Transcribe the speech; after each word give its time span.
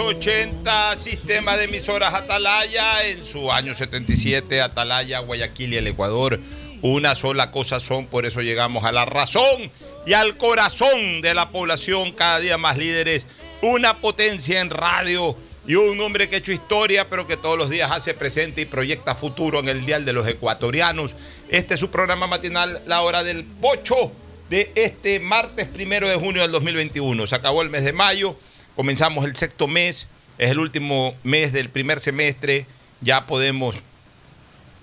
680 0.00 0.96
Sistema 0.96 1.58
de 1.58 1.64
Emisoras 1.64 2.14
Atalaya 2.14 3.06
en 3.06 3.22
su 3.22 3.52
año 3.52 3.74
77, 3.74 4.62
Atalaya, 4.62 5.18
Guayaquil 5.18 5.74
y 5.74 5.76
el 5.76 5.88
Ecuador. 5.88 6.40
Una 6.80 7.14
sola 7.14 7.50
cosa 7.50 7.80
son, 7.80 8.06
por 8.06 8.24
eso 8.24 8.40
llegamos 8.40 8.84
a 8.84 8.92
la 8.92 9.04
razón 9.04 9.70
y 10.06 10.14
al 10.14 10.38
corazón 10.38 11.20
de 11.20 11.34
la 11.34 11.50
población, 11.50 12.12
cada 12.12 12.40
día 12.40 12.56
más 12.56 12.78
líderes, 12.78 13.26
una 13.60 13.98
potencia 13.98 14.62
en 14.62 14.70
radio 14.70 15.36
y 15.66 15.74
un 15.74 16.00
hombre 16.00 16.30
que 16.30 16.36
ha 16.36 16.38
hecho 16.38 16.52
historia, 16.52 17.06
pero 17.10 17.26
que 17.26 17.36
todos 17.36 17.58
los 17.58 17.68
días 17.68 17.92
hace 17.92 18.14
presente 18.14 18.62
y 18.62 18.64
proyecta 18.64 19.14
futuro 19.14 19.58
en 19.58 19.68
el 19.68 19.84
Dial 19.84 20.06
de 20.06 20.14
los 20.14 20.26
Ecuatorianos. 20.26 21.14
Este 21.50 21.74
es 21.74 21.80
su 21.80 21.90
programa 21.90 22.26
matinal, 22.26 22.80
La 22.86 23.02
Hora 23.02 23.22
del 23.22 23.44
Pocho, 23.44 24.10
de 24.48 24.72
este 24.76 25.20
martes 25.20 25.68
primero 25.68 26.08
de 26.08 26.16
junio 26.16 26.40
del 26.40 26.52
2021. 26.52 27.26
Se 27.26 27.36
acabó 27.36 27.60
el 27.60 27.68
mes 27.68 27.84
de 27.84 27.92
mayo. 27.92 28.34
Comenzamos 28.80 29.26
el 29.26 29.36
sexto 29.36 29.68
mes, 29.68 30.06
es 30.38 30.50
el 30.50 30.58
último 30.58 31.14
mes 31.22 31.52
del 31.52 31.68
primer 31.68 32.00
semestre, 32.00 32.64
ya 33.02 33.26
podemos 33.26 33.76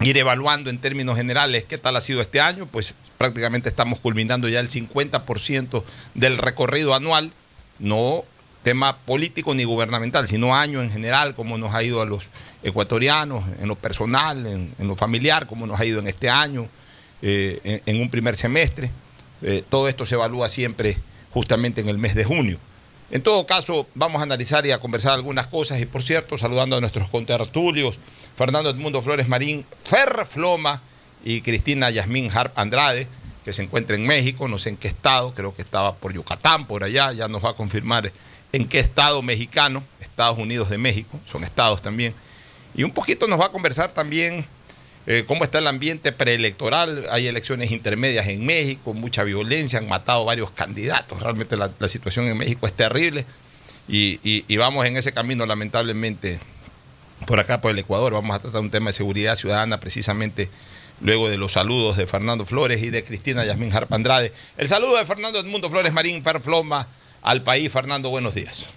ir 0.01 0.15
evaluando 0.19 0.69
en 0.69 0.77
términos 0.77 1.17
generales 1.17 1.65
qué 1.65 1.79
tal 1.79 1.95
ha 1.95 2.01
sido 2.01 2.21
este 2.21 2.39
año, 2.39 2.67
pues 2.67 2.93
prácticamente 3.17 3.69
estamos 3.69 3.97
culminando 3.97 4.47
ya 4.49 4.59
el 4.59 4.69
50% 4.69 5.83
del 6.13 6.37
recorrido 6.37 6.93
anual, 6.93 7.33
no 7.79 8.23
tema 8.61 8.97
político 8.97 9.55
ni 9.55 9.63
gubernamental, 9.63 10.27
sino 10.27 10.55
año 10.55 10.83
en 10.83 10.91
general, 10.91 11.33
cómo 11.33 11.57
nos 11.57 11.73
ha 11.73 11.81
ido 11.81 11.99
a 11.99 12.05
los 12.05 12.29
ecuatorianos, 12.61 13.45
en 13.57 13.67
lo 13.67 13.75
personal, 13.75 14.45
en, 14.45 14.75
lo 14.77 14.95
familiar, 14.95 15.47
cómo 15.47 15.65
nos 15.65 15.79
ha 15.79 15.85
ido 15.85 15.99
en 16.01 16.05
este 16.05 16.29
año, 16.29 16.67
eh, 17.23 17.81
en, 17.83 17.99
un 17.99 18.11
primer 18.11 18.35
semestre. 18.35 18.91
Eh, 19.41 19.63
todo 19.67 19.89
esto 19.89 20.05
se 20.05 20.13
evalúa 20.13 20.49
siempre 20.49 20.99
justamente 21.31 21.81
en 21.81 21.89
el 21.89 21.97
mes 21.97 22.13
de 22.13 22.25
junio. 22.25 22.59
En 23.09 23.22
todo 23.22 23.45
caso, 23.45 23.88
vamos 23.95 24.19
a 24.19 24.23
analizar 24.23 24.66
y 24.66 24.72
a 24.72 24.79
conversar 24.79 25.13
algunas 25.13 25.47
cosas. 25.47 25.79
Y 25.79 25.85
por 25.85 26.03
cierto, 26.03 26.38
saludando 26.38 26.75
a 26.75 26.81
nuestros 26.81 27.09
contertulios, 27.09 28.00
Fernando 28.35 28.69
Edmundo 28.69 29.01
Flores 29.01 29.28
Marín, 29.28 29.66
Fer 29.84 30.25
Floma 30.28 30.81
y 31.23 31.41
Cristina 31.41 31.90
Yasmín 31.90 32.29
Harp 32.34 32.57
Andrade, 32.57 33.07
que 33.45 33.53
se 33.53 33.63
encuentra 33.63 33.95
en 33.95 34.06
México, 34.06 34.50
no 34.50 34.59
sé 34.59 34.69
en 34.69 34.78
qué 34.78 34.90
estado, 34.90 35.34
creo 35.34 35.56
que 35.56 35.62
estaba 35.62 35.95
por 35.95 36.13
Yucatán, 36.13 36.68
por 36.68 36.84
allá, 36.84 37.13
ya 37.13 37.29
nos 37.29 37.44
va 37.44 37.51
a 37.51 37.56
confirmar 37.56 38.12
en 38.51 38.68
qué 38.68 38.79
estado 38.79 39.22
mexicano, 39.22 39.84
Estados 40.01 40.38
Unidos 40.38 40.69
de 40.69 40.78
México, 40.78 41.18
son 41.25 41.45
estados 41.45 41.81
también. 41.81 42.13
Y 42.75 42.84
un 42.84 42.91
poquito 42.91 43.25
nos 43.28 43.39
va 43.39 43.45
a 43.45 43.51
conversar 43.51 43.94
también 43.94 44.45
eh, 45.09 45.23
cómo 45.25 45.45
está 45.45 45.59
el 45.59 45.68
ambiente 45.68 46.12
preelectoral. 46.12 47.06
Hay 47.09 47.28
elecciones 47.28 47.72
intermedias 47.72 48.28
en 48.28 48.45
México, 48.45 48.94
mucha 48.94 49.23
violencia, 49.23 49.79
han 49.79 49.88
matado 49.88 50.25
varios 50.25 50.51
candidatos. 50.51 51.22
Realmente 51.22 51.56
la, 51.56 51.72
situación 51.88 52.25
en 52.25 52.38
México 52.38 52.68
es 52.68 52.73
terrible 52.73 53.25
y, 53.88 54.56
vamos 54.57 54.85
en 54.85 54.97
ese 54.97 55.13
camino, 55.13 55.45
lamentablemente, 55.45 56.40
por 57.25 57.40
acá, 57.40 57.62
por 57.62 57.72
el 57.72 57.79
Ecuador. 57.79 58.12
Vamos 58.12 58.35
a 58.35 58.40
tratar 58.40 58.59
un 58.59 58.69
tema 58.69 58.90
de 58.90 58.94
seguridad 58.94 59.35
ciudadana 59.35 59.79
precisamente 59.79 60.50
luego 61.00 61.29
de 61.29 61.38
los 61.38 61.53
saludos 61.53 61.95
de 61.95 62.06
Fernando 62.06 62.45
Flores 62.45 62.84
y 62.84 62.89
de 62.89 63.01
Cristina 63.01 63.45
Yasmín 63.45 63.74
Harp 63.74 63.94
Andrade. 63.94 64.33
El 64.57 64.68
saludo 64.68 64.98
de 64.98 65.06
Fernando 65.06 65.39
Edmundo 65.39 65.69
Flores 65.69 65.94
Marín 65.94 66.21
Ferfloma 66.21 66.86
al 67.21 67.44
país. 67.44 67.71
Fernando, 67.71 68.10
buenos 68.10 68.33
días. 68.33 68.68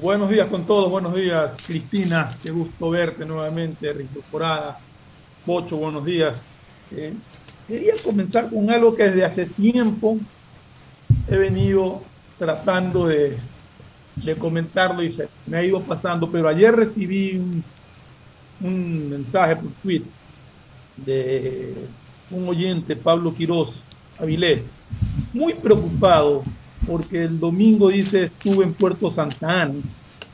Buenos 0.00 0.30
días 0.30 0.46
con 0.46 0.64
todos, 0.64 0.90
buenos 0.90 1.14
días 1.14 1.50
Cristina, 1.66 2.34
qué 2.42 2.50
gusto 2.50 2.88
verte 2.88 3.26
nuevamente, 3.26 3.92
reincorporada. 3.92 4.78
Pocho, 5.44 5.76
buenos 5.76 6.04
días. 6.04 6.36
Eh, 6.92 7.12
quería 7.68 7.94
comenzar 8.02 8.48
con 8.48 8.70
algo 8.70 8.94
que 8.94 9.04
desde 9.04 9.24
hace 9.24 9.46
tiempo 9.46 10.18
he 11.28 11.36
venido 11.36 12.00
tratando 12.38 13.06
de, 13.06 13.36
comentarlo 14.38 15.02
y 15.02 15.10
se 15.10 15.28
me 15.46 15.58
ha 15.58 15.64
ido 15.64 15.80
pasando, 15.82 16.30
pero 16.30 16.48
ayer 16.48 16.74
recibí 16.74 17.36
un, 17.36 17.64
un 18.60 19.10
mensaje 19.10 19.56
por 19.56 19.72
tweet 19.82 20.04
de 20.96 21.74
un 22.30 22.48
oyente, 22.48 22.96
Pablo 22.96 23.34
Quiroz 23.34 23.82
Avilés, 24.18 24.70
muy 25.32 25.52
preocupado 25.54 26.44
porque 26.86 27.24
el 27.24 27.38
domingo 27.38 27.88
dice 27.88 28.24
estuve 28.24 28.64
en 28.64 28.74
Puerto 28.74 29.10
Santa 29.10 29.62
Ana 29.62 29.74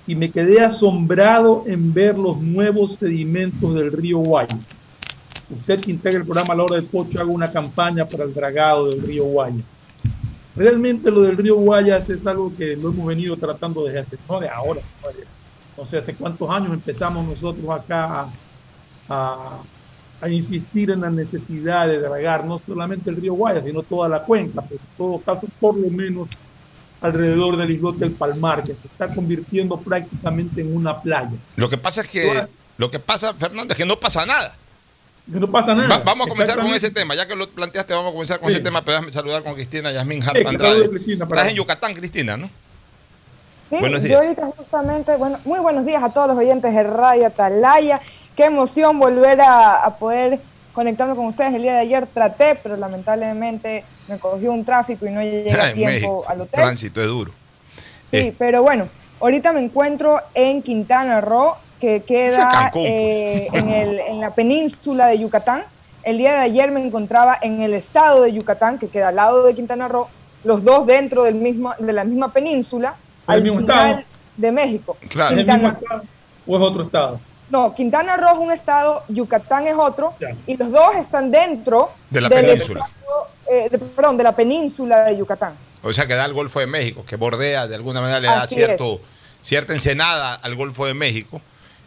y 0.06 0.14
me 0.14 0.30
quedé 0.30 0.60
asombrado 0.60 1.64
en 1.66 1.92
ver 1.92 2.16
los 2.18 2.40
nuevos 2.40 2.94
sedimentos 2.94 3.74
del 3.74 3.92
río 3.92 4.18
Guay. 4.18 4.46
usted 5.50 5.80
que 5.80 5.90
integra 5.90 6.20
el 6.20 6.24
programa 6.24 6.54
La 6.54 6.64
Hora 6.64 6.76
del 6.76 6.86
Pocho 6.86 7.20
haga 7.20 7.30
una 7.30 7.52
campaña 7.52 8.06
para 8.06 8.24
el 8.24 8.32
dragado 8.32 8.88
del 8.88 9.02
río 9.02 9.24
Guaya. 9.24 9.62
Realmente 10.56 11.10
lo 11.10 11.22
del 11.22 11.36
río 11.36 11.56
Guayas 11.56 12.08
es 12.10 12.26
algo 12.26 12.52
que 12.56 12.74
lo 12.74 12.88
hemos 12.88 13.06
venido 13.06 13.36
tratando 13.36 13.84
desde 13.84 14.00
hace, 14.00 14.18
no 14.28 14.40
de 14.40 14.48
ahora, 14.48 14.80
no 15.76 15.84
sé, 15.84 15.98
hace 15.98 16.14
cuántos 16.14 16.50
años 16.50 16.72
empezamos 16.72 17.24
nosotros 17.24 17.68
acá 17.70 18.22
a, 18.22 18.28
a, 19.08 19.58
insistir 20.26 20.90
en 20.90 21.02
la 21.02 21.10
necesidad 21.10 21.86
de 21.86 22.00
dragar 22.00 22.44
no 22.44 22.60
solamente 22.64 23.10
el 23.10 23.16
río 23.16 23.34
Guayas, 23.34 23.64
sino 23.64 23.82
toda 23.82 24.08
la 24.08 24.22
cuenca, 24.22 24.62
pero 24.62 24.80
en 24.80 24.96
todo 24.96 25.20
caso 25.20 25.46
por 25.60 25.76
lo 25.76 25.88
menos 25.90 26.28
alrededor 27.00 27.56
del 27.56 27.70
islote 27.70 28.00
del 28.00 28.12
Palmar, 28.12 28.62
que 28.64 28.74
se 28.74 28.88
está 28.88 29.08
convirtiendo 29.08 29.78
prácticamente 29.78 30.60
en 30.60 30.76
una 30.76 31.00
playa. 31.00 31.36
Lo 31.56 31.68
que 31.68 31.78
pasa 31.78 32.00
es 32.00 32.08
que, 32.08 32.46
lo 32.76 32.90
que 32.90 32.98
pasa, 32.98 33.34
Fernando, 33.34 33.74
es 33.74 33.78
que 33.78 33.86
no 33.86 33.96
pasa 33.96 34.26
nada. 34.26 34.56
Que 35.32 35.38
no 35.38 35.50
pasa 35.50 35.74
nada. 35.74 36.02
vamos 36.04 36.26
a 36.26 36.30
comenzar 36.30 36.58
con 36.58 36.68
ese 36.68 36.90
tema. 36.90 37.14
Ya 37.14 37.28
que 37.28 37.36
lo 37.36 37.48
planteaste, 37.48 37.92
vamos 37.92 38.10
a 38.10 38.12
comenzar 38.12 38.40
con 38.40 38.50
ese 38.50 38.60
tema. 38.60 38.82
Pero 38.82 38.96
déjame 38.96 39.12
saludar 39.12 39.42
con 39.42 39.54
Cristina 39.54 39.92
Yasmín 39.92 40.22
Hart 40.22 40.44
Andrade. 40.44 40.90
Estás 41.06 41.48
en 41.48 41.56
Yucatán, 41.56 41.94
Cristina, 41.94 42.36
¿no? 42.36 42.48
Sí, 43.68 43.76
buenos 43.78 44.02
días. 44.02 44.14
Yo 44.14 44.26
ahorita 44.26 44.50
justamente, 44.56 45.14
bueno, 45.16 45.38
muy 45.44 45.60
buenos 45.60 45.84
días 45.84 46.02
a 46.02 46.08
todos 46.08 46.28
los 46.28 46.38
oyentes 46.38 46.74
de 46.74 46.82
Radio 46.82 47.26
Atalaya. 47.26 48.00
Qué 48.38 48.44
emoción 48.44 49.00
volver 49.00 49.40
a, 49.40 49.82
a 49.82 49.96
poder 49.96 50.38
conectarme 50.72 51.16
con 51.16 51.26
ustedes. 51.26 51.54
El 51.54 51.62
día 51.62 51.74
de 51.74 51.80
ayer 51.80 52.06
traté, 52.06 52.54
pero 52.62 52.76
lamentablemente 52.76 53.82
me 54.06 54.16
cogió 54.20 54.52
un 54.52 54.64
tráfico 54.64 55.08
y 55.08 55.10
no 55.10 55.20
llegué 55.24 55.50
a 55.60 55.72
tiempo 55.72 56.24
al 56.28 56.42
hotel. 56.42 56.60
Tránsito 56.60 57.00
es 57.00 57.08
duro. 57.08 57.32
Sí, 58.12 58.32
pero 58.38 58.62
bueno, 58.62 58.86
ahorita 59.18 59.52
me 59.52 59.58
encuentro 59.58 60.20
en 60.34 60.62
Quintana 60.62 61.20
Roo, 61.20 61.56
que 61.80 62.04
queda 62.04 62.70
eh, 62.76 63.48
en, 63.52 63.70
el, 63.70 63.98
en 64.06 64.20
la 64.20 64.30
península 64.30 65.08
de 65.08 65.18
Yucatán. 65.18 65.64
El 66.04 66.18
día 66.18 66.34
de 66.34 66.38
ayer 66.38 66.70
me 66.70 66.86
encontraba 66.86 67.36
en 67.42 67.60
el 67.60 67.74
estado 67.74 68.22
de 68.22 68.32
Yucatán, 68.32 68.78
que 68.78 68.86
queda 68.86 69.08
al 69.08 69.16
lado 69.16 69.42
de 69.42 69.56
Quintana 69.56 69.88
Roo, 69.88 70.06
los 70.44 70.62
dos 70.62 70.86
dentro 70.86 71.24
del 71.24 71.34
mismo, 71.34 71.74
de 71.76 71.92
la 71.92 72.04
misma 72.04 72.32
península, 72.32 72.94
al 73.26 73.42
final 73.42 74.04
de 74.36 74.52
México. 74.52 74.96
Claro. 75.08 75.34
¿Es 75.34 75.40
el 75.40 75.52
mismo 75.54 75.68
estado 75.70 76.02
o 76.46 76.56
es 76.56 76.62
otro 76.62 76.82
estado? 76.84 77.20
No, 77.50 77.74
Quintana 77.74 78.16
Roo 78.16 78.32
es 78.32 78.38
un 78.38 78.52
estado, 78.52 79.04
Yucatán 79.08 79.66
es 79.66 79.76
otro, 79.76 80.14
y 80.46 80.56
los 80.56 80.70
dos 80.70 80.96
están 80.96 81.30
dentro 81.30 81.90
de 82.10 82.20
la 82.20 82.28
península. 82.28 82.88
Eh, 83.50 83.70
perdón, 83.96 84.18
de 84.18 84.24
la 84.24 84.32
península 84.32 85.04
de 85.04 85.16
Yucatán. 85.16 85.54
O 85.82 85.92
sea 85.92 86.06
que 86.06 86.14
da 86.14 86.24
el 86.26 86.34
Golfo 86.34 86.60
de 86.60 86.66
México, 86.66 87.04
que 87.06 87.16
bordea, 87.16 87.66
de 87.66 87.74
alguna 87.74 88.00
manera 88.00 88.20
le 88.20 88.28
da 88.28 88.46
cierto, 88.46 89.00
cierta 89.40 89.72
ensenada 89.72 90.34
al 90.34 90.54
Golfo 90.54 90.86
de 90.86 90.94
México. 90.94 91.40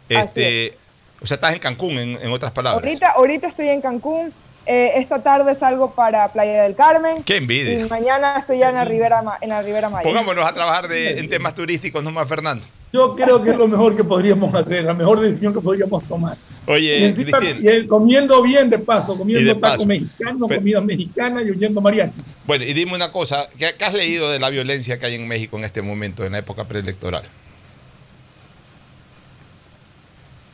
Este, 0.08 0.76
o 1.20 1.26
sea, 1.26 1.36
estás 1.36 1.52
en 1.52 1.60
Cancún, 1.60 1.98
en, 1.98 2.32
otras 2.32 2.50
palabras. 2.50 2.82
Ahorita, 2.82 3.12
ahorita 3.12 3.46
estoy 3.46 3.68
en 3.68 3.80
Cancún. 3.80 4.32
Eh, 4.64 4.92
esta 4.96 5.20
tarde 5.22 5.56
salgo 5.56 5.92
para 5.92 6.28
Playa 6.28 6.62
del 6.62 6.74
Carmen. 6.76 7.22
¡Qué 7.24 7.36
envidia! 7.36 7.80
Y 7.80 7.88
mañana 7.88 8.38
estoy 8.38 8.58
ya 8.58 8.68
en 8.68 8.76
la 8.76 8.84
Ribera, 8.84 9.22
en 9.40 9.48
la 9.48 9.62
Ribera 9.62 9.88
Maya. 9.88 10.04
Pongámonos 10.04 10.46
a 10.46 10.52
trabajar 10.52 10.88
de, 10.88 11.18
en 11.18 11.28
temas 11.28 11.54
turísticos 11.54 12.02
nomás, 12.02 12.28
Fernando. 12.28 12.64
Yo 12.92 13.16
creo 13.16 13.42
que 13.42 13.50
es 13.50 13.56
lo 13.56 13.68
mejor 13.68 13.96
que 13.96 14.04
podríamos 14.04 14.54
hacer, 14.54 14.84
la 14.84 14.92
mejor 14.92 15.20
decisión 15.20 15.54
que 15.54 15.60
podríamos 15.60 16.04
tomar. 16.04 16.36
Oye, 16.66 17.14
y 17.60 17.86
comiendo 17.86 18.42
bien 18.42 18.70
de 18.70 18.78
paso, 18.78 19.16
comiendo 19.16 19.56
taco 19.56 19.84
mexicano, 19.86 20.46
comida 20.46 20.80
mexicana 20.80 21.42
y 21.42 21.50
oyendo 21.50 21.80
mariachi. 21.80 22.20
Bueno, 22.46 22.64
y 22.64 22.72
dime 22.72 22.94
una 22.94 23.10
cosa, 23.10 23.48
¿qué, 23.58 23.74
has 23.84 23.94
leído 23.94 24.30
de 24.30 24.38
la 24.38 24.50
violencia 24.50 24.98
que 24.98 25.06
hay 25.06 25.14
en 25.14 25.26
México 25.26 25.56
en 25.56 25.64
este 25.64 25.82
momento, 25.82 26.24
en 26.24 26.32
la 26.32 26.38
época 26.38 26.64
preelectoral? 26.64 27.22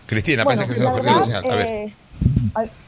Cristina, 0.06 0.44
bueno, 0.44 0.66
que 0.66 0.74
se 0.74 0.82
nos 0.82 0.94
perdió 0.94 1.16
la 1.16 1.22
señal. 1.22 1.44
A 1.44 1.54
ver. 1.54 1.66
Eh, 1.66 1.94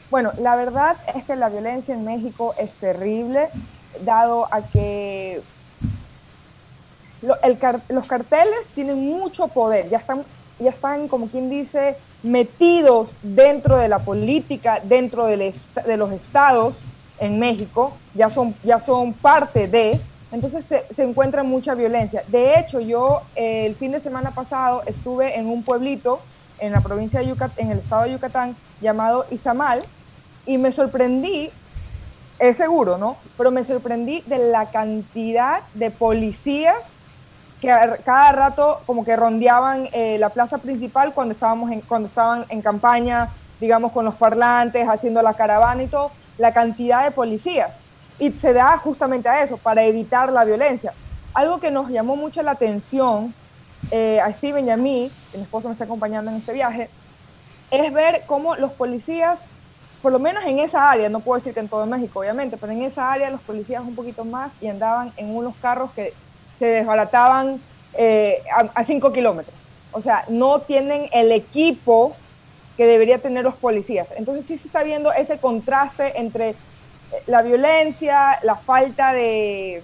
bueno, 0.09 0.31
la 0.39 0.55
verdad 0.55 0.97
es 1.15 1.23
que 1.25 1.35
la 1.35 1.49
violencia 1.49 1.93
en 1.93 2.03
México 2.03 2.55
es 2.57 2.71
terrible, 2.75 3.49
dado 4.03 4.51
a 4.51 4.61
que 4.61 5.41
los 7.21 8.07
carteles 8.07 8.67
tienen 8.73 8.97
mucho 9.05 9.47
poder, 9.47 9.89
ya 9.89 9.97
están, 9.97 10.23
ya 10.59 10.71
están, 10.71 11.07
como 11.07 11.27
quien 11.27 11.49
dice, 11.49 11.95
metidos 12.23 13.15
dentro 13.21 13.77
de 13.77 13.87
la 13.87 13.99
política, 13.99 14.79
dentro 14.83 15.25
de 15.25 15.53
los 15.97 16.11
estados 16.11 16.83
en 17.19 17.39
México, 17.39 17.93
ya 18.15 18.29
son, 18.29 18.55
ya 18.63 18.79
son 18.79 19.13
parte 19.13 19.67
de, 19.67 19.99
entonces 20.31 20.65
se, 20.65 20.85
se 20.95 21.03
encuentra 21.03 21.43
mucha 21.43 21.75
violencia. 21.75 22.23
De 22.27 22.57
hecho, 22.57 22.79
yo 22.79 23.21
eh, 23.35 23.65
el 23.65 23.75
fin 23.75 23.91
de 23.91 23.99
semana 23.99 24.31
pasado 24.31 24.81
estuve 24.85 25.37
en 25.37 25.47
un 25.47 25.63
pueblito 25.63 26.19
en 26.59 26.71
la 26.71 26.81
provincia 26.81 27.19
de 27.19 27.27
Yucatán, 27.27 27.55
en 27.57 27.71
el 27.71 27.79
estado 27.79 28.03
de 28.03 28.11
Yucatán, 28.13 28.55
llamado 28.81 29.25
Izamal, 29.29 29.79
y 30.45 30.57
me 30.57 30.71
sorprendí, 30.71 31.51
es 32.39 32.57
seguro, 32.57 32.97
¿no? 32.97 33.17
Pero 33.37 33.51
me 33.51 33.63
sorprendí 33.63 34.21
de 34.21 34.37
la 34.37 34.71
cantidad 34.71 35.61
de 35.73 35.91
policías 35.91 36.77
que 37.61 37.67
cada 38.03 38.31
rato 38.31 38.81
como 38.87 39.05
que 39.05 39.15
rondeaban 39.15 39.87
eh, 39.93 40.17
la 40.17 40.29
plaza 40.29 40.57
principal 40.57 41.13
cuando, 41.13 41.31
estábamos 41.31 41.71
en, 41.71 41.81
cuando 41.81 42.07
estaban 42.07 42.45
en 42.49 42.61
campaña, 42.61 43.29
digamos, 43.59 43.91
con 43.91 44.03
los 44.03 44.15
parlantes, 44.15 44.89
haciendo 44.89 45.21
la 45.21 45.35
caravana 45.35 45.83
y 45.83 45.87
todo, 45.87 46.11
la 46.39 46.53
cantidad 46.53 47.03
de 47.03 47.11
policías. 47.11 47.71
Y 48.17 48.31
se 48.31 48.53
da 48.53 48.77
justamente 48.77 49.29
a 49.29 49.43
eso, 49.43 49.57
para 49.57 49.83
evitar 49.83 50.31
la 50.31 50.43
violencia. 50.43 50.91
Algo 51.35 51.59
que 51.59 51.69
nos 51.69 51.89
llamó 51.89 52.15
mucho 52.15 52.41
la 52.41 52.51
atención 52.51 53.33
eh, 53.91 54.19
a 54.19 54.33
Steven 54.33 54.65
y 54.65 54.71
a 54.71 54.77
mí, 54.77 55.11
que 55.31 55.37
mi 55.37 55.43
esposo 55.43 55.67
me 55.67 55.73
está 55.73 55.85
acompañando 55.85 56.31
en 56.31 56.37
este 56.37 56.53
viaje, 56.53 56.89
es 57.69 57.93
ver 57.93 58.23
cómo 58.25 58.55
los 58.55 58.71
policías, 58.71 59.39
por 60.01 60.11
lo 60.11 60.17
menos 60.17 60.43
en 60.45 60.57
esa 60.59 60.89
área, 60.89 61.09
no 61.09 61.19
puedo 61.19 61.37
decir 61.37 61.53
que 61.53 61.59
en 61.59 61.69
todo 61.69 61.85
México, 61.85 62.19
obviamente, 62.19 62.57
pero 62.57 62.73
en 62.73 62.81
esa 62.81 63.11
área 63.11 63.29
los 63.29 63.41
policías 63.41 63.83
un 63.83 63.95
poquito 63.95 64.25
más 64.25 64.53
y 64.61 64.67
andaban 64.67 65.13
en 65.15 65.35
unos 65.35 65.55
carros 65.61 65.91
que 65.91 66.13
se 66.61 66.67
desbarataban 66.67 67.59
eh, 67.95 68.43
a 68.75 68.83
5 68.83 69.11
kilómetros. 69.11 69.55
O 69.93 69.99
sea, 69.99 70.25
no 70.29 70.59
tienen 70.59 71.09
el 71.11 71.31
equipo 71.31 72.15
que 72.77 72.85
debería 72.85 73.17
tener 73.17 73.43
los 73.43 73.55
policías. 73.55 74.09
Entonces 74.15 74.45
sí 74.45 74.59
se 74.59 74.67
está 74.67 74.83
viendo 74.83 75.11
ese 75.11 75.39
contraste 75.39 76.19
entre 76.19 76.49
eh, 76.49 76.55
la 77.25 77.41
violencia, 77.41 78.37
la 78.43 78.57
falta 78.57 79.11
de, 79.11 79.81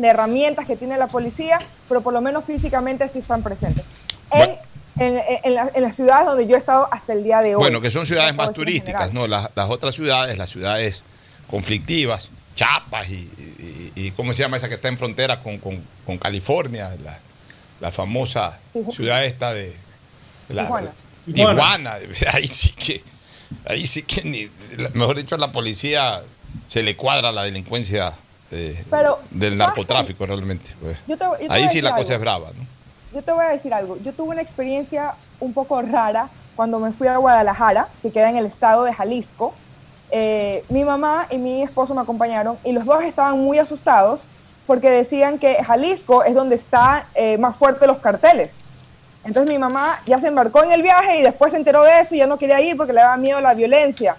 herramientas 0.00 0.64
que 0.64 0.76
tiene 0.76 0.96
la 0.96 1.08
policía, 1.08 1.58
pero 1.88 2.02
por 2.02 2.12
lo 2.12 2.20
menos 2.20 2.44
físicamente 2.44 3.08
sí 3.08 3.18
están 3.18 3.42
presentes. 3.42 3.84
En, 4.30 5.20
en, 5.44 5.82
las 5.82 5.96
ciudades 5.96 6.26
donde 6.26 6.46
yo 6.46 6.54
he 6.54 6.58
estado 6.58 6.88
hasta 6.92 7.14
el 7.14 7.24
día 7.24 7.42
de 7.42 7.56
hoy. 7.56 7.60
Bueno, 7.60 7.80
que 7.80 7.90
son 7.90 8.06
ciudades 8.06 8.32
más 8.36 8.52
turísticas, 8.52 9.12
¿no? 9.12 9.26
Las, 9.26 9.50
las, 9.56 9.68
otras 9.68 9.96
ciudades, 9.96 10.38
las 10.38 10.50
ciudades 10.50 11.02
conflictivas, 11.48 12.30
Chapas 12.60 13.08
y, 13.08 14.10
¿cómo 14.16 14.34
se 14.34 14.42
llama 14.42 14.58
esa 14.58 14.68
que 14.68 14.74
está 14.74 14.88
en 14.88 14.98
frontera 14.98 15.40
con, 15.40 16.18
California? 16.18 16.90
La, 17.80 17.90
famosa 17.90 18.58
ciudad 18.90 19.24
esta 19.24 19.54
de... 19.54 19.74
La, 20.50 20.68
Tijuana. 21.32 21.94
Ahí 22.34 22.46
sí 22.46 22.72
que, 22.72 23.02
ahí 23.64 23.86
sí 23.86 24.02
que 24.02 24.50
mejor 24.94 25.16
dicho, 25.16 25.36
a 25.36 25.38
la 25.38 25.52
policía 25.52 26.22
se 26.68 26.82
le 26.82 26.96
cuadra 26.96 27.32
la 27.32 27.44
delincuencia 27.44 28.12
eh, 28.50 28.84
del 29.30 29.56
narcotráfico 29.56 30.26
realmente. 30.26 30.72
Pues. 30.80 30.98
ahí 31.48 31.66
sí 31.68 31.80
la 31.80 31.94
cosa 31.96 32.14
es 32.14 32.20
brava. 32.20 32.50
¿no? 32.56 32.66
Yo 33.14 33.22
te 33.22 33.32
voy 33.32 33.46
a 33.46 33.50
decir 33.50 33.72
algo. 33.72 33.98
Yo 34.02 34.12
tuve 34.12 34.30
una 34.30 34.42
experiencia 34.42 35.14
un 35.40 35.54
poco 35.54 35.80
rara 35.80 36.28
cuando 36.56 36.78
me 36.78 36.92
fui 36.92 37.08
a 37.08 37.16
Guadalajara, 37.16 37.88
que 38.02 38.10
queda 38.10 38.28
en 38.28 38.36
el 38.36 38.44
estado 38.44 38.84
de 38.84 38.92
Jalisco. 38.92 39.54
Eh, 40.10 40.64
mi 40.68 40.84
mamá 40.84 41.26
y 41.30 41.38
mi 41.38 41.62
esposo 41.62 41.94
me 41.94 42.00
acompañaron 42.00 42.58
y 42.64 42.72
los 42.72 42.84
dos 42.84 43.02
estaban 43.04 43.38
muy 43.38 43.58
asustados 43.58 44.26
porque 44.66 44.90
decían 44.90 45.38
que 45.38 45.62
Jalisco 45.62 46.24
es 46.24 46.34
donde 46.34 46.56
están 46.56 47.02
eh, 47.14 47.38
más 47.38 47.56
fuertes 47.56 47.86
los 47.86 47.98
carteles. 47.98 48.54
Entonces 49.24 49.52
mi 49.52 49.58
mamá 49.58 50.00
ya 50.06 50.18
se 50.18 50.28
embarcó 50.28 50.64
en 50.64 50.72
el 50.72 50.82
viaje 50.82 51.18
y 51.18 51.22
después 51.22 51.52
se 51.52 51.58
enteró 51.58 51.82
de 51.82 52.00
eso 52.00 52.14
y 52.14 52.18
ya 52.18 52.26
no 52.26 52.38
quería 52.38 52.60
ir 52.60 52.76
porque 52.76 52.92
le 52.92 53.00
daba 53.00 53.16
miedo 53.16 53.40
la 53.40 53.54
violencia. 53.54 54.16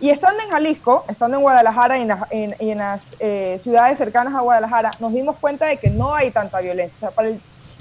Y 0.00 0.08
estando 0.08 0.42
en 0.42 0.50
Jalisco, 0.50 1.04
estando 1.08 1.36
en 1.36 1.42
Guadalajara 1.42 1.98
y 1.98 2.08
en, 2.30 2.78
las 2.78 3.02
eh, 3.18 3.58
ciudades 3.62 3.98
cercanas 3.98 4.34
a 4.34 4.40
Guadalajara, 4.40 4.92
nos 4.98 5.12
dimos 5.12 5.36
cuenta 5.36 5.66
de 5.66 5.76
que 5.76 5.90
no 5.90 6.14
hay 6.14 6.30
tanta 6.30 6.60
violencia. 6.60 6.96
O 6.96 7.00
sea, 7.00 7.10
para 7.10 7.28
el, 7.28 7.40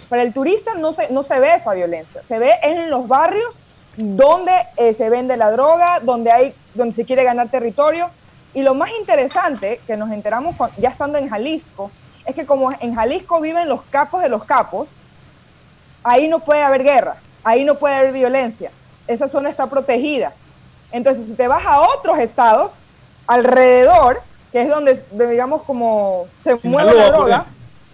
para 0.10 0.24
el 0.24 0.34
turista 0.34 0.74
no 0.74 0.91
se, 0.91 1.10
no 1.12 1.24
se 1.24 1.39
ve 1.39 1.53
esa 1.55 1.74
violencia. 1.74 2.22
Se 2.27 2.38
ve 2.38 2.55
en 2.63 2.89
los 2.89 3.08
barrios 3.08 3.58
donde 4.00 4.53
eh, 4.77 4.94
se 4.94 5.10
vende 5.10 5.36
la 5.36 5.51
droga, 5.51 6.00
donde, 6.01 6.32
hay, 6.32 6.53
donde 6.74 6.96
se 6.96 7.03
quiere 7.03 7.25
ganar 7.25 7.50
territorio. 7.50 8.10
Y 8.53 8.63
lo 8.63 8.74
más 8.74 8.91
interesante 8.98 9.82
que 9.86 9.98
nos 9.98 10.12
enteramos 10.12 10.56
ya 10.77 10.89
estando 10.89 11.18
en 11.18 11.29
Jalisco 11.29 11.91
es 12.25 12.34
que 12.34 12.46
como 12.46 12.72
en 12.72 12.96
Jalisco 12.96 13.41
viven 13.41 13.68
los 13.68 13.82
capos 13.89 14.22
de 14.22 14.29
los 14.29 14.46
capos, 14.46 14.96
ahí 16.03 16.29
no 16.29 16.39
puede 16.39 16.63
haber 16.63 16.84
guerra, 16.84 17.18
ahí 17.44 17.65
no 17.65 17.75
puede 17.75 17.96
haber 17.96 18.13
violencia, 18.13 18.72
esa 19.08 19.27
zona 19.27 19.50
está 19.50 19.68
protegida. 19.68 20.34
Entonces, 20.91 21.25
si 21.25 21.34
te 21.34 21.48
vas 21.48 21.65
a 21.65 21.82
otros 21.82 22.20
estados 22.20 22.74
alrededor, 23.27 24.22
que 24.51 24.62
es 24.62 24.70
donde, 24.70 25.03
digamos, 25.12 25.63
como 25.63 26.25
se 26.44 26.58
mueve 26.63 26.94
la 26.94 27.10
droga. 27.10 27.46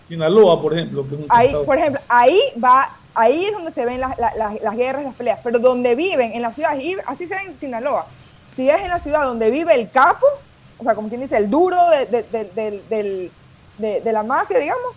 Sinaloa, 0.07 0.62
por 0.62 0.74
ejemplo. 0.74 1.05
ahí, 1.29 1.53
por 1.65 1.77
ejemplo, 1.77 2.01
ahí 2.07 2.39
va 2.63 2.95
ahí 3.17 3.45
es 3.45 3.53
donde 3.53 3.71
se 3.71 3.85
ven 3.85 4.01
las, 4.01 4.17
las, 4.19 4.35
las, 4.62 4.75
guerras, 4.75 5.05
las 5.05 5.15
peleas, 5.15 5.39
pero 5.41 5.57
donde 5.59 5.95
viven, 5.95 6.33
en 6.33 6.41
las 6.41 6.53
ciudades, 6.53 6.83
y 6.83 6.97
así 7.07 7.27
se 7.27 7.35
ve 7.35 7.41
en 7.43 7.57
Sinaloa, 7.59 8.05
si 8.57 8.69
es 8.69 8.81
en 8.81 8.89
la 8.89 9.00
ciudad 9.00 9.24
donde 9.24 9.50
vive 9.50 9.74
el 9.74 9.89
capo, 9.89 10.25
o 10.77 10.83
sea, 10.83 10.95
como 10.95 11.07
quien 11.07 11.21
dice, 11.21 11.38
el 11.38 11.50
duro 11.50 11.77
de, 11.89 12.05
de- 12.07 12.24
de- 12.24 13.31
de- 13.77 14.01
de 14.01 14.12
la 14.13 14.21
mafia, 14.24 14.59
digamos, 14.59 14.95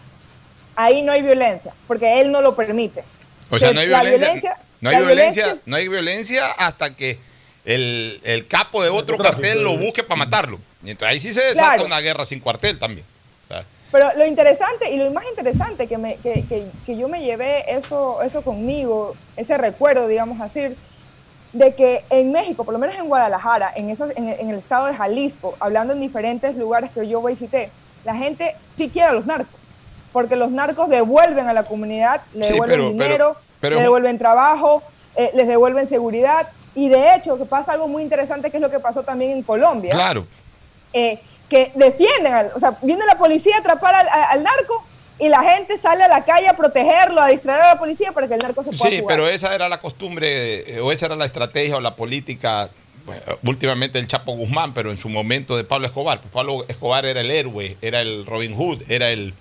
ahí 0.75 1.03
no 1.03 1.13
hay 1.13 1.23
violencia, 1.23 1.73
porque 1.87 2.21
él 2.21 2.33
no 2.33 2.41
lo 2.41 2.57
permite. 2.57 3.05
O 3.51 3.59
sea, 3.59 3.69
Que 3.69 3.75
no 3.75 3.81
hay 3.83 3.87
la 3.89 4.03
violencia. 4.03 4.57
no 4.81 4.91
hay 4.91 4.97
la 4.97 5.03
violencia, 5.03 5.57
no 5.67 5.77
hay 5.77 5.89
violencia 5.89 6.47
hasta 6.59 6.97
que 6.97 7.19
el, 7.65 8.21
el 8.25 8.47
capo 8.49 8.83
de 8.83 8.91
otro 8.91 9.17
cartel 9.19 9.63
lo 9.63 9.73
eh. 9.75 9.79
busque 9.79 10.03
para 10.03 10.19
matarlo. 10.19 10.59
Y 10.85 10.91
entonces 10.91 11.13
ahí 11.13 11.21
sí 11.21 11.33
se 11.33 11.41
desata 11.45 11.75
Claro. 11.75 11.87
una 11.87 12.01
guerra 12.01 12.25
sin 12.25 12.41
cuartel 12.41 12.79
también. 12.81 13.07
Pero 13.91 14.11
lo 14.17 14.27
interesante 14.27 14.91
y 14.91 14.97
lo 14.99 15.11
más 15.13 15.25
interesante 15.29 15.87
que, 15.87 15.97
me, 15.99 16.17
que, 16.17 16.45
que- 16.49 16.67
que 16.85 16.97
yo 16.97 17.09
me 17.09 17.23
llevé 17.23 17.75
eso, 17.75 18.23
eso 18.23 18.43
conmigo, 18.43 19.15
ese 19.37 19.57
recuerdo, 19.57 20.07
digamos 20.07 20.41
así, 20.41 20.61
de 21.55 21.75
que 21.75 22.05
en 22.11 22.31
México, 22.31 22.65
por 22.65 22.75
lo 22.75 22.79
menos 22.79 22.97
en 22.97 23.09
Guadalajara, 23.09 23.73
en, 23.75 23.89
esos, 23.89 24.11
en, 24.17 24.29
en 24.29 24.51
el 24.51 24.59
estado 24.59 24.87
de 24.87 24.95
Jalisco, 24.95 25.57
hablando 25.61 25.95
en 25.95 26.01
diferentes 26.01 26.55
lugares 26.57 26.91
que 26.91 27.09
yo 27.09 27.23
visité, 27.23 27.71
la 28.05 28.15
gente 28.15 28.55
sí 28.77 28.91
quiere 28.91 29.09
a 29.09 29.13
los 29.13 29.25
narcos, 29.25 29.59
porque 30.13 30.37
los 30.37 30.51
narcos 30.51 30.91
devuelven 30.91 31.49
a 31.49 31.55
la 31.55 31.63
comunidad, 31.65 32.21
le 32.35 32.45
Sí, 32.45 32.53
devuelven 32.53 32.77
pero- 32.79 32.89
pero- 32.91 33.05
dinero, 33.05 33.37
pero- 33.61 33.77
le 33.77 33.83
devuelven 33.83 34.19
trabajo, 34.19 34.83
eh, 35.17 35.31
les 35.35 35.49
devuelven 35.49 35.89
seguridad. 35.89 36.49
Y 36.75 36.91
de 36.91 37.15
hecho, 37.15 37.39
que 37.39 37.47
pasa 37.47 37.73
algo 37.73 37.89
muy 37.89 38.03
interesante, 38.03 38.51
que 38.51 38.59
es 38.59 38.61
lo 38.61 38.71
que 38.71 38.79
pasó 38.79 39.03
también 39.03 39.33
en 39.33 39.43
Colombia 39.43 39.91
claro. 39.93 40.27
eh, 40.93 41.19
que 41.49 41.73
defienden, 41.75 42.33
al- 42.35 42.53
o 42.55 42.61
sea, 42.61 42.77
viene 42.83 43.05
la 43.07 43.17
policía 43.19 43.57
a 43.57 43.61
atrapar 43.61 43.95
al, 43.95 44.43
narco 44.43 44.85
y 45.19 45.29
la 45.29 45.43
gente 45.43 45.79
sale 45.79 46.05
a 46.05 46.09
la 46.09 46.25
calle 46.25 46.49
a 46.49 46.57
protegerlo, 46.57 47.21
a 47.21 47.29
distraer 47.29 47.63
a 47.63 47.75
la 47.75 47.79
policía 47.79 48.13
para 48.13 48.29
que 48.29 48.35
el 48.35 48.41
narco 48.41 48.63
se 48.63 48.71
pueda 48.71 48.91
Sí, 48.91 49.01
jugar. 49.01 49.17
pero 49.17 49.29
esa 49.29 49.55
era 49.55 49.69
la 49.69 49.81
costumbre, 49.81 50.77
eh, 50.77 50.81
o 50.81 50.93
esa 50.93 51.07
era 51.07 51.17
la 51.17 51.25
estrategia 51.25 51.77
o 51.77 51.81
la 51.81 51.97
política, 51.97 52.69
últimamente 53.43 53.99
el 53.99 54.07
Chapo 54.07 54.33
Guzmán, 54.33 54.75
pero 54.75 54.91
en 54.91 54.97
su 54.99 55.09
momento 55.09 55.57
de 55.57 55.65
Pablo 55.65 55.87
Escobar. 55.87 56.21
Pues 56.21 56.31
Pablo 56.33 56.65
Escobar 56.69 57.07
era 57.07 57.21
el 57.21 57.31
héroe, 57.31 57.77
era 57.81 58.01
el 58.03 58.27
Robin 58.27 58.55
Hood, 58.55 58.83
era 58.91 59.11
el, 59.11 59.33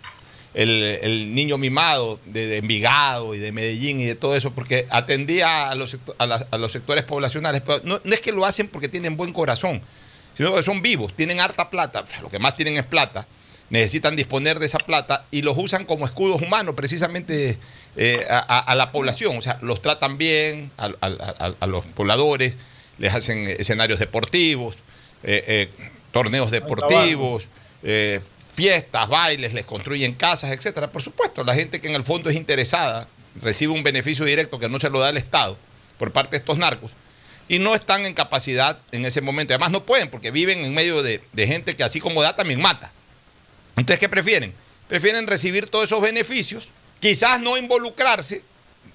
el, 0.53 0.81
el 1.01 1.35
niño 1.35 1.57
mimado 1.57 2.19
de, 2.25 2.47
de 2.47 2.57
Envigado 2.57 3.35
y 3.35 3.39
de 3.39 3.51
Medellín 3.51 3.99
y 3.99 4.05
de 4.05 4.15
todo 4.15 4.35
eso, 4.35 4.51
porque 4.51 4.87
atendía 4.89 5.69
a 5.69 5.75
los, 5.75 5.97
a 6.17 6.23
a 6.49 6.57
los 6.57 6.71
sectores 6.71 7.03
poblacionales. 7.03 7.61
Pero 7.61 7.81
no, 7.83 7.99
no 8.03 8.13
es 8.13 8.21
que 8.21 8.31
lo 8.31 8.45
hacen 8.45 8.69
porque 8.69 8.87
tienen 8.87 9.17
buen 9.17 9.33
corazón, 9.33 9.81
sino 10.37 10.53
que 10.53 10.61
son 10.63 10.81
vivos, 10.83 11.13
tienen 11.15 11.39
harta 11.39 11.69
plata, 11.69 12.05
lo 12.21 12.29
que 12.29 12.37
más 12.39 12.55
tienen 12.55 12.77
es 12.77 12.85
plata 12.85 13.25
necesitan 13.69 14.15
disponer 14.15 14.59
de 14.59 14.65
esa 14.65 14.77
plata 14.77 15.25
y 15.29 15.41
los 15.41 15.57
usan 15.57 15.83
como 15.83 16.05
escudos 16.05 16.41
humanos 16.41 16.73
precisamente 16.73 17.57
eh, 17.97 18.25
a, 18.29 18.73
la 18.75 18.93
población. 18.93 19.35
O 19.37 19.41
sea, 19.41 19.59
los 19.61 19.81
tratan 19.81 20.17
bien 20.17 20.71
a, 20.77 20.85
a- 20.85 20.91
a- 21.01 21.53
a 21.59 21.67
los 21.67 21.83
pobladores, 21.87 22.55
les 22.97 23.13
hacen 23.13 23.45
escenarios 23.59 23.99
deportivos, 23.99 24.77
eh, 25.23 25.43
eh, 25.47 25.69
torneos 26.13 26.49
deportivos, 26.49 27.49
fiestas, 28.55 29.09
bailes, 29.09 29.53
les 29.53 29.65
construyen 29.65 30.13
casas, 30.13 30.51
etcétera. 30.51 30.89
Por 30.89 31.01
supuesto, 31.01 31.43
la 31.43 31.53
gente 31.53 31.81
que 31.81 31.87
en 31.89 31.95
el 31.95 32.03
fondo 32.03 32.29
es 32.29 32.37
interesada 32.37 33.07
recibe 33.41 33.73
un 33.73 33.83
beneficio 33.83 34.23
directo 34.25 34.59
que 34.59 34.69
no 34.69 34.79
se 34.79 34.89
lo 34.89 34.99
da 34.99 35.09
el 35.09 35.17
Estado 35.17 35.57
por 35.99 36.11
parte 36.13 36.31
de 36.31 36.37
estos 36.37 36.57
narcos 36.57 36.91
y 37.47 37.59
no 37.59 37.75
están 37.75 38.05
en 38.05 38.13
capacidad 38.13 38.77
en 38.91 39.05
ese 39.05 39.21
momento. 39.21 39.53
Además 39.53 39.71
no 39.71 39.83
pueden 39.83 40.09
porque 40.09 40.31
viven 40.31 40.63
en 40.65 40.73
medio 40.73 41.01
de, 41.03 41.21
gente 41.35 41.75
que 41.75 41.83
así 41.83 41.99
como 41.99 42.21
da 42.21 42.35
también 42.35 42.61
mata. 42.61 42.91
Entonces, 43.75 43.99
¿qué 43.99 44.09
prefieren? 44.09 44.53
Prefieren 44.87 45.27
recibir 45.27 45.69
todos 45.69 45.85
esos 45.85 46.01
beneficios, 46.01 46.69
quizás 46.99 47.39
no 47.39 47.57
involucrarse. 47.57 48.43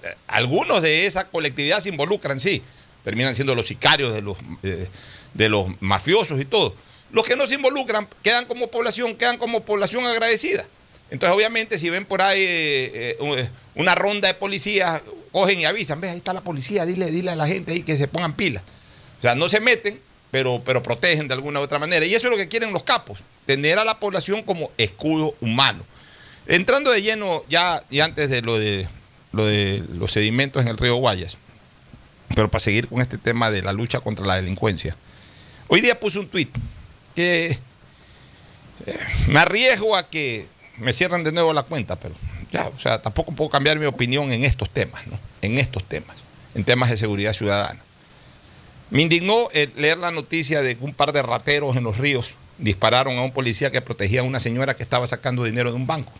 Eh, 0.03 0.15
Algunos 0.27 0.81
de 0.81 1.05
esa 1.05 1.29
colectividad 1.29 1.79
se 1.79 1.89
involucran, 1.89 2.39
sí. 2.39 2.61
Terminan 3.03 3.35
siendo 3.35 3.55
los 3.55 3.67
sicarios 3.67 4.13
de 4.13 4.21
los, 4.21 4.37
eh, 4.63 4.87
de 5.33 5.49
los 5.49 5.69
mafiosos 5.81 6.39
y 6.39 6.45
todo. 6.45 6.75
Los 7.11 7.25
que 7.25 7.35
no 7.35 7.45
se 7.45 7.55
involucran 7.55 8.07
quedan 8.21 8.45
como 8.45 8.67
población, 8.67 9.15
quedan 9.15 9.37
como 9.37 9.63
población 9.63 10.05
agradecida. 10.05 10.65
Entonces, 11.13 11.35
obviamente, 11.35 11.77
si 11.77 11.91
ven 11.91 12.05
por 12.05 12.23
ahí 12.23 12.41
eh, 12.41 13.17
eh, 13.21 13.49
una 13.75 13.93
ronda 13.93 14.27
de 14.27 14.33
policías, 14.33 15.03
cogen 15.31 15.59
y 15.59 15.65
avisan, 15.65 16.01
ve, 16.01 16.09
ahí 16.09 16.17
está 16.17 16.33
la 16.33 16.41
policía, 16.41 16.85
dile, 16.85 17.11
dile 17.11 17.29
a 17.29 17.35
la 17.35 17.45
gente 17.45 17.71
ahí 17.71 17.83
que 17.83 17.95
se 17.95 18.07
pongan 18.07 18.33
pilas. 18.33 18.63
O 19.19 19.21
sea, 19.21 19.35
no 19.35 19.47
se 19.47 19.59
meten, 19.59 20.01
pero, 20.31 20.63
pero 20.65 20.81
protegen 20.81 21.27
de 21.27 21.35
alguna 21.35 21.59
u 21.59 21.63
otra 21.63 21.77
manera. 21.77 22.03
Y 22.03 22.15
eso 22.15 22.25
es 22.25 22.31
lo 22.31 22.37
que 22.37 22.47
quieren 22.47 22.73
los 22.73 22.81
capos, 22.81 23.19
tener 23.45 23.77
a 23.77 23.85
la 23.85 23.99
población 23.99 24.41
como 24.41 24.71
escudo 24.79 25.35
humano. 25.39 25.83
Entrando 26.47 26.89
de 26.89 27.03
lleno 27.03 27.43
ya 27.47 27.83
y 27.91 27.99
antes 27.99 28.31
de 28.31 28.41
lo 28.41 28.57
de, 28.57 28.87
lo 29.33 29.45
de 29.45 29.83
los 29.93 30.11
sedimentos 30.11 30.63
en 30.63 30.69
el 30.69 30.79
río 30.79 30.95
Guayas, 30.95 31.37
pero 32.33 32.49
para 32.49 32.59
seguir 32.59 32.87
con 32.87 33.01
este 33.01 33.19
tema 33.19 33.51
de 33.51 33.61
la 33.61 33.71
lucha 33.71 33.99
contra 33.99 34.25
la 34.25 34.37
delincuencia. 34.37 34.97
Hoy 35.67 35.81
día 35.81 35.99
puse 35.99 36.17
un 36.17 36.27
tuit 36.27 36.49
que 37.15 37.59
eh, 38.87 38.99
me 39.27 39.39
arriesgo 39.39 39.95
a 39.95 40.09
que 40.09 40.47
me 40.77 40.93
cierren 40.93 41.23
de 41.23 41.31
nuevo 41.31 41.53
la 41.53 41.63
cuenta, 41.63 41.95
pero 41.97 42.15
ya, 42.51 42.67
o 42.67 42.77
sea, 42.77 43.01
tampoco 43.01 43.31
puedo 43.31 43.49
cambiar 43.49 43.79
mi 43.79 43.85
opinión 43.85 44.31
en 44.31 44.43
estos 44.43 44.69
temas, 44.69 45.05
¿no? 45.07 45.19
En 45.41 45.57
estos 45.57 45.83
temas, 45.83 46.23
en 46.55 46.63
temas 46.63 46.89
de 46.89 46.97
seguridad 46.97 47.33
ciudadana. 47.33 47.79
Me 48.89 49.01
indignó 49.01 49.49
eh, 49.53 49.71
leer 49.75 49.97
la 49.97 50.11
noticia 50.11 50.61
de 50.61 50.77
que 50.77 50.83
un 50.83 50.93
par 50.93 51.13
de 51.13 51.21
rateros 51.23 51.75
en 51.75 51.83
los 51.83 51.97
ríos 51.97 52.35
dispararon 52.59 53.17
a 53.17 53.23
un 53.23 53.31
policía 53.31 53.71
que 53.71 53.81
protegía 53.81 54.21
a 54.21 54.23
una 54.23 54.39
señora 54.39 54.75
que 54.75 54.83
estaba 54.83 55.07
sacando 55.07 55.43
dinero 55.43 55.71
de 55.71 55.75
un 55.75 55.87
banco. 55.87 56.11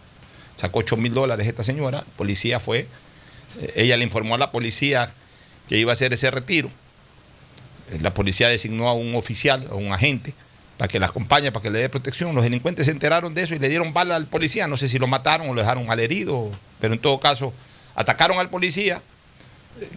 Sacó 0.56 0.80
8 0.80 0.98
mil 0.98 1.14
dólares 1.14 1.48
esta 1.48 1.64
señora, 1.64 2.00
el 2.00 2.14
policía 2.18 2.60
fue, 2.60 2.88
eh, 3.60 3.74
ella 3.76 3.98
le 3.98 4.04
informó 4.04 4.36
a 4.36 4.38
la 4.38 4.52
policía 4.52 5.14
que 5.68 5.78
iba 5.78 5.92
a 5.92 5.94
hacer 5.94 6.14
ese 6.14 6.32
retiro. 6.32 6.70
La 8.02 8.14
policía 8.14 8.48
designó 8.48 8.88
a 8.88 8.94
un 8.94 9.14
oficial, 9.16 9.68
a 9.70 9.76
un 9.76 9.92
agente, 9.92 10.34
para 10.78 10.88
que 10.88 11.00
la 11.00 11.08
acompañe, 11.08 11.52
para 11.52 11.64
que 11.64 11.70
le 11.70 11.80
dé 11.80 11.90
protección. 11.90 12.34
Los 12.36 12.44
delincuentes 12.44 12.86
se 12.86 12.92
enteraron 12.92 13.34
de 13.34 13.44
eso 13.44 13.56
y 13.56 13.60
le 13.60 13.70
dieron 13.70 13.94
bala 13.94 14.16
al 14.16 14.28
policía. 14.28 14.68
No 14.68 14.78
sé 14.78 14.88
si 14.88 15.00
lo 15.00 15.08
mataron 15.08 15.50
o 15.50 15.54
lo 15.54 15.62
dejaron 15.62 15.86
mal 15.86 16.00
herido, 16.00 16.52
pero 16.80 16.94
en 16.94 17.00
todo 17.00 17.20
caso 17.20 17.54
atacaron 17.96 18.40
al 18.40 18.50
policía, 18.50 19.02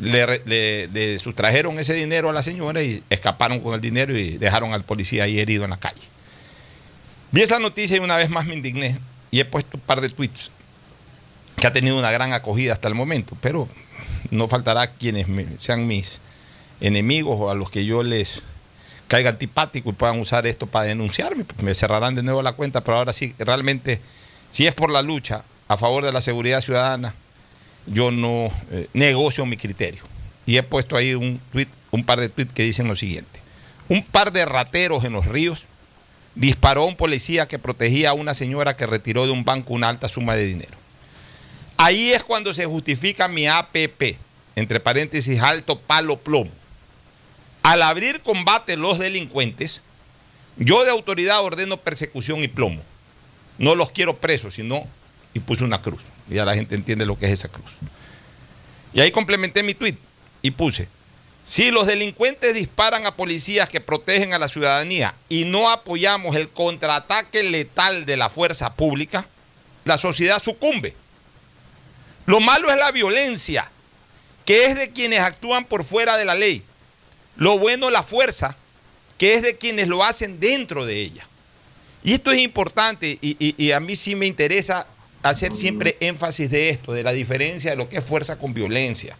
le, 0.00 1.18
sustrajeron 1.18 1.78
ese 1.78 1.94
dinero 1.94 2.30
a 2.30 2.32
la 2.32 2.42
señora 2.42 2.82
y 2.82 3.02
escaparon 3.10 3.60
con 3.60 3.74
el 3.74 3.80
dinero 3.80 4.16
y 4.16 4.38
dejaron 4.38 4.72
al 4.72 4.84
policía 4.84 5.24
ahí 5.24 5.38
herido 5.38 5.64
en 5.64 5.70
la 5.70 5.78
calle. 5.78 6.02
Vi 7.32 7.42
esa 7.42 7.58
noticia 7.58 7.96
y 7.96 8.00
una 8.00 8.16
vez 8.16 8.30
más 8.30 8.46
me 8.46 8.54
indigné 8.54 8.98
y 9.30 9.40
he 9.40 9.44
puesto 9.44 9.76
un 9.76 9.82
par 9.82 10.00
de 10.00 10.08
tweets 10.08 10.50
que 11.56 11.66
ha 11.66 11.72
tenido 11.72 11.98
una 11.98 12.10
gran 12.10 12.32
acogida 12.32 12.72
hasta 12.72 12.88
el 12.88 12.94
momento, 12.94 13.36
pero 13.40 13.68
no 14.30 14.48
faltará 14.48 14.92
quienes 14.92 15.26
sean 15.58 15.86
mis 15.86 16.18
enemigos 16.80 17.38
o 17.40 17.50
a 17.50 17.54
los 17.54 17.70
que 17.70 17.84
yo 17.84 18.02
les 18.02 18.42
caiga 19.08 19.30
antipático 19.30 19.90
y 19.90 19.92
puedan 19.92 20.18
usar 20.20 20.46
esto 20.46 20.66
para 20.66 20.86
denunciarme, 20.86 21.44
me 21.62 21.74
cerrarán 21.74 22.14
de 22.14 22.22
nuevo 22.22 22.42
la 22.42 22.52
cuenta, 22.52 22.82
pero 22.82 22.98
ahora 22.98 23.12
sí, 23.12 23.34
realmente, 23.38 24.00
si 24.50 24.66
es 24.66 24.74
por 24.74 24.90
la 24.90 25.02
lucha 25.02 25.44
a 25.68 25.76
favor 25.76 26.04
de 26.04 26.12
la 26.12 26.20
seguridad 26.20 26.60
ciudadana, 26.60 27.14
yo 27.86 28.10
no 28.10 28.50
eh, 28.70 28.88
negocio 28.92 29.46
mi 29.46 29.56
criterio. 29.56 30.02
Y 30.44 30.56
he 30.56 30.62
puesto 30.62 30.96
ahí 30.96 31.14
un, 31.14 31.40
tuit, 31.52 31.68
un 31.90 32.04
par 32.04 32.20
de 32.20 32.28
tweets 32.28 32.52
que 32.52 32.62
dicen 32.62 32.88
lo 32.88 32.96
siguiente. 32.96 33.40
Un 33.88 34.02
par 34.04 34.32
de 34.32 34.44
rateros 34.44 35.04
en 35.04 35.12
los 35.12 35.26
ríos 35.26 35.66
disparó 36.34 36.82
a 36.82 36.86
un 36.86 36.96
policía 36.96 37.46
que 37.46 37.58
protegía 37.58 38.10
a 38.10 38.14
una 38.14 38.34
señora 38.34 38.76
que 38.76 38.86
retiró 38.86 39.26
de 39.26 39.32
un 39.32 39.44
banco 39.44 39.74
una 39.74 39.88
alta 39.88 40.08
suma 40.08 40.34
de 40.34 40.44
dinero. 40.44 40.76
Ahí 41.76 42.10
es 42.10 42.24
cuando 42.24 42.54
se 42.54 42.66
justifica 42.66 43.28
mi 43.28 43.46
APP, 43.46 44.16
entre 44.54 44.80
paréntesis, 44.80 45.40
alto 45.42 45.78
palo 45.78 46.16
plomo. 46.18 46.50
Al 47.66 47.82
abrir 47.82 48.20
combate 48.20 48.76
los 48.76 49.00
delincuentes, 49.00 49.82
yo 50.56 50.84
de 50.84 50.90
autoridad 50.92 51.42
ordeno 51.42 51.78
persecución 51.78 52.44
y 52.44 52.46
plomo. 52.46 52.80
No 53.58 53.74
los 53.74 53.90
quiero 53.90 54.18
presos, 54.18 54.54
sino, 54.54 54.86
y 55.34 55.40
puse 55.40 55.64
una 55.64 55.82
cruz. 55.82 56.00
Ya 56.28 56.44
la 56.44 56.54
gente 56.54 56.76
entiende 56.76 57.04
lo 57.04 57.18
que 57.18 57.26
es 57.26 57.32
esa 57.32 57.48
cruz. 57.48 57.72
Y 58.92 59.00
ahí 59.00 59.10
complementé 59.10 59.64
mi 59.64 59.74
tweet 59.74 59.96
y 60.42 60.52
puse, 60.52 60.86
si 61.44 61.72
los 61.72 61.88
delincuentes 61.88 62.54
disparan 62.54 63.04
a 63.04 63.16
policías 63.16 63.68
que 63.68 63.80
protegen 63.80 64.32
a 64.32 64.38
la 64.38 64.46
ciudadanía 64.46 65.16
y 65.28 65.44
no 65.44 65.68
apoyamos 65.68 66.36
el 66.36 66.48
contraataque 66.48 67.42
letal 67.42 68.06
de 68.06 68.16
la 68.16 68.30
fuerza 68.30 68.74
pública, 68.74 69.26
la 69.84 69.98
sociedad 69.98 70.38
sucumbe. 70.38 70.94
Lo 72.26 72.38
malo 72.38 72.70
es 72.70 72.76
la 72.76 72.92
violencia, 72.92 73.68
que 74.44 74.66
es 74.66 74.76
de 74.76 74.92
quienes 74.92 75.18
actúan 75.18 75.64
por 75.64 75.82
fuera 75.82 76.16
de 76.16 76.26
la 76.26 76.36
ley. 76.36 76.62
Lo 77.36 77.58
bueno 77.58 77.90
la 77.90 78.02
fuerza, 78.02 78.56
que 79.18 79.34
es 79.34 79.42
de 79.42 79.56
quienes 79.56 79.88
lo 79.88 80.04
hacen 80.04 80.40
dentro 80.40 80.86
de 80.86 81.00
ella. 81.00 81.26
Y 82.02 82.14
esto 82.14 82.30
es 82.30 82.38
importante 82.38 83.18
y, 83.20 83.70
a 83.72 83.80
mí 83.80 83.96
sí 83.96 84.14
me 84.14 84.26
interesa 84.26 84.86
hacer 85.22 85.52
siempre 85.52 85.96
énfasis 86.00 86.50
de 86.50 86.68
esto, 86.68 86.92
de 86.92 87.02
la 87.02 87.12
diferencia 87.12 87.72
de 87.72 87.76
lo 87.76 87.88
que 87.88 87.98
es 87.98 88.04
fuerza 88.04 88.38
con 88.38 88.54
violencia. 88.54 89.16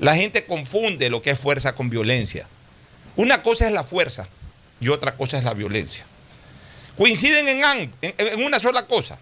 La 0.00 0.16
gente 0.16 0.46
confunde 0.46 1.10
lo 1.10 1.20
que 1.20 1.30
es 1.30 1.38
fuerza 1.38 1.74
con 1.74 1.90
violencia. 1.90 2.46
Una 3.16 3.42
cosa 3.42 3.66
es 3.66 3.72
la 3.72 3.84
fuerza 3.84 4.28
y 4.80 4.88
otra 4.88 5.14
cosa 5.14 5.38
es 5.38 5.44
la 5.44 5.54
violencia. 5.54 6.06
Coinciden 6.96 7.46
en 8.00 8.42
una 8.42 8.58
sola 8.58 8.86
cosa, 8.86 9.18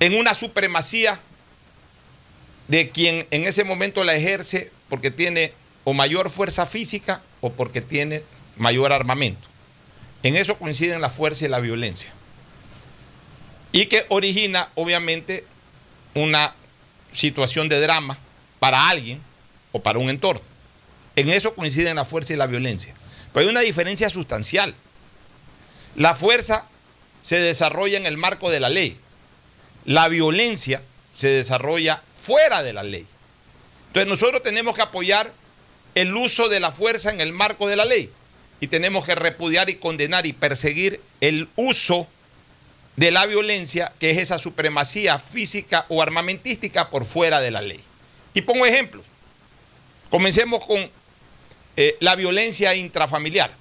en 0.00 0.16
una 0.16 0.34
supremacía 0.34 1.20
de 2.68 2.90
quien 2.90 3.26
en 3.30 3.46
ese 3.46 3.62
momento 3.62 4.02
la 4.04 4.14
ejerce 4.14 4.70
porque 4.88 5.10
tiene 5.10 5.52
o 5.84 5.92
mayor 5.92 6.30
fuerza 6.30 6.66
física 6.66 7.22
o 7.40 7.52
porque 7.52 7.80
tiene 7.80 8.22
mayor 8.56 8.92
armamento. 8.92 9.48
En 10.22 10.36
eso 10.36 10.58
coinciden 10.58 11.00
la 11.00 11.10
fuerza 11.10 11.44
y 11.44 11.48
la 11.48 11.60
violencia. 11.60 12.12
Y 13.72 13.86
que 13.86 14.06
origina, 14.08 14.70
obviamente, 14.74 15.44
una 16.14 16.54
situación 17.12 17.68
de 17.68 17.80
drama 17.80 18.18
para 18.58 18.88
alguien 18.88 19.20
o 19.72 19.82
para 19.82 19.98
un 19.98 20.08
entorno. 20.08 20.42
En 21.16 21.28
eso 21.28 21.54
coinciden 21.54 21.96
la 21.96 22.04
fuerza 22.04 22.32
y 22.32 22.36
la 22.36 22.46
violencia. 22.46 22.94
Pero 23.32 23.44
hay 23.44 23.50
una 23.50 23.60
diferencia 23.60 24.08
sustancial. 24.08 24.74
La 25.96 26.14
fuerza 26.14 26.66
se 27.22 27.38
desarrolla 27.38 27.98
en 27.98 28.06
el 28.06 28.16
marco 28.16 28.50
de 28.50 28.60
la 28.60 28.68
ley. 28.68 28.98
La 29.84 30.08
violencia 30.08 30.82
se 31.12 31.28
desarrolla 31.28 32.02
fuera 32.16 32.62
de 32.62 32.72
la 32.72 32.82
ley. 32.82 33.06
Entonces 33.88 34.08
nosotros 34.08 34.42
tenemos 34.42 34.74
que 34.74 34.82
apoyar 34.82 35.32
el 35.94 36.14
uso 36.16 36.48
de 36.48 36.60
la 36.60 36.72
fuerza 36.72 37.10
en 37.10 37.20
el 37.20 37.32
marco 37.32 37.68
de 37.68 37.76
la 37.76 37.84
ley 37.84 38.10
y 38.60 38.68
tenemos 38.68 39.04
que 39.04 39.14
repudiar 39.14 39.68
y 39.70 39.74
condenar 39.74 40.26
y 40.26 40.32
perseguir 40.32 41.00
el 41.20 41.48
uso 41.56 42.06
de 42.96 43.10
la 43.10 43.26
violencia, 43.26 43.92
que 43.98 44.10
es 44.10 44.18
esa 44.18 44.38
supremacía 44.38 45.18
física 45.18 45.84
o 45.88 46.00
armamentística 46.00 46.90
por 46.90 47.04
fuera 47.04 47.40
de 47.40 47.50
la 47.50 47.60
ley. 47.60 47.80
Y 48.34 48.42
pongo 48.42 48.64
ejemplos. 48.66 49.04
Comencemos 50.10 50.64
con 50.64 50.88
eh, 51.76 51.96
la 52.00 52.14
violencia 52.14 52.74
intrafamiliar. 52.74 53.52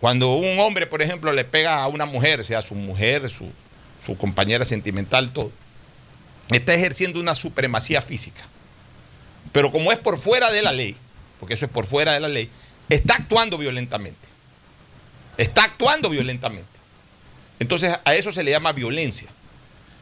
Cuando 0.00 0.34
un 0.34 0.58
hombre, 0.58 0.86
por 0.86 1.02
ejemplo, 1.02 1.32
le 1.32 1.44
pega 1.44 1.82
a 1.82 1.86
una 1.86 2.06
mujer, 2.06 2.44
sea 2.44 2.62
su 2.62 2.74
mujer, 2.74 3.28
su, 3.28 3.48
su 4.04 4.16
compañera 4.16 4.64
sentimental, 4.64 5.32
todo, 5.32 5.52
está 6.50 6.74
ejerciendo 6.74 7.20
una 7.20 7.34
supremacía 7.34 8.02
física. 8.02 8.42
Pero 9.52 9.70
como 9.70 9.92
es 9.92 9.98
por 9.98 10.18
fuera 10.18 10.50
de 10.50 10.62
la 10.62 10.72
ley, 10.72 10.96
porque 11.42 11.54
eso 11.54 11.64
es 11.64 11.72
por 11.72 11.86
fuera 11.86 12.12
de 12.12 12.20
la 12.20 12.28
ley, 12.28 12.48
está 12.88 13.14
actuando 13.14 13.58
violentamente. 13.58 14.28
Está 15.36 15.64
actuando 15.64 16.08
violentamente. 16.08 16.70
Entonces 17.58 17.98
a 18.04 18.14
eso 18.14 18.30
se 18.30 18.44
le 18.44 18.52
llama 18.52 18.70
violencia. 18.70 19.28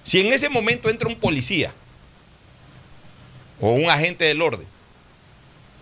Si 0.04 0.20
en 0.20 0.34
ese 0.34 0.50
momento 0.50 0.90
entra 0.90 1.08
un 1.08 1.16
policía 1.16 1.72
o 3.58 3.72
un 3.72 3.88
agente 3.88 4.26
del 4.26 4.42
orden 4.42 4.66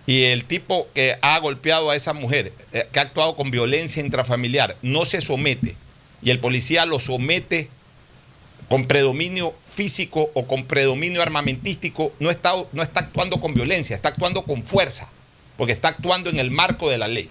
y 0.07 0.27
el 0.27 0.45
tipo 0.45 0.87
que 0.95 1.19
ha 1.23 1.37
golpeado 1.41 1.91
a 1.91 1.97
esa 1.97 2.13
mujer, 2.13 2.53
eh, 2.71 2.89
que 2.93 3.01
ha 3.01 3.03
actuado 3.03 3.35
con 3.35 3.51
violencia 3.51 4.01
intrafamiliar, 4.01 4.77
no 4.83 5.05
se 5.07 5.21
somete 5.21 5.75
y 6.23 6.31
el 6.31 6.39
policía 6.39 6.87
lo 6.87 7.01
somete 7.01 7.69
con 8.69 8.87
predominio 8.87 9.57
físico 9.65 10.31
o 10.35 10.47
con 10.47 10.67
predominio 10.67 11.21
armamentístico, 11.21 12.13
no 12.21 12.31
está, 12.31 12.53
no 12.71 12.81
está 12.81 13.01
actuando 13.01 13.41
con 13.41 13.55
violencia, 13.55 13.97
está 13.97 14.11
actuando 14.11 14.45
con 14.45 14.63
fuerza, 14.63 15.11
porque 15.59 15.75
está 15.75 15.89
actuando 15.89 16.31
en 16.31 16.39
el 16.39 16.51
marco 16.51 16.89
de 16.89 16.97
la 16.97 17.09
ley. 17.09 17.31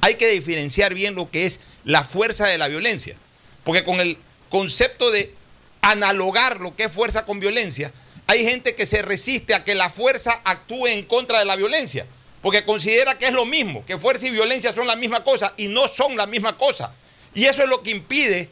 Hay 0.00 0.14
que 0.14 0.30
diferenciar 0.30 0.94
bien 0.94 1.14
lo 1.14 1.30
que 1.30 1.44
es 1.44 1.60
la 1.84 2.02
fuerza 2.04 2.46
de 2.46 2.56
la 2.56 2.68
violencia, 2.68 3.16
porque 3.64 3.84
con 3.84 4.00
el 4.00 4.16
concepto 4.48 5.10
de 5.10 5.34
analogar 5.82 6.60
lo 6.60 6.74
que 6.74 6.84
es 6.84 6.92
fuerza 6.92 7.26
con 7.26 7.40
violencia, 7.40 7.92
hay 8.26 8.44
gente 8.44 8.74
que 8.74 8.86
se 8.86 9.02
resiste 9.02 9.54
a 9.54 9.64
que 9.64 9.74
la 9.74 9.90
fuerza 9.90 10.40
actúe 10.44 10.86
en 10.86 11.04
contra 11.04 11.40
de 11.40 11.44
la 11.44 11.56
violencia, 11.56 12.06
porque 12.40 12.64
considera 12.64 13.18
que 13.18 13.26
es 13.26 13.32
lo 13.32 13.44
mismo, 13.44 13.84
que 13.84 13.98
fuerza 13.98 14.26
y 14.26 14.30
violencia 14.30 14.72
son 14.72 14.86
la 14.86 14.96
misma 14.96 15.22
cosa 15.22 15.52
y 15.58 15.68
no 15.68 15.86
son 15.88 16.16
la 16.16 16.26
misma 16.26 16.56
cosa. 16.56 16.94
Y 17.34 17.44
eso 17.44 17.62
es 17.62 17.68
lo 17.68 17.82
que 17.82 17.90
impide 17.90 18.48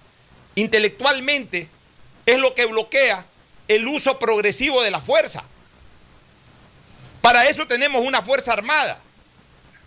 intelectualmente 0.56 1.68
es 2.26 2.38
lo 2.38 2.54
que 2.54 2.66
bloquea 2.66 3.26
el 3.68 3.86
uso 3.86 4.18
progresivo 4.18 4.82
de 4.82 4.90
la 4.90 5.00
fuerza. 5.00 5.44
Para 7.20 7.48
eso 7.48 7.66
tenemos 7.66 8.02
una 8.02 8.22
fuerza 8.22 8.52
armada, 8.52 9.00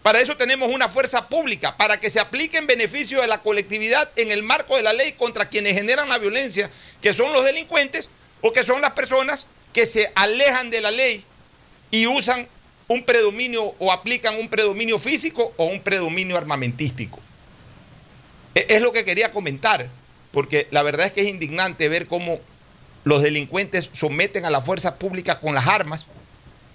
para 0.08 0.22
eso 0.22 0.38
tenemos 0.38 0.70
una 0.70 0.88
fuerza 0.88 1.28
pública, 1.28 1.76
para 1.76 2.00
que 2.00 2.10
se 2.10 2.22
aplique 2.22 2.58
en 2.58 2.66
beneficio 2.66 3.20
de 3.20 3.28
la 3.28 3.42
colectividad 3.42 4.10
en 4.16 4.32
el 4.32 4.42
marco 4.42 4.78
de 4.78 4.82
la 4.82 4.94
ley 4.94 5.12
contra 5.12 5.50
quienes 5.50 5.74
generan 5.74 6.08
la 6.08 6.18
violencia, 6.18 6.72
que 7.02 7.12
son 7.12 7.34
los 7.34 7.44
delincuentes 7.44 8.08
o 8.40 8.54
que 8.54 8.64
son 8.64 8.80
las 8.80 8.92
personas 8.92 9.48
que 9.74 9.86
se 9.86 10.10
alejan 10.16 10.70
de 10.70 10.80
la 10.80 10.92
ley 10.92 11.26
y 11.92 12.08
usan 12.08 12.48
un 12.88 13.04
predominio 13.04 13.76
o 13.80 13.92
aplican 13.92 14.38
un 14.38 14.48
predominio 14.48 14.98
físico 14.98 15.54
o 15.58 15.66
un 15.66 15.82
predominio 15.82 16.38
armamentístico. 16.38 17.20
E-, 18.56 18.66
es 18.70 18.82
lo 18.82 18.94
que 18.94 19.04
quería 19.04 19.34
comentar 19.34 19.90
porque 20.32 20.70
la 20.72 20.84
verdad 20.84 21.08
es 21.08 21.12
que 21.12 21.24
es 21.24 21.28
indignante 21.28 21.90
ver 21.90 22.08
cómo 22.08 22.40
los 23.04 23.24
delincuentes 23.24 23.90
someten 23.92 24.46
a 24.46 24.52
la 24.52 24.62
fuerza 24.62 25.00
pública 25.00 25.42
con 25.42 25.54
las 25.54 25.68
armas 25.68 26.06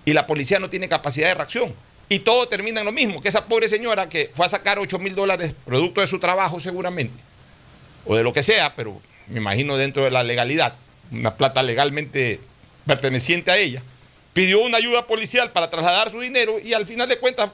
y 0.05 0.13
la 0.13 0.27
policía 0.27 0.59
no 0.59 0.69
tiene 0.69 0.91
capacidad 0.91 1.29
de 1.29 1.35
reacción. 1.35 1.75
Y 2.13 2.19
todo 2.19 2.47
termina 2.47 2.81
en 2.81 2.85
lo 2.85 2.93
mismo, 2.93 3.23
que 3.23 3.31
esa 3.31 3.47
pobre 3.47 3.69
señora 3.69 4.07
que 4.07 4.31
fue 4.35 4.45
a 4.45 4.49
sacar 4.51 4.79
8 4.79 4.99
mil 4.99 5.15
dólares 5.15 5.55
producto 5.65 6.03
de 6.03 6.07
su 6.07 6.19
trabajo 6.19 6.61
seguramente, 6.61 7.19
o 8.05 8.15
de 8.15 8.23
lo 8.23 8.35
que 8.35 8.43
sea, 8.43 8.77
pero 8.77 9.01
me 9.29 9.39
imagino 9.39 9.79
dentro 9.79 10.05
de 10.05 10.11
la 10.11 10.23
legalidad, 10.23 10.75
una 11.11 11.37
plata 11.37 11.63
legalmente 11.63 12.39
perteneciente 12.85 13.51
a 13.51 13.57
ella, 13.57 13.83
pidió 14.35 14.61
una 14.61 14.77
ayuda 14.77 15.07
policial 15.07 15.53
para 15.53 15.71
trasladar 15.71 16.11
su 16.11 16.21
dinero 16.21 16.59
y 16.63 16.75
al 16.75 16.85
final 16.85 17.09
de 17.09 17.19
cuentas 17.19 17.51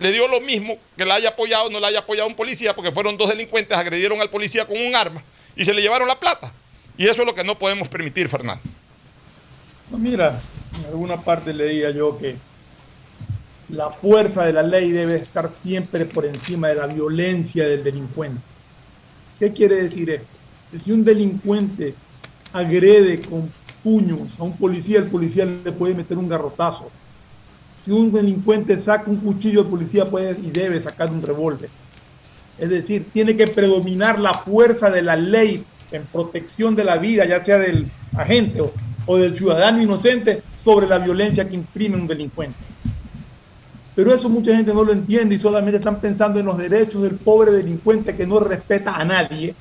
le 0.00 0.10
dio 0.10 0.26
lo 0.26 0.40
mismo 0.40 0.78
que 0.96 1.04
la 1.04 1.16
haya 1.16 1.28
apoyado 1.28 1.66
o 1.66 1.70
no 1.70 1.78
la 1.78 1.88
haya 1.88 1.98
apoyado 1.98 2.30
un 2.30 2.34
policía, 2.34 2.74
porque 2.74 2.92
fueron 2.92 3.18
dos 3.18 3.28
delincuentes, 3.28 3.76
agredieron 3.76 4.22
al 4.22 4.30
policía 4.30 4.64
con 4.64 4.78
un 4.78 4.96
arma 4.96 5.22
y 5.54 5.66
se 5.66 5.74
le 5.74 5.82
llevaron 5.82 6.08
la 6.08 6.18
plata. 6.18 6.50
Y 6.96 7.08
eso 7.08 7.20
es 7.20 7.26
lo 7.26 7.34
que 7.34 7.44
no 7.44 7.58
podemos 7.58 7.88
permitir, 7.88 8.26
Fernando. 8.30 8.62
mira, 9.90 10.40
en 10.78 10.86
alguna 10.86 11.20
parte 11.20 11.52
leía 11.52 11.90
yo 11.90 12.16
que 12.16 12.36
la 13.68 13.90
fuerza 13.90 14.44
de 14.46 14.52
la 14.52 14.62
ley 14.62 14.90
debe 14.90 15.16
estar 15.16 15.52
siempre 15.52 16.04
por 16.04 16.24
encima 16.24 16.68
de 16.68 16.76
la 16.76 16.86
violencia 16.86 17.68
del 17.68 17.84
delincuente. 17.84 18.40
¿Qué 19.38 19.52
quiere 19.52 19.76
decir 19.82 20.10
esto? 20.10 20.26
Que 20.70 20.78
si 20.78 20.92
un 20.92 21.04
delincuente 21.04 21.94
agrede 22.52 23.20
con 23.20 23.50
puños 23.82 24.38
a 24.38 24.44
un 24.44 24.56
policía, 24.56 24.98
el 24.98 25.06
policía 25.06 25.44
le 25.44 25.72
puede 25.72 25.94
meter 25.94 26.18
un 26.18 26.28
garrotazo. 26.28 26.90
Si 27.84 27.90
un 27.90 28.12
delincuente 28.12 28.76
saca 28.76 29.10
un 29.10 29.18
cuchillo, 29.18 29.62
el 29.62 29.66
policía 29.66 30.08
puede 30.08 30.38
y 30.40 30.50
debe 30.50 30.80
sacar 30.80 31.10
un 31.10 31.22
revólver. 31.22 31.70
Es 32.58 32.68
decir, 32.68 33.06
tiene 33.12 33.36
que 33.36 33.46
predominar 33.46 34.18
la 34.18 34.34
fuerza 34.34 34.90
de 34.90 35.02
la 35.02 35.16
ley 35.16 35.64
en 35.92 36.04
protección 36.04 36.74
de 36.74 36.84
la 36.84 36.98
vida, 36.98 37.24
ya 37.24 37.42
sea 37.42 37.58
del 37.58 37.86
agente 38.16 38.60
o, 39.06 39.16
del 39.16 39.34
ciudadano 39.34 39.80
inocente, 39.80 40.42
sobre 40.60 40.86
la 40.86 40.98
violencia 40.98 41.48
que 41.48 41.54
imprime 41.54 41.96
un 41.96 42.06
delincuente. 42.06 42.58
Pero 43.98 44.14
eso 44.14 44.28
mucha 44.28 44.54
gente 44.54 44.72
no 44.72 44.84
lo 44.84 44.92
entiende 44.92 45.34
y 45.34 45.40
solamente 45.40 45.78
están 45.78 45.98
pensando 45.98 46.38
en 46.38 46.46
los 46.46 46.56
derechos 46.56 47.02
del 47.02 47.16
pobre 47.16 47.50
delincuente 47.50 48.14
que 48.14 48.28
no 48.28 48.38
respeta 48.38 48.94
a 48.94 49.04
nadie, 49.04 49.56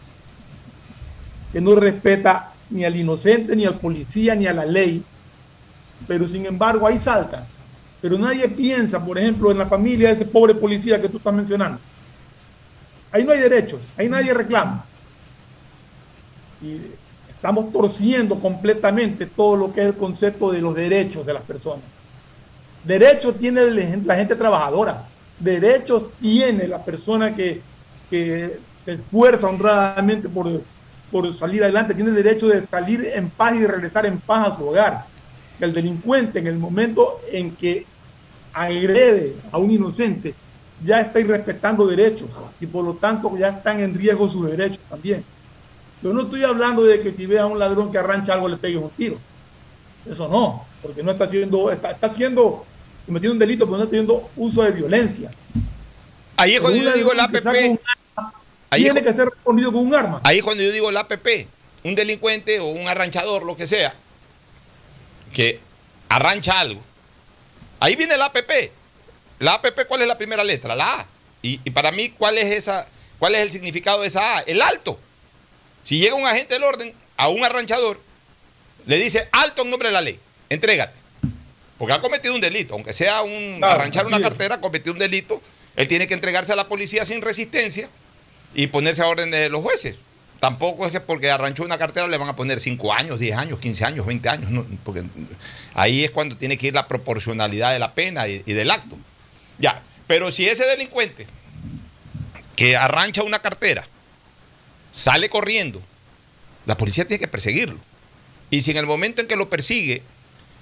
que 1.52 1.60
no 1.60 1.74
respeta 1.74 2.54
ni 2.70 2.86
al 2.86 2.96
inocente, 2.96 3.56
ni 3.56 3.66
al 3.66 3.80
policía, 3.80 4.36
ni 4.36 4.46
a 4.46 4.54
la 4.54 4.64
ley. 4.64 5.04
Pero 6.08 6.28
sin 6.28 6.46
embargo 6.46 6.86
ahí 6.86 7.00
salta. 7.00 7.48
Pero 8.00 8.20
nadie 8.20 8.48
piensa, 8.48 9.04
por 9.04 9.18
ejemplo, 9.18 9.50
en 9.50 9.58
la 9.58 9.66
familia 9.66 10.10
de 10.10 10.14
ese 10.14 10.26
pobre 10.26 10.54
policía 10.54 11.02
que 11.02 11.10
tú 11.10 11.18
estás 11.18 11.34
mencionando 11.34 11.80
Ahí 13.12 13.24
no 13.24 13.32
hay 13.32 13.40
derechos, 13.40 13.82
ahí 13.98 14.08
nadie 14.08 14.36
reclama. 14.36 14.86
Y 16.62 16.80
estamos 17.28 17.72
torciendo 17.72 18.40
completamente 18.40 19.26
todo 19.26 19.58
lo 19.58 19.74
que 19.74 19.82
es 19.82 19.88
el 19.88 19.96
concepto 19.96 20.52
de 20.52 20.62
los 20.62 20.76
derechos 20.76 21.26
de 21.26 21.34
las 21.34 21.42
personas. 21.42 21.97
Derechos 22.84 23.38
tiene 23.38 23.62
la 24.06 24.16
gente 24.16 24.36
trabajadora, 24.36 25.06
derechos 25.40 26.06
tiene 26.22 26.68
la 26.68 26.84
persona 26.84 27.36
que, 27.36 27.62
que 28.10 28.60
se 28.86 28.94
esfuerza 28.94 29.48
honradamente 29.48 30.30
por, 30.30 30.62
por 31.12 31.32
salir 31.34 31.64
adelante, 31.64 31.94
tiene 31.94 32.10
el 32.10 32.16
derecho 32.16 32.48
de 32.48 32.62
salir 32.62 33.12
en 33.14 33.30
paz 33.30 33.56
y 33.56 33.66
regresar 33.66 34.06
en 34.06 34.20
paz 34.20 34.50
a 34.50 34.58
su 34.58 34.68
hogar. 34.68 35.06
El 35.60 35.74
delincuente 35.74 36.40
en 36.40 36.48
el 36.48 36.58
momento 36.58 37.20
en 37.32 37.56
que 37.56 37.86
agrede 38.54 39.36
a 39.52 39.58
un 39.58 39.72
inocente 39.72 40.34
ya 40.84 41.02
está 41.02 41.20
irrespetando 41.20 41.88
derechos 41.88 42.30
y 42.60 42.68
por 42.68 42.86
lo 42.86 42.94
tanto 42.96 43.36
ya 43.38 43.50
están 43.50 43.80
en 43.80 43.96
riesgo 43.96 44.30
sus 44.30 44.48
derechos 44.48 44.80
también. 44.90 45.24
Yo 46.04 46.14
no 46.14 46.22
estoy 46.22 46.44
hablando 46.44 46.84
de 46.84 47.02
que 47.02 47.12
si 47.12 47.26
ve 47.26 47.40
a 47.40 47.48
un 47.48 47.58
ladrón 47.58 47.92
que 47.92 47.98
arrancha 47.98 48.34
algo 48.34 48.48
le 48.48 48.58
pegue 48.58 48.78
un 48.78 48.90
tiro. 48.92 49.18
Eso 50.06 50.28
no, 50.28 50.66
porque 50.82 51.04
no 51.04 51.12
está 51.12 51.26
haciendo, 51.26 51.72
está, 51.72 51.92
está 51.92 52.08
haciendo, 52.08 52.66
cometiendo 53.06 53.34
un 53.34 53.40
delito, 53.40 53.66
pero 53.66 53.78
no 53.78 53.84
está 53.84 53.96
haciendo 53.96 54.30
uso 54.36 54.64
de 54.64 54.72
violencia. 54.72 55.32
Ahí 56.36 56.56
es 56.56 56.60
cuando 56.60 56.80
yo 56.80 56.94
digo 56.94 57.14
la 57.14 57.24
APP. 57.24 57.80
tiene 58.76 59.04
que 59.04 59.14
ser 59.14 59.30
respondido 59.30 59.72
con 59.72 59.88
un 59.88 59.96
arma. 59.96 60.22
Ahí 60.24 60.38
es 60.38 60.44
cuando 60.44 60.64
yo 60.64 60.72
digo 60.72 60.92
la 60.92 61.02
APP. 61.02 61.48
Un 61.84 61.96
delincuente 61.96 62.60
o 62.60 62.68
un 62.68 62.88
arranchador, 62.88 63.44
lo 63.44 63.56
que 63.56 63.66
sea, 63.66 63.96
que 65.34 65.60
arrancha 66.10 66.60
algo. 66.60 66.82
Ahí 67.80 67.96
viene 67.96 68.18
la 68.18 68.26
APP 68.26 68.72
la 69.40 69.54
APP, 69.54 69.86
¿cuál 69.88 70.02
es 70.02 70.08
la 70.08 70.18
primera 70.18 70.44
letra? 70.44 70.76
La 70.76 71.02
A. 71.02 71.08
Y, 71.42 71.58
para 71.72 71.92
mí, 71.92 72.10
¿cuál 72.10 72.38
es, 72.38 72.52
esa, 72.52 72.88
¿cuál 73.20 73.36
es 73.36 73.42
el 73.42 73.52
significado 73.52 74.02
de 74.02 74.08
esa 74.08 74.38
A? 74.38 74.42
El 74.42 74.62
alto. 74.62 75.00
Si 75.84 76.00
llega 76.00 76.16
un 76.16 76.28
agente 76.28 76.56
del 76.56 76.64
orden 76.64 76.94
a 77.16 77.30
un 77.30 77.46
arranchador, 77.46 78.00
le 78.86 78.98
dice 78.98 79.30
alto 79.32 79.62
en 79.62 79.70
nombre 79.70 79.90
de 79.90 79.94
la 79.94 80.02
ley, 80.02 80.20
entrégate. 80.50 80.98
Porque 81.78 81.94
ha 81.94 82.02
cometido 82.02 82.34
un 82.34 82.42
delito, 82.42 82.74
aunque 82.74 82.92
sea 82.92 83.22
un 83.22 83.64
arranchar 83.64 84.08
una 84.08 84.20
cartera, 84.20 84.56
ha 84.56 84.62
cometido 84.62 84.94
un 84.94 85.00
delito. 85.00 85.42
Él 85.76 85.88
tiene 85.88 86.08
que 86.08 86.16
entregarse 86.16 86.52
a 86.54 86.56
la 86.56 86.68
policía 86.68 87.06
sin 87.06 87.22
resistencia 87.22 87.90
y 88.56 88.68
ponerse 88.68 89.04
a 89.04 89.08
orden 89.08 89.30
de 89.30 89.50
los 89.50 89.62
jueces. 89.62 89.98
Tampoco 90.40 90.86
es 90.86 90.92
que 90.92 91.00
porque 91.00 91.30
arranchó 91.30 91.64
una 91.64 91.78
cartera 91.78 92.08
le 92.08 92.18
van 92.18 92.30
a 92.30 92.36
poner 92.36 92.60
5 92.60 92.94
años, 92.94 93.20
10 93.20 93.38
años, 93.38 93.60
15 93.60 93.86
años, 93.86 94.06
20 94.06 94.30
años, 94.30 94.52
no, 94.52 94.66
porque 94.84 95.04
ahí 95.74 96.04
es 96.04 96.12
cuando 96.12 96.38
tiene 96.38 96.58
que 96.58 96.68
ir 96.68 96.74
la 96.74 96.88
proporcionalidad 96.88 97.72
de 97.72 97.80
la 97.80 97.94
pena 97.94 98.28
y, 98.28 98.44
y 98.46 98.54
del 98.54 98.70
acto. 98.70 98.98
Ya, 99.58 99.82
pero 100.06 100.30
si 100.30 100.48
ese 100.48 100.66
delincuente 100.66 101.28
que 102.56 102.76
arrancha 102.76 103.24
una 103.24 103.40
cartera 103.40 103.88
sale 104.92 105.30
corriendo, 105.30 105.82
la 106.66 106.78
policía 106.78 107.08
tiene 107.08 107.20
que 107.20 107.28
perseguirlo. 107.28 107.80
Y 108.50 108.62
si 108.62 108.72
en 108.72 108.78
el 108.78 108.86
momento 108.86 109.22
en 109.22 109.28
que 109.28 109.36
lo 109.36 109.50
persigue, 109.50 110.02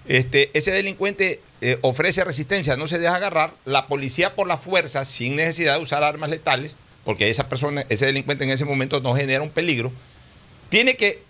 este, 0.07 0.51
ese 0.53 0.71
delincuente 0.71 1.41
eh, 1.61 1.77
ofrece 1.81 2.23
resistencia, 2.23 2.77
no 2.77 2.87
se 2.87 2.99
deja 2.99 3.15
agarrar, 3.15 3.53
la 3.65 3.87
policía 3.87 4.35
por 4.35 4.47
la 4.47 4.57
fuerza, 4.57 5.05
sin 5.05 5.35
necesidad 5.35 5.77
de 5.77 5.83
usar 5.83 6.03
armas 6.03 6.29
letales, 6.29 6.75
porque 7.03 7.29
esa 7.29 7.49
persona, 7.49 7.85
ese 7.89 8.05
delincuente 8.05 8.43
en 8.43 8.51
ese 8.51 8.65
momento 8.65 8.99
no 8.99 9.15
genera 9.15 9.41
un 9.41 9.49
peligro, 9.49 9.91
tiene 10.69 10.95
que 10.95 11.23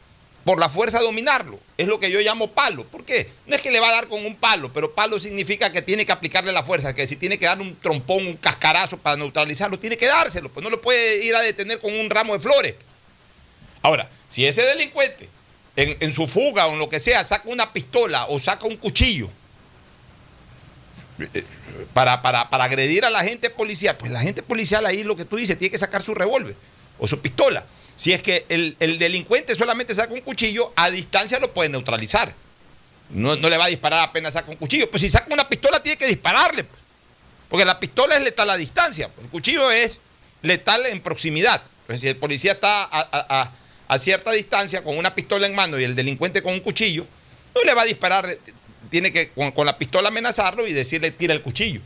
por 0.45 0.59
la 0.59 0.69
fuerza 0.69 0.99
dominarlo. 0.99 1.59
Es 1.77 1.87
lo 1.87 1.99
que 1.99 2.11
yo 2.11 2.19
llamo 2.19 2.51
palo. 2.51 2.85
¿Por 2.85 3.03
qué? 3.03 3.29
No 3.47 3.55
es 3.55 3.61
que 3.61 3.71
le 3.71 3.79
va 3.79 3.89
a 3.89 3.93
dar 3.93 4.07
con 4.07 4.23
un 4.25 4.35
palo, 4.35 4.71
pero 4.71 4.93
palo 4.93 5.19
significa 5.19 5.71
que 5.71 5.81
tiene 5.81 6.05
que 6.05 6.11
aplicarle 6.11 6.51
la 6.51 6.63
fuerza, 6.63 6.93
que 6.93 7.07
si 7.07 7.15
tiene 7.15 7.39
que 7.39 7.45
dar 7.45 7.59
un 7.59 7.75
trompón, 7.75 8.27
un 8.27 8.37
cascarazo 8.37 8.97
para 8.97 9.17
neutralizarlo, 9.17 9.79
tiene 9.79 9.97
que 9.97 10.05
dárselo, 10.05 10.49
pues 10.49 10.63
no 10.63 10.69
lo 10.69 10.79
puede 10.79 11.25
ir 11.25 11.35
a 11.35 11.41
detener 11.41 11.79
con 11.79 11.93
un 11.95 12.09
ramo 12.09 12.33
de 12.33 12.39
flores. 12.39 12.75
Ahora, 13.81 14.07
si 14.29 14.45
ese 14.45 14.61
delincuente 14.61 15.29
en, 15.75 16.13
su 16.13 16.27
fuga 16.27 16.67
o 16.67 16.73
en 16.73 16.79
lo 16.79 16.89
que 16.89 16.99
sea 16.99 17.23
saca 17.23 17.49
una 17.49 17.71
pistola 17.73 18.25
o 18.29 18.39
saca 18.39 18.65
un 18.65 18.77
cuchillo, 18.77 19.29
eh, 21.19 21.43
para, 21.93 22.21
para, 22.21 22.49
para, 22.49 22.63
agredir 22.65 23.05
a 23.05 23.09
la 23.09 23.23
gente 23.23 23.49
policial, 23.49 23.95
pues 23.97 24.11
la 24.11 24.21
gente 24.21 24.43
policial 24.43 24.85
ahí 24.85 25.03
lo 25.03 25.15
que 25.15 25.25
tú 25.25 25.37
dices, 25.37 25.57
tiene 25.57 25.71
que 25.71 25.77
sacar 25.77 26.01
su 26.01 26.13
revólver 26.13 26.55
o 26.99 27.07
su 27.07 27.19
pistola. 27.19 27.65
Si 27.95 28.11
es 28.11 28.21
que 28.21 28.45
el, 28.49 28.75
el, 28.79 28.99
delincuente 28.99 29.55
solamente 29.55 29.95
saca 29.95 30.13
un 30.13 30.21
cuchillo, 30.21 30.73
a 30.75 30.89
distancia 30.89 31.39
lo 31.39 31.53
puede 31.53 31.69
neutralizar. 31.69 32.33
No, 33.09 33.35
no, 33.35 33.49
le 33.49 33.57
va 33.57 33.65
a 33.65 33.69
disparar 33.69 33.99
apenas 34.03 34.33
saca 34.33 34.51
un 34.51 34.57
cuchillo. 34.57 34.89
Pues 34.89 35.01
si 35.01 35.09
saca 35.09 35.33
una 35.33 35.47
pistola, 35.47 35.81
tiene 35.81 35.97
que 35.97 36.07
dispararle. 36.07 36.65
Pues. 36.65 36.81
Porque 37.49 37.65
la 37.65 37.79
pistola 37.79 38.17
es 38.17 38.23
letal 38.23 38.49
a 38.49 38.57
distancia. 38.57 39.09
El 39.21 39.29
cuchillo 39.29 39.71
es 39.71 39.99
letal 40.41 40.85
en 40.87 41.01
proximidad. 41.01 41.61
Pues 41.87 42.01
si 42.01 42.07
el 42.07 42.17
policía 42.17 42.53
está 42.53 42.89
a, 42.91 43.51
a 43.87 43.97
cierta 43.97 44.31
distancia 44.31 44.83
con 44.83 44.97
una 44.97 45.13
pistola 45.13 45.47
en 45.47 45.55
mano 45.55 45.79
y 45.79 45.83
el 45.83 45.95
delincuente 45.95 46.41
con 46.41 46.53
un 46.53 46.59
cuchillo, 46.59 47.05
no 47.53 47.63
le 47.63 47.73
va 47.73 47.83
a 47.83 47.85
disparar 47.85 48.37
tiene 48.89 49.11
que 49.11 49.29
con, 49.29 49.65
la 49.65 49.77
pistola 49.77 50.09
amenazarlo 50.09 50.67
y 50.67 50.73
decirle 50.73 51.11
tira 51.11 51.33
el 51.33 51.41
cuchillo 51.41 51.81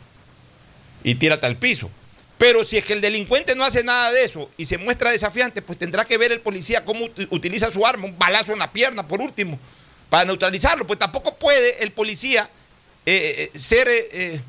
y 1.03 1.15
tírate 1.15 1.45
al 1.45 1.57
piso. 1.57 1.89
Pero 2.38 2.63
si 2.63 2.77
es 2.77 2.85
que 2.85 2.93
el 2.93 3.01
delincuente 3.01 3.55
no 3.55 3.65
hace 3.65 3.83
nada 3.83 4.12
de 4.12 4.23
eso 4.23 4.49
y 4.57 4.65
se 4.65 4.77
muestra 4.77 5.12
desafiante, 5.12 5.62
pues 5.62 5.77
tendrá 5.77 6.05
que 6.05 6.17
ver 6.17 6.31
el 6.31 6.39
policía 6.39 6.85
cómo 6.85 7.05
utiliza 7.31 7.71
su 7.71 7.85
arma, 7.85 8.05
un 8.05 8.17
balazo 8.17 8.53
en 8.53 8.59
la 8.59 8.71
pierna 8.71 9.07
por 9.07 9.21
último, 9.21 9.59
para 10.09 10.23
neutralizarlo. 10.25 10.88
Pues 10.88 10.97
tampoco 10.99 11.35
puede 11.35 11.83
el 11.83 11.91
policía 11.91 12.49
eh, 13.05 13.49
eh, 13.53 13.59
ser 13.59 13.88
eh, 13.89 14.39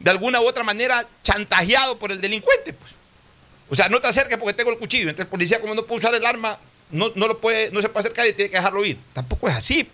de 0.00 0.10
alguna 0.10 0.40
u 0.40 0.48
otra 0.48 0.64
manera 0.64 1.06
chantajeado 1.22 1.98
por 1.98 2.10
el 2.10 2.20
delincuente. 2.20 2.72
Pues. 2.72 2.92
O 3.68 3.74
sea, 3.74 3.88
no 3.88 4.00
te 4.00 4.08
acerques 4.08 4.38
porque 4.38 4.54
tengo 4.54 4.70
el 4.70 4.78
cuchillo. 4.78 5.10
Entonces 5.10 5.24
el 5.24 5.30
policía 5.30 5.60
como 5.60 5.74
no 5.74 5.84
puede 5.86 5.98
usar 5.98 6.14
el 6.14 6.24
arma, 6.24 6.58
no, 6.90 7.10
no, 7.14 7.26
lo 7.26 7.38
puede, 7.40 7.70
no 7.70 7.80
se 7.80 7.88
puede 7.88 8.00
acercar 8.06 8.26
y 8.28 8.32
tiene 8.32 8.50
que 8.50 8.56
dejarlo 8.56 8.84
ir. 8.84 8.98
Tampoco 9.12 9.48
es 9.48 9.54
así. 9.54 9.88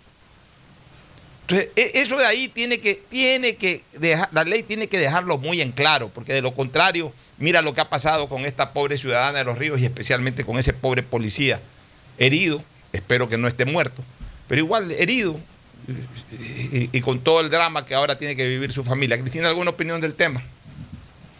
Entonces, 1.41 1.69
eso 1.75 2.17
de 2.17 2.25
ahí 2.25 2.47
tiene 2.47 2.79
que, 2.79 2.95
tiene 2.95 3.55
que 3.55 3.83
dejar, 3.99 4.29
la 4.31 4.43
ley 4.43 4.63
tiene 4.63 4.87
que 4.87 4.97
dejarlo 4.97 5.37
muy 5.37 5.59
en 5.59 5.73
claro, 5.73 6.09
porque 6.09 6.33
de 6.33 6.41
lo 6.41 6.53
contrario, 6.53 7.13
mira 7.39 7.61
lo 7.61 7.73
que 7.73 7.81
ha 7.81 7.89
pasado 7.89 8.29
con 8.29 8.45
esta 8.45 8.71
pobre 8.71 8.97
ciudadana 8.97 9.39
de 9.39 9.43
los 9.43 9.57
ríos 9.57 9.79
y 9.81 9.85
especialmente 9.85 10.45
con 10.45 10.57
ese 10.57 10.71
pobre 10.71 11.03
policía 11.03 11.59
herido, 12.17 12.63
espero 12.93 13.27
que 13.27 13.37
no 13.37 13.49
esté 13.49 13.65
muerto, 13.65 14.01
pero 14.47 14.61
igual 14.61 14.91
herido 14.91 15.37
y 16.69 17.01
con 17.01 17.19
todo 17.19 17.41
el 17.41 17.49
drama 17.49 17.85
que 17.85 17.95
ahora 17.95 18.17
tiene 18.17 18.35
que 18.35 18.47
vivir 18.47 18.71
su 18.71 18.83
familia. 18.83 19.19
Cristina, 19.19 19.49
¿alguna 19.49 19.71
opinión 19.71 19.99
del 19.99 20.13
tema? 20.13 20.41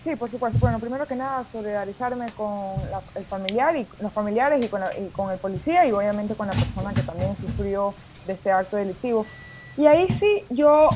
Sí, 0.04 0.16
por 0.16 0.30
supuesto. 0.32 0.58
Bueno, 0.60 0.80
primero 0.80 1.06
que 1.06 1.16
nada, 1.16 1.44
solidarizarme 1.52 2.26
con 2.36 2.74
el 3.16 3.24
familiar 3.26 3.76
y 3.76 3.86
los 4.00 4.12
familiares 4.12 4.66
y 4.66 4.68
con, 4.68 4.80
la, 4.80 4.98
y 4.98 5.08
con 5.10 5.32
el 5.32 5.38
policía 5.38 5.86
y 5.86 5.92
obviamente 5.92 6.34
con 6.34 6.48
la 6.48 6.54
persona 6.54 6.92
que 6.94 7.04
también 7.04 7.36
sufrió 7.38 7.94
de 8.26 8.34
este 8.34 8.52
acto 8.52 8.78
delictivo. 8.78 9.26
Y 9.78 9.86
ahí 9.86 10.08
sí 10.08 10.44
yo 10.50 10.90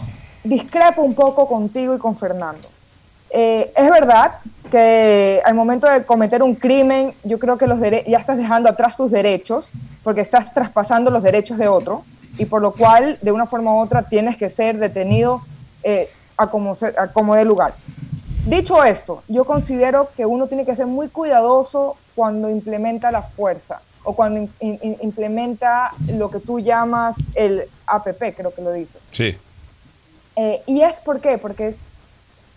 discrepo 0.44 1.04
un 1.04 1.14
poco 1.14 1.48
contigo 1.48 1.94
y 1.94 2.00
con 2.00 2.18
Fernando. 2.18 2.68
Eh, 3.30 3.72
es 3.76 3.90
verdad 3.92 4.36
que 4.72 5.42
al 5.46 5.54
momento 5.54 5.88
de 5.88 6.04
cometer 6.04 6.42
un 6.42 6.56
crimen, 6.56 7.14
yo 7.24 7.38
creo 7.38 7.58
que 7.58 7.68
los 7.68 7.80
ya 7.80 8.18
estás 8.18 8.38
dejando 8.38 8.70
atrás 8.70 8.98
tus 8.98 9.12
derechos, 9.12 9.70
porque 10.04 10.22
estás 10.22 10.54
traspasando 10.54 11.12
los 11.12 11.22
derechos 11.22 11.58
de 11.58 11.68
otro, 11.68 12.04
y 12.38 12.46
por 12.46 12.62
lo 12.62 12.72
cual, 12.72 13.20
de 13.22 13.32
una 13.32 13.46
forma 13.46 13.74
u 13.74 13.80
otra, 13.80 14.04
tienes 14.04 14.38
que 14.38 14.50
ser 14.50 14.78
detenido 14.78 15.42
eh, 15.84 16.10
a 16.38 16.48
como 16.48 17.36
de 17.36 17.46
lugar. 17.46 17.74
Dicho 18.46 18.84
esto, 18.84 19.24
yo 19.28 19.44
considero 19.44 20.10
que 20.16 20.26
uno 20.28 20.46
tiene 20.46 20.66
que 20.66 20.76
ser 20.76 20.86
muy 20.86 21.10
cuidadoso 21.10 21.98
cuando 22.16 22.48
implementa 22.48 23.12
la 23.12 23.24
fuerza 23.24 23.82
o 24.04 24.16
cuando 24.16 24.40
in, 24.40 24.52
in, 24.60 24.98
implementa 25.02 25.92
lo 26.14 26.30
que 26.30 26.40
tú 26.40 26.60
llamas 26.60 27.16
el 27.34 27.64
APP, 27.88 28.36
creo 28.38 28.54
que 28.54 28.62
lo 28.62 28.72
dices. 28.72 29.02
Sí. 29.10 29.36
Eh, 30.36 30.62
y 30.68 30.82
es 30.82 31.00
por 31.00 31.22
qué, 31.22 31.40
porque 31.40 31.76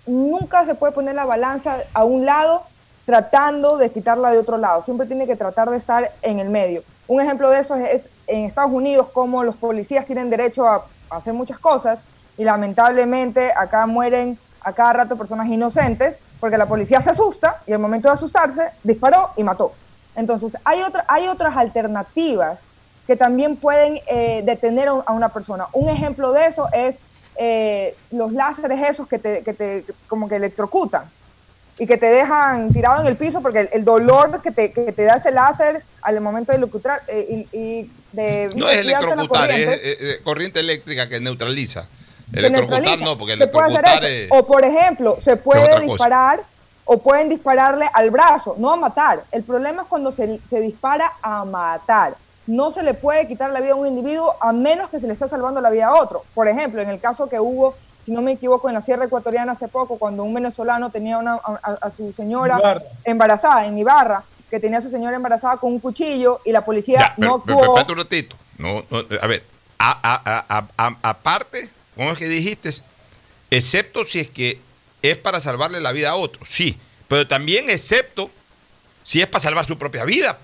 nunca 0.07 0.67
se 0.67 0.75
puede 0.75 0.93
poner 0.93 1.15
la 1.15 1.25
balanza 1.25 1.79
a 1.95 2.05
un 2.05 2.27
lado 2.27 2.65
tratando 3.07 3.79
de 3.79 3.91
quitarla 3.91 4.31
de 4.31 4.39
otro 4.39 4.59
lado. 4.59 4.83
Siempre 4.83 5.07
tiene 5.07 5.27
que 5.27 5.37
tratar 5.37 5.71
de 5.71 5.79
estar 5.79 6.13
en 6.21 6.39
el 6.39 6.51
medio. 6.51 6.83
Un 7.07 7.23
ejemplo 7.23 7.49
de 7.49 7.61
eso 7.61 7.75
es, 7.77 8.05
es 8.05 8.11
en 8.27 8.45
Estados 8.45 8.73
Unidos, 8.73 9.09
como 9.11 9.43
los 9.43 9.57
policías 9.57 10.05
tienen 10.05 10.29
derecho 10.29 10.69
a, 10.69 10.85
a 11.09 11.17
hacer 11.17 11.33
muchas 11.33 11.59
cosas 11.59 12.01
y 12.37 12.45
lamentablemente 12.45 13.53
acá 13.57 13.87
mueren 13.87 14.39
a 14.69 14.73
cada 14.75 14.93
rato 14.93 15.17
personas 15.17 15.49
inocentes 15.49 16.17
porque 16.41 16.59
la 16.59 16.67
policía 16.67 17.01
se 17.03 17.11
asusta 17.11 17.63
y 17.67 17.73
al 17.73 17.79
momento 17.79 18.09
de 18.09 18.15
asustarse 18.15 18.71
disparó 18.83 19.31
y 19.37 19.43
mató. 19.43 19.73
Entonces, 20.15 20.57
hay, 20.65 20.83
otra, 20.83 21.05
hay 21.09 21.29
otras 21.29 21.57
alternativas 21.57 22.65
que 23.07 23.17
también 23.17 23.57
pueden 23.57 24.01
eh, 24.07 24.43
detener 24.45 24.89
a 24.89 25.13
una 25.13 25.31
persona. 25.31 25.67
Un 25.73 25.89
ejemplo 25.89 26.33
de 26.33 26.47
eso 26.47 26.69
es 26.73 26.99
eh, 27.37 27.95
los 28.11 28.33
láseres 28.33 28.81
esos 28.83 29.09
que 29.09 29.19
te, 29.19 29.43
que 29.43 29.55
te, 29.55 29.85
como 30.09 30.29
que 30.29 30.37
electrocutan 30.37 31.05
y 31.79 31.87
que 31.87 31.97
te 31.97 32.07
dejan 32.07 32.71
tirado 32.73 33.01
en 33.01 33.07
el 33.07 33.17
piso 33.17 33.41
porque 33.41 33.61
el, 33.61 33.69
el 33.73 33.85
dolor 33.85 34.43
que 34.43 34.51
te, 34.51 34.73
que 34.73 34.93
te, 34.93 35.05
da 35.05 35.17
ese 35.17 35.31
láser 35.31 35.83
al 36.03 36.21
momento 36.21 36.53
de 36.53 36.59
electrocutar 36.59 37.03
eh, 37.07 37.47
y, 37.53 37.59
y, 37.59 37.91
de... 38.13 38.51
No 38.57 38.69
es 38.69 38.79
electrocutar, 38.79 39.51
es, 39.53 39.69
es, 39.69 40.19
corriente 40.19 40.61
eléctrica 40.61 41.09
que 41.09 41.21
neutraliza. 41.21 41.87
Electrocutar 42.33 43.01
no, 43.01 43.17
porque 43.17 43.35
electrocutar 43.35 44.05
es... 44.05 44.31
O 44.31 44.47
por 44.47 44.65
ejemplo, 44.65 45.19
se 45.21 45.37
puede 45.37 45.81
disparar... 45.81 46.39
Cosa 46.39 46.59
o 46.91 46.97
pueden 46.97 47.29
dispararle 47.29 47.87
al 47.93 48.11
brazo, 48.11 48.55
no 48.57 48.73
a 48.73 48.77
matar. 48.77 49.23
El 49.31 49.43
problema 49.43 49.83
es 49.83 49.89
cuando 49.89 50.11
se, 50.11 50.41
se, 50.49 50.59
dispara 50.59 51.13
a 51.21 51.45
matar. 51.45 52.17
No 52.47 52.71
se 52.71 52.83
le 52.83 52.95
puede 52.95 53.29
quitar 53.29 53.51
la 53.51 53.61
vida 53.61 53.73
a 53.73 53.77
un 53.77 53.87
individuo 53.87 54.35
a 54.41 54.55
menos 54.55 54.89
que 54.89 54.99
se 54.99 55.07
le 55.07 55.13
esté 55.13 55.29
salvando 55.29 55.61
la 55.61 55.69
vida 55.69 55.89
a 55.89 56.03
otro. 56.03 56.25
Por 56.33 56.49
ejemplo, 56.49 56.81
en 56.81 56.89
el 56.89 56.99
caso 56.99 57.29
que 57.29 57.39
hubo, 57.39 57.75
si 58.07 58.11
no 58.11 58.23
me 58.23 58.33
equivoco, 58.33 58.69
en 58.69 58.75
la 58.75 58.81
Sierra 58.81 59.05
Ecuatoriana 59.05 59.53
hace 59.53 59.69
poco, 59.69 59.99
cuando 59.99 60.25
un 60.25 60.33
venezolano 60.33 60.89
tenía 60.89 61.19
una, 61.19 61.35
a, 61.35 61.77
a, 61.79 61.91
su 61.91 62.11
señora 62.15 62.57
Ibarra. 62.59 62.83
embarazada 63.05 63.67
en 63.67 63.77
Ibarra, 63.77 64.23
que 64.49 64.59
tenía 64.59 64.79
a 64.79 64.83
su 64.83 64.91
señora 64.91 65.15
embarazada 65.15 65.59
con 65.59 65.75
un 65.75 65.81
cuchillo 65.81 66.41
y 66.43 66.53
la 66.53 66.65
policía 66.65 67.01
ya, 67.01 67.15
no 67.19 67.43
pero, 67.45 67.59
actuó. 67.59 67.77
Espérate 67.77 67.93
un 67.93 67.99
ratito. 67.99 68.37
No, 68.57 68.83
no, 68.91 68.99
a 69.21 69.27
ver, 69.27 69.45
aparte, 71.03 71.69
¿cómo 71.99 72.13
es 72.13 72.19
que 72.19 72.29
dijiste? 72.29 72.71
Excepto 73.51 74.05
si 74.05 74.21
es 74.21 74.31
que 74.31 74.61
es 75.03 75.17
para 75.17 75.41
salvarle 75.41 75.81
la 75.81 75.91
vida 75.91 76.11
a 76.11 76.15
otro, 76.15 76.47
sí, 76.49 76.79
pero 77.09 77.27
también 77.27 77.69
excepto 77.69 78.31
si 79.03 79.21
es 79.21 79.27
para 79.27 79.43
salvar 79.43 79.67
su 79.67 79.77
propia 79.77 80.05
vida. 80.05 80.39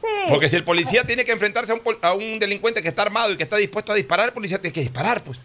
Sí. 0.00 0.08
Porque 0.28 0.48
si 0.48 0.56
el 0.56 0.64
policía 0.64 1.04
tiene 1.04 1.24
que 1.24 1.32
enfrentarse 1.32 1.72
a 1.72 1.76
un, 1.76 1.82
a 2.02 2.14
un, 2.14 2.38
delincuente 2.40 2.82
que 2.82 2.88
está 2.88 3.02
armado 3.02 3.32
y 3.32 3.36
que 3.36 3.44
está 3.44 3.56
dispuesto 3.56 3.92
a 3.92 3.94
disparar, 3.94 4.26
el 4.26 4.34
policía 4.34 4.60
tiene 4.60 4.74
que 4.74 4.80
disparar, 4.80 5.22
pues. 5.22 5.38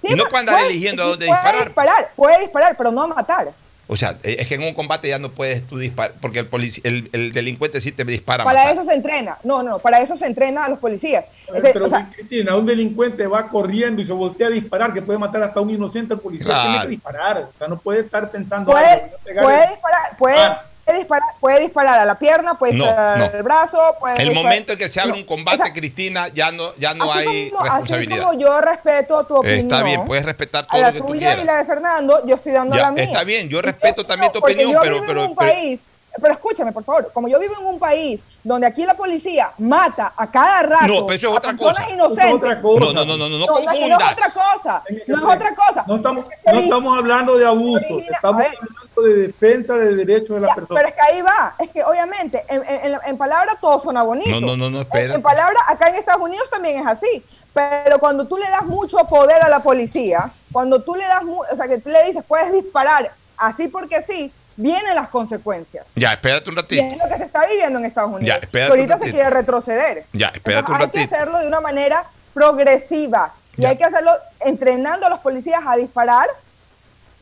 Sí, 0.00 0.08
y 0.08 0.14
no 0.14 0.24
puede 0.26 0.40
andar 0.40 0.64
eligiendo 0.64 1.02
a 1.02 1.06
dónde 1.06 1.26
puede 1.26 1.38
disparar. 1.38 1.64
disparar. 1.66 2.12
Puede 2.14 2.40
disparar, 2.40 2.76
pero 2.76 2.92
no 2.92 3.02
a 3.02 3.06
matar. 3.08 3.52
O 3.92 3.96
sea, 3.96 4.16
es 4.22 4.46
que 4.46 4.54
en 4.54 4.62
un 4.62 4.72
combate 4.72 5.08
ya 5.08 5.18
no 5.18 5.30
puedes 5.30 5.66
tú 5.66 5.76
disparar, 5.76 6.14
porque 6.20 6.38
el, 6.38 6.48
el, 6.84 7.10
el, 7.12 7.32
delincuente 7.32 7.80
sí 7.80 7.90
te 7.90 8.04
dispara. 8.04 8.44
Para 8.44 8.60
matar. 8.60 8.72
eso 8.74 8.84
se 8.84 8.94
entrena. 8.94 9.36
No, 9.42 9.64
no, 9.64 9.80
para 9.80 10.00
eso 10.00 10.14
se 10.14 10.26
entrena 10.26 10.66
a 10.66 10.68
los 10.68 10.78
policías. 10.78 11.24
Pero, 11.46 11.58
Ese, 11.58 11.72
pero 11.72 11.86
o 11.86 11.88
sea, 11.88 12.08
Cristina, 12.14 12.54
un 12.54 12.66
delincuente 12.66 13.26
va 13.26 13.48
corriendo 13.48 14.00
y 14.00 14.06
se 14.06 14.12
voltea 14.12 14.46
a 14.46 14.50
disparar, 14.50 14.94
que 14.94 15.02
puede 15.02 15.18
matar 15.18 15.42
hasta 15.42 15.60
un 15.60 15.70
inocente, 15.70 16.14
el 16.14 16.20
policía 16.20 16.46
claro. 16.46 16.68
tiene 16.70 16.84
que 16.84 16.88
disparar. 16.90 17.48
O 17.52 17.58
sea, 17.58 17.66
no 17.66 17.78
puede 17.80 18.02
estar 18.02 18.30
pensando. 18.30 18.70
Puede, 18.70 19.12
puede 19.24 19.68
disparar, 19.70 20.16
puede. 20.16 20.38
Ah, 20.38 20.62
puede 20.62 20.69
disparar, 20.98 21.28
puede 21.40 21.60
disparar 21.60 22.00
a 22.00 22.04
la 22.04 22.18
pierna, 22.18 22.54
puede 22.58 22.74
No, 22.74 22.84
disparar 22.84 23.18
no. 23.18 23.24
al 23.24 23.42
brazo, 23.42 23.96
puede 24.00 24.14
El 24.14 24.28
disparar- 24.28 24.44
momento 24.44 24.72
en 24.72 24.78
que 24.78 24.88
se 24.88 25.00
abre 25.00 25.12
un 25.14 25.24
combate, 25.24 25.72
Cristina, 25.72 26.28
ya 26.28 26.50
no, 26.52 26.74
ya 26.76 26.94
no 26.94 27.12
así 27.12 27.28
hay 27.28 27.50
como- 27.50 27.62
responsabilidad. 27.64 28.18
Así 28.18 28.26
como 28.26 28.40
yo 28.40 28.60
respeto 28.60 29.24
tu 29.26 29.36
opinión. 29.36 29.58
Está 29.60 29.82
bien, 29.82 30.04
puedes 30.04 30.24
respetar 30.24 30.64
a 30.64 30.66
todo 30.66 30.80
la 30.80 30.86
lo 30.88 30.92
que 30.94 30.98
tú 31.00 31.06
tuya 31.08 31.20
quieras. 31.20 31.42
y 31.42 31.46
la 31.46 31.56
de 31.58 31.64
Fernando, 31.64 32.26
yo 32.26 32.34
estoy 32.36 32.52
dando 32.52 32.76
Ya, 32.76 32.82
la 32.82 32.90
mía. 32.92 33.04
está 33.04 33.24
bien, 33.24 33.48
yo 33.48 33.62
respeto 33.62 34.04
también 34.04 34.32
tu 34.32 34.38
opinión, 34.40 34.72
yo 34.72 34.80
pero- 34.80 35.00
pero- 35.06 35.24
en 35.24 35.30
un 35.30 35.36
pero- 35.36 35.50
país, 35.52 35.80
pero 36.20 36.34
escúchame, 36.34 36.72
por 36.72 36.84
favor, 36.84 37.10
como 37.12 37.28
yo 37.28 37.38
vivo 37.38 37.54
en 37.60 37.66
un 37.66 37.78
país 37.78 38.22
donde 38.42 38.66
aquí 38.66 38.84
la 38.84 38.94
policía 38.94 39.52
mata 39.58 40.12
a 40.16 40.30
cada 40.30 40.62
rato 40.62 40.86
No, 40.86 41.06
pero 41.06 41.16
eso 41.16 41.28
es 41.28 41.34
a 41.34 41.36
otra 41.36 41.50
personas 41.52 41.78
cosa. 41.78 41.90
inocentes. 41.90 42.24
Eso 42.24 42.28
es 42.28 42.34
otra 42.42 42.60
cosa. 42.62 42.84
No, 42.84 42.92
no, 42.92 43.04
no, 43.04 43.16
no, 43.16 43.28
no, 43.28 43.28
no 43.28 43.38
No, 43.38 43.38
no, 43.38 43.46
confundas. 43.46 43.80
no 43.80 43.86
es 43.86 44.12
otra 44.12 44.30
cosa, 44.32 44.82
no 45.06 45.16
es 45.16 45.36
otra 45.36 45.54
cosa. 45.54 45.84
No 45.86 45.96
estamos, 45.96 46.24
no 46.52 46.58
estamos 46.60 46.98
hablando 46.98 47.38
de 47.38 47.46
abuso, 47.46 47.84
estamos 48.10 48.42
hablando 48.44 49.02
de 49.02 49.14
defensa 49.28 49.74
de 49.76 49.94
derechos 49.96 50.28
de 50.36 50.40
la 50.40 50.48
Ya, 50.48 50.54
persona. 50.56 50.78
pero 50.80 50.88
es 50.88 50.94
que 50.94 51.00
ahí 51.00 51.22
va, 51.22 51.54
es 51.58 51.70
que 51.70 51.82
obviamente 51.84 52.44
en, 52.48 52.62
en, 52.68 52.92
en- 52.92 53.00
en 53.06 53.16
palabra 53.16 53.56
todo 53.60 53.78
suena 53.78 54.02
bonito. 54.02 54.30
No, 54.40 54.40
no, 54.40 54.56
no, 54.56 54.68
no, 54.70 54.76
En- 54.78 54.82
espérate. 54.82 55.14
En, 55.14 55.22
palabra 55.22 55.58
acá 55.68 55.88
en 55.88 55.94
Estados 55.94 56.20
Unidos 56.22 56.48
también 56.50 56.80
es 56.80 56.86
así. 56.86 57.24
Pero 57.54 57.98
cuando 57.98 58.26
tú 58.28 58.36
le 58.36 58.48
das 58.48 58.64
mucho 58.64 58.96
poder 59.08 59.42
a 59.42 59.48
la 59.48 59.60
policía, 59.60 60.30
cuando 60.52 60.82
tú 60.82 60.94
le 60.94 61.04
das, 61.04 61.22
o 61.52 61.56
sea, 61.56 61.66
que 61.66 61.78
tú 61.78 61.88
le 61.90 62.04
dices 62.04 62.22
puedes 62.26 62.52
disparar 62.52 63.10
así 63.36 63.66
porque 63.68 64.02
sí, 64.02 64.32
vienen 64.60 64.94
las 64.94 65.08
consecuencias. 65.08 65.86
Ya, 65.96 66.12
espérate 66.12 66.48
un 66.50 66.54
Y 66.54 66.60
ratito. 66.60 66.82
es 66.84 66.98
lo 66.98 67.08
que 67.08 67.16
se 67.16 67.24
está 67.24 67.46
viviendo 67.46 67.78
en 67.78 67.84
Estados 67.86 68.10
Unidos. 68.10 68.26
Ya, 68.26 68.36
espérate 68.36 68.70
ahorita 68.70 68.94
un 68.94 69.00
se 69.00 69.04
ratito. 69.06 69.14
quiere 69.16 69.30
retroceder. 69.30 70.04
Ya, 70.12 70.26
espérate 70.28 70.70
un 70.70 70.76
Entonces, 70.80 70.80
hay 70.86 70.90
que 70.90 70.98
ratito. 71.00 71.14
hacerlo 71.16 71.38
de 71.38 71.46
una 71.46 71.60
manera 71.60 72.04
progresiva. 72.34 73.32
Y 73.56 73.62
Ya. 73.62 73.70
hay 73.70 73.76
que 73.76 73.84
hacerlo 73.84 74.12
entrenando 74.40 75.06
a 75.06 75.10
los 75.10 75.20
policías 75.20 75.60
a 75.66 75.76
disparar 75.76 76.26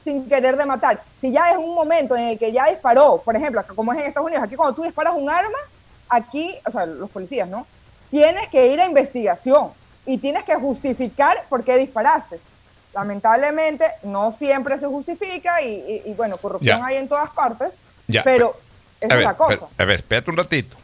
sin 0.05 0.29
querer 0.29 0.57
de 0.57 0.64
matar. 0.66 1.01
Si 1.20 1.31
ya 1.33 1.51
es 1.51 1.57
un 1.59 1.74
momento 1.74 2.16
en 2.16 2.24
el 2.29 2.38
que 2.38 2.53
ya 2.53 2.66
disparó, 2.66 3.20
por 3.24 3.37
ejemplo, 3.37 3.62
como 3.74 3.92
es 3.92 3.98
en 4.01 4.07
Estados 4.07 4.27
Unidos, 4.27 4.44
aquí 4.44 4.57
cuando 4.57 4.74
tú 4.74 4.83
disparas 4.83 5.14
un 5.14 5.29
arma, 5.29 5.59
aquí, 6.09 6.55
o 6.66 6.70
sea, 6.70 6.87
los 6.87 7.11
policías, 7.11 7.48
¿no? 7.48 7.66
Tienes 8.11 8.48
que 8.48 8.66
ir 8.68 8.81
a 8.81 8.87
investigación 8.87 9.70
y 10.07 10.16
tienes 10.18 10.44
que 10.44 10.55
justificar 10.55 11.44
por 11.51 11.62
qué 11.64 11.77
disparaste. 11.77 12.40
Lamentablemente, 12.94 13.85
no 14.03 14.33
siempre 14.33 14.79
se 14.79 14.87
justifica 14.87 15.61
y, 15.62 15.68
y- 16.07 16.11
y, 16.11 16.14
bueno, 16.14 16.37
corrupción 16.38 16.79
Ya. 16.81 16.87
hay 16.87 16.96
en 16.96 17.09
todas 17.09 17.31
partes, 17.31 17.74
Ya, 18.07 18.22
pero 18.24 18.59
A 19.03 19.07
esa 19.07 19.14
ver, 19.16 19.18
es 19.24 19.24
la 19.29 19.37
cosa. 19.37 19.66
a 19.77 19.85
ver, 19.85 19.98
espérate 20.01 20.31
un 20.31 20.37
ratito. 20.37 20.77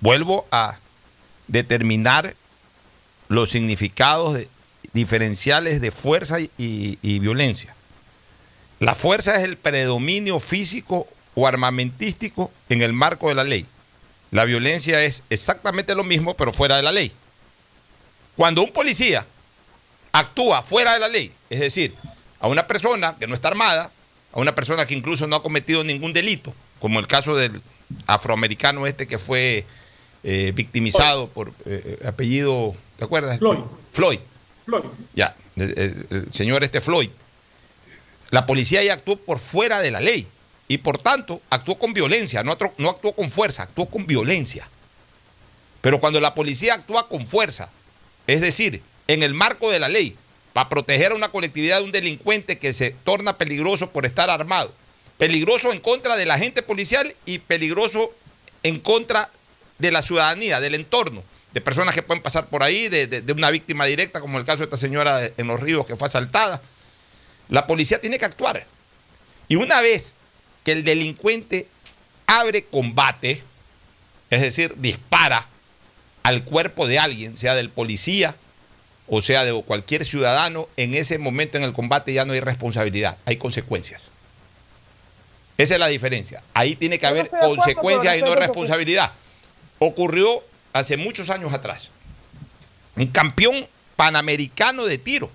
Vuelvo 0.00 0.46
a 0.50 0.78
determinar 1.46 2.34
los 3.28 3.50
significados 3.50 4.34
de- 4.34 4.48
diferenciales 4.92 5.80
de 5.80 5.90
fuerza 5.90 6.38
y 6.40 7.18
violencia. 7.20 7.74
La 8.80 8.94
fuerza 8.94 9.36
es 9.36 9.44
el 9.44 9.56
predominio 9.56 10.40
físico 10.40 11.06
o 11.34 11.46
armamentístico 11.46 12.50
en 12.68 12.82
el 12.82 12.92
marco 12.92 13.28
de 13.28 13.34
la 13.34 13.44
ley. 13.44 13.66
La 14.30 14.44
violencia 14.44 15.02
es 15.02 15.22
exactamente 15.30 15.94
lo 15.94 16.04
mismo, 16.04 16.34
pero 16.34 16.52
fuera 16.52 16.76
de 16.76 16.82
la 16.82 16.92
ley. 16.92 17.12
Cuando 18.36 18.62
un 18.62 18.72
policía 18.72 19.24
actúa 20.14 20.62
fuera 20.62 20.94
de 20.94 21.00
la 21.00 21.08
ley, 21.08 21.32
es 21.50 21.58
decir, 21.58 21.92
a 22.38 22.46
una 22.46 22.68
persona 22.68 23.16
que 23.18 23.26
no 23.26 23.34
está 23.34 23.48
armada, 23.48 23.90
a 24.32 24.38
una 24.38 24.54
persona 24.54 24.86
que 24.86 24.94
incluso 24.94 25.26
no 25.26 25.34
ha 25.34 25.42
cometido 25.42 25.82
ningún 25.82 26.12
delito, 26.12 26.54
como 26.78 27.00
el 27.00 27.08
caso 27.08 27.34
del 27.34 27.60
afroamericano 28.06 28.86
este 28.86 29.08
que 29.08 29.18
fue 29.18 29.66
eh, 30.22 30.52
victimizado 30.54 31.28
por 31.28 31.48
eh, 31.66 31.98
eh, 32.00 32.06
apellido, 32.06 32.76
¿te 32.96 33.04
acuerdas? 33.04 33.40
Floyd. 33.40 33.58
Floyd, 33.90 34.20
Floyd. 34.64 34.84
ya, 35.14 35.34
el, 35.56 36.28
señor 36.30 36.62
este 36.62 36.80
Floyd. 36.80 37.10
La 38.30 38.46
policía 38.46 38.84
ya 38.84 38.94
actuó 38.94 39.16
por 39.16 39.40
fuera 39.40 39.80
de 39.80 39.90
la 39.90 40.00
ley 40.00 40.28
y 40.68 40.78
por 40.78 40.98
tanto 40.98 41.42
actuó 41.50 41.76
con 41.76 41.92
violencia, 41.92 42.44
no, 42.44 42.56
no 42.78 42.90
actuó 42.90 43.14
con 43.14 43.32
fuerza, 43.32 43.64
actuó 43.64 43.86
con 43.86 44.06
violencia. 44.06 44.68
Pero 45.80 45.98
cuando 45.98 46.20
la 46.20 46.34
policía 46.34 46.74
actúa 46.74 47.08
con 47.08 47.26
fuerza, 47.26 47.68
es 48.28 48.40
decir, 48.40 48.80
en 49.08 49.22
el 49.22 49.34
marco 49.34 49.70
de 49.70 49.80
la 49.80 49.88
ley, 49.88 50.16
para 50.52 50.68
proteger 50.68 51.12
a 51.12 51.16
una 51.16 51.30
colectividad 51.30 51.78
de 51.78 51.84
un 51.84 51.92
delincuente 51.92 52.58
que 52.58 52.72
se 52.72 52.90
torna 52.90 53.36
peligroso 53.38 53.90
por 53.90 54.06
estar 54.06 54.30
armado, 54.30 54.72
peligroso 55.18 55.72
en 55.72 55.80
contra 55.80 56.16
del 56.16 56.30
agente 56.30 56.62
policial 56.62 57.14
y 57.26 57.38
peligroso 57.38 58.12
en 58.62 58.78
contra 58.80 59.30
de 59.78 59.90
la 59.90 60.00
ciudadanía, 60.02 60.60
del 60.60 60.74
entorno, 60.76 61.22
de 61.52 61.60
personas 61.60 61.94
que 61.94 62.02
pueden 62.02 62.22
pasar 62.22 62.46
por 62.46 62.62
ahí, 62.62 62.88
de, 62.88 63.06
de- 63.06 63.20
de 63.22 63.32
una 63.32 63.50
víctima 63.50 63.84
directa, 63.84 64.20
como 64.20 64.38
el 64.38 64.44
caso 64.44 64.58
de 64.58 64.64
esta 64.64 64.76
señora 64.76 65.18
de- 65.18 65.34
en 65.36 65.46
los 65.48 65.60
ríos 65.60 65.86
que 65.86 65.96
fue 65.96 66.06
asaltada. 66.08 66.62
La 67.48 67.66
policía 67.66 68.00
tiene 68.00 68.18
que 68.18 68.24
actuar. 68.24 68.66
Y 69.48 69.56
una 69.56 69.80
vez 69.80 70.14
que 70.64 70.72
el 70.72 70.82
delincuente 70.84 71.68
abre 72.26 72.64
combate, 72.64 73.42
es 74.30 74.40
decir, 74.40 74.72
dispara 74.76 75.46
al 76.22 76.42
cuerpo 76.44 76.86
de 76.86 76.98
alguien, 76.98 77.36
sea 77.36 77.54
del 77.54 77.70
policía 77.70 78.34
o 79.08 79.20
sea 79.20 79.44
de 79.44 79.52
cualquier 79.62 80.04
ciudadano, 80.04 80.68
en 80.76 80.94
ese 80.94 81.18
momento 81.18 81.56
en 81.58 81.64
el 81.64 81.72
combate 81.72 82.12
ya 82.14 82.24
no 82.24 82.32
hay 82.32 82.40
responsabilidad, 82.40 83.18
hay 83.24 83.36
consecuencias. 83.36 84.02
Esa 85.56 85.74
es 85.74 85.80
la 85.80 85.86
diferencia. 85.86 86.42
Ahí 86.52 86.74
tiene 86.74 86.98
que 86.98 87.06
haber 87.06 87.26
acuerdo, 87.26 87.54
consecuencias 87.56 88.16
y 88.18 88.22
no 88.22 88.34
responsabilidad. 88.34 89.12
Ocurrió 89.78 90.42
hace 90.72 90.96
muchos 90.96 91.30
años 91.30 91.52
atrás. 91.52 91.90
Un 92.96 93.06
campeón 93.08 93.68
panamericano 93.96 94.84
de 94.84 94.98
tiro, 94.98 95.30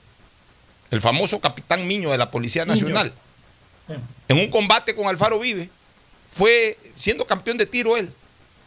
el 0.91 0.99
famoso 0.99 1.39
capitán 1.39 1.87
Miño 1.87 2.11
de 2.11 2.17
la 2.17 2.31
Policía. 2.31 2.65
Nacional, 2.65 3.13
en 4.27 4.37
un 4.37 4.49
combate 4.49 4.95
con 4.95 5.07
Alfaro 5.07 5.39
Vive, 5.39 5.69
fue 6.31 6.77
siendo 6.97 7.25
campeón 7.25 7.57
de 7.57 7.65
tiro 7.65 7.95
él, 7.95 8.11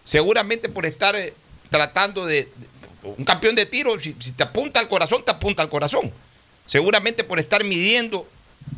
seguramente 0.05 0.69
por 0.69 0.87
estar 0.87 1.15
eh, 1.17 1.35
tratando 1.71 2.25
de- 2.27 2.49
Un 3.03 3.25
campeón 3.25 3.55
de 3.55 3.67
tiro, 3.67 3.99
si, 3.99 4.15
si 4.19 4.33
te 4.33 4.43
apunta 4.45 4.81
al 4.81 4.89
corazón, 4.89 5.25
te 5.25 5.31
apunta 5.31 5.63
al 5.63 5.69
corazón. 5.69 6.13
Seguramente 6.67 7.25
por 7.25 7.39
estar 7.39 7.65
midiendo 7.65 8.27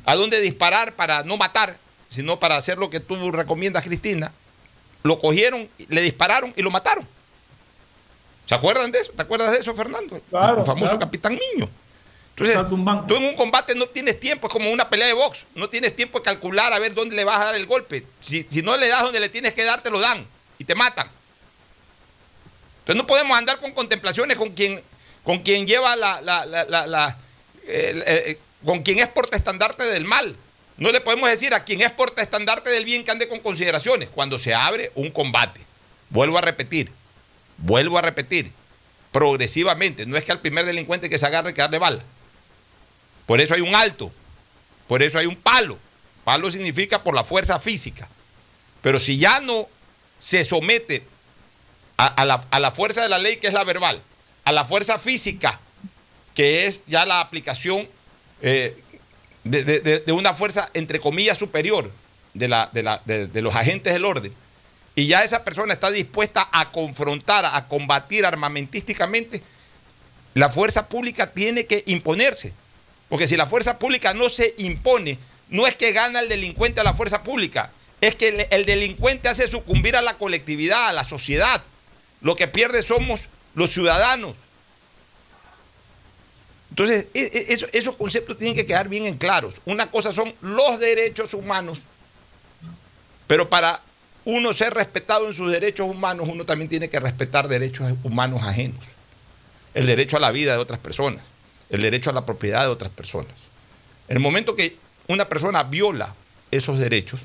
a 0.05 0.15
dónde 0.15 0.41
disparar 0.41 0.95
para 0.95 1.23
no 1.23 1.37
matar, 1.37 1.77
sino 2.09 2.39
para 2.39 2.57
hacer 2.57 2.79
lo 2.79 2.91
que 2.91 3.01
tú 3.01 3.31
recomiendas, 3.33 3.85
Cristina, 3.85 4.33
lo 5.03 5.19
cogieron, 5.19 5.69
le 5.89 6.01
dispararon 6.01 6.53
y 6.57 6.63
lo 6.63 6.71
mataron. 6.71 7.07
¿Se 8.47 8.55
acuerdan 8.55 8.91
de 8.93 9.01
eso? 9.01 9.13
¿Te 9.13 9.23
acuerdas 9.23 9.53
de 9.53 9.59
eso, 9.59 9.75
Fernando? 9.75 10.21
Claro, 10.31 10.61
El 10.61 10.67
famoso 10.67 10.93
claro. 10.93 11.01
capitán 11.01 11.33
Niño. 11.33 11.69
Entonces, 12.37 12.59
tú 13.07 13.17
en 13.17 13.25
un 13.25 13.37
combate 13.37 13.75
no 13.77 13.87
tienes 13.87 14.19
tiempo, 14.19 14.49
es 14.49 14.53
como 14.53 14.71
una 14.71 14.91
pelea 14.91 15.07
de 15.07 15.13
box. 15.13 15.47
No 15.55 15.69
tienes 15.69 15.95
tiempo 15.95 16.19
de 16.19 16.25
calcular 16.25 16.73
a 16.73 16.79
ver 16.81 16.93
dónde 16.95 17.15
le 17.15 17.23
vas 17.25 17.41
a 17.41 17.45
dar 17.45 17.55
el 17.55 17.67
golpe. 17.67 18.05
Si, 18.21 18.45
si 18.49 18.61
no 18.61 18.77
le 18.77 18.89
das 18.89 19.03
donde 19.03 19.21
le 19.21 19.29
tienes 19.29 19.55
que 19.55 19.63
dar, 19.63 19.83
te 19.83 19.91
lo 19.91 20.01
dan 20.01 20.27
y 20.59 20.65
te 20.65 20.75
matan. 20.75 21.09
Entonces 22.85 23.03
no 23.03 23.07
podemos 23.07 23.35
andar 23.35 23.61
con 23.61 23.73
contemplaciones 23.73 24.37
con 24.37 24.51
quien, 24.51 24.83
con 25.23 25.39
quien 25.39 25.67
lleva 25.67 25.97
la, 25.97 27.17
eh, 27.67 28.39
con 28.63 28.83
quien 28.83 28.99
es 28.99 29.09
portaestandarte 29.09 29.85
del 29.85 30.05
mal. 30.05 30.37
No 30.77 30.93
le 30.93 31.01
podemos 31.01 31.31
decir 31.31 31.55
a 31.55 31.65
quien 31.65 31.81
es 31.81 31.93
portaestandarte 31.93 32.69
del 32.69 32.85
bien 32.85 33.03
que 33.03 33.11
ande 33.11 33.27
con 33.27 33.41
consideraciones. 33.41 34.11
Cuando 34.11 34.39
se 34.39 34.53
abre 34.55 34.93
un 34.97 35.11
combate, 35.11 35.63
vuelvo 36.11 36.37
a 36.37 36.43
repetir, 36.43 36.93
vuelvo 37.57 37.97
a 37.97 38.03
repetir, 38.03 38.53
progresivamente. 39.13 40.05
No 40.05 40.19
es 40.19 40.27
que 40.27 40.33
al 40.33 40.41
primer 40.43 40.67
delincuente 40.67 41.09
que 41.09 41.19
se 41.19 41.25
agarre 41.25 41.49
hay 41.49 41.55
que 41.55 41.63
darle 41.63 41.79
bala. 41.79 42.03
Por 43.25 43.41
eso 43.41 43.55
hay 43.55 43.63
un 43.63 43.75
alto, 43.75 44.13
por 44.89 45.03
eso 45.03 45.19
hay 45.19 45.25
un 45.25 45.37
palo. 45.37 45.79
Palo 46.23 46.51
significa 46.51 47.03
por 47.03 47.15
la 47.15 47.25
fuerza 47.25 47.59
física. 47.59 48.11
Pero 48.83 48.99
si 48.99 49.17
ya 49.17 49.41
no 49.41 49.69
se 50.19 50.45
somete 50.45 51.03
a, 51.97 52.07
a 52.07 52.25
la, 52.25 52.45
a 52.51 52.61
la 52.61 52.71
fuerza 52.71 53.03
de 53.03 53.09
la 53.09 53.19
ley, 53.19 53.37
que 53.37 53.47
es 53.49 53.53
la 53.55 53.65
verbal, 53.65 54.03
a 54.45 54.53
la 54.53 54.65
fuerza 54.65 54.99
física, 54.99 55.61
que 56.35 56.67
es 56.67 56.83
ya 56.87 57.07
la 57.07 57.21
aplicación 57.21 57.89
eh, 58.43 58.77
de, 59.45 59.63
de- 59.65 60.13
una 60.13 60.35
fuerza, 60.35 60.71
entre 60.75 61.01
comillas, 61.01 61.39
superior 61.39 61.91
de, 62.35 62.49
la, 62.49 62.71
la- 62.73 63.01
de- 63.05 63.43
los 63.43 63.55
agentes 63.55 63.93
del 63.93 64.05
orden, 64.05 64.33
y 64.97 65.07
ya 65.07 65.25
esa 65.25 65.45
persona 65.45 65.73
está 65.75 65.91
dispuesta 65.91 66.49
a 66.53 66.71
confrontar, 66.71 67.45
a 67.47 67.67
combatir 67.69 68.25
armamentísticamente, 68.25 69.43
la 70.35 70.49
fuerza 70.49 70.89
pública 70.89 71.33
tiene 71.33 71.67
que 71.67 71.83
imponerse. 71.87 72.53
Porque 73.09 73.27
si 73.29 73.37
la 73.37 73.47
fuerza 73.47 73.79
pública 73.79 74.15
no 74.15 74.29
se 74.29 74.55
impone, 74.59 75.19
no 75.49 75.67
es 75.67 75.77
que 75.77 75.93
gana 75.93 76.21
el 76.21 76.29
delincuente 76.29 76.81
a 76.81 76.85
la 76.85 76.95
fuerza 76.95 77.23
pública, 77.23 77.71
es 78.01 78.15
que 78.17 78.49
el 78.51 78.67
delincuente 78.67 79.29
hace 79.29 79.47
sucumbir 79.47 79.95
a 79.97 80.03
la 80.03 80.17
colectividad, 80.19 80.89
a 80.89 80.93
la 80.93 81.05
sociedad. 81.05 81.63
Lo 82.25 82.35
que 82.35 82.49
pierde 82.49 82.83
somos 82.83 83.29
los 83.55 83.71
ciudadanos. 83.71 84.35
Entonces, 86.71 87.07
e- 87.15 87.31
e- 87.33 87.53
eso- 87.53 87.67
esos 87.73 87.95
conceptos 87.97 88.37
tienen 88.39 88.57
que 88.57 88.67
quedar 88.67 88.89
bien 88.89 89.05
en 89.07 89.17
claros. 89.19 89.61
Una 89.67 89.91
cosa 89.91 90.11
son 90.11 90.35
los 90.41 90.81
derechos 90.81 91.35
humanos, 91.35 91.83
pero 93.29 93.49
para 93.49 93.83
uno 94.25 94.53
ser 94.55 94.73
respetado 94.73 95.27
en 95.29 95.35
sus 95.35 95.53
derechos 95.53 95.87
humanos, 95.87 96.27
uno 96.29 96.47
también 96.47 96.71
tiene 96.71 96.89
que 96.89 96.99
respetar 96.99 97.47
derechos 97.47 97.93
humanos 98.03 98.43
ajenos. 98.43 98.83
El 99.75 99.85
derecho 99.87 100.17
a 100.17 100.21
la 100.21 100.31
vida 100.31 100.53
de 100.53 100.59
otras 100.59 100.81
personas, 100.81 101.23
el 101.69 101.83
derecho 101.83 102.09
a 102.09 102.15
la 102.15 102.25
propiedad 102.25 102.63
de 102.63 102.69
otras 102.69 102.91
personas. 102.91 103.35
El 104.09 104.19
momento 104.21 104.57
que 104.57 104.79
una 105.09 105.29
persona 105.29 105.63
viola 105.63 106.15
esos 106.51 106.79
derechos, 106.79 107.21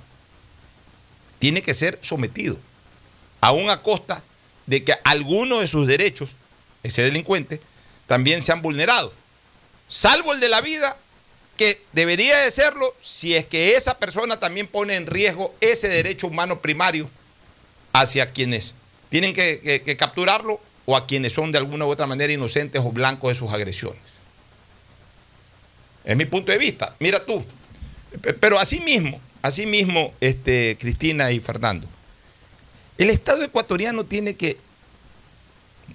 tiene 1.40 1.62
que 1.62 1.74
ser 1.74 1.98
sometido, 2.02 2.58
aún 3.40 3.70
a 3.70 3.82
costa 3.82 4.24
de 4.70 4.84
que 4.84 4.94
algunos 5.04 5.62
de 5.62 5.68
sus 5.68 5.88
derechos, 5.88 6.36
ese 6.84 7.02
delincuente, 7.02 7.60
también 8.06 8.44
sean 8.44 8.62
vulnerados, 8.62 9.12
salvo 9.88 10.32
el 10.32 10.40
de 10.40 10.48
la 10.48 10.62
vida, 10.62 10.96
que 11.58 11.82
debería 11.92 12.38
de 12.38 12.52
serlo 12.52 12.96
si 13.02 13.34
es 13.36 13.48
que 13.48 13.76
esa 13.76 13.98
persona 13.98 14.40
también 14.40 14.68
pone 14.68 14.96
en 14.96 15.08
riesgo 15.08 15.56
ese 15.60 15.90
derecho 15.90 16.28
humano 16.28 16.62
primario 16.62 17.10
hacia 17.92 18.32
quienes 18.32 18.76
tienen 19.10 19.34
que, 19.34 19.82
que 19.84 19.98
capturarlo 19.98 20.62
o 20.86 20.96
a 20.96 21.08
quienes 21.08 21.34
son 21.34 21.52
de 21.52 21.58
alguna 21.58 21.86
u 21.86 21.90
otra 21.90 22.06
manera 22.06 22.32
inocentes 22.32 22.82
o 22.86 22.92
blancos 22.92 23.30
de 23.30 23.36
sus 23.36 23.52
agresiones. 23.52 24.02
Es 26.06 26.16
mi 26.16 26.26
punto 26.26 26.52
de 26.52 26.60
vista. 26.60 26.96
Mira 27.00 27.26
tú. 27.26 27.44
Pero 28.40 28.60
así 28.60 28.80
mismo, 28.82 29.20
así 29.42 29.66
mismo, 29.66 30.14
este, 30.22 30.78
Cristina 30.80 31.32
y 31.32 31.40
Fernando, 31.40 31.88
el 33.00 33.10
Estado 33.10 33.44
ecuatoriano 33.44 34.04
tiene 34.04 34.36
que, 34.36 34.58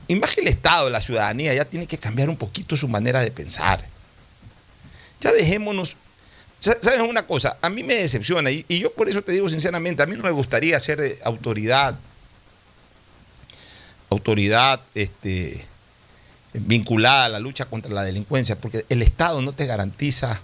y 0.08 0.16
más 0.16 0.32
que 0.32 0.40
el 0.40 0.48
Estado, 0.48 0.90
la 0.90 1.00
ciudadanía, 1.00 1.54
ya 1.54 1.66
tiene 1.66 1.86
que 1.86 1.98
cambiar 1.98 2.30
un 2.30 2.36
poquito 2.36 2.76
su 2.76 2.88
manera 2.88 3.20
de 3.20 3.30
pensar. 3.30 3.86
Ya 5.20 5.32
dejémonos. 5.32 5.96
¿Sabes 6.60 7.00
una 7.00 7.26
cosa? 7.26 7.58
A 7.60 7.68
mí 7.68 7.82
me 7.82 7.94
decepciona, 7.94 8.50
y, 8.50 8.64
yo 8.68 8.90
por 8.92 9.10
eso 9.10 9.22
te 9.22 9.32
digo 9.32 9.50
sinceramente, 9.50 10.02
a 10.02 10.06
mí 10.06 10.16
no 10.16 10.22
me 10.22 10.30
gustaría 10.30 10.80
ser 10.80 11.18
autoridad, 11.22 11.94
autoridad, 14.08 14.80
este, 14.94 15.62
vinculada 16.54 17.26
a 17.26 17.28
la 17.28 17.38
lucha 17.38 17.66
contra 17.66 17.92
la 17.92 18.02
delincuencia, 18.02 18.58
porque 18.58 18.86
el 18.88 19.02
Estado 19.02 19.42
no 19.42 19.52
te 19.52 19.66
garantiza 19.66 20.40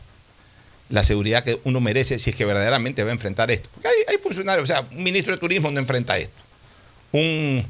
la 0.90 1.02
seguridad 1.04 1.42
que 1.42 1.58
uno 1.64 1.80
merece 1.80 2.18
si 2.18 2.30
es 2.30 2.36
que 2.36 2.44
verdaderamente 2.44 3.02
va 3.02 3.10
a 3.10 3.12
enfrentar 3.12 3.50
esto. 3.50 3.70
Porque 3.72 3.88
hay, 3.88 4.18
funcionarios, 4.18 4.64
o 4.64 4.66
sea, 4.66 4.86
un 4.90 5.02
ministro 5.02 5.32
de 5.32 5.38
Turismo 5.38 5.70
no 5.70 5.80
enfrenta 5.80 6.18
esto, 6.18 6.42
un 7.12 7.64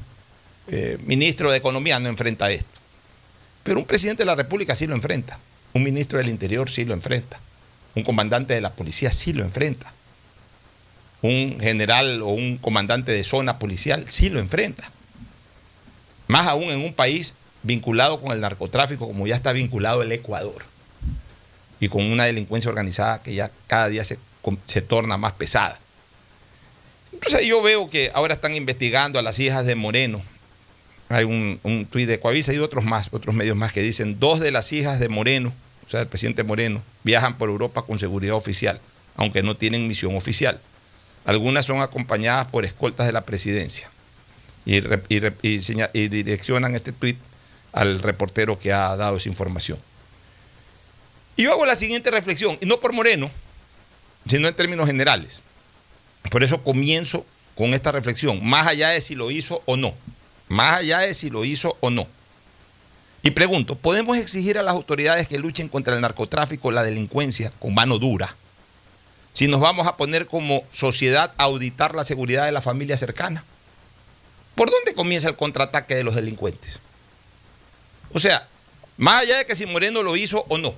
eh, 0.68 0.98
ministro 1.04 1.50
de 1.50 1.58
Economía 1.58 1.98
no 1.98 2.08
enfrenta 2.08 2.50
esto, 2.50 2.80
pero 3.62 3.78
un 3.78 3.86
presidente 3.86 4.22
de 4.22 4.26
la 4.26 4.34
República 4.34 4.74
sí 4.74 4.86
lo 4.86 4.94
enfrenta, 4.94 5.38
un 5.74 5.82
ministro 5.82 6.18
del 6.18 6.28
Interior 6.28 6.70
sí 6.70 6.84
lo 6.84 6.94
enfrenta, 6.94 7.40
un 7.94 8.02
comandante 8.02 8.54
de 8.54 8.60
la 8.60 8.74
policía 8.74 9.10
sí 9.10 9.32
lo 9.32 9.44
enfrenta, 9.44 9.92
un 11.22 11.58
general 11.60 12.22
o 12.22 12.28
un 12.28 12.58
comandante 12.58 13.12
de 13.12 13.24
zona 13.24 13.58
policial 13.58 14.04
sí 14.08 14.30
lo 14.30 14.40
enfrenta. 14.40 14.90
Más 16.28 16.46
aún 16.46 16.70
en 16.70 16.80
un 16.80 16.94
país 16.94 17.34
vinculado 17.62 18.20
con 18.20 18.32
el 18.32 18.40
narcotráfico 18.40 19.06
como 19.06 19.26
ya 19.26 19.34
está 19.34 19.52
vinculado 19.52 20.02
el 20.02 20.12
Ecuador. 20.12 20.64
Y 21.80 21.88
con 21.88 22.04
una 22.04 22.24
delincuencia 22.24 22.68
organizada 22.68 23.22
que 23.22 23.34
ya 23.34 23.50
cada 23.66 23.88
día 23.88 24.04
se, 24.04 24.18
se 24.66 24.82
torna 24.82 25.16
más 25.16 25.32
pesada. 25.32 25.78
Entonces 27.12 27.46
yo 27.46 27.60
veo 27.62 27.90
que 27.90 28.10
ahora 28.14 28.34
están 28.34 28.54
investigando 28.54 29.18
a 29.18 29.22
las 29.22 29.38
hijas 29.38 29.66
de 29.66 29.74
Moreno. 29.74 30.22
Hay 31.08 31.24
un, 31.24 31.58
un 31.64 31.86
tuit 31.86 32.08
de 32.08 32.20
Coavisa 32.20 32.52
y 32.52 32.58
otros 32.58 32.84
más, 32.84 33.08
otros 33.10 33.34
medios 33.34 33.56
más 33.56 33.72
que 33.72 33.82
dicen 33.82 34.20
dos 34.20 34.38
de 34.40 34.52
las 34.52 34.72
hijas 34.72 35.00
de 35.00 35.08
Moreno, 35.08 35.52
o 35.84 35.90
sea, 35.90 36.00
el 36.00 36.06
presidente 36.06 36.44
Moreno, 36.44 36.82
viajan 37.02 37.36
por 37.36 37.48
Europa 37.48 37.82
con 37.82 37.98
seguridad 37.98 38.36
oficial, 38.36 38.80
aunque 39.16 39.42
no 39.42 39.56
tienen 39.56 39.88
misión 39.88 40.16
oficial. 40.16 40.60
Algunas 41.24 41.66
son 41.66 41.80
acompañadas 41.80 42.46
por 42.46 42.64
escoltas 42.64 43.06
de 43.06 43.12
la 43.12 43.22
presidencia 43.22 43.90
y, 44.64 44.76
y 44.76 46.08
direccionan 46.08 46.74
este 46.74 46.92
tuit 46.92 47.18
al 47.72 48.00
reportero 48.00 48.58
que 48.58 48.72
ha 48.72 48.96
dado 48.96 49.16
esa 49.16 49.28
información. 49.28 49.78
Y 51.36 51.44
yo 51.44 51.52
hago 51.52 51.66
la 51.66 51.76
siguiente 51.76 52.10
reflexión, 52.10 52.58
y 52.60 52.66
no 52.66 52.80
por 52.80 52.92
Moreno, 52.92 53.30
sino 54.26 54.48
en 54.48 54.54
términos 54.54 54.86
generales. 54.86 55.42
Por 56.28 56.42
eso 56.42 56.62
comienzo 56.62 57.24
con 57.56 57.74
esta 57.74 57.92
reflexión, 57.92 58.44
más 58.44 58.66
allá 58.66 58.90
de 58.90 59.00
si 59.00 59.14
lo 59.14 59.30
hizo 59.30 59.62
o 59.66 59.76
no, 59.76 59.94
más 60.48 60.78
allá 60.78 60.98
de 60.98 61.14
si 61.14 61.30
lo 61.30 61.44
hizo 61.44 61.76
o 61.80 61.90
no. 61.90 62.06
Y 63.22 63.32
pregunto, 63.32 63.74
¿podemos 63.74 64.16
exigir 64.16 64.58
a 64.58 64.62
las 64.62 64.74
autoridades 64.74 65.28
que 65.28 65.38
luchen 65.38 65.68
contra 65.68 65.94
el 65.94 66.00
narcotráfico, 66.00 66.70
la 66.70 66.82
delincuencia, 66.82 67.52
con 67.58 67.74
mano 67.74 67.98
dura? 67.98 68.34
Si 69.32 69.46
nos 69.46 69.60
vamos 69.60 69.86
a 69.86 69.96
poner 69.96 70.26
como 70.26 70.64
sociedad 70.72 71.32
a 71.36 71.44
auditar 71.44 71.94
la 71.94 72.04
seguridad 72.04 72.46
de 72.46 72.52
la 72.52 72.62
familia 72.62 72.96
cercana. 72.96 73.44
¿Por 74.54 74.70
dónde 74.70 74.94
comienza 74.94 75.28
el 75.28 75.36
contraataque 75.36 75.94
de 75.94 76.04
los 76.04 76.14
delincuentes? 76.14 76.80
O 78.12 78.18
sea, 78.18 78.48
más 78.96 79.22
allá 79.22 79.38
de 79.38 79.46
que 79.46 79.54
si 79.54 79.66
Moreno 79.66 80.02
lo 80.02 80.16
hizo 80.16 80.44
o 80.48 80.58
no, 80.58 80.74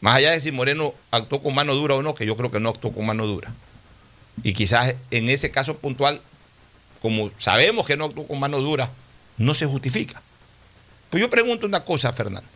más 0.00 0.16
allá 0.16 0.32
de 0.32 0.40
si 0.40 0.52
Moreno 0.52 0.94
actuó 1.10 1.42
con 1.42 1.54
mano 1.54 1.74
dura 1.74 1.94
o 1.94 2.02
no, 2.02 2.14
que 2.14 2.26
yo 2.26 2.36
creo 2.36 2.50
que 2.50 2.60
no 2.60 2.70
actuó 2.70 2.92
con 2.92 3.06
mano 3.06 3.26
dura. 3.26 3.52
Y 4.42 4.52
quizás 4.52 4.94
en 5.10 5.28
ese 5.28 5.50
caso 5.50 5.78
puntual, 5.78 6.20
como 7.02 7.30
sabemos 7.38 7.86
que 7.86 7.96
no 7.96 8.06
actuó 8.06 8.26
con 8.26 8.38
mano 8.38 8.60
dura, 8.60 8.90
no 9.36 9.54
se 9.54 9.66
justifica. 9.66 10.20
Pues 11.10 11.20
yo 11.20 11.30
pregunto 11.30 11.66
una 11.66 11.84
cosa, 11.84 12.12
Fernando. 12.12 12.48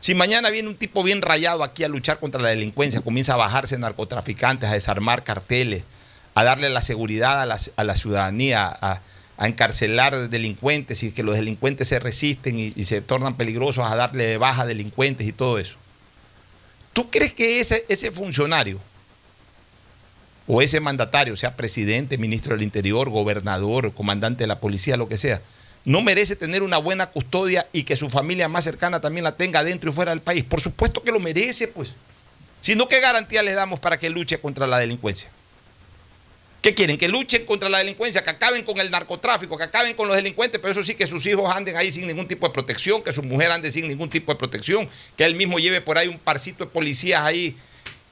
Si 0.00 0.14
mañana 0.14 0.50
viene 0.50 0.68
un 0.68 0.76
tipo 0.76 1.02
bien 1.02 1.22
rayado 1.22 1.64
aquí 1.64 1.84
a 1.84 1.88
luchar 1.88 2.20
contra 2.20 2.40
la 2.40 2.50
delincuencia, 2.50 3.00
comienza 3.00 3.34
a 3.34 3.36
bajarse 3.36 3.78
narcotraficantes, 3.78 4.68
a 4.68 4.74
desarmar 4.74 5.24
carteles, 5.24 5.82
a 6.34 6.44
darle 6.44 6.70
la 6.70 6.82
seguridad 6.82 7.42
a 7.42 7.46
la, 7.46 7.58
a 7.76 7.84
la 7.84 7.94
ciudadanía, 7.96 8.66
a, 8.66 9.00
a 9.38 9.46
encarcelar 9.46 10.28
delincuentes 10.28 11.04
y 11.04 11.12
que 11.12 11.22
los 11.22 11.36
delincuentes 11.36 11.88
se 11.88 12.00
resisten 12.00 12.58
y, 12.58 12.72
se 12.82 13.00
tornan 13.00 13.36
peligrosos 13.36 13.86
a 13.86 13.94
darle 13.94 14.24
de 14.24 14.36
baja 14.36 14.62
a 14.62 14.66
delincuentes 14.66 15.26
y 15.28 15.32
todo 15.32 15.60
eso. 15.60 15.76
¿Tú 16.92 17.08
crees 17.08 17.34
que 17.34 17.60
ese, 17.60 17.86
ese 17.88 18.10
funcionario 18.10 18.80
o 20.48 20.62
ese 20.62 20.80
mandatario, 20.80 21.36
sea 21.36 21.54
presidente, 21.54 22.16
ministro 22.16 22.54
del 22.54 22.64
Interior, 22.64 23.10
gobernador, 23.10 23.92
comandante 23.92 24.44
de 24.44 24.48
la 24.48 24.58
policía, 24.58 24.96
lo 24.96 25.08
que 25.08 25.18
sea, 25.18 25.42
no 25.84 26.00
merece 26.00 26.36
tener 26.36 26.62
una 26.62 26.78
buena 26.78 27.06
custodia 27.10 27.68
y 27.72 27.84
que 27.84 27.96
su 27.96 28.08
familia 28.08 28.48
más 28.48 28.64
cercana 28.64 29.00
también 29.00 29.24
la 29.24 29.36
tenga 29.36 29.62
dentro 29.62 29.90
y 29.90 29.92
fuera 29.92 30.10
del 30.10 30.20
país? 30.20 30.44
Por 30.44 30.60
supuesto 30.60 31.02
que 31.02 31.12
lo 31.12 31.20
merece, 31.20 31.68
pues. 31.68 31.94
Si 32.62 32.74
no, 32.74 32.88
¿qué 32.88 32.98
garantía 33.00 33.42
le 33.42 33.52
damos 33.52 33.78
para 33.78 33.98
que 33.98 34.10
luche 34.10 34.40
contra 34.40 34.66
la 34.66 34.78
delincuencia? 34.78 35.30
¿Qué 36.62 36.74
quieren? 36.74 36.98
Que 36.98 37.08
luchen 37.08 37.44
contra 37.44 37.68
la 37.68 37.78
delincuencia, 37.78 38.24
que 38.24 38.30
acaben 38.30 38.64
con 38.64 38.78
el 38.78 38.90
narcotráfico, 38.90 39.56
que 39.56 39.64
acaben 39.64 39.94
con 39.94 40.08
los 40.08 40.16
delincuentes, 40.16 40.60
pero 40.60 40.72
eso 40.72 40.82
sí 40.82 40.94
que 40.94 41.06
sus 41.06 41.24
hijos 41.26 41.54
anden 41.54 41.76
ahí 41.76 41.90
sin 41.90 42.06
ningún 42.06 42.26
tipo 42.26 42.48
de 42.48 42.52
protección, 42.52 43.02
que 43.02 43.12
su 43.12 43.22
mujer 43.22 43.52
ande 43.52 43.70
sin 43.70 43.86
ningún 43.86 44.10
tipo 44.10 44.32
de 44.32 44.38
protección, 44.38 44.88
que 45.16 45.24
él 45.24 45.36
mismo 45.36 45.58
lleve 45.58 45.80
por 45.80 45.98
ahí 45.98 46.08
un 46.08 46.18
parcito 46.18 46.64
de 46.64 46.70
policías 46.70 47.22
ahí, 47.22 47.56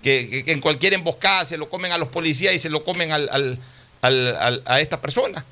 que, 0.07 0.45
en 0.47 0.61
cualquier 0.61 0.95
emboscada 0.95 1.45
se 1.45 1.57
lo 1.57 1.69
comen 1.69 1.91
a 1.91 1.99
los 1.99 2.07
policías 2.07 2.55
y 2.55 2.61
se 2.61 2.71
lo 2.71 2.85
comen 2.85 3.11
a 3.11 4.81
esta 4.81 5.01
persona 5.01 5.45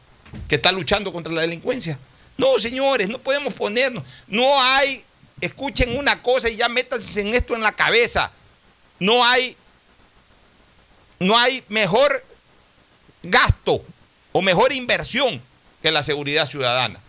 que 0.47 0.55
está 0.55 0.71
luchando 0.71 1.13
contra 1.13 1.33
la 1.33 1.41
delincuencia. 1.41 1.99
No, 2.37 2.57
señores, 2.61 3.09
no 3.09 3.19
podemos 3.19 3.53
ponernos. 3.55 4.05
No 4.29 4.63
hay, 4.63 5.05
escuchen 5.41 5.99
una 5.99 6.23
cosa 6.23 6.49
y 6.49 6.55
ya 6.55 6.69
métanse 6.69 7.21
en 7.21 7.35
esto 7.35 7.57
en 7.57 7.63
la 7.63 7.73
cabeza. 7.73 8.31
No 9.01 9.25
hay, 9.25 9.57
no 11.19 11.37
hay 11.37 11.65
mejor 11.69 12.25
gasto 13.25 13.85
o 14.31 14.41
mejor 14.41 14.73
inversión 14.73 15.43
que 15.83 15.91
la 15.91 16.05
seguridad 16.05 16.47
ciudadana. 16.47 17.01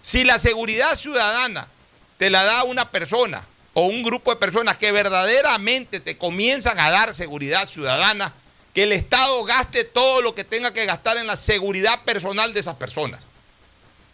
Si 0.00 0.24
la 0.24 0.38
seguridad 0.38 0.94
ciudadana 0.94 1.68
te 2.16 2.30
la 2.30 2.42
da 2.44 2.64
una 2.64 2.90
persona 2.90 3.46
o 3.78 3.82
un 3.82 4.02
grupo 4.02 4.30
de 4.30 4.38
personas 4.38 4.78
que 4.78 4.90
verdaderamente 4.90 6.00
te 6.00 6.16
comienzan 6.16 6.80
a 6.80 6.88
dar 6.88 7.14
seguridad 7.14 7.68
ciudadana, 7.68 8.32
que 8.72 8.84
el 8.84 8.92
Estado 8.92 9.44
gaste 9.44 9.84
todo 9.84 10.22
lo 10.22 10.34
que 10.34 10.44
tenga 10.44 10.72
que 10.72 10.86
gastar 10.86 11.18
en 11.18 11.26
la 11.26 11.36
seguridad 11.36 12.02
personal 12.04 12.54
de 12.54 12.60
esas 12.60 12.76
personas. 12.76 13.26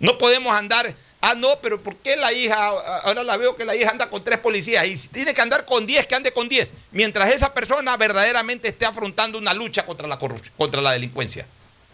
No 0.00 0.18
podemos 0.18 0.52
andar, 0.52 0.92
ah, 1.20 1.36
no, 1.36 1.60
pero 1.62 1.80
¿por 1.80 1.94
qué 1.94 2.16
la 2.16 2.32
hija, 2.32 2.70
ahora 3.04 3.22
la 3.22 3.36
veo 3.36 3.54
que 3.54 3.64
la 3.64 3.76
hija 3.76 3.90
anda 3.90 4.10
con 4.10 4.24
tres 4.24 4.40
policías 4.40 4.84
y 4.84 4.98
si 4.98 5.06
tiene 5.10 5.32
que 5.32 5.40
andar 5.40 5.64
con 5.64 5.86
diez, 5.86 6.08
que 6.08 6.16
ande 6.16 6.32
con 6.32 6.48
diez, 6.48 6.72
mientras 6.90 7.30
esa 7.30 7.54
persona 7.54 7.96
verdaderamente 7.96 8.66
esté 8.66 8.84
afrontando 8.84 9.38
una 9.38 9.54
lucha 9.54 9.86
contra 9.86 10.08
la 10.08 10.18
corrupción, 10.18 10.52
contra 10.58 10.82
la 10.82 10.90
delincuencia? 10.90 11.46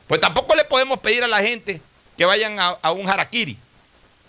Pues 0.06 0.22
tampoco 0.22 0.54
le 0.54 0.64
podemos 0.64 1.00
pedir 1.00 1.22
a 1.22 1.28
la 1.28 1.42
gente 1.42 1.82
que 2.16 2.24
vayan 2.24 2.58
a, 2.58 2.68
a 2.80 2.92
un 2.92 3.06
harakiri. 3.10 3.58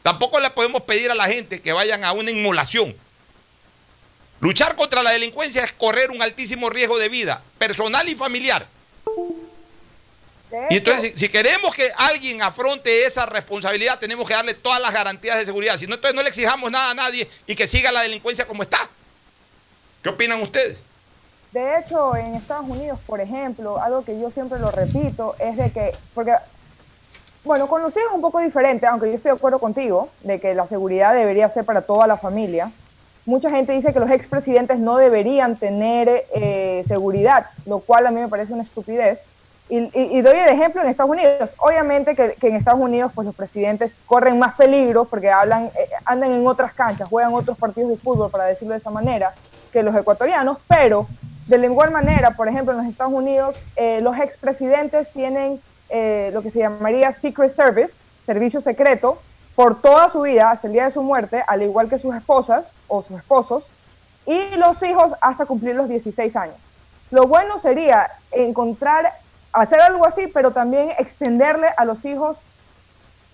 Tampoco 0.04 0.41
le 0.41 0.49
podemos 0.49 0.82
pedir 0.82 1.10
a 1.10 1.15
la 1.15 1.28
gente 1.28 1.62
que 1.62 1.71
vayan 1.71 2.04
a 2.04 2.12
una 2.12 2.32
inmolación. 2.32 2.93
Luchar 4.41 4.75
contra 4.75 5.04
la 5.04 5.12
delincuencia 5.12 5.63
es 5.63 5.73
correr 5.73 6.12
un 6.12 6.21
altísimo 6.21 6.69
riesgo 6.69 6.98
de 6.98 7.10
vida, 7.10 7.42
personal 7.58 8.08
y 8.08 8.15
familiar. 8.15 8.65
Y 10.69 10.77
entonces, 10.77 11.13
si, 11.15 11.29
queremos 11.29 11.75
que 11.75 11.92
alguien 11.96 12.42
afronte 12.42 13.06
esa 13.06 13.25
responsabilidad, 13.25 14.00
tenemos 14.00 14.27
que 14.27 14.33
darle 14.33 14.56
todas 14.56 14.81
las 14.81 14.92
garantías 14.92 15.37
de 15.37 15.46
seguridad. 15.46 15.77
Si 15.77 15.85
no, 15.85 15.96
entonces 15.96 16.15
no 16.15 16.23
le 16.23 16.29
exijamos 16.29 16.71
nada 16.71 16.92
a 16.92 16.94
nadie 16.94 17.29
y 17.46 17.56
que 17.56 17.67
siga 17.67 17.92
la 17.92 18.02
delincuencia 18.02 18.48
como 18.48 18.63
está. 18.63 18.79
¿Qué 20.02 20.10
opinan 20.10 20.42
ustedes? 20.42 20.79
De 21.52 21.79
hecho, 21.79 22.15
en 22.15 22.35
Estados 22.35 22.67
Unidos, 22.67 23.00
por 23.06 23.19
ejemplo, 23.19 23.81
algo 23.81 24.04
que 24.04 24.19
yo 24.19 24.31
siempre 24.31 24.60
lo 24.60 24.71
repito 24.71 25.35
es 25.40 25.58
de 25.58 25.71
que, 25.71 25.92
porque, 26.13 26.33
bueno, 27.44 27.67
con 27.67 27.81
los 27.81 27.96
hijos 27.96 28.08
es 28.08 28.13
un 28.13 28.21
poco 28.21 28.40
diferente, 28.40 28.87
aunque 28.87 29.08
yo 29.08 29.15
estoy 29.15 29.31
de 29.31 29.37
acuerdo 29.37 29.60
contigo, 29.60 30.10
de 30.21 30.40
que 30.40 30.56
la 30.56 30.67
seguridad 30.67 31.13
debería 31.13 31.50
ser 31.50 31.65
para 31.65 31.81
toda 31.81 32.08
la 32.08 32.17
familia. 32.17 32.71
Mucha 33.26 33.50
gente 33.50 33.74
dice 33.74 33.94
que 33.94 34.00
los 34.00 34.12
expresidentes 34.12 34.80
no 34.80 34.98
deberían 34.98 35.56
tener 35.56 36.26
eh, 36.34 36.84
seguridad, 36.88 37.48
lo 37.65 37.80
cual 37.80 38.08
a 38.08 38.12
mí 38.12 38.20
me 38.20 38.28
parece 38.28 38.54
una 38.54 38.63
estupidez 38.63 39.22
Y, 39.72 40.22
doy 40.22 40.38
el 40.38 40.50
ejemplo 40.50 40.82
en 40.82 40.90
Estados 40.90 41.12
Unidos. 41.12 41.52
Obviamente 41.58 42.15
que, 42.15 42.36
en 42.42 42.56
Estados 42.56 42.80
Unidos 42.80 43.12
pues 43.13 43.26
los 43.26 43.36
presidentes 43.36 43.92
corren 44.08 44.40
más 44.40 44.56
peligro 44.56 45.06
porque 45.06 45.30
hablan, 45.30 45.65
eh, 45.65 45.90
andan 46.06 46.32
en 46.32 46.48
otras 46.48 46.74
canchas, 46.74 47.08
juegan 47.08 47.34
otros 47.34 47.56
partidos 47.56 47.92
de 47.92 47.98
fútbol, 47.98 48.32
para 48.32 48.46
decirlo 48.46 48.74
de 48.74 48.80
esa 48.80 48.90
manera, 48.90 49.34
que 49.72 49.84
los 49.84 49.96
ecuatorianos, 49.96 50.58
pero 50.67 51.08
de 51.58 51.58
igual 51.65 51.92
manera, 51.92 52.32
por 52.32 52.48
ejemplo, 52.48 52.74
en 52.74 52.80
los 52.80 52.88
Estados 52.88 53.13
Unidos, 53.13 53.60
eh, 53.76 54.02
los 54.02 54.17
expresidentes 54.20 55.12
tienen 55.12 55.60
eh, 55.90 56.30
lo 56.34 56.44
que 56.44 56.52
se 56.52 56.60
llamaría 56.60 57.12
Secret 57.12 57.50
Service, 57.50 57.96
servicio 58.26 58.62
secreto, 58.62 59.20
por 59.60 59.81
toda 59.81 60.07
su 60.07 60.21
vida, 60.21 60.51
hasta 60.51 60.67
el 60.67 60.73
día 60.73 60.85
de 60.85 60.91
su 60.91 61.03
muerte, 61.03 61.43
al 61.45 61.62
igual 61.62 61.89
que 61.89 61.99
sus 61.99 62.15
esposas 62.15 62.69
o 62.87 63.01
sus 63.01 63.17
esposos, 63.17 63.69
y 64.25 64.55
los 64.55 64.81
hijos 64.83 65.13
hasta 65.19 65.45
cumplir 65.45 65.75
los 65.75 65.89
16 65.89 66.33
años. 66.37 66.55
Lo 67.12 67.27
bueno 67.27 67.57
sería 67.57 68.10
encontrar 68.31 69.12
hacer 69.51 69.81
algo 69.81 70.05
así, 70.05 70.27
pero 70.27 70.51
también 70.51 70.91
extenderle 70.97 71.67
a 71.75 71.83
los 71.83 72.05
hijos 72.05 72.39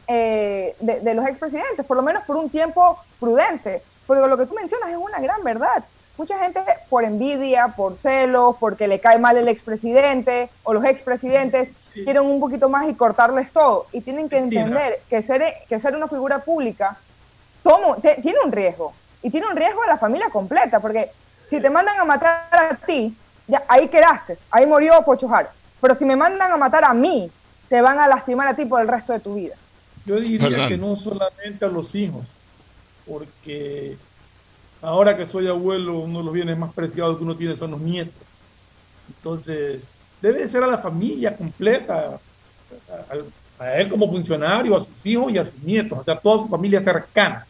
eh, 0.07 0.75
de, 0.79 1.13
los 1.13 1.27
expresidentes, 1.27 1.85
por 1.85 1.95
lo 1.95 2.01
menos 2.01 2.23
por 2.23 2.37
un 2.37 2.49
tiempo 2.49 2.97
prudente. 3.19 3.83
Porque 4.07 4.27
lo 4.27 4.35
que 4.35 4.47
tú 4.47 4.55
mencionas 4.55 4.89
es 4.89 4.97
una 4.97 5.19
gran 5.19 5.43
verdad. 5.43 5.83
Mucha 6.17 6.39
gente 6.39 6.59
por 6.89 7.03
envidia, 7.03 7.67
por 7.77 7.99
celos, 7.99 8.55
porque 8.59 8.87
le 8.87 8.99
cae 8.99 9.19
mal 9.19 9.37
el 9.37 9.47
expresidente 9.47 10.49
o 10.63 10.73
los 10.73 10.85
expresidentes, 10.85 11.69
quieren 12.03 12.23
un 12.23 12.39
poquito 12.39 12.69
más 12.69 12.89
y 12.89 12.93
cortarles 12.93 13.51
todo. 13.51 13.87
Y 13.91 14.01
tienen 14.01 14.29
que 14.29 14.37
entender 14.37 15.01
que 15.09 15.21
ser, 15.21 15.43
que 15.67 15.79
ser 15.79 15.95
una 15.95 16.07
figura 16.07 16.39
pública 16.39 16.97
tiene 18.21 18.37
un 18.43 18.51
riesgo. 18.51 18.93
Y 19.21 19.29
tiene 19.29 19.47
un 19.47 19.55
riesgo 19.55 19.81
a 19.83 19.87
la 19.87 19.97
familia 19.97 20.29
completa, 20.29 20.79
porque 20.79 21.09
si 21.49 21.59
te 21.59 21.69
mandan 21.69 21.99
a 21.99 22.05
matar 22.05 22.47
a 22.51 22.75
ti, 22.75 23.15
ya 23.47 23.63
ahí 23.67 23.87
quedaste, 23.87 24.37
ahí 24.51 24.65
murió 24.65 25.01
Pocho 25.03 25.27
Jara. 25.27 25.51
Pero 25.81 25.95
si 25.95 26.05
me 26.05 26.15
mandan 26.15 26.51
a 26.51 26.57
matar 26.57 26.83
a 26.83 26.93
mí, 26.93 27.31
te 27.67 27.81
van 27.81 27.99
a 27.99 28.07
lastimar 28.07 28.47
a 28.47 28.55
ti 28.55 28.65
por 28.65 28.81
el 28.81 28.87
resto 28.87 29.13
de 29.13 29.19
tu 29.19 29.35
vida. 29.35 29.55
Yo 30.05 30.17
diría 30.17 30.67
que 30.67 30.77
no 30.77 30.95
solamente 30.95 31.65
a 31.65 31.67
los 31.67 31.95
hijos, 31.95 32.23
porque 33.07 33.97
ahora 34.81 35.17
que 35.17 35.27
soy 35.27 35.47
abuelo, 35.47 35.97
uno 35.97 36.19
de 36.19 36.25
los 36.25 36.33
bienes 36.33 36.57
más 36.57 36.71
preciados 36.73 37.17
que 37.17 37.23
uno 37.23 37.35
tiene 37.35 37.57
son 37.57 37.71
los 37.71 37.81
nietos. 37.81 38.13
Entonces, 39.07 39.91
debe 40.31 40.47
ser 40.47 40.63
a 40.63 40.67
la 40.67 40.77
familia 40.77 41.35
completa, 41.35 42.19
a, 43.59 43.63
a 43.63 43.77
él 43.77 43.89
como 43.89 44.09
funcionario, 44.09 44.75
a 44.75 44.79
sus 44.79 45.05
hijos 45.05 45.31
y 45.31 45.37
a 45.37 45.45
sus 45.45 45.57
nietos, 45.63 45.99
o 45.99 46.03
sea, 46.03 46.15
a 46.15 46.19
toda 46.19 46.41
su 46.41 46.47
familia 46.47 46.81
cercana 46.81 47.45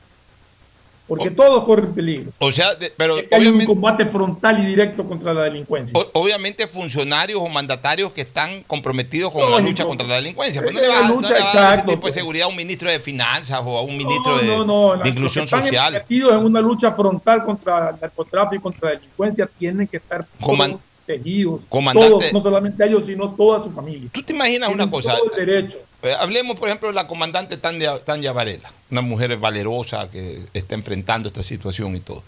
porque 1.08 1.30
todos 1.30 1.64
corren 1.66 1.94
peligro. 1.94 2.32
O 2.40 2.52
sea, 2.52 2.70
pero 2.98 3.18
hay 3.32 3.48
un 3.48 3.64
combate 3.66 4.06
frontal 4.06 4.60
y 4.64 4.66
directo 4.66 5.06
contra 5.06 5.34
la 5.34 5.44
delincuencia. 5.44 5.98
obviamente 6.14 6.68
funcionarios 6.68 7.40
o 7.40 7.48
mandatarios 7.48 8.12
que 8.12 8.22
están 8.22 8.64
comprometidos 8.64 9.32
con 9.32 9.52
la 9.52 9.60
lucha 9.60 9.86
contra 9.86 10.08
la 10.08 10.16
delincuencia. 10.16 10.62
Pero 10.62 10.74
no 10.74 10.82
le 10.82 10.88
va, 10.88 11.08
lucha, 11.08 11.76
no 11.76 11.82
tipo 11.82 11.92
de 11.92 11.98
pues. 11.98 12.14
seguridad 12.14 12.46
a 12.46 12.50
un 12.50 12.56
ministro 12.56 12.90
de 12.90 13.00
finanzas 13.00 13.62
o 13.64 13.78
a 13.78 13.82
un 13.82 13.98
ministro 13.98 14.38
de, 14.38 14.48
de, 15.04 15.10
inclusión 15.10 15.48
social. 15.48 16.04
Los 16.10 16.32
en 16.32 16.46
una 16.46 16.62
lucha 16.62 16.92
frontal 16.92 17.44
contra 17.46 17.90
el 17.90 17.96
narcotráfico 18.02 18.56
y 18.56 18.60
contra 18.60 18.90
la 18.90 18.96
delincuencia 18.96 19.48
tienen 19.60 19.88
que 19.88 19.98
estar 19.98 20.26
Todos, 22.08 22.34
no 22.34 22.42
solamente 22.42 22.86
ellos, 22.86 23.06
sino 23.06 23.30
toda 23.36 23.64
su 23.64 23.72
familia. 23.72 24.10
¿Tú 24.12 24.24
te 24.24 24.34
imaginas 24.34 24.72
una 24.72 24.90
cosa? 24.90 25.16
Todo 25.16 25.32
el 25.38 25.46
derecho 25.46 25.80
eh, 26.06 26.14
hablemos, 26.20 26.58
por 26.60 26.70
ejemplo, 26.70 26.88
de 26.90 26.94
la 26.94 27.08
comandante 27.08 27.58
Tania, 27.58 27.98
Tanya 27.98 28.32
Varela, 28.32 28.72
una 28.92 29.02
mujer 29.02 29.36
valerosa 29.38 30.08
que 30.12 30.40
está 30.54 30.76
enfrentando 30.76 31.28
esta 31.30 31.42
situación 31.42 31.96
y 31.96 32.00
todo. 32.00 32.22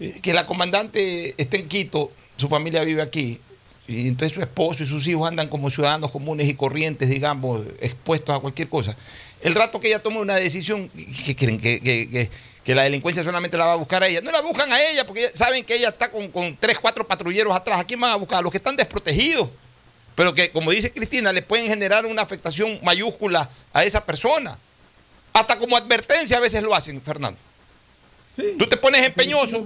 Eh, 0.00 0.18
que 0.20 0.32
la 0.32 0.46
comandante 0.46 1.34
esté 1.40 1.60
en 1.60 1.68
Quito, 1.68 2.10
su 2.36 2.48
familia 2.48 2.82
vive 2.82 3.00
aquí, 3.00 3.40
y 3.86 4.08
entonces 4.08 4.34
su 4.34 4.40
esposo 4.40 4.82
y 4.82 4.86
sus 4.86 5.06
hijos 5.06 5.28
andan 5.28 5.48
como 5.48 5.70
ciudadanos 5.70 6.10
comunes 6.10 6.48
y 6.48 6.54
corrientes, 6.54 7.08
digamos, 7.08 7.62
expuestos 7.80 8.34
a 8.34 8.40
cualquier 8.40 8.68
cosa. 8.68 8.96
El 9.42 9.54
rato 9.54 9.78
que 9.78 9.86
ella 9.86 10.02
tome 10.02 10.18
una 10.18 10.34
decisión, 10.34 10.90
¿qué 11.24 11.36
creen? 11.36 11.60
Que, 11.60 12.30
la 12.66 12.82
delincuencia 12.82 13.24
solamente 13.24 13.56
la 13.56 13.66
va 13.66 13.72
a 13.72 13.76
buscar 13.76 14.02
a 14.02 14.06
ella. 14.06 14.20
No 14.20 14.30
la 14.30 14.40
buscan 14.40 14.72
a 14.72 14.80
ella 14.82 15.04
porque 15.06 15.30
saben 15.34 15.64
que 15.64 15.74
ella 15.74 15.88
está 15.88 16.10
con, 16.10 16.28
con 16.28 16.56
tres, 16.56 16.78
cuatro 16.78 17.06
patrulleros 17.06 17.54
atrás. 17.54 17.80
¿A 17.80 17.84
quién 17.84 18.00
van 18.00 18.12
a 18.12 18.16
buscar? 18.16 18.38
A 18.38 18.42
los 18.42 18.50
que 18.52 18.58
están 18.58 18.76
desprotegidos 18.76 19.48
pero 20.14 20.34
que, 20.34 20.50
como 20.50 20.70
dice 20.70 20.92
Cristina, 20.92 21.32
le 21.32 21.42
pueden 21.42 21.66
generar 21.66 22.04
una 22.06 22.22
afectación 22.22 22.78
mayúscula 22.82 23.48
a 23.72 23.82
esa 23.84 24.04
persona. 24.04 24.58
Hasta 25.32 25.58
como 25.58 25.76
advertencia 25.76 26.36
a 26.36 26.40
veces 26.40 26.62
lo 26.62 26.74
hacen, 26.74 27.00
Fernando. 27.00 27.38
Tú 28.58 28.66
te 28.66 28.76
pones 28.76 29.04
empeñoso. 29.04 29.64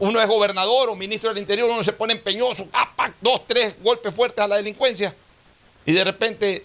Uno 0.00 0.20
es 0.20 0.26
gobernador 0.26 0.88
o 0.88 0.96
ministro 0.96 1.28
del 1.28 1.38
Interior, 1.38 1.68
uno 1.68 1.84
se 1.84 1.92
pone 1.92 2.14
empeñoso, 2.14 2.66
dos, 3.20 3.46
tres 3.46 3.76
golpes 3.82 4.14
fuertes 4.14 4.42
a 4.42 4.48
la 4.48 4.56
delincuencia 4.56 5.14
y 5.84 5.92
de 5.92 6.02
repente 6.02 6.64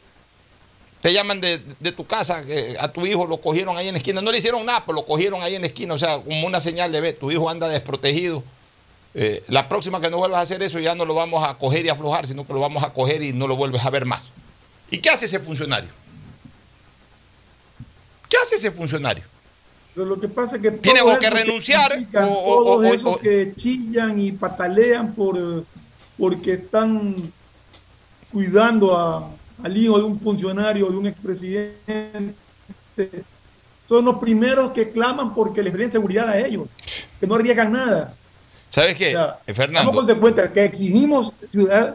te 1.02 1.14
llaman 1.14 1.40
de, 1.42 1.60
tu 1.96 2.06
casa, 2.06 2.44
a 2.80 2.92
tu 2.92 3.06
hijo 3.06 3.26
lo 3.26 3.38
cogieron 3.38 3.78
ahí 3.78 3.88
en 3.88 3.94
la 3.94 4.00
esquina. 4.00 4.22
No 4.22 4.32
le 4.32 4.40
hicieron 4.40 4.66
nada, 4.66 4.84
pero 4.86 4.98
lo 4.98 5.06
cogieron 5.06 5.42
ahí 5.42 5.56
en 5.56 5.62
la 5.62 5.68
esquina, 5.68 5.94
o 5.94 5.98
sea, 5.98 6.20
como 6.20 6.46
una 6.46 6.60
señal 6.60 6.92
de 6.92 7.02
ve, 7.02 7.14
tu 7.14 7.32
hijo 7.32 7.50
anda 7.50 7.68
desprotegido 7.68 8.44
eh, 9.16 9.44
la 9.48 9.68
próxima 9.68 10.00
que 10.00 10.10
no 10.10 10.18
vuelvas 10.18 10.40
a 10.40 10.44
hacer 10.44 10.62
eso 10.62 10.80
ya 10.80 10.94
no 10.94 11.04
lo 11.04 11.16
vamos 11.16 11.44
a 11.44 11.58
coger 11.58 11.86
y 11.86 11.90
aflojar, 11.90 12.28
sino 12.28 12.46
que 12.46 12.54
lo 12.54 12.60
vamos 12.60 12.84
a 12.84 12.94
coger 12.94 13.24
y 13.24 13.34
no 13.34 13.48
lo 13.48 13.56
vuelves 13.56 13.84
a 13.86 13.90
ver 13.90 14.06
más. 14.06 14.28
¿Y 14.92 15.00
qué 15.00 15.10
hace 15.10 15.26
ese 15.26 15.40
funcionario? 15.40 15.90
¿Qué 18.30 18.38
hace 18.38 18.56
ese 18.56 18.72
funcionario? 18.72 19.24
lo 19.96 20.18
que 20.18 20.30
pasa 20.30 20.58
que 20.60 20.72
tiene 20.72 21.02
que 21.20 21.30
renunciar 21.30 21.92
o, 22.14 22.64
todos 22.64 22.86
esos 22.86 23.18
que 23.18 23.52
chillan 23.58 24.18
y 24.18 24.32
patalean 24.32 25.14
por 25.14 25.66
porque 26.18 26.54
están 26.54 27.34
cuidando 28.32 29.30
al 29.64 29.78
hijo 29.78 29.98
de 29.98 30.04
un 30.04 30.20
funcionario 30.20 30.88
de 30.90 30.98
un 30.98 31.08
expresidente 31.08 32.34
son 33.88 34.06
los 34.06 34.20
primeros 34.20 34.72
que 34.72 34.90
claman 34.90 35.34
porque 35.34 35.64
les 35.64 35.74
den 35.74 35.92
seguridad 35.92 36.30
a 36.30 36.38
ellos 36.38 36.68
que 37.20 37.28
no 37.28 37.36
arriesgan 37.36 37.72
nada 37.72 38.14
¿Sabes 38.70 38.96
qué, 38.96 39.12
eh, 39.12 39.54
Fernando? 39.54 39.90
Estamos 39.90 39.96
consecuentes 39.96 40.52
que 40.52 40.64
exigimos 40.64 41.34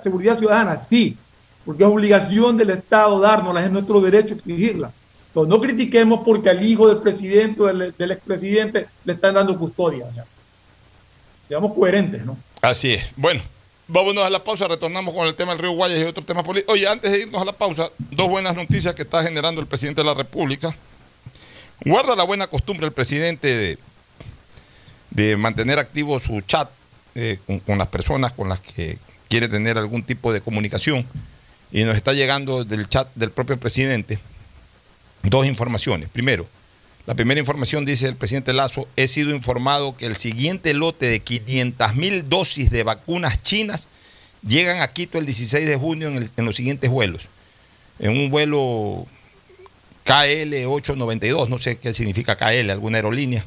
seguridad 0.03 0.37
ciudadana, 0.37 0.79
sí, 0.79 1.17
porque 1.65 1.85
es 1.85 1.89
obligación 1.89 2.57
del 2.57 2.71
Estado 2.71 3.21
dárnosla, 3.21 3.65
es 3.65 3.71
nuestro 3.71 4.01
derecho 4.01 4.35
exigirla. 4.35 4.91
Pero 5.33 5.47
no 5.47 5.61
critiquemos 5.61 6.21
porque 6.25 6.51
al 6.51 6.65
hijo 6.65 6.89
del 6.89 6.99
presidente 6.99 7.63
o 7.63 7.67
del, 7.67 8.11
expresidente 8.11 8.87
le 9.05 9.13
están 9.13 9.35
dando 9.35 9.59
custodia. 9.59 10.07
O 10.07 10.13
sea, 10.13 10.25
seamos 11.49 11.73
coherentes, 11.73 12.25
¿no? 12.25 12.37
Así 12.61 12.93
es. 12.93 13.13
Bueno, 13.17 13.41
vámonos 13.89 14.25
a 14.25 14.31
la 14.31 14.43
pausa, 14.43 14.69
retornamos 14.69 15.15
con 15.15 15.27
el 15.27 15.35
tema 15.35 15.53
del 15.53 15.61
río 15.61 15.73
Guayas 15.73 16.01
y 16.01 16.05
otros 16.05 16.27
temas 16.27 16.45
políticos. 16.45 16.75
Oye, 16.75 16.89
antes 16.89 17.11
de 17.11 17.21
irnos 17.21 17.41
a 17.41 17.45
la 17.45 17.53
pausa, 17.53 17.91
dos 17.99 18.29
buenas 18.29 18.57
noticias 18.57 18.95
que 18.95 19.03
está 19.03 19.23
generando 19.23 19.61
el 19.61 19.67
presidente 19.67 20.01
de 20.01 20.07
la 20.07 20.15
República. 20.15 20.75
Guarda 21.85 22.17
la 22.17 22.25
buena 22.25 22.47
costumbre 22.47 22.87
el 22.87 22.93
presidente 22.93 23.49
de 23.49 23.79
de 25.15 25.37
mantener 25.37 25.79
activo 25.79 26.19
su 26.19 26.41
chat 26.43 26.69
eh, 27.15 27.39
con, 27.65 27.79
las 27.79 27.87
personas 27.87 28.33
con 28.33 28.49
las 28.49 28.61
que 28.61 28.99
quiere 29.29 29.49
tener 29.49 29.79
algún 29.79 30.03
tipo 30.03 30.33
de 30.33 30.41
comunicación. 30.41 31.07
Y 31.73 31.85
nos 31.85 31.97
está 31.97 32.13
llegando 32.13 32.65
del 32.65 32.89
chat 32.89 33.09
del 33.15 33.31
propio 33.31 33.59
presidente 33.59 34.19
dos 35.23 35.47
informaciones. 35.47 36.09
Primero, 36.09 36.47
la 37.07 37.15
primera 37.15 37.41
información 37.41 37.85
dice 37.85 38.07
el 38.07 38.17
presidente 38.17 38.53
Lazo, 38.53 38.89
he 38.97 39.09
sido 39.09 39.35
informado 39.35 39.97
que 39.97 40.07
el 40.07 40.17
siguiente 40.17 40.75
lote 40.75 41.07
de 41.07 41.21
500 41.21 41.95
mil 41.97 42.29
dosis 42.29 42.71
de 42.71 42.83
vacunas 42.83 43.43
chinas 43.43 43.89
llegan 44.47 44.81
a 44.81 44.89
Quito 44.89 45.19
el 45.19 45.27
16 45.27 45.67
de 45.67 45.77
junio 45.77 46.09
en, 46.09 46.31
en 46.37 46.45
los 46.45 46.57
siguientes 46.57 46.91
vuelos. 46.91 47.29
En 47.99 48.17
un 48.17 48.31
vuelo 48.31 49.07
KL892, 50.05 51.49
no 51.49 51.59
sé 51.59 51.77
qué 51.77 51.95
significa 51.95 52.37
KL, 52.37 52.71
alguna 52.71 52.99
aerolínea. 52.99 53.45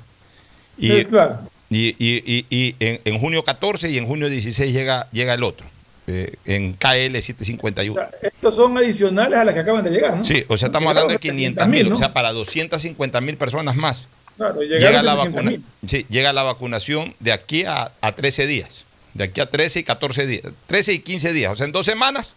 Y, 0.78 1.06
claro. 1.06 1.40
Y, 1.70 1.96
y, 2.00 2.46
y, 2.50 2.76
en, 2.80 3.20
junio 3.20 3.44
14 3.44 3.90
y 3.90 3.98
en 3.98 4.08
junio 4.08 4.30
16 4.30 4.74
llega, 4.74 5.10
llega 5.12 5.34
el 5.34 5.44
otro, 5.44 5.66
eh, 6.08 6.34
en 6.46 6.74
KL 6.74 7.14
751. 7.14 8.02
estos 8.22 8.56
son 8.56 8.78
adicionales 8.78 9.38
a 9.38 9.46
las 9.46 9.54
que 9.54 9.62
acaban 9.62 9.84
de 9.84 9.92
llegar, 9.92 10.18
¿no? 10.18 10.26
Sí, 10.26 10.44
o 10.48 10.58
sea, 10.58 10.68
estamos 10.68 10.90
hablando 10.90 11.14
de 11.14 11.20
500 11.20 11.68
mil, 11.68 11.92
o 11.92 11.96
sea, 11.96 12.14
para 12.14 12.32
250 12.32 13.22
mil 13.22 13.38
personas 13.38 13.76
más. 13.76 14.08
Claro, 14.38 14.62
llega, 14.62 15.02
la 15.02 15.16
vacuna, 15.16 15.52
sí, 15.86 16.06
llega 16.10 16.32
la 16.32 16.44
vacunación 16.44 17.16
de 17.20 17.32
aquí 17.32 17.66
a, 17.66 17.92
a 18.02 18.12
13 18.14 18.48
días, 18.48 18.86
de 19.14 19.26
aquí 19.26 19.42
a 19.42 19.50
13 19.50 19.80
y 19.80 19.84
14 19.84 20.28
días, 20.28 20.44
13 20.68 20.94
y 20.94 21.00
15 21.00 21.34
días, 21.34 21.52
o 21.52 21.56
sea, 21.56 21.66
en 21.66 21.72
dos 21.72 21.86
semanas 21.86 22.34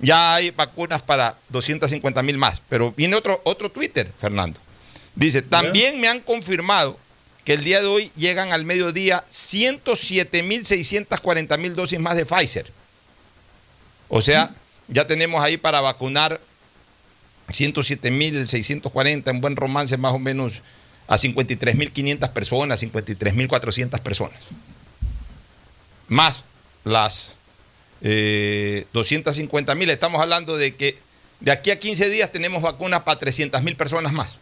ya 0.00 0.34
hay 0.34 0.50
vacunas 0.50 1.02
para 1.02 1.36
250 1.50 2.22
mil 2.22 2.38
más. 2.38 2.62
Pero 2.68 2.92
viene 2.92 3.16
otro, 3.16 3.40
otro 3.44 3.70
Twitter, 3.70 4.10
Fernando. 4.18 4.58
Dice, 5.14 5.42
también 5.42 6.00
me 6.00 6.08
han 6.08 6.20
confirmado 6.20 6.98
que 7.44 7.52
el 7.54 7.62
día 7.64 7.80
de 7.80 7.86
hoy 7.86 8.12
llegan 8.16 8.52
al 8.52 8.64
mediodía 8.64 9.24
107.640.000 9.28 11.74
dosis 11.74 11.98
más 11.98 12.16
de 12.16 12.24
Pfizer. 12.24 12.70
O 14.10 14.20
sea, 14.20 14.52
ya 14.88 15.06
tenemos 15.06 15.42
ahí 15.42 15.56
para 15.56 15.80
vacunar 15.80 16.40
107.640, 17.48 19.30
en 19.30 19.40
buen 19.40 19.56
romance 19.56 19.96
más 19.96 20.12
o 20.12 20.18
menos 20.18 20.62
a 21.06 21.16
53.500 21.16 22.32
personas, 22.32 22.82
53.400 22.82 24.00
personas. 24.00 24.38
Más 26.08 26.44
las 26.84 27.30
eh, 28.02 28.86
250 28.92 29.74
mil. 29.76 29.90
Estamos 29.90 30.20
hablando 30.20 30.56
de 30.56 30.74
que 30.74 30.98
de 31.38 31.52
aquí 31.52 31.70
a 31.70 31.78
15 31.78 32.10
días 32.10 32.32
tenemos 32.32 32.62
vacunas 32.62 33.02
para 33.02 33.18
300 33.18 33.62
mil 33.62 33.76
personas 33.76 34.12
más. 34.12 34.38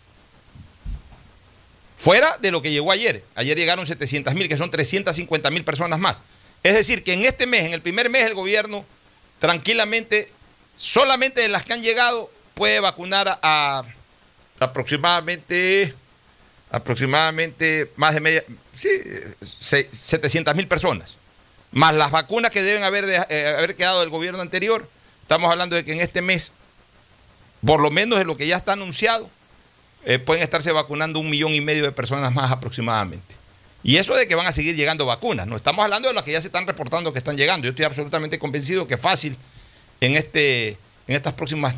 Fuera 1.99 2.39
de 2.41 2.51
lo 2.53 2.63
que 2.63 2.71
llegó 2.71 2.91
ayer. 2.91 3.23
Ayer 3.35 3.57
llegaron 3.57 3.87
700 3.87 4.35
mil, 4.35 4.49
que 4.49 4.57
son 4.57 4.71
350 4.71 5.51
mil 5.51 5.65
personas 5.65 5.99
más. 5.99 6.23
Es 6.63 6.75
decir, 6.75 7.05
que 7.05 7.13
en 7.13 7.25
este 7.25 7.47
mes, 7.47 7.65
en 7.65 7.75
el 7.75 7.83
primer 7.83 8.09
mes, 8.09 8.25
el 8.25 8.35
gobierno 8.35 8.85
tranquilamente, 9.39 10.31
solamente 10.75 11.43
de 11.43 11.49
las 11.49 11.65
que 11.65 11.73
han 11.73 11.83
llegado, 11.83 12.31
puede 12.55 12.81
vacunar 12.81 13.39
a, 13.43 13.85
aproximadamente, 14.59 15.95
aproximadamente 16.71 17.91
más 17.97 18.15
de 18.15 18.21
media, 18.21 18.45
sí, 18.73 18.89
700 19.41 20.55
mil 20.55 20.69
personas. 20.69 21.17
Más 21.71 21.95
las 21.95 22.11
vacunas 22.11 22.51
que 22.51 22.63
deben 22.63 22.83
haber, 22.83 23.05
eh, 23.29 23.55
haber 23.57 23.77
quedado 23.77 24.01
del 24.01 24.09
gobierno 24.09 24.41
anterior. 24.41 24.89
Estamos 25.23 25.51
hablando 25.51 25.77
de 25.77 25.85
que 25.85 25.93
en 25.93 26.01
este 26.01 26.23
mes, 26.23 26.53
por 27.65 27.81
lo 27.81 27.91
menos 27.91 28.19
de 28.19 28.25
lo 28.25 28.37
que 28.37 28.47
ya 28.47 28.57
está 28.57 28.73
anunciado, 28.73 29.31
eh, 30.05 30.19
pueden 30.19 30.43
estarse 30.43 30.73
vacunando 30.73 31.21
un 31.21 31.29
millón 31.29 31.53
y 31.53 31.61
medio 31.61 31.85
de 31.85 31.93
personas 31.93 32.33
más 32.33 32.51
aproximadamente. 32.51 33.38
Y 33.83 33.97
eso 33.97 34.15
de 34.15 34.27
que 34.27 34.35
van 34.35 34.47
a 34.47 34.53
seguir 34.53 34.75
llegando 34.75 35.07
vacunas, 35.07 35.47
no 35.47 35.57
estamos 35.57 35.85
hablando 35.85 36.09
de 36.09 36.15
las 36.15 36.25
que 36.25 36.33
ya 36.33 36.41
se 36.41 36.49
están 36.49 36.67
reportando 36.67 37.13
que 37.13 37.19
están 37.19 37.37
llegando. 37.37 37.65
Yo 37.65 37.71
estoy 37.71 37.85
absolutamente 37.85 38.39
convencido 38.39 38.87
que 38.87 38.97
fácil 38.97 39.37
en, 40.01 40.17
este, 40.17 40.71
en 41.07 41.17
estas 41.17 41.35
próximas 41.35 41.77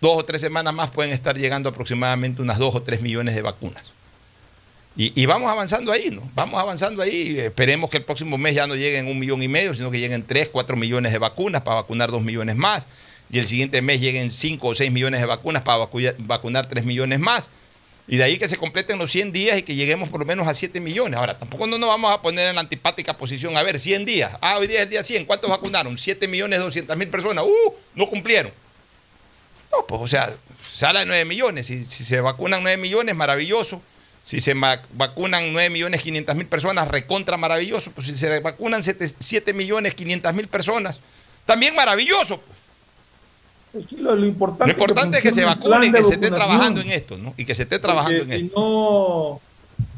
dos 0.00 0.18
o 0.18 0.24
tres 0.24 0.40
semanas 0.40 0.74
más 0.74 0.90
pueden 0.90 1.12
estar 1.12 1.36
llegando 1.36 1.68
aproximadamente 1.68 2.42
unas 2.42 2.58
dos 2.58 2.74
o 2.74 2.82
tres 2.82 3.00
millones 3.00 3.34
de 3.34 3.42
vacunas. 3.42 3.92
Y, 4.98 5.26
vamos 5.26 5.50
avanzando 5.50 5.92
ahí, 5.92 6.08
¿no? 6.10 6.22
Vamos 6.34 6.58
avanzando 6.58 7.02
ahí. 7.02 7.38
Esperemos 7.38 7.90
que 7.90 7.98
el 7.98 8.04
próximo 8.04 8.38
mes 8.38 8.54
ya 8.54 8.66
no 8.66 8.74
lleguen 8.74 9.08
un 9.08 9.18
millón 9.18 9.42
y 9.42 9.48
medio, 9.48 9.74
sino 9.74 9.90
que 9.90 10.00
lleguen 10.00 10.26
tres, 10.26 10.48
cuatro 10.48 10.74
millones 10.74 11.12
de 11.12 11.18
vacunas 11.18 11.60
para 11.60 11.82
vacunar 11.82 12.10
dos 12.10 12.22
millones 12.22 12.56
más. 12.56 12.86
Y 13.28 13.38
el 13.38 13.46
siguiente 13.46 13.82
mes 13.82 14.00
lleguen 14.00 14.30
cinco 14.30 14.68
o 14.68 14.74
seis 14.74 14.90
millones 14.90 15.20
de 15.20 15.26
vacunas 15.26 15.60
para 15.60 15.86
vacunar 16.20 16.64
tres 16.64 16.86
millones 16.86 17.20
más. 17.20 17.50
Y 18.08 18.18
de 18.18 18.24
ahí 18.24 18.38
que 18.38 18.48
se 18.48 18.56
completen 18.56 18.98
los 18.98 19.10
100 19.10 19.32
días 19.32 19.58
y 19.58 19.62
que 19.62 19.74
lleguemos 19.74 20.08
por 20.08 20.20
lo 20.20 20.26
menos 20.26 20.46
a 20.46 20.54
7 20.54 20.78
millones. 20.80 21.18
Ahora, 21.18 21.36
tampoco 21.36 21.66
no 21.66 21.76
nos 21.76 21.88
vamos 21.88 22.12
a 22.12 22.22
poner 22.22 22.48
en 22.48 22.54
la 22.54 22.60
antipática 22.60 23.16
posición. 23.16 23.56
A 23.56 23.62
ver, 23.62 23.78
100 23.78 24.04
días. 24.04 24.36
Ah, 24.40 24.58
hoy 24.58 24.68
día 24.68 24.78
es 24.78 24.84
el 24.84 24.90
día 24.90 25.02
100. 25.02 25.24
¿Cuántos 25.24 25.50
vacunaron? 25.50 25.98
7 25.98 26.28
millones 26.28 26.60
200 26.60 26.96
mil 26.96 27.08
personas. 27.08 27.44
¡Uh! 27.44 27.74
No 27.94 28.06
cumplieron. 28.06 28.52
No, 29.72 29.86
pues, 29.86 30.00
o 30.00 30.06
sea, 30.06 30.36
sale 30.72 31.00
de 31.00 31.06
9 31.06 31.24
millones. 31.24 31.66
Si, 31.66 31.84
si 31.84 32.04
se 32.04 32.20
vacunan 32.20 32.62
9 32.62 32.76
millones, 32.80 33.16
maravilloso. 33.16 33.82
Si 34.26 34.40
se 34.40 34.54
vacunan 34.54 35.52
9 35.52 35.70
millones 35.70 36.02
500 36.02 36.34
mil 36.34 36.46
personas, 36.46 36.88
recontra 36.88 37.36
maravilloso. 37.36 37.92
Pues 37.92 38.08
si 38.08 38.16
se 38.16 38.40
vacunan 38.40 38.82
7, 38.82 39.52
millones 39.52 39.94
500 39.94 40.34
mil 40.34 40.48
personas, 40.48 40.98
también 41.44 41.76
maravilloso. 41.76 42.40
Pues. 42.40 42.58
Lo, 43.98 44.26
importante, 44.26 45.18
es 45.18 45.22
que 45.22 45.32
se 45.32 45.44
vacune 45.44 45.86
y 45.86 45.92
que 45.92 46.04
se 46.04 46.14
esté 46.14 46.30
trabajando 46.30 46.80
en 46.80 46.90
esto, 46.90 47.18
¿no? 47.18 47.34
Y 47.36 47.44
que 47.44 47.54
se 47.54 47.64
esté 47.64 47.78
trabajando 47.78 48.18
en 48.18 48.30
si 48.30 48.52
No, 48.54 49.40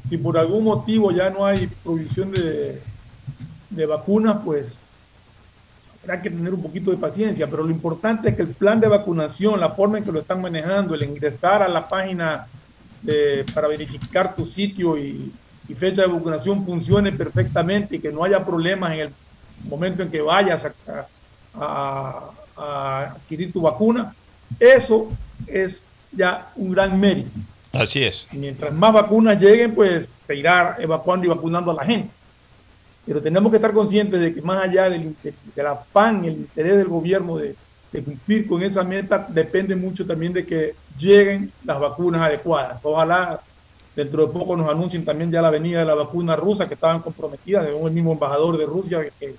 si 0.09 0.17
por 0.17 0.39
algún 0.39 0.65
motivo 0.65 1.11
ya 1.13 1.31
no 1.31 1.45
hay 1.45 1.69
provisión 1.85 2.31
de, 2.33 2.81
de 3.71 3.87
vacunas, 3.87 4.39
pues 4.45 4.77
habrá 6.03 6.23
que 6.23 6.31
tener 6.31 6.55
un 6.55 6.63
poquito 6.63 6.91
de 6.91 6.97
paciencia. 6.97 7.49
Pero 7.49 7.65
lo 7.65 7.71
importante 7.71 8.31
es 8.31 8.37
que 8.37 8.43
el 8.43 8.49
plan 8.49 8.81
de 8.81 8.89
vacunación, 8.89 9.61
la 9.61 9.71
forma 9.71 9.99
en 9.99 10.05
que 10.05 10.13
lo 10.13 10.21
están 10.21 10.41
manejando, 10.41 10.95
el 10.95 11.05
ingresar 11.05 11.63
a 11.63 11.69
la 11.69 11.89
página 11.89 12.47
para 13.55 13.69
verificar 13.69 14.35
tu 14.35 14.45
sitio 14.45 14.99
y, 14.99 15.33
fecha 15.77 16.01
de 16.01 16.09
vacunación 16.09 16.65
funcione 16.65 17.13
perfectamente 17.13 17.97
y 17.97 17.99
que 17.99 18.11
no 18.11 18.25
haya 18.25 18.43
problemas 18.43 18.93
en 18.93 19.01
el 19.01 19.11
momento 19.69 20.03
en 20.03 20.11
que 20.11 20.23
vayas 20.23 20.65
a 20.65 20.73
a 21.61 22.31
adquirir 22.59 23.53
tu 23.53 23.61
vacuna, 23.61 24.15
eso 24.59 25.09
es 25.47 25.83
ya 26.13 26.51
un 26.57 26.73
gran 26.73 26.99
mérito. 26.99 27.31
Así 27.73 28.03
es. 28.03 28.27
mientras 28.33 28.73
más 28.73 28.93
vacunas 28.93 29.41
lleguen, 29.41 29.75
pues 29.75 30.09
se 30.27 30.35
irá 30.35 30.77
evacuando 30.79 31.27
y 31.27 31.29
vacunando 31.29 31.71
a 31.71 31.75
la 31.75 31.85
gente. 31.85 32.11
Pero 33.07 33.23
tenemos 33.23 33.51
que 33.51 33.57
estar 33.57 33.73
conscientes 33.73 34.21
de 34.21 34.35
que 34.35 34.43
más 34.43 34.65
allá 34.65 34.91
del, 34.91 35.15
del 35.55 35.67
afán, 35.67 36.25
el 36.25 36.35
interés 36.35 36.77
del 36.77 36.89
gobierno 36.89 37.37
de, 37.37 37.55
de, 37.93 38.03
cumplir 38.03 38.47
con 38.47 38.63
esa 38.63 38.83
meta, 38.85 39.27
depende 39.29 39.77
mucho 39.77 40.07
también 40.07 40.33
de 40.33 40.45
que 40.45 40.75
lleguen 40.99 41.53
las 41.65 41.79
vacunas 41.79 42.23
adecuadas. 42.23 42.79
Ojalá 42.83 43.41
dentro 43.95 44.27
de 44.27 44.33
poco 44.33 44.57
nos 44.57 44.71
anuncien 44.71 45.05
también 45.05 45.31
ya 45.31 45.43
la 45.43 45.51
venida 45.51 45.81
de 45.81 45.85
la 45.85 45.95
vacuna 45.95 46.37
rusa 46.37 46.69
que 46.69 46.75
estaban 46.75 47.01
comprometidas, 47.01 47.67
según 47.67 47.89
el 47.89 47.95
mismo 47.95 48.13
embajador 48.13 48.57
de 48.57 48.67
Rusia, 48.67 49.01
que 49.19 49.35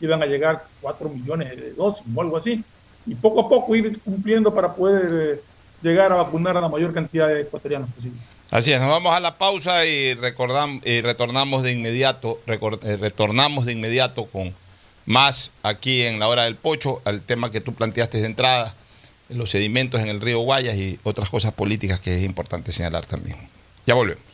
iban 0.00 0.22
a 0.22 0.26
llegar 0.26 0.64
4 0.80 1.08
millones 1.08 1.56
de 1.56 1.72
dosis 1.72 2.04
o 2.14 2.20
algo 2.20 2.36
así, 2.36 2.62
y 3.06 3.14
poco 3.14 3.42
a 3.42 3.48
poco 3.48 3.74
ir 3.76 3.98
cumpliendo 4.00 4.54
para 4.54 4.74
poder 4.74 5.38
eh, 5.38 5.40
llegar 5.82 6.12
a 6.12 6.16
vacunar 6.16 6.56
a 6.56 6.60
la 6.60 6.68
mayor 6.68 6.92
cantidad 6.92 7.28
de 7.28 7.42
ecuatorianos 7.42 7.90
posible. 7.90 8.18
Así 8.50 8.72
es, 8.72 8.80
nos 8.80 8.90
vamos 8.90 9.12
a 9.14 9.20
la 9.20 9.36
pausa 9.36 9.84
y, 9.84 10.14
recordamos, 10.14 10.84
y 10.86 11.00
retornamos 11.00 11.62
de 11.62 11.72
inmediato, 11.72 12.40
eh, 12.46 12.96
retornamos 12.96 13.66
de 13.66 13.72
inmediato 13.72 14.26
con 14.26 14.54
más 15.06 15.50
aquí 15.62 16.02
en 16.02 16.18
la 16.18 16.28
hora 16.28 16.44
del 16.44 16.56
pocho, 16.56 17.02
al 17.04 17.20
tema 17.20 17.50
que 17.50 17.60
tú 17.60 17.74
planteaste 17.74 18.18
de 18.18 18.26
entrada, 18.26 18.74
los 19.28 19.50
sedimentos 19.50 20.00
en 20.00 20.08
el 20.08 20.20
río 20.20 20.40
Guayas 20.40 20.76
y 20.76 20.98
otras 21.02 21.30
cosas 21.30 21.52
políticas 21.52 22.00
que 22.00 22.16
es 22.16 22.22
importante 22.22 22.72
señalar 22.72 23.04
también. 23.04 23.36
Ya 23.86 23.94
volvemos. 23.94 24.33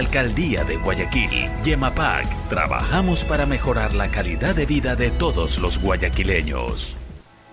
Alcaldía 0.01 0.63
de 0.63 0.77
Guayaquil, 0.77 1.47
Yemapac, 1.63 2.25
trabajamos 2.49 3.23
para 3.23 3.45
mejorar 3.45 3.93
la 3.93 4.07
calidad 4.07 4.55
de 4.55 4.65
vida 4.65 4.95
de 4.95 5.11
todos 5.11 5.59
los 5.59 5.77
guayaquileños. 5.77 6.97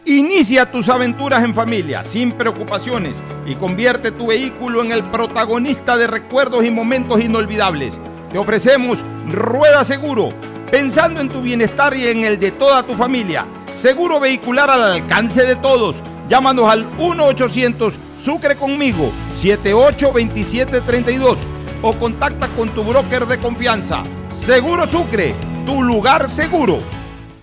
Inicia 0.06 0.72
tus 0.72 0.88
aventuras 0.88 1.44
en 1.44 1.54
familia, 1.54 2.02
sin 2.02 2.32
preocupaciones, 2.32 3.12
y 3.44 3.54
convierte 3.54 4.12
tu 4.12 4.28
vehículo 4.28 4.82
en 4.82 4.92
el 4.92 5.04
protagonista 5.04 5.98
de 5.98 6.06
recuerdos 6.06 6.64
y 6.64 6.70
momentos 6.70 7.20
inolvidables. 7.20 7.92
Te 8.32 8.38
ofrecemos 8.38 8.96
Rueda 9.28 9.84
Seguro, 9.84 10.32
pensando 10.70 11.20
en 11.20 11.28
tu 11.28 11.42
bienestar 11.42 11.94
y 11.94 12.06
en 12.06 12.24
el 12.24 12.40
de 12.40 12.52
toda 12.52 12.82
tu 12.82 12.94
familia. 12.94 13.44
Seguro 13.74 14.20
vehicular 14.20 14.70
al 14.70 14.84
alcance 14.84 15.44
de 15.44 15.56
todos. 15.56 15.96
Llámanos 16.30 16.70
al 16.70 16.90
1-800 16.96 17.92
Sucre 18.24 18.56
conmigo, 18.56 19.12
782732 19.42 21.36
o 21.82 21.92
contacta 21.98 22.48
con 22.48 22.68
tu 22.74 22.84
broker 22.84 23.26
de 23.26 23.38
confianza. 23.38 24.02
Seguro 24.44 24.86
Sucre, 24.86 25.34
tu 25.66 25.82
lugar 25.82 26.30
seguro. 26.30 26.82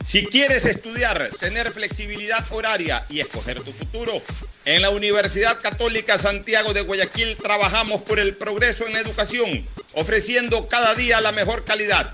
Si 0.03 0.25
quieres 0.25 0.65
estudiar, 0.65 1.31
tener 1.39 1.71
flexibilidad 1.71 2.45
horaria 2.51 3.05
y 3.09 3.21
escoger 3.21 3.61
tu 3.61 3.71
futuro, 3.71 4.21
en 4.65 4.81
la 4.81 4.91
Universidad 4.91 5.59
Católica 5.59 6.19
Santiago 6.19 6.73
de 6.73 6.81
Guayaquil 6.81 7.36
trabajamos 7.38 8.03
por 8.03 8.19
el 8.19 8.36
progreso 8.36 8.86
en 8.86 8.93
la 8.93 8.99
educación, 8.99 9.65
ofreciendo 9.93 10.67
cada 10.67 10.93
día 10.93 11.21
la 11.21 11.31
mejor 11.31 11.63
calidad. 11.65 12.13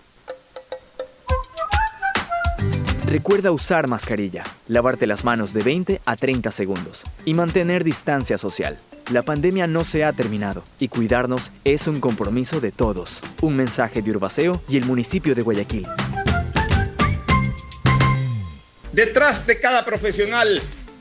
Recuerda 3.05 3.51
usar 3.51 3.87
mascarilla, 3.87 4.43
lavarte 4.67 5.05
las 5.05 5.23
manos 5.23 5.53
de 5.53 5.61
20 5.61 6.01
a 6.03 6.15
30 6.15 6.51
segundos 6.51 7.03
y 7.25 7.33
mantener 7.33 7.83
distancia 7.83 8.37
social. 8.37 8.77
La 9.11 9.21
pandemia 9.21 9.67
no 9.67 9.83
se 9.83 10.05
ha 10.05 10.13
terminado 10.13 10.63
y 10.79 10.87
cuidarnos 10.87 11.51
es 11.65 11.85
un 11.87 11.99
compromiso 11.99 12.61
de 12.61 12.71
todos. 12.71 13.21
Un 13.41 13.57
mensaje 13.57 14.01
de 14.01 14.09
Urbaceo 14.09 14.63
y 14.69 14.77
el 14.77 14.85
municipio 14.85 15.35
de 15.35 15.41
Guayaquil. 15.41 15.85
Detrás 18.93 19.45
de 19.45 19.59
cada 19.59 19.83
profesional 19.85 20.61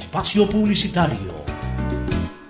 espacio 0.00 0.48
publicitario. 0.48 1.34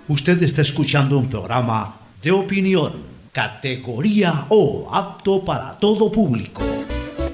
Usted 0.07 0.41
está 0.41 0.61
escuchando 0.61 1.17
un 1.17 1.29
programa 1.29 1.97
de 2.23 2.31
opinión, 2.31 3.03
categoría 3.33 4.45
O, 4.47 4.89
apto 4.89 5.43
para 5.43 5.77
todo 5.77 6.09
público. 6.09 6.63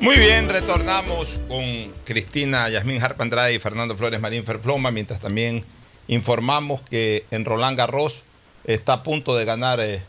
Muy 0.02 0.18
bien, 0.18 0.50
retornamos 0.50 1.40
con 1.48 1.64
Cristina 2.04 2.68
Yasmín 2.68 3.00
Harp 3.00 3.22
Andrade 3.22 3.54
y 3.54 3.60
Fernando 3.60 3.96
Flores 3.96 4.20
Marín 4.20 4.44
Ferfloma, 4.44 4.90
mientras 4.90 5.20
también 5.20 5.64
informamos 6.08 6.82
que 6.82 7.24
en 7.30 7.46
Roland 7.46 7.78
Garros 7.78 8.24
está 8.64 8.94
a 8.94 9.04
punto 9.04 9.36
de 9.36 9.46
ganar 9.46 9.80
eh, 9.80 10.02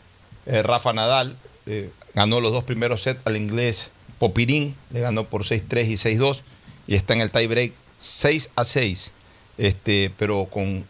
eh, 0.47 0.63
Rafa 0.63 0.91
Nadal. 0.91 1.37
Eh, 1.67 1.91
ganó 2.15 2.41
los 2.41 2.51
dos 2.51 2.63
primeros 2.63 3.03
sets 3.03 3.21
al 3.25 3.37
inglés 3.37 3.91
Popirín, 4.17 4.75
le 4.91 5.01
ganó 5.01 5.25
por 5.25 5.43
6-3 5.43 5.85
y 5.85 5.93
6-2 5.93 6.41
y 6.87 6.95
está 6.95 7.13
en 7.13 7.21
el 7.21 7.29
tie 7.29 7.47
break 7.47 7.73
6 8.01 8.49
a 8.55 8.63
6. 8.63 9.11
Este, 9.59 10.09
pero 10.17 10.45
con 10.45 10.85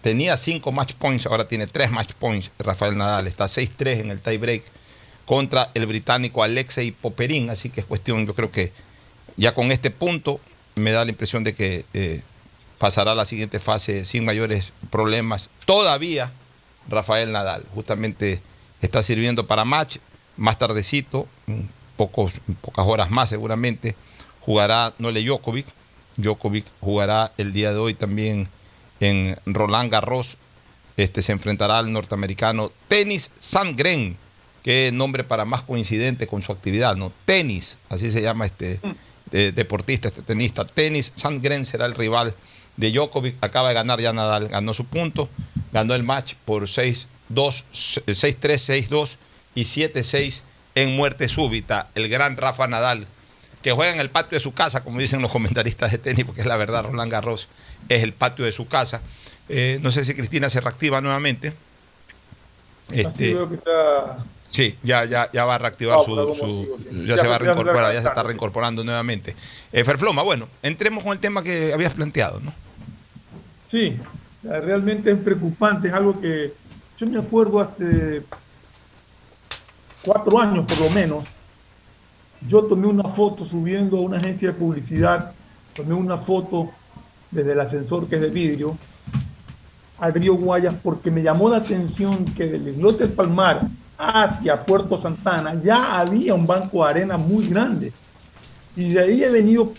tenía 0.00 0.38
5 0.38 0.72
match 0.72 0.94
points, 0.94 1.26
ahora 1.26 1.46
tiene 1.46 1.66
3 1.66 1.90
match 1.90 2.14
points 2.14 2.50
Rafael 2.58 2.96
Nadal, 2.96 3.26
está 3.26 3.44
6-3 3.44 4.00
en 4.00 4.10
el 4.10 4.20
tie 4.20 4.38
break 4.38 4.62
contra 5.26 5.70
el 5.74 5.84
británico 5.84 6.42
Alexei 6.42 6.92
Poperín. 6.92 7.50
Así 7.50 7.68
que 7.68 7.80
es 7.80 7.86
cuestión, 7.86 8.26
yo 8.26 8.34
creo 8.34 8.50
que 8.50 8.72
ya 9.36 9.54
con 9.54 9.70
este 9.70 9.90
punto 9.90 10.40
me 10.76 10.92
da 10.92 11.04
la 11.04 11.10
impresión 11.10 11.44
de 11.44 11.54
que 11.54 11.84
eh, 11.92 12.22
pasará 12.78 13.12
a 13.12 13.14
la 13.14 13.26
siguiente 13.26 13.58
fase 13.58 14.06
sin 14.06 14.24
mayores 14.24 14.72
problemas. 14.90 15.50
Todavía 15.66 16.32
Rafael 16.88 17.32
Nadal 17.32 17.64
justamente 17.74 18.40
está 18.80 19.02
sirviendo 19.02 19.46
para 19.46 19.66
match. 19.66 19.98
Más 20.38 20.58
tardecito, 20.58 21.26
pocas 21.96 22.30
horas 22.86 23.10
más 23.10 23.30
seguramente, 23.30 23.94
jugará 24.40 24.94
Nole 24.98 25.22
Djokovic. 25.22 25.66
Djokovic 26.16 26.66
jugará 26.80 27.32
el 27.36 27.52
día 27.52 27.72
de 27.72 27.78
hoy 27.78 27.94
también 27.94 28.48
en 29.00 29.36
Roland 29.46 29.90
Garros. 29.90 30.36
Este 30.96 31.22
se 31.22 31.32
enfrentará 31.32 31.78
al 31.78 31.92
norteamericano 31.92 32.72
Tenis 32.88 33.30
Sandgren 33.40 34.16
qué 34.62 34.90
nombre 34.92 35.22
para 35.22 35.44
más 35.44 35.62
coincidente 35.62 36.26
con 36.26 36.42
su 36.42 36.50
actividad, 36.50 36.96
¿no? 36.96 37.12
Tenis, 37.24 37.78
así 37.88 38.10
se 38.10 38.20
llama 38.20 38.46
este 38.46 38.80
deportista, 39.30 40.08
este 40.08 40.22
tenista. 40.22 40.64
Tenis, 40.64 41.12
Sandgren 41.14 41.66
será 41.66 41.86
el 41.86 41.94
rival 41.94 42.34
de 42.76 42.90
Djokovic, 42.90 43.36
acaba 43.42 43.68
de 43.68 43.74
ganar 43.74 44.00
ya 44.00 44.12
Nadal, 44.12 44.48
ganó 44.48 44.74
su 44.74 44.84
punto, 44.84 45.28
ganó 45.72 45.94
el 45.94 46.02
match 46.02 46.34
por 46.44 46.64
6-2, 46.64 47.06
6-3, 47.30 48.88
6-2 48.88 49.16
y 49.54 49.62
7-6 49.62 50.40
en 50.74 50.96
muerte 50.96 51.28
súbita, 51.28 51.88
el 51.94 52.08
gran 52.08 52.36
Rafa 52.36 52.66
Nadal, 52.66 53.06
que 53.66 53.72
juega 53.72 53.92
en 53.92 53.98
el 53.98 54.10
patio 54.10 54.36
de 54.36 54.40
su 54.40 54.54
casa, 54.54 54.84
como 54.84 55.00
dicen 55.00 55.20
los 55.20 55.32
comentaristas 55.32 55.90
de 55.90 55.98
tenis, 55.98 56.24
porque 56.24 56.42
es 56.42 56.46
la 56.46 56.56
verdad, 56.56 56.84
Roland 56.84 57.10
Garros 57.10 57.48
es 57.88 58.04
el 58.04 58.12
patio 58.12 58.44
de 58.44 58.52
su 58.52 58.68
casa. 58.68 59.02
Eh, 59.48 59.80
no 59.82 59.90
sé 59.90 60.04
si 60.04 60.14
Cristina 60.14 60.48
se 60.48 60.60
reactiva 60.60 61.00
nuevamente. 61.00 61.52
Este, 62.92 63.36
Sí, 64.50 64.78
ya, 64.84 65.04
ya, 65.04 65.28
ya 65.32 65.44
va 65.44 65.56
a 65.56 65.58
reactivar 65.58 65.98
su, 66.00 66.76
ya, 67.04 67.18
se 67.18 67.26
va 67.26 67.34
a 67.34 67.38
reincorporar, 67.38 67.92
ya 67.92 68.02
se 68.02 68.06
está 68.06 68.22
reincorporando 68.22 68.84
nuevamente. 68.84 69.34
Eh, 69.72 69.82
Ferfloma, 69.82 70.22
bueno, 70.22 70.46
entremos 70.62 71.02
con 71.02 71.12
el 71.12 71.18
tema 71.18 71.42
que 71.42 71.72
habías 71.74 71.92
planteado, 71.92 72.38
¿no? 72.38 72.54
Sí, 73.66 73.96
realmente 74.44 75.10
es 75.10 75.18
preocupante, 75.18 75.88
es 75.88 75.94
algo 75.94 76.20
que 76.20 76.52
yo 76.96 77.06
me 77.08 77.18
acuerdo 77.18 77.58
hace 77.58 78.22
cuatro 80.04 80.38
años 80.38 80.64
por 80.66 80.78
lo 80.82 80.90
menos, 80.90 81.26
yo 82.48 82.64
tomé 82.64 82.86
una 82.86 83.08
foto 83.08 83.44
subiendo 83.44 83.98
a 83.98 84.00
una 84.00 84.18
agencia 84.18 84.48
de 84.48 84.54
publicidad, 84.54 85.32
tomé 85.74 85.94
una 85.94 86.18
foto 86.18 86.70
desde 87.30 87.52
el 87.52 87.60
ascensor 87.60 88.08
que 88.08 88.16
es 88.16 88.20
de 88.20 88.30
vidrio, 88.30 88.76
al 89.98 90.14
río 90.14 90.34
Guayas 90.34 90.74
porque 90.82 91.10
me 91.10 91.22
llamó 91.22 91.48
la 91.48 91.58
atención 91.58 92.24
que 92.24 92.46
del 92.46 92.68
islote 92.68 93.04
del 93.04 93.12
Palmar 93.12 93.62
hacia 93.98 94.58
Puerto 94.58 94.96
Santana 94.96 95.60
ya 95.62 95.98
había 95.98 96.34
un 96.34 96.46
banco 96.46 96.84
de 96.84 96.90
arena 96.90 97.16
muy 97.16 97.46
grande. 97.48 97.92
Y 98.76 98.90
de 98.90 99.00
ahí 99.00 99.24
he 99.24 99.30
venido 99.30 99.72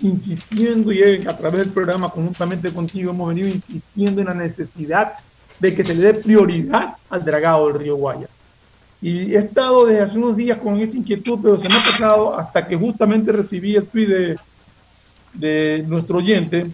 insistiendo 0.00 0.92
y 0.92 1.02
a 1.26 1.36
través 1.36 1.60
del 1.60 1.70
programa 1.70 2.10
conjuntamente 2.10 2.72
contigo 2.72 3.12
hemos 3.12 3.28
venido 3.28 3.48
insistiendo 3.48 4.20
en 4.20 4.26
la 4.26 4.34
necesidad 4.34 5.14
de 5.58 5.74
que 5.74 5.84
se 5.84 5.94
le 5.94 6.02
dé 6.02 6.14
prioridad 6.14 6.96
al 7.08 7.24
dragado 7.24 7.68
del 7.68 7.78
río 7.78 7.96
Guaya. 7.96 8.28
Y 9.02 9.34
he 9.34 9.38
estado 9.38 9.86
desde 9.86 10.02
hace 10.02 10.18
unos 10.18 10.36
días 10.36 10.58
con 10.58 10.80
esa 10.80 10.96
inquietud, 10.96 11.40
pero 11.42 11.58
se 11.58 11.68
me 11.68 11.74
ha 11.74 11.84
pasado 11.84 12.38
hasta 12.38 12.66
que 12.66 12.76
justamente 12.76 13.32
recibí 13.32 13.74
el 13.74 13.86
tweet 13.86 14.06
de, 14.06 14.36
de 15.34 15.84
nuestro 15.88 16.18
oyente 16.18 16.70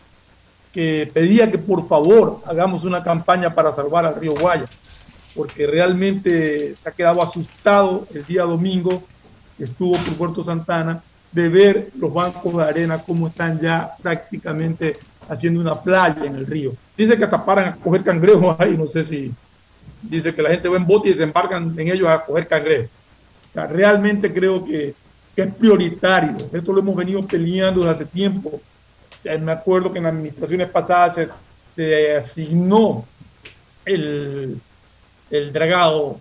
que 0.73 1.11
pedía 1.13 1.51
que 1.51 1.57
por 1.57 1.89
favor 1.89 2.43
hagamos 2.47 2.85
una 2.85 3.03
campaña 3.03 3.55
para 3.55 3.73
salvar 3.73 4.05
al 4.05 4.17
río 4.17 4.35
Guaya, 4.39 4.67
porque 5.35 5.67
realmente 5.67 6.75
se 6.75 6.89
ha 6.89 6.93
quedado 6.93 7.23
asustado 7.23 8.07
el 8.15 8.27
día 8.27 8.43
domingo 8.43 9.03
que 9.57 9.65
estuvo 9.65 9.97
por 9.97 10.15
Puerto 10.15 10.43
Santana 10.43 11.03
de 11.33 11.49
ver 11.49 11.91
los 11.99 12.13
bancos 12.13 12.57
de 12.57 12.63
arena 12.63 12.99
como 12.99 13.29
están 13.29 13.59
ya 13.61 13.95
prácticamente 14.03 14.99
haciendo 15.29 15.61
una 15.61 15.81
playa 15.81 16.25
en 16.25 16.37
el 16.37 16.47
río. 16.47 16.73
Dice 16.97 17.17
que 17.17 17.25
hasta 17.25 17.45
paran 17.45 17.69
a 17.69 17.77
coger 17.77 18.03
cangrejos 18.03 18.57
ahí, 18.59 18.77
no 18.77 18.87
sé 18.87 19.05
si 19.05 19.33
dice 20.03 20.35
que 20.35 20.43
la 20.43 20.51
gente 20.51 20.69
va 20.69 20.77
en 20.77 20.87
bote 20.87 21.11
y 21.11 21.15
se 21.15 21.23
embarcan 21.23 21.75
en 21.79 21.89
ellos 21.89 22.09
a 22.09 22.25
coger 22.25 22.47
cangrejos. 22.47 22.91
realmente 23.55 24.33
creo 24.33 24.65
que, 24.65 24.95
que, 25.35 25.43
es 25.43 25.55
prioritario. 25.55 26.37
Esto 26.53 26.73
lo 26.73 26.81
hemos 26.81 26.97
venido 26.97 27.27
peleando 27.27 27.81
desde 27.81 27.95
hace 27.95 28.05
tiempo. 28.05 28.61
Me 29.25 29.53
acuerdo 29.53 29.93
que 29.93 29.99
en 29.99 30.07
administraciones 30.07 30.69
pasadas 30.69 31.15
se, 31.15 31.29
se 31.75 32.17
asignó 32.17 33.05
el, 33.85 34.61
el 35.31 35.53
dragado 35.53 36.21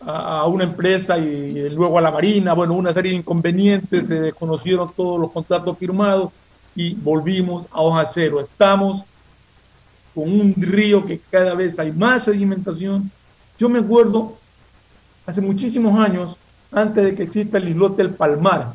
a, 0.00 0.46
una 0.46 0.64
empresa 0.64 1.18
y, 1.18 1.68
luego 1.70 1.98
a 1.98 2.02
la 2.02 2.10
Marina, 2.10 2.54
bueno, 2.54 2.74
una 2.74 2.92
serie 2.92 3.12
de 3.12 3.18
inconvenientes, 3.18 4.06
se 4.06 4.20
desconocieron 4.20 4.90
todos 4.94 5.20
los 5.20 5.30
contratos 5.30 5.76
firmados 5.78 6.30
y 6.74 6.94
volvimos 6.94 7.66
a 7.70 7.82
hoja 7.82 8.06
cero. 8.06 8.40
Estamos 8.40 9.04
con 10.14 10.24
un 10.30 10.54
río 10.56 11.06
que 11.06 11.20
cada 11.30 11.54
vez 11.54 11.78
hay 11.78 11.92
más 11.92 12.24
sedimentación. 12.24 13.10
Yo 13.58 13.68
me 13.68 13.78
acuerdo 13.78 14.36
hace 15.26 15.40
muchísimos 15.40 15.98
años, 15.98 16.38
antes 16.72 17.04
de 17.04 17.14
que 17.14 17.24
exista 17.24 17.58
el 17.58 17.68
islote 17.68 18.02
del 18.02 18.14
Palmar, 18.14 18.74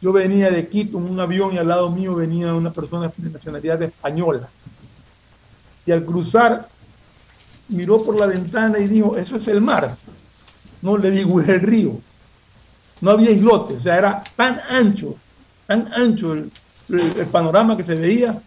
yo 0.00 0.12
venía 0.12 0.50
de 0.50 0.66
Quito 0.68 0.98
en 0.98 1.04
un 1.04 1.20
avión 1.20 1.54
y 1.54 1.58
al 1.58 1.68
lado 1.68 1.90
mío 1.90 2.16
venía 2.16 2.52
una 2.54 2.72
persona 2.72 3.10
de 3.16 3.30
nacionalidad 3.30 3.80
española. 3.82 4.48
Y 5.86 5.92
al 5.92 6.04
cruzar 6.04 6.68
miró 7.68 8.02
por 8.02 8.18
la 8.18 8.26
ventana 8.26 8.78
y 8.78 8.88
dijo, 8.88 9.16
eso 9.16 9.36
es 9.36 9.46
el 9.48 9.60
mar. 9.60 9.96
No 10.82 10.96
le 10.98 11.10
digo, 11.10 11.40
es 11.40 11.48
el 11.48 11.60
río. 11.60 12.00
No 13.00 13.12
había 13.12 13.30
islote, 13.30 13.74
o 13.74 13.80
sea, 13.80 13.98
era 13.98 14.22
tan 14.36 14.60
ancho, 14.70 15.16
tan 15.66 15.92
ancho 15.92 16.32
el, 16.34 16.50
panorama 17.30 17.76
que 17.76 17.84
se 17.84 17.94
veía 17.94 18.40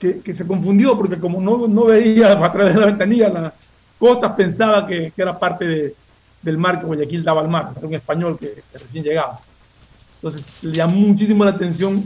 que, 0.00 0.34
se 0.34 0.46
confundió 0.46 0.96
porque 0.96 1.18
como 1.18 1.40
no, 1.40 1.68
no, 1.68 1.84
veía 1.84 2.32
a 2.32 2.52
través 2.52 2.74
de 2.74 2.80
la 2.80 2.86
ventanilla 2.86 3.28
la 3.28 3.54
costa, 3.98 4.34
pensaba 4.34 4.86
que, 4.86 5.12
era 5.14 5.38
parte 5.38 5.94
del 6.40 6.56
mar 6.56 6.80
que 6.80 6.86
Guayaquil 6.86 7.22
daba 7.22 7.42
al 7.42 7.48
mar, 7.48 7.72
era 7.76 7.86
un 7.86 7.94
español 7.94 8.38
que, 8.38 8.62
recién 8.72 9.04
llegaba. 9.04 9.38
Entonces 10.16 10.48
le 10.62 10.72
llamó 10.72 10.96
muchísimo 10.96 11.44
la 11.44 11.50
atención 11.50 12.04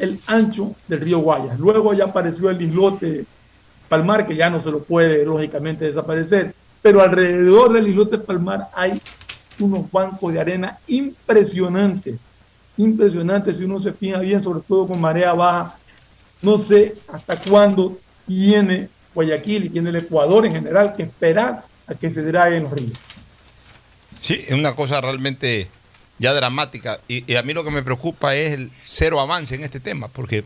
el 0.00 0.18
ancho 0.26 0.74
del 0.88 1.00
río 1.00 1.18
Guayas. 1.18 1.58
Luego 1.58 1.92
ya 1.92 2.04
apareció 2.04 2.50
el 2.50 2.60
islote 2.60 3.26
Palmar, 3.88 4.26
que 4.26 4.34
ya 4.34 4.48
no 4.48 4.60
se 4.60 4.70
lo 4.70 4.82
puede 4.82 5.24
lógicamente 5.24 5.84
desaparecer, 5.84 6.54
pero 6.80 7.02
alrededor 7.02 7.74
del 7.74 7.88
islote 7.88 8.18
Palmar 8.18 8.68
hay 8.74 9.00
unos 9.60 9.90
bancos 9.92 10.32
de 10.32 10.40
arena 10.40 10.78
impresionantes, 10.86 12.16
impresionantes 12.78 13.58
si 13.58 13.64
uno 13.64 13.78
se 13.78 13.92
fija 13.92 14.18
bien, 14.18 14.42
sobre 14.42 14.60
todo 14.66 14.86
con 14.86 15.00
marea 15.00 15.34
baja. 15.34 15.76
No 16.42 16.58
sé 16.58 16.94
hasta 17.12 17.38
cuándo 17.38 17.98
tiene 18.26 18.88
Guayaquil 19.14 19.66
y 19.66 19.68
tiene 19.70 19.90
el 19.90 19.96
Ecuador 19.96 20.46
en 20.46 20.52
general 20.52 20.94
que 20.96 21.04
esperar 21.04 21.64
a 21.86 21.94
que 21.94 22.10
se 22.10 22.22
draguen 22.22 22.64
los 22.64 22.72
ríos. 22.72 22.98
Sí, 24.20 24.44
es 24.46 24.52
una 24.52 24.74
cosa 24.74 25.00
realmente 25.00 25.68
ya 26.18 26.32
dramática. 26.32 27.00
Y, 27.08 27.34
a 27.34 27.42
mí 27.42 27.52
lo 27.52 27.64
que 27.64 27.70
me 27.70 27.82
preocupa 27.82 28.34
es 28.34 28.52
el 28.52 28.70
cero 28.84 29.20
avance 29.20 29.54
en 29.54 29.64
este 29.64 29.80
tema, 29.80 30.08
porque... 30.08 30.44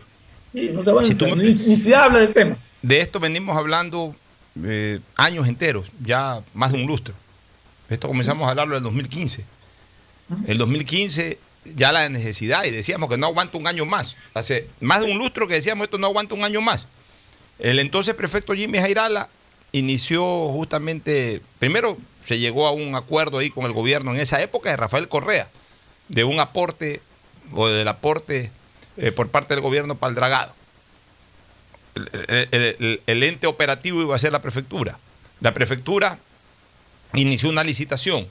Sí, 0.52 0.70
no 0.72 0.82
se 0.82 0.90
avanza, 0.90 1.14
ni, 1.36 1.52
ni 1.52 1.76
se 1.76 1.94
habla 1.94 2.20
del 2.20 2.32
tema. 2.32 2.56
De 2.82 3.00
esto 3.00 3.20
venimos 3.20 3.56
hablando 3.56 4.14
eh, 4.64 5.00
años 5.16 5.46
enteros, 5.46 5.90
ya 6.00 6.40
más 6.54 6.72
de 6.72 6.78
un 6.78 6.86
lustro. 6.86 7.14
Esto 7.88 8.08
comenzamos 8.08 8.46
a 8.46 8.50
hablarlo 8.50 8.74
en 8.74 8.78
el 8.78 8.84
2015. 8.84 9.44
El 10.46 10.58
2015 10.58 11.38
ya 11.64 11.92
la 11.92 12.08
necesidad 12.08 12.64
y 12.64 12.70
decíamos 12.70 13.08
que 13.10 13.18
no 13.18 13.26
aguanta 13.26 13.58
un 13.58 13.66
año 13.66 13.84
más. 13.84 14.16
Hace 14.34 14.68
más 14.80 15.00
de 15.00 15.10
un 15.10 15.18
lustro 15.18 15.48
que 15.48 15.54
decíamos 15.54 15.84
esto 15.84 15.98
no 15.98 16.06
aguanta 16.06 16.34
un 16.34 16.44
año 16.44 16.60
más. 16.60 16.86
El 17.58 17.78
entonces 17.78 18.14
prefecto 18.14 18.54
Jimmy 18.54 18.78
Jairala 18.78 19.28
inició 19.72 20.48
justamente, 20.48 21.42
primero 21.58 21.98
se 22.24 22.38
llegó 22.38 22.66
a 22.66 22.72
un 22.72 22.94
acuerdo 22.94 23.38
ahí 23.38 23.50
con 23.50 23.64
el 23.64 23.72
gobierno 23.72 24.14
en 24.14 24.20
esa 24.20 24.40
época 24.42 24.70
de 24.70 24.76
Rafael 24.76 25.08
Correa, 25.08 25.50
de 26.08 26.24
un 26.24 26.40
aporte 26.40 27.02
o 27.52 27.68
del 27.68 27.88
aporte 27.88 28.50
eh, 28.96 29.12
por 29.12 29.30
parte 29.30 29.54
del 29.54 29.62
gobierno 29.62 29.96
para 29.96 30.10
el 30.10 30.14
dragado 30.14 30.54
el, 33.06 33.22
ente 33.22 33.46
operativo 33.46 34.00
iba 34.02 34.14
a 34.14 34.18
ser 34.18 34.32
la 34.32 34.42
prefectura. 34.42 34.98
La 35.40 35.54
prefectura 35.54 36.18
inició 37.14 37.48
una 37.48 37.64
licitación. 37.64 38.26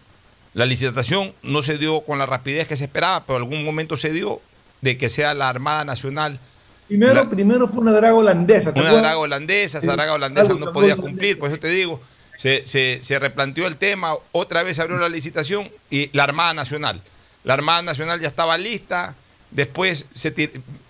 La 0.53 0.65
licitación 0.65 1.33
no 1.43 1.61
se 1.61 1.77
dio 1.77 2.01
con 2.01 2.19
la 2.19 2.25
rapidez 2.25 2.67
que 2.67 2.75
se 2.75 2.85
esperaba, 2.85 3.25
pero 3.25 3.37
en 3.37 3.43
algún 3.43 3.63
momento 3.63 3.97
se 3.97 4.11
dio 4.11 4.41
de 4.81 4.97
que 4.97 5.09
sea 5.09 5.33
la 5.33 5.49
Armada 5.49 5.85
Nacional. 5.85 6.39
Primero, 6.87 7.29
primero 7.29 7.67
fue 7.67 7.81
una 7.81 7.91
draga 7.91 8.15
holandesa. 8.15 8.71
Una 8.75 8.93
draga 8.93 9.17
holandesa, 9.17 9.79
esa 9.79 9.93
draga 9.93 10.13
holandesa 10.13 10.53
no 10.53 10.71
podía 10.71 10.95
cumplir, 10.95 11.37
por 11.37 11.49
eso 11.49 11.59
te 11.59 11.67
digo, 11.67 12.01
se, 12.37 12.65
se, 12.65 13.19
replanteó 13.19 13.67
el 13.67 13.77
tema, 13.77 14.13
otra 14.31 14.63
vez 14.63 14.77
se 14.77 14.83
abrió 14.83 14.97
la 14.97 15.09
licitación 15.09 15.69
y 15.89 16.09
la 16.15 16.23
Armada 16.23 16.53
Nacional. 16.53 17.01
La 17.43 17.55
Armada 17.55 17.81
Nacional 17.81 18.21
ya 18.21 18.27
estaba 18.27 18.57
lista, 18.57 19.15
después 19.51 20.05
se, 20.13 20.33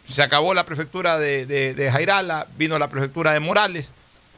se 0.07 0.23
acabó 0.23 0.53
la 0.53 0.65
prefectura 0.65 1.17
de, 1.17 1.89
Jairala, 1.91 2.47
vino 2.57 2.77
la 2.77 2.89
prefectura 2.89 3.31
de 3.31 3.39
Morales. 3.39 3.89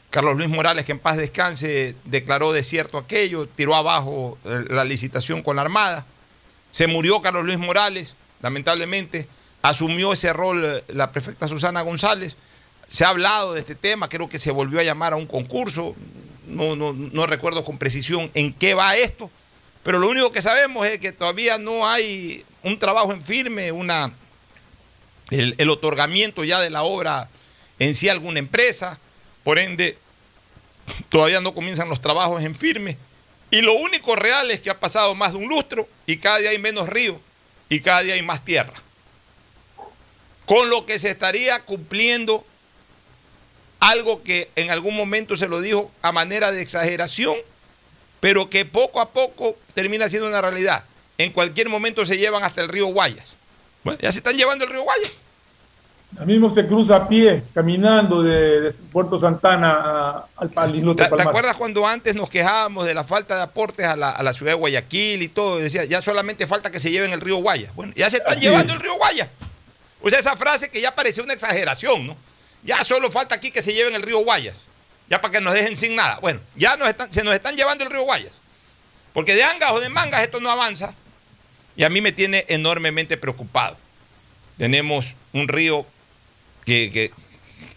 Carlos 0.10 0.38
Luis 0.38 0.50
Morales, 0.50 0.86
que 0.86 0.92
en 0.92 1.00
paz 1.00 1.18
descanse, 1.18 1.96
declaró 2.06 2.52
desierto 2.52 2.98
aquello, 2.98 3.48
tiró 3.48 3.76
abajo 3.76 4.38
eh, 4.46 4.66
la 4.70 4.84
licitación 4.84 5.44
con 5.44 5.56
la 5.56 5.62
Armada. 5.62 6.06
Se 6.72 6.88
murió 6.88 7.22
Carlos 7.22 7.46
Luis 7.46 7.60
Morales, 7.60 8.16
lamentablemente. 8.42 9.28
Asumió 9.62 10.14
ese 10.14 10.34
rol 10.34 10.66
eh, 10.66 10.84
la 10.88 11.12
prefecta 11.12 11.48
Susana 11.48 11.82
González. 11.82 12.38
Se 12.88 13.06
ha 13.06 13.10
hablado 13.10 13.54
de 13.54 13.60
este 13.60 13.76
tema, 13.76 14.10
creo 14.10 14.30
que 14.30 14.40
se 14.40 14.52
volvió 14.52 14.80
a 14.80 14.84
llamar 14.84 15.14
a 15.14 15.18
un 15.18 15.28
concurso. 15.28 15.96
No, 16.48 16.76
no, 16.76 16.94
no 16.94 17.28
recuerdo 17.28 17.64
con 17.64 17.78
precisión 17.78 18.32
en 18.34 18.52
qué 18.52 18.74
va 18.74 18.96
esto, 18.96 19.30
pero 19.84 20.00
lo 20.00 20.10
único 20.10 20.32
que 20.32 20.42
sabemos 20.42 20.88
es 20.88 20.98
que 20.98 21.12
todavía 21.12 21.60
no 21.60 21.88
hay 21.88 22.44
un 22.64 22.80
trabajo 22.80 23.12
en 23.12 23.22
firme, 23.22 23.72
una 23.72 24.12
el, 25.32 25.70
otorgamiento 25.70 26.44
ya 26.44 26.60
de 26.60 26.70
la 26.70 26.84
obra 26.84 27.30
en 27.78 27.96
sí 27.96 28.10
a 28.10 28.14
alguna 28.14 28.40
empresa, 28.40 29.00
por 29.50 29.58
ende 29.58 29.98
todavía 31.10 31.42
no 31.42 31.56
comienzan 31.56 31.90
los 31.90 32.00
trabajos 32.00 32.44
en 32.44 32.54
firme. 32.54 33.00
Y 33.50 33.62
lo 33.64 33.74
único 33.74 34.16
real 34.16 34.52
es 34.52 34.62
que 34.62 34.70
ha 34.70 34.80
pasado 34.80 35.16
más 35.16 35.32
de 35.32 35.40
un 35.40 35.50
lustro 35.50 35.90
y 36.06 36.18
cada 36.18 36.38
día 36.38 36.52
hay 36.52 36.60
menos 36.60 36.88
río 36.88 37.20
y 37.68 37.80
cada 37.80 38.04
día 38.04 38.14
hay 38.14 38.22
más 38.22 38.46
tierra. 38.46 38.76
Con 40.46 40.70
lo 40.70 40.86
que 40.86 41.00
se 41.00 41.10
estaría 41.10 41.66
cumpliendo 41.66 42.46
algo 43.80 44.22
que 44.22 44.52
en 44.56 44.70
algún 44.70 44.96
momento 44.96 45.36
se 45.36 45.48
lo 45.48 45.62
dijo 45.62 45.90
a 46.04 46.12
manera 46.12 46.52
de 46.52 46.62
exageración, 46.62 47.36
pero 48.20 48.52
que 48.52 48.66
poco 48.66 49.02
a 49.02 49.10
poco 49.10 49.58
termina 49.74 50.10
siendo 50.10 50.28
una 50.28 50.42
realidad. 50.42 50.86
En 51.18 51.32
cualquier 51.32 51.70
momento 51.70 52.06
se 52.06 52.20
llevan 52.20 52.44
hasta 52.44 52.62
el 52.62 52.70
río 52.70 52.86
Guayas. 52.86 53.32
Bueno, 53.84 54.00
ya 54.00 54.12
se 54.12 54.20
están 54.20 54.38
llevando 54.38 54.66
el 54.66 54.70
río 54.70 54.84
Guaya. 54.84 55.10
A 56.18 56.26
mismo 56.26 56.50
se 56.50 56.68
cruza 56.68 56.96
a 56.96 57.08
pie, 57.08 57.44
caminando 57.54 58.24
de, 58.24 58.74
Puerto 58.92 59.20
Santana 59.20 60.26
al, 60.36 60.52
al 60.56 60.96
¿Te, 60.96 61.06
¿Te 61.06 61.22
acuerdas 61.22 61.56
cuando 61.56 61.88
antes 61.88 62.16
nos 62.16 62.30
quejábamos 62.30 62.88
de 62.88 62.94
la 62.94 63.04
falta 63.04 63.36
de 63.38 63.44
aportes 63.44 63.86
a 63.86 63.96
la, 63.96 64.34
ciudad 64.34 64.54
de 64.54 64.58
Guayaquil 64.58 65.22
y 65.22 65.30
todo? 65.30 65.60
Decía, 65.60 65.86
ya 65.86 66.02
solamente 66.02 66.48
falta 66.48 66.72
que 66.72 66.80
se 66.80 66.90
lleven 66.90 67.14
el 67.14 67.22
río 67.22 67.38
Guaya. 67.38 67.72
Bueno, 67.76 67.94
ya 67.96 68.10
se 68.10 68.18
están 68.18 68.40
llevando 68.40 68.74
el 68.74 68.80
río 68.80 68.96
Guaya. 68.96 69.30
O 70.02 70.10
sea, 70.10 70.20
esa 70.20 70.36
frase 70.36 70.70
que 70.70 70.82
ya 70.82 70.96
parecía 70.96 71.24
una 71.24 71.34
exageración, 71.34 72.08
¿no? 72.08 72.18
Ya 72.64 72.84
solo 72.84 73.12
falta 73.12 73.36
aquí 73.36 73.52
que 73.52 73.62
se 73.62 73.74
lleven 73.74 73.94
el 73.94 74.02
río 74.02 74.20
Guayas. 74.20 74.58
Ya 75.10 75.22
para 75.22 75.32
que 75.32 75.42
nos 75.42 75.54
dejen 75.54 75.76
sin 75.76 75.96
nada. 75.96 76.20
Bueno, 76.20 76.40
ya 76.56 76.76
nos 76.76 76.88
están, 76.88 77.14
se 77.14 77.24
nos 77.24 77.34
están 77.34 77.56
llevando 77.56 77.84
el 77.84 77.92
río 77.92 78.04
Guayas. 78.04 78.34
Porque 79.14 79.36
de 79.36 79.44
angas 79.44 79.72
o 79.72 79.80
de 79.80 79.90
mangas 79.90 80.22
esto 80.22 80.40
no 80.40 80.50
avanza. 80.50 80.94
Y 81.76 81.84
a 81.84 81.90
mí 81.90 82.02
me 82.02 82.12
tiene 82.12 82.46
enormemente 82.48 83.16
preocupado. 83.16 83.78
Tenemos 84.58 85.16
un 85.34 85.48
río 85.48 85.86
que, 86.70 87.12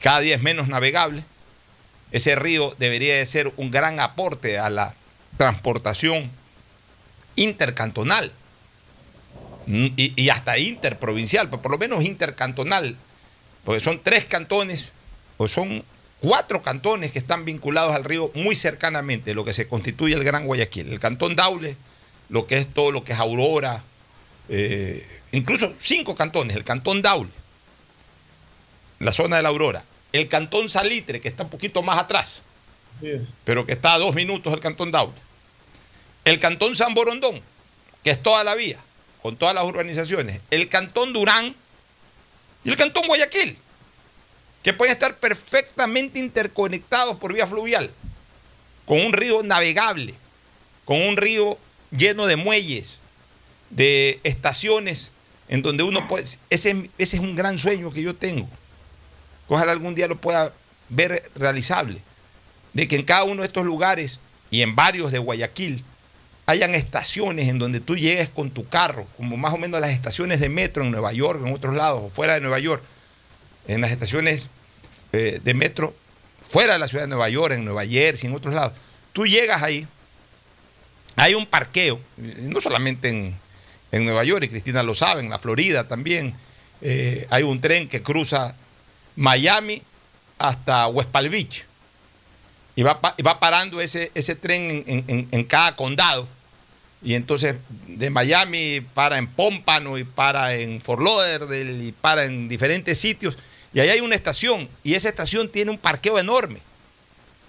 cada 0.01 0.20
día 0.20 0.36
es 0.36 0.43
menos 0.43 0.68
navegable. 0.68 1.24
ese 2.11 2.34
río 2.34 2.74
debería 2.78 3.16
de 3.16 3.24
ser 3.24 3.53
un 3.57 3.70
gran 3.70 4.01
aporte 4.01 4.59
a 4.59 4.68
la 4.68 4.95
transportación 5.38 6.30
intercantonal 7.36 8.32
y, 9.66 10.28
hasta 10.28 10.59
interprovincial, 10.59 11.49
pero 11.49 11.62
por 11.62 11.72
lo 11.72 11.78
menos 11.78 12.05
intercantonal, 12.05 12.97
porque 13.64 13.80
son 13.80 14.01
tres 14.03 14.26
cantones 14.26 14.93
o 15.38 15.49
son 15.49 15.84
cuatro 16.20 16.62
cantones 16.62 17.12
que 17.12 17.18
están 17.18 17.45
vinculados 17.45 17.95
al 17.95 18.05
río 18.05 18.30
muy 18.34 18.55
cercanamente, 18.55 19.34
lo 19.34 19.45
que 19.45 19.53
se 19.53 19.68
constituye 19.68 20.14
el 20.14 20.24
Gran 20.24 20.47
Guayaquil. 20.47 20.93
El 20.93 21.01
cantón 21.01 21.34
Daule, 21.34 21.76
lo 22.28 22.47
que 22.47 22.59
es 22.59 22.66
todo 22.72 22.93
lo 22.93 23.05
que 23.05 23.12
es 23.12 23.18
Aurora, 23.18 23.82
eh, 24.49 25.07
incluso 25.32 25.72
cinco 25.80 26.14
cantones, 26.14 26.57
el 26.57 26.64
cantón 26.64 27.01
Daule, 27.03 27.30
la 29.05 29.12
zona 29.12 29.36
de 29.36 29.42
la 29.42 29.48
Aurora, 29.48 29.84
el 30.12 30.28
cantón 30.28 30.68
Salitre, 30.68 31.20
que 31.20 31.28
está 31.28 31.44
un 31.44 31.50
poquito 31.50 31.82
más 31.82 31.98
atrás, 31.98 32.42
pero 33.44 33.66
que 33.66 33.72
está 33.72 33.94
a 33.94 33.98
dos 33.98 34.14
minutos 34.14 34.53
del 34.53 34.61
cantón 34.61 34.90
Daule, 34.90 35.18
el 36.24 36.38
cantón 36.38 36.76
San 36.76 36.94
Borondón, 36.94 37.40
que 38.05 38.11
es 38.11 38.22
toda 38.22 38.44
la 38.44 38.55
vía, 38.55 38.78
con 39.20 39.36
todas 39.36 39.55
las 39.55 39.64
urbanizaciones, 39.64 40.40
el 40.50 40.68
cantón 40.68 41.12
Durán 41.12 41.55
y 42.64 42.70
el 42.70 42.76
cantón 42.76 43.07
Guayaquil 43.07 43.59
que 44.62 44.72
pueden 44.72 44.92
estar 44.92 45.18
perfectamente 45.18 46.18
interconectados 46.18 47.16
por 47.16 47.32
vía 47.32 47.46
fluvial, 47.46 47.90
con 48.86 49.00
un 49.00 49.12
río 49.12 49.42
navegable, 49.42 50.14
con 50.84 51.00
un 51.03 51.16
río 51.16 51.59
lleno 51.90 52.26
de 52.26 52.36
muelles, 52.36 52.98
de 53.70 54.20
estaciones 54.22 55.11
en 55.48 55.62
donde 55.62 55.82
uno 55.82 56.07
puede... 56.07 56.24
Ese, 56.50 56.90
ese 56.98 57.16
es 57.16 57.20
un 57.20 57.34
gran 57.34 57.59
sueño 57.59 57.92
que 57.92 58.03
yo 58.03 58.14
tengo. 58.14 58.48
Ojalá 59.49 59.72
algún 59.72 59.95
día 59.95 60.09
lo 60.09 60.16
pueda 60.16 60.53
ver 60.88 61.30
realizable. 61.34 62.01
De 62.72 62.88
que 62.88 62.97
en 62.97 63.05
cada 63.05 63.24
uno 63.24 63.43
de 63.43 63.47
estos 63.47 63.66
lugares 63.66 64.20
y 64.51 64.62
en 64.62 64.74
varios 64.76 65.12
de 65.12 65.18
Guayaquil 65.18 65.84
hayan 66.47 66.74
estaciones 66.74 67.49
en 67.49 67.59
donde 67.59 67.80
tú 67.80 67.97
llegues 67.97 68.28
con 68.28 68.51
tu 68.51 68.68
carro, 68.68 69.07
como 69.16 69.36
más 69.36 69.55
o 69.55 69.59
menos 69.59 69.80
las 69.80 69.90
estaciones 69.90 70.40
de 70.40 70.49
metro 70.49 70.84
en 70.84 70.90
Nueva 70.90 71.12
York, 71.12 71.40
en 71.45 71.53
otros 71.55 71.74
lados, 71.74 72.03
o 72.05 72.09
fuera 72.09 72.34
de 72.34 72.40
Nueva 72.40 72.59
York, 72.59 72.82
en 73.68 73.80
las 73.80 73.90
estaciones 73.90 74.49
eh, 75.12 75.40
de 75.43 75.55
metro 75.55 75.95
fuera 76.51 76.74
de 76.74 76.78
la 76.78 76.88
ciudad 76.88 77.05
de 77.05 77.09
Nueva 77.09 77.28
York, 77.28 77.55
en 77.55 77.64
Nueva 77.64 77.86
Jersey, 77.86 78.28
en 78.28 78.36
otros 78.36 78.55
lados. 78.55 78.74
Tú 79.12 79.26
llegas 79.26 79.62
ahí, 79.62 79.86
hay 81.16 81.34
un 81.34 81.47
parqueo, 81.47 82.01
no 82.16 82.61
solamente 82.61 83.09
en, 83.09 84.05
Nueva 84.05 84.24
York, 84.24 84.45
y 84.45 84.49
Cristina 84.49 84.82
lo 84.82 84.95
sabe, 84.95 85.20
en 85.20 85.30
la 85.30 85.38
Florida 85.38 85.86
también, 85.86 86.34
eh, 86.80 87.26
hay 87.30 87.43
un 87.43 87.61
tren 87.61 87.88
que 87.88 88.03
cruza 88.03 88.57
Miami 89.16 89.82
hasta 90.38 90.88
West 90.88 91.10
Palm 91.10 91.30
Beach. 91.30 91.64
Y 92.74 92.82
va, 92.82 92.98
va 93.00 93.40
parando 93.40 93.80
ese, 93.80 94.10
ese 94.14 94.34
tren 94.34 94.84
en, 94.86 95.44
cada 95.44 95.76
condado. 95.76 96.26
Y 97.02 97.14
entonces 97.14 97.56
de 97.86 98.10
Miami 98.10 98.80
para 98.80 99.18
en 99.18 99.26
Pómpano 99.26 99.98
y 99.98 100.04
para 100.04 100.54
en 100.54 100.80
Fort 100.80 101.02
Lauderdale 101.02 101.84
y 101.84 101.92
para 101.92 102.24
en 102.24 102.48
diferentes 102.48 102.98
sitios. 102.98 103.36
Y 103.74 103.80
ahí 103.80 103.88
hay 103.88 104.00
una 104.00 104.14
estación 104.14 104.68
y 104.84 104.94
esa 104.94 105.08
estación 105.08 105.48
tiene 105.48 105.70
un 105.70 105.78
parqueo 105.78 106.18
enorme, 106.18 106.60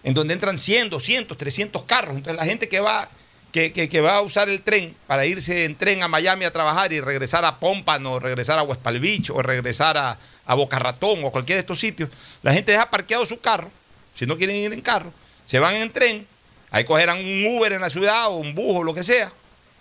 en 0.03 0.13
donde 0.13 0.33
entran 0.33 0.57
100, 0.57 0.89
200, 0.89 1.37
300 1.37 1.83
carros. 1.83 2.15
Entonces 2.15 2.37
la 2.37 2.45
gente 2.45 2.67
que 2.67 2.79
va, 2.79 3.09
que, 3.51 4.01
va 4.01 4.15
a 4.15 4.21
usar 4.21 4.49
el 4.49 4.61
tren 4.61 4.95
para 5.05 5.25
irse 5.25 5.65
en 5.65 5.75
tren 5.75 6.01
a 6.01 6.07
Miami 6.07 6.45
a 6.45 6.51
trabajar 6.51 6.91
y 6.91 6.99
regresar 6.99 7.45
a 7.45 7.59
Pómpano, 7.59 8.13
o 8.13 8.19
regresar 8.19 8.57
a 8.57 8.63
West 8.63 8.81
Palm 8.81 9.01
Beach, 9.01 9.29
o 9.29 9.41
regresar 9.41 9.97
a, 9.97 10.17
a 10.45 10.55
Boca 10.55 10.79
Ratón 10.79 11.23
o 11.23 11.31
cualquiera 11.31 11.57
de 11.57 11.61
estos 11.61 11.79
sitios, 11.79 12.09
la 12.41 12.53
gente 12.53 12.71
deja 12.71 12.89
parqueado 12.89 13.25
su 13.25 13.39
carro, 13.39 13.71
si 14.13 14.25
no 14.25 14.37
quieren 14.37 14.55
ir 14.55 14.73
en 14.73 14.81
carro, 14.81 15.11
se 15.45 15.59
van 15.59 15.75
en 15.75 15.91
tren, 15.91 16.27
ahí 16.71 16.83
cogerán 16.83 17.19
un 17.19 17.45
Uber 17.45 17.71
en 17.73 17.81
la 17.81 17.89
ciudad 17.89 18.27
o 18.27 18.37
un 18.37 18.53
bus 18.53 18.77
o 18.77 18.83
lo 18.83 18.93
que 18.93 19.03
sea, 19.03 19.31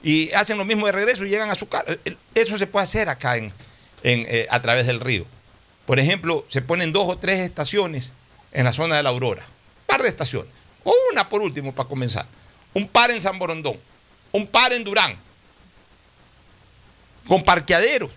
y 0.02 0.32
hacen 0.32 0.58
lo 0.58 0.64
mismo 0.64 0.86
de 0.86 0.92
regreso 0.92 1.24
y 1.24 1.28
llegan 1.28 1.50
a 1.50 1.54
su 1.54 1.68
carro. 1.68 1.94
Eso 2.34 2.58
se 2.58 2.66
puede 2.66 2.84
hacer 2.84 3.08
acá 3.08 3.36
en, 3.36 3.52
eh, 4.02 4.46
a 4.50 4.60
través 4.60 4.86
del 4.86 5.00
río. 5.00 5.26
Por 5.86 5.98
ejemplo, 5.98 6.44
se 6.48 6.62
ponen 6.62 6.92
dos 6.92 7.08
o 7.08 7.18
tres 7.18 7.40
estaciones 7.40 8.10
en 8.52 8.64
la 8.64 8.72
zona 8.72 8.96
de 8.96 9.02
la 9.02 9.10
Aurora. 9.10 9.42
Un 9.42 9.86
par 9.86 10.02
de 10.02 10.08
estaciones. 10.08 10.52
O 10.84 10.94
una 11.12 11.28
por 11.28 11.42
último 11.42 11.72
para 11.72 11.88
comenzar. 11.88 12.26
Un 12.74 12.88
par 12.88 13.10
en 13.10 13.20
San 13.20 13.38
Borondón. 13.38 13.78
Un 14.32 14.46
par 14.46 14.72
en 14.72 14.84
Durán. 14.84 15.16
Con 17.26 17.44
parqueaderos. 17.44 18.10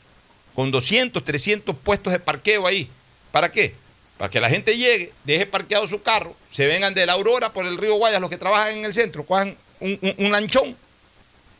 Con 0.56 0.72
200, 0.72 1.24
300 1.24 1.76
puestos 1.76 2.14
de 2.14 2.20
parqueo 2.20 2.66
ahí. 2.66 2.90
¿Para 3.32 3.52
qué? 3.52 3.76
Para 4.18 4.30
que 4.30 4.40
la 4.40 4.50
gente 4.50 4.78
llegue, 4.78 5.12
deje 5.26 5.46
parqueado 5.46 5.86
su 5.88 6.02
carro, 6.02 6.36
se 6.50 6.66
vengan 6.66 6.94
de 6.94 7.06
la 7.06 7.14
Aurora 7.14 7.52
por 7.52 7.68
el 7.68 7.78
río 7.78 7.96
Guayas, 7.96 8.22
los 8.22 8.30
que 8.30 8.38
trabajan 8.38 8.78
en 8.78 8.86
el 8.86 8.94
centro, 8.94 9.26
cojan 9.26 9.58
un, 9.82 10.00
un 10.18 10.32
lanchón 10.32 10.76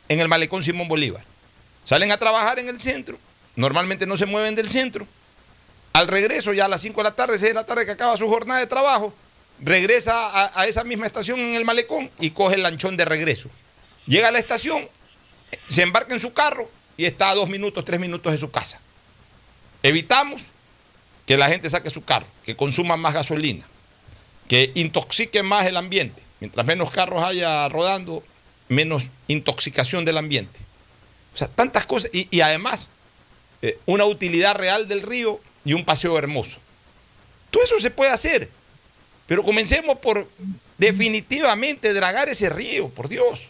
en 0.08 0.20
el 0.20 0.28
malecón 0.28 0.62
Simón 0.62 0.88
Bolívar. 0.88 1.22
Salen 1.84 2.10
a 2.12 2.16
trabajar 2.16 2.58
en 2.58 2.70
el 2.70 2.80
centro, 2.80 3.18
normalmente 3.56 4.06
no 4.06 4.16
se 4.16 4.24
mueven 4.24 4.54
del 4.54 4.70
centro, 4.70 5.06
al 5.96 6.08
regreso, 6.08 6.52
ya 6.52 6.66
a 6.66 6.68
las 6.68 6.82
5 6.82 7.00
de 7.00 7.04
la 7.04 7.14
tarde, 7.14 7.38
6 7.38 7.50
de 7.50 7.54
la 7.54 7.64
tarde 7.64 7.86
que 7.86 7.92
acaba 7.92 8.18
su 8.18 8.28
jornada 8.28 8.60
de 8.60 8.66
trabajo, 8.66 9.14
regresa 9.60 10.52
a, 10.54 10.66
esa 10.66 10.84
misma 10.84 11.06
estación 11.06 11.40
en 11.40 11.54
el 11.54 11.64
malecón 11.64 12.10
y 12.20 12.32
coge 12.32 12.56
el 12.56 12.62
lanchón 12.62 12.98
de 12.98 13.06
regreso. 13.06 13.48
Llega 14.06 14.28
a 14.28 14.30
la 14.30 14.38
estación, 14.38 14.86
se 15.70 15.80
embarca 15.80 16.12
en 16.12 16.20
su 16.20 16.34
carro 16.34 16.70
y 16.98 17.06
está 17.06 17.30
a 17.30 17.34
dos 17.34 17.48
minutos, 17.48 17.82
tres 17.82 17.98
minutos 17.98 18.30
de 18.30 18.38
su 18.38 18.50
casa. 18.50 18.78
Evitamos 19.82 20.44
que 21.26 21.36
la 21.36 21.48
gente 21.48 21.68
saque 21.68 21.90
su 21.90 22.04
carro, 22.04 22.26
que 22.44 22.56
consuma 22.56 22.96
más 22.96 23.14
gasolina, 23.14 23.66
que 24.48 24.72
intoxique 24.74 25.42
más 25.42 25.66
el 25.66 25.76
ambiente. 25.76 26.22
Mientras 26.40 26.66
menos 26.66 26.90
carros 26.90 27.22
haya 27.22 27.68
rodando, 27.68 28.22
menos 28.68 29.10
intoxicación 29.26 30.04
del 30.04 30.18
ambiente. 30.18 30.60
O 31.34 31.36
sea, 31.36 31.48
tantas 31.48 31.86
cosas. 31.86 32.10
Y, 32.12 32.40
además, 32.40 32.88
eh, 33.62 33.78
una 33.86 34.04
utilidad 34.04 34.54
real 34.54 34.88
del 34.88 35.02
río 35.02 35.40
y 35.64 35.72
un 35.72 35.84
paseo 35.84 36.16
hermoso. 36.18 36.58
Todo 37.50 37.64
eso 37.64 37.78
se 37.78 37.90
puede 37.90 38.10
hacer, 38.10 38.50
pero 39.26 39.42
comencemos 39.42 39.98
por 39.98 40.28
definitivamente 40.78 41.92
dragar 41.94 42.28
ese 42.28 42.50
río, 42.50 42.88
por 42.90 43.08
Dios. 43.08 43.48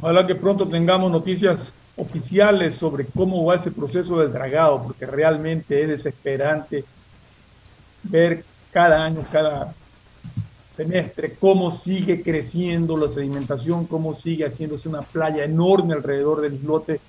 Ojalá 0.00 0.26
que 0.26 0.34
pronto 0.34 0.66
tengamos 0.68 1.10
noticias 1.10 1.74
oficiales 1.96 2.78
sobre 2.78 3.06
cómo 3.06 3.44
va 3.44 3.56
ese 3.56 3.70
proceso 3.70 4.18
del 4.18 4.32
dragado, 4.32 4.84
porque 4.84 5.06
realmente 5.06 5.82
es 5.82 5.88
desesperante 5.88 6.84
ver 8.02 8.44
cada 8.72 9.04
año, 9.04 9.24
cada 9.30 9.74
semestre, 10.68 11.36
cómo 11.38 11.70
sigue 11.70 12.22
creciendo 12.22 12.96
la 12.96 13.10
sedimentación, 13.10 13.86
cómo 13.86 14.14
sigue 14.14 14.46
haciéndose 14.46 14.88
una 14.88 15.02
playa 15.02 15.44
enorme 15.44 15.94
alrededor 15.94 16.40
del 16.40 16.54
islote 16.54 17.00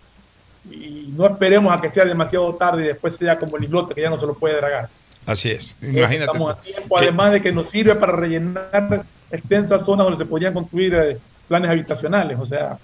y 0.69 1.13
no 1.15 1.25
esperemos 1.25 1.73
a 1.73 1.79
que 1.79 1.89
sea 1.89 2.05
demasiado 2.05 2.53
tarde 2.55 2.83
y 2.83 2.87
después 2.87 3.15
sea 3.15 3.39
como 3.39 3.57
el 3.57 3.65
islote 3.65 3.95
que 3.95 4.01
ya 4.01 4.09
no 4.09 4.17
se 4.17 4.25
lo 4.25 4.33
puede 4.33 4.57
dragar. 4.57 4.89
Así 5.25 5.51
es, 5.51 5.75
imagínate. 5.81 6.25
Estamos 6.25 6.51
a 6.51 6.61
tiempo, 6.61 6.97
además 6.97 7.31
de 7.31 7.41
que 7.41 7.53
nos 7.53 7.69
sirve 7.69 7.95
para 7.95 8.11
rellenar 8.11 9.05
extensas 9.31 9.85
zonas 9.85 10.05
donde 10.05 10.17
se 10.17 10.25
podrían 10.25 10.53
construir 10.53 10.93
eh, 10.93 11.17
planes 11.47 11.71
habitacionales, 11.71 12.37
o 12.37 12.45
sea... 12.45 12.77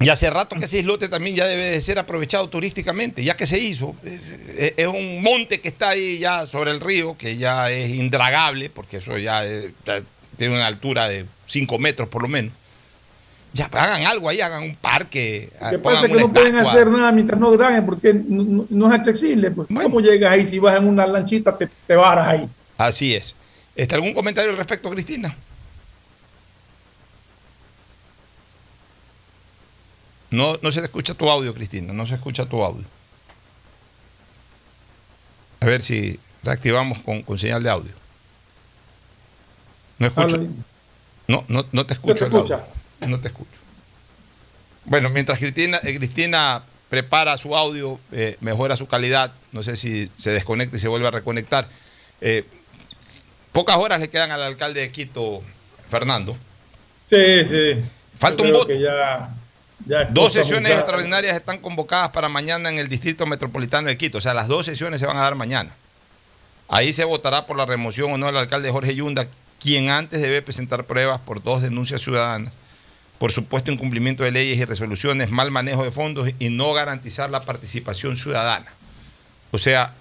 Y 0.00 0.08
hace 0.08 0.30
rato 0.30 0.56
que 0.56 0.64
ese 0.64 0.78
islote 0.78 1.10
también 1.10 1.36
ya 1.36 1.46
debe 1.46 1.62
de 1.62 1.80
ser 1.82 1.98
aprovechado 1.98 2.48
turísticamente, 2.48 3.22
ya 3.22 3.36
que 3.36 3.46
se 3.46 3.58
hizo. 3.58 3.94
Es 4.54 4.86
un 4.86 5.22
monte 5.22 5.60
que 5.60 5.68
está 5.68 5.90
ahí 5.90 6.18
ya 6.18 6.46
sobre 6.46 6.70
el 6.70 6.80
río, 6.80 7.18
que 7.18 7.36
ya 7.36 7.70
es 7.70 7.90
indragable, 7.90 8.70
porque 8.70 8.96
eso 8.96 9.18
ya, 9.18 9.44
ya 9.44 10.00
tiene 10.36 10.54
una 10.54 10.66
altura 10.66 11.06
de 11.06 11.26
5 11.44 11.78
metros 11.78 12.08
por 12.08 12.22
lo 12.22 12.28
menos. 12.28 12.52
Ya, 13.52 13.66
hagan 13.66 14.06
algo 14.06 14.30
ahí, 14.30 14.40
hagan 14.40 14.62
un 14.62 14.76
parque. 14.76 15.50
Que 15.70 15.78
pasa 15.78 16.08
que 16.08 16.14
no 16.14 16.32
pueden 16.32 16.56
hacer 16.56 16.86
nada 16.86 17.12
mientras 17.12 17.38
no 17.38 17.50
draguen 17.50 17.84
porque 17.84 18.14
no, 18.14 18.86
es 18.86 18.92
accesible. 18.92 19.50
Pues, 19.50 19.68
¿Cómo 19.68 20.00
llegas 20.00 20.32
ahí 20.32 20.46
si 20.46 20.58
vas 20.58 20.78
en 20.78 20.88
una 20.88 21.06
lanchita, 21.06 21.58
te, 21.58 21.68
te 21.86 21.96
varas 21.96 22.26
ahí? 22.26 22.48
Así 22.78 23.14
es. 23.14 23.34
¿Está 23.76 23.96
algún 23.96 24.14
comentario 24.14 24.50
al 24.50 24.56
respecto, 24.56 24.88
Cristina? 24.88 25.36
No, 30.30 30.56
no 30.62 30.70
se 30.70 30.80
escucha 30.80 31.14
tu 31.14 31.28
audio, 31.28 31.52
Cristina, 31.54 31.92
no 31.92 32.06
se 32.06 32.14
escucha 32.14 32.46
tu 32.46 32.62
audio. 32.62 32.84
A 35.60 35.66
ver 35.66 35.82
si 35.82 36.18
reactivamos 36.42 37.02
con, 37.02 37.38
señal 37.38 37.62
de 37.62 37.70
audio. 37.70 37.92
No 39.98 40.06
escucho. 40.06 40.38
No, 41.26 41.44
no, 41.48 41.66
no 41.72 41.86
te 41.86 41.94
escucho. 41.94 42.26
el 42.26 42.34
audio. 42.34 42.62
No 43.06 43.20
te 43.20 43.28
escucho. 43.28 43.60
Bueno, 44.84 45.10
mientras 45.10 45.38
Cristina, 45.38 45.80
eh, 45.82 45.96
Cristina 45.98 46.62
prepara 46.88 47.36
su 47.36 47.56
audio, 47.56 48.00
eh, 48.12 48.36
mejora 48.40 48.76
su 48.76 48.86
calidad, 48.86 49.32
no 49.52 49.62
sé 49.62 49.76
si 49.76 50.10
se 50.16 50.30
desconecta 50.32 50.76
y 50.76 50.80
se 50.80 50.88
vuelve 50.88 51.08
a 51.08 51.10
reconectar. 51.10 51.68
Eh, 52.20 52.44
pocas 53.52 53.76
horas 53.76 54.00
le 54.00 54.08
quedan 54.08 54.30
al 54.32 54.42
alcalde 54.42 54.80
de 54.80 54.90
Quito, 54.90 55.42
Fernando. 55.88 56.36
Sí, 57.08 57.44
sí. 57.44 57.82
Falta 58.18 58.42
un 58.42 58.52
voto. 58.52 58.72
Ya, 58.72 59.34
dos 60.10 60.32
sesiones 60.32 60.72
extraordinarias 60.72 61.36
están 61.36 61.58
convocadas 61.58 62.10
para 62.10 62.28
mañana 62.28 62.68
en 62.68 62.78
el 62.78 62.88
Distrito 62.88 63.26
Metropolitano 63.26 63.88
de 63.88 63.96
Quito. 63.96 64.18
O 64.18 64.20
sea, 64.20 64.34
las 64.34 64.48
dos 64.48 64.66
sesiones 64.66 65.00
se 65.00 65.06
van 65.06 65.16
a 65.16 65.20
dar 65.20 65.34
mañana. 65.34 65.74
Ahí 66.68 66.92
se 66.92 67.04
votará 67.04 67.46
por 67.46 67.56
la 67.56 67.66
remoción 67.66 68.12
o 68.12 68.18
no 68.18 68.26
del 68.26 68.36
alcalde 68.36 68.70
Jorge 68.70 68.94
Yunda, 68.94 69.26
quien 69.60 69.90
antes 69.90 70.20
debe 70.20 70.40
presentar 70.40 70.84
pruebas 70.84 71.20
por 71.20 71.42
dos 71.42 71.62
denuncias 71.62 72.00
ciudadanas, 72.00 72.52
por 73.18 73.32
supuesto 73.32 73.70
incumplimiento 73.70 74.22
de 74.22 74.30
leyes 74.30 74.58
y 74.58 74.64
resoluciones, 74.64 75.30
mal 75.30 75.50
manejo 75.50 75.84
de 75.84 75.90
fondos 75.90 76.30
y 76.38 76.48
no 76.48 76.72
garantizar 76.72 77.28
la 77.30 77.40
participación 77.40 78.16
ciudadana. 78.16 78.66
O 79.50 79.58
sea, 79.58 79.94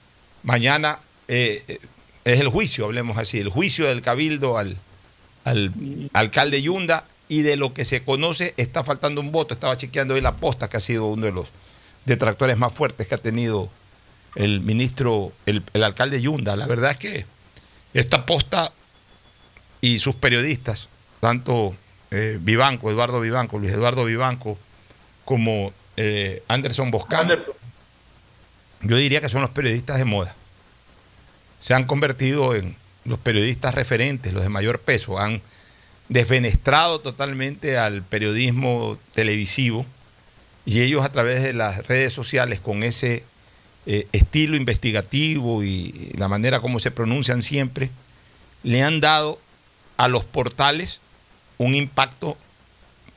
mañana 0.43 0.99
eh, 1.27 1.63
eh, 1.67 1.79
es 2.23 2.39
el 2.39 2.49
juicio, 2.49 2.85
hablemos 2.85 3.17
así, 3.17 3.39
el 3.39 3.49
juicio 3.49 3.87
del 3.87 4.01
cabildo 4.01 4.57
al, 4.57 4.77
al 5.43 5.73
alcalde 6.13 6.61
Yunda 6.61 7.05
y 7.29 7.43
de 7.43 7.55
lo 7.55 7.73
que 7.73 7.85
se 7.85 8.03
conoce 8.03 8.53
está 8.57 8.83
faltando 8.83 9.21
un 9.21 9.31
voto. 9.31 9.53
Estaba 9.53 9.77
chequeando 9.77 10.15
hoy 10.15 10.21
la 10.21 10.35
posta, 10.35 10.67
que 10.67 10.77
ha 10.77 10.81
sido 10.81 11.05
uno 11.05 11.27
de 11.27 11.31
los 11.31 11.47
detractores 12.05 12.57
más 12.57 12.73
fuertes 12.73 13.07
que 13.07 13.15
ha 13.15 13.19
tenido 13.19 13.69
el 14.35 14.61
ministro, 14.61 15.31
el, 15.45 15.63
alcalde 15.81 16.21
Yunda. 16.21 16.57
La 16.57 16.67
verdad 16.67 16.91
es 16.91 16.97
que 16.97 17.25
esta 17.93 18.25
posta 18.25 18.73
y 19.79 19.99
sus 19.99 20.15
periodistas, 20.15 20.89
tanto 21.21 21.75
eh, 22.09 22.37
Vivanco, 22.41 22.89
Eduardo 22.89 23.21
Vivanco, 23.21 23.59
Luis 23.59 23.71
Eduardo 23.71 24.05
Vivanco, 24.05 24.57
como 25.23 25.71
eh, 25.97 26.41
Anderson 26.47 26.89
Boscán, 26.89 27.29
yo 28.81 28.97
diría 28.97 29.21
que 29.21 29.29
son 29.29 29.41
los 29.41 29.51
periodistas 29.51 29.99
de 29.99 30.05
moda. 30.05 30.35
Se 31.59 31.75
han 31.75 31.85
convertido 31.85 32.55
en 32.55 32.75
los 33.05 33.19
periodistas 33.19 33.75
referentes, 33.75 34.33
los 34.33 34.41
de 34.41 34.49
mayor 34.49 34.79
peso, 34.79 35.19
han 35.19 35.43
desfenestrado 36.09 36.99
totalmente 36.99 37.77
al 37.77 38.03
periodismo 38.03 38.97
televisivo 39.13 39.85
y 40.65 40.81
ellos 40.81 41.05
a 41.05 41.11
través 41.11 41.41
de 41.43 41.53
las 41.53 41.87
redes 41.87 42.13
sociales 42.13 42.59
con 42.59 42.83
ese 42.83 43.23
eh, 43.85 44.07
estilo 44.11 44.55
investigativo 44.55 45.63
y 45.63 46.11
la 46.17 46.27
manera 46.27 46.59
como 46.59 46.79
se 46.79 46.91
pronuncian 46.91 47.41
siempre, 47.41 47.89
le 48.63 48.83
han 48.83 48.99
dado 48.99 49.39
a 49.97 50.07
los 50.07 50.25
portales 50.25 50.99
un 51.57 51.75
impacto 51.75 52.37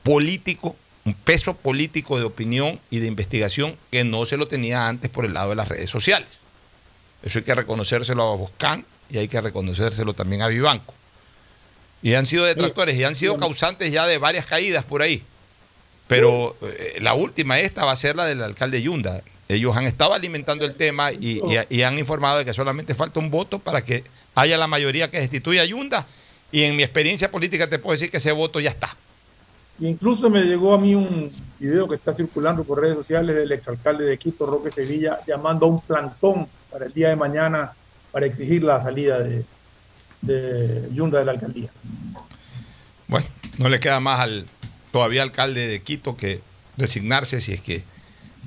político, 0.03 0.75
un 1.05 1.13
peso 1.13 1.55
político 1.55 2.17
de 2.17 2.25
opinión 2.25 2.79
y 2.89 2.99
de 2.99 3.07
investigación 3.07 3.75
que 3.91 4.03
no 4.03 4.25
se 4.25 4.37
lo 4.37 4.47
tenía 4.47 4.87
antes 4.87 5.09
por 5.09 5.25
el 5.25 5.33
lado 5.33 5.49
de 5.49 5.55
las 5.55 5.67
redes 5.67 5.89
sociales. 5.89 6.29
Eso 7.23 7.39
hay 7.39 7.45
que 7.45 7.55
reconocérselo 7.55 8.31
a 8.31 8.35
Boscán 8.35 8.85
y 9.09 9.17
hay 9.17 9.27
que 9.27 9.41
reconocérselo 9.41 10.13
también 10.13 10.41
a 10.41 10.47
Vivanco. 10.47 10.93
Y 12.03 12.15
han 12.15 12.25
sido 12.25 12.43
detractores 12.43 12.97
y 12.97 13.03
han 13.05 13.15
sido 13.15 13.37
causantes 13.37 13.91
ya 13.91 14.05
de 14.05 14.17
varias 14.17 14.45
caídas 14.45 14.83
por 14.83 15.01
ahí. 15.01 15.23
Pero 16.07 16.55
eh, 16.61 16.97
la 17.01 17.13
última, 17.13 17.57
esta, 17.59 17.85
va 17.85 17.93
a 17.93 17.95
ser 17.95 18.17
la 18.17 18.25
del 18.25 18.43
alcalde 18.43 18.81
Yunda. 18.81 19.23
Ellos 19.47 19.75
han 19.77 19.85
estado 19.85 20.13
alimentando 20.13 20.65
el 20.65 20.73
tema 20.73 21.13
y, 21.13 21.41
han 21.81 21.97
informado 21.97 22.39
de 22.39 22.45
que 22.45 22.53
solamente 22.53 22.93
falta 22.93 23.21
un 23.21 23.31
voto 23.31 23.59
para 23.59 23.83
que 23.83 24.03
haya 24.35 24.57
la 24.57 24.67
mayoría 24.67 25.09
que 25.09 25.19
destituya 25.19 25.61
a 25.61 25.65
Yunda. 25.65 26.05
Y 26.51 26.63
en 26.63 26.75
mi 26.75 26.83
experiencia 26.83 27.31
política 27.31 27.69
te 27.69 27.79
puedo 27.79 27.93
decir 27.93 28.11
que 28.11 28.17
ese 28.17 28.33
voto 28.33 28.59
ya 28.59 28.69
está. 28.69 28.89
Incluso 29.79 30.29
me 30.29 30.43
llegó 30.43 30.73
a 30.73 30.77
mí 30.77 30.93
un 30.93 31.31
video 31.57 31.87
que 31.87 31.95
está 31.95 32.13
circulando 32.13 32.63
por 32.65 32.81
redes 32.81 32.95
sociales 32.95 33.35
del 33.35 33.51
exalcalde 33.53 34.05
de 34.05 34.17
Quito, 34.17 34.45
Roque 34.45 34.71
Sevilla, 34.71 35.19
llamando 35.25 35.65
a 35.65 35.69
un 35.69 35.81
plantón 35.81 36.47
para 36.69 36.85
el 36.85 36.93
día 36.93 37.09
de 37.09 37.15
mañana 37.15 37.71
para 38.11 38.25
exigir 38.25 38.63
la 38.63 38.81
salida 38.81 39.19
de, 39.23 39.43
de 40.23 40.89
Yunda 40.93 41.19
de 41.19 41.25
la 41.25 41.31
alcaldía. 41.33 41.69
Bueno, 43.07 43.27
no 43.57 43.69
le 43.69 43.79
queda 43.79 43.99
más 43.99 44.19
al 44.19 44.45
todavía 44.91 45.21
alcalde 45.21 45.67
de 45.67 45.81
Quito 45.81 46.17
que 46.17 46.41
resignarse 46.77 47.41
si 47.41 47.53
es 47.53 47.61
que 47.61 47.83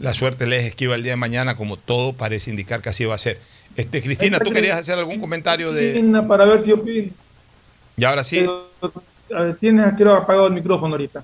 la 0.01 0.13
suerte 0.13 0.47
les 0.47 0.65
esquiva 0.65 0.95
el 0.95 1.03
día 1.03 1.13
de 1.13 1.17
mañana, 1.17 1.57
como 1.57 1.77
todo 1.77 2.13
parece 2.13 2.51
indicar 2.51 2.83
que 2.83 2.91
así 2.91 3.05
va 3.05 3.15
a 3.15 3.19
ser. 3.19 3.41
Este, 3.77 4.03
Cristina, 4.03 4.39
¿tú 4.39 4.51
querías 4.51 4.79
hacer 4.79 4.99
algún 4.99 5.21
comentario 5.21 5.73
de. 5.73 5.93
Cristina, 5.93 6.27
para 6.27 6.45
ver 6.45 6.63
si 6.63 6.73
opina. 6.73 7.13
Y 7.97 8.05
ahora 8.05 8.23
sí. 8.23 8.47
Tienes, 9.61 9.95
creo, 9.97 10.15
apagado 10.15 10.47
el 10.47 10.53
micrófono 10.53 10.95
ahorita. 10.95 11.23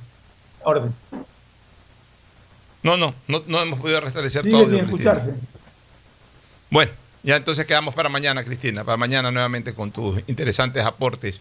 Ahora 0.64 0.82
sí. 0.82 1.16
No, 2.82 2.96
no, 2.96 3.14
no, 3.28 3.62
hemos 3.62 3.78
podido 3.78 4.00
restablecer 4.00 4.48
todo. 4.48 4.68
Sin 4.68 4.80
escucharse. 4.80 5.34
Bueno, 6.70 6.90
ya 7.22 7.36
entonces 7.36 7.66
quedamos 7.66 7.94
para 7.94 8.08
mañana, 8.08 8.44
Cristina, 8.44 8.84
para 8.84 8.96
mañana 8.96 9.30
nuevamente 9.30 9.74
con 9.74 9.90
tus 9.90 10.22
interesantes 10.26 10.84
aportes 10.84 11.40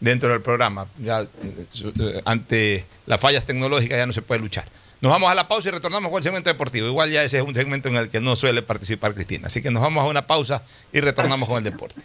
dentro 0.00 0.28
del 0.30 0.42
programa. 0.42 0.86
Ya 0.98 1.22
eh, 1.22 2.20
ante 2.24 2.84
las 3.06 3.20
fallas 3.20 3.44
tecnológicas 3.44 3.98
ya 3.98 4.06
no 4.06 4.12
se 4.12 4.22
puede 4.22 4.40
luchar. 4.40 4.64
Nos 5.00 5.10
vamos 5.10 5.30
a 5.30 5.34
la 5.34 5.48
pausa 5.48 5.68
y 5.68 5.72
retornamos 5.72 6.10
con 6.10 6.18
el 6.18 6.22
segmento 6.22 6.50
deportivo. 6.50 6.86
Igual 6.86 7.10
ya 7.10 7.22
ese 7.22 7.38
es 7.38 7.44
un 7.44 7.54
segmento 7.54 7.88
en 7.88 7.96
el 7.96 8.08
que 8.08 8.20
no 8.20 8.36
suele 8.36 8.62
participar 8.62 9.14
Cristina. 9.14 9.48
Así 9.48 9.60
que 9.60 9.70
nos 9.70 9.82
vamos 9.82 10.02
a 10.02 10.06
una 10.06 10.26
pausa 10.26 10.62
y 10.92 11.00
retornamos 11.00 11.48
con 11.48 11.58
el 11.58 11.64
deporte. 11.64 12.00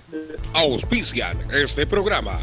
Auspician 0.53 1.37
este 1.51 1.87
programa. 1.87 2.39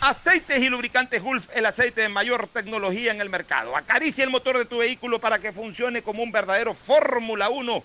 Aceites 0.00 0.60
y 0.60 0.68
lubricantes 0.70 1.22
Gulf, 1.22 1.48
el 1.54 1.66
aceite 1.66 2.00
de 2.00 2.08
mayor 2.08 2.48
tecnología 2.48 3.12
en 3.12 3.20
el 3.20 3.28
mercado. 3.28 3.76
Acaricia 3.76 4.24
el 4.24 4.30
motor 4.30 4.56
de 4.56 4.64
tu 4.64 4.78
vehículo 4.78 5.20
para 5.20 5.38
que 5.38 5.52
funcione 5.52 6.02
como 6.02 6.22
un 6.22 6.32
verdadero 6.32 6.74
Fórmula 6.74 7.50
1 7.50 7.84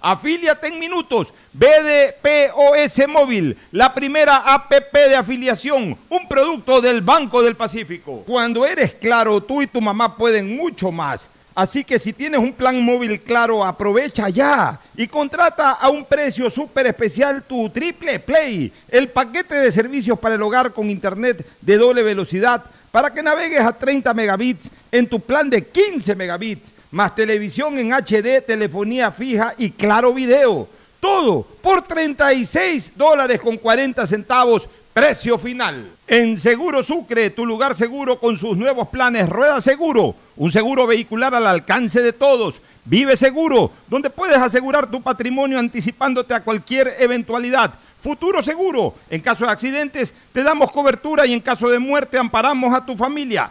Afíliate 0.00 0.68
en 0.68 0.78
minutos. 0.78 1.32
BDPOS 1.52 3.08
Móvil, 3.08 3.56
la 3.72 3.92
primera 3.92 4.36
APP 4.54 4.92
de 4.92 5.16
afiliación, 5.16 5.98
un 6.08 6.28
producto 6.28 6.80
del 6.80 7.00
Banco 7.00 7.42
del 7.42 7.56
Pacífico. 7.56 8.22
Cuando 8.26 8.64
eres 8.64 8.94
claro, 8.94 9.42
tú 9.42 9.62
y 9.62 9.66
tu 9.66 9.80
mamá 9.80 10.16
pueden 10.16 10.56
mucho 10.56 10.92
más. 10.92 11.28
Así 11.58 11.82
que 11.82 11.98
si 11.98 12.12
tienes 12.12 12.38
un 12.38 12.52
plan 12.52 12.80
móvil 12.80 13.20
claro, 13.20 13.64
aprovecha 13.64 14.28
ya 14.28 14.78
y 14.96 15.08
contrata 15.08 15.72
a 15.72 15.88
un 15.88 16.04
precio 16.04 16.48
súper 16.48 16.86
especial 16.86 17.42
tu 17.42 17.68
Triple 17.68 18.20
Play, 18.20 18.72
el 18.88 19.08
paquete 19.08 19.56
de 19.56 19.72
servicios 19.72 20.16
para 20.20 20.36
el 20.36 20.42
hogar 20.42 20.72
con 20.72 20.88
internet 20.88 21.44
de 21.60 21.76
doble 21.76 22.04
velocidad 22.04 22.62
para 22.92 23.12
que 23.12 23.24
navegues 23.24 23.60
a 23.60 23.72
30 23.72 24.14
megabits 24.14 24.70
en 24.92 25.08
tu 25.08 25.18
plan 25.18 25.50
de 25.50 25.66
15 25.66 26.14
megabits 26.14 26.70
más 26.90 27.14
televisión 27.14 27.78
en 27.78 27.92
HD, 27.92 28.42
telefonía 28.44 29.10
fija 29.10 29.54
y 29.58 29.70
claro 29.70 30.14
video. 30.14 30.68
Todo 31.00 31.46
por 31.62 31.82
36 31.82 32.92
dólares 32.96 33.40
con 33.40 33.56
40 33.56 34.06
centavos, 34.06 34.68
precio 34.92 35.38
final. 35.38 35.90
En 36.06 36.40
Seguro 36.40 36.82
Sucre, 36.82 37.30
tu 37.30 37.46
lugar 37.46 37.76
seguro 37.76 38.18
con 38.18 38.38
sus 38.38 38.56
nuevos 38.56 38.88
planes 38.88 39.28
Rueda 39.28 39.60
Seguro, 39.60 40.14
un 40.36 40.50
seguro 40.50 40.86
vehicular 40.86 41.34
al 41.34 41.46
alcance 41.46 42.02
de 42.02 42.12
todos. 42.12 42.56
Vive 42.84 43.16
Seguro, 43.16 43.70
donde 43.86 44.08
puedes 44.08 44.38
asegurar 44.38 44.90
tu 44.90 45.02
patrimonio 45.02 45.58
anticipándote 45.58 46.32
a 46.34 46.42
cualquier 46.42 46.96
eventualidad. 46.98 47.74
Futuro 48.02 48.42
Seguro, 48.42 48.94
en 49.10 49.20
caso 49.20 49.44
de 49.44 49.50
accidentes 49.52 50.14
te 50.32 50.42
damos 50.42 50.72
cobertura 50.72 51.26
y 51.26 51.34
en 51.34 51.40
caso 51.40 51.68
de 51.68 51.78
muerte 51.78 52.16
amparamos 52.16 52.74
a 52.74 52.84
tu 52.84 52.96
familia. 52.96 53.50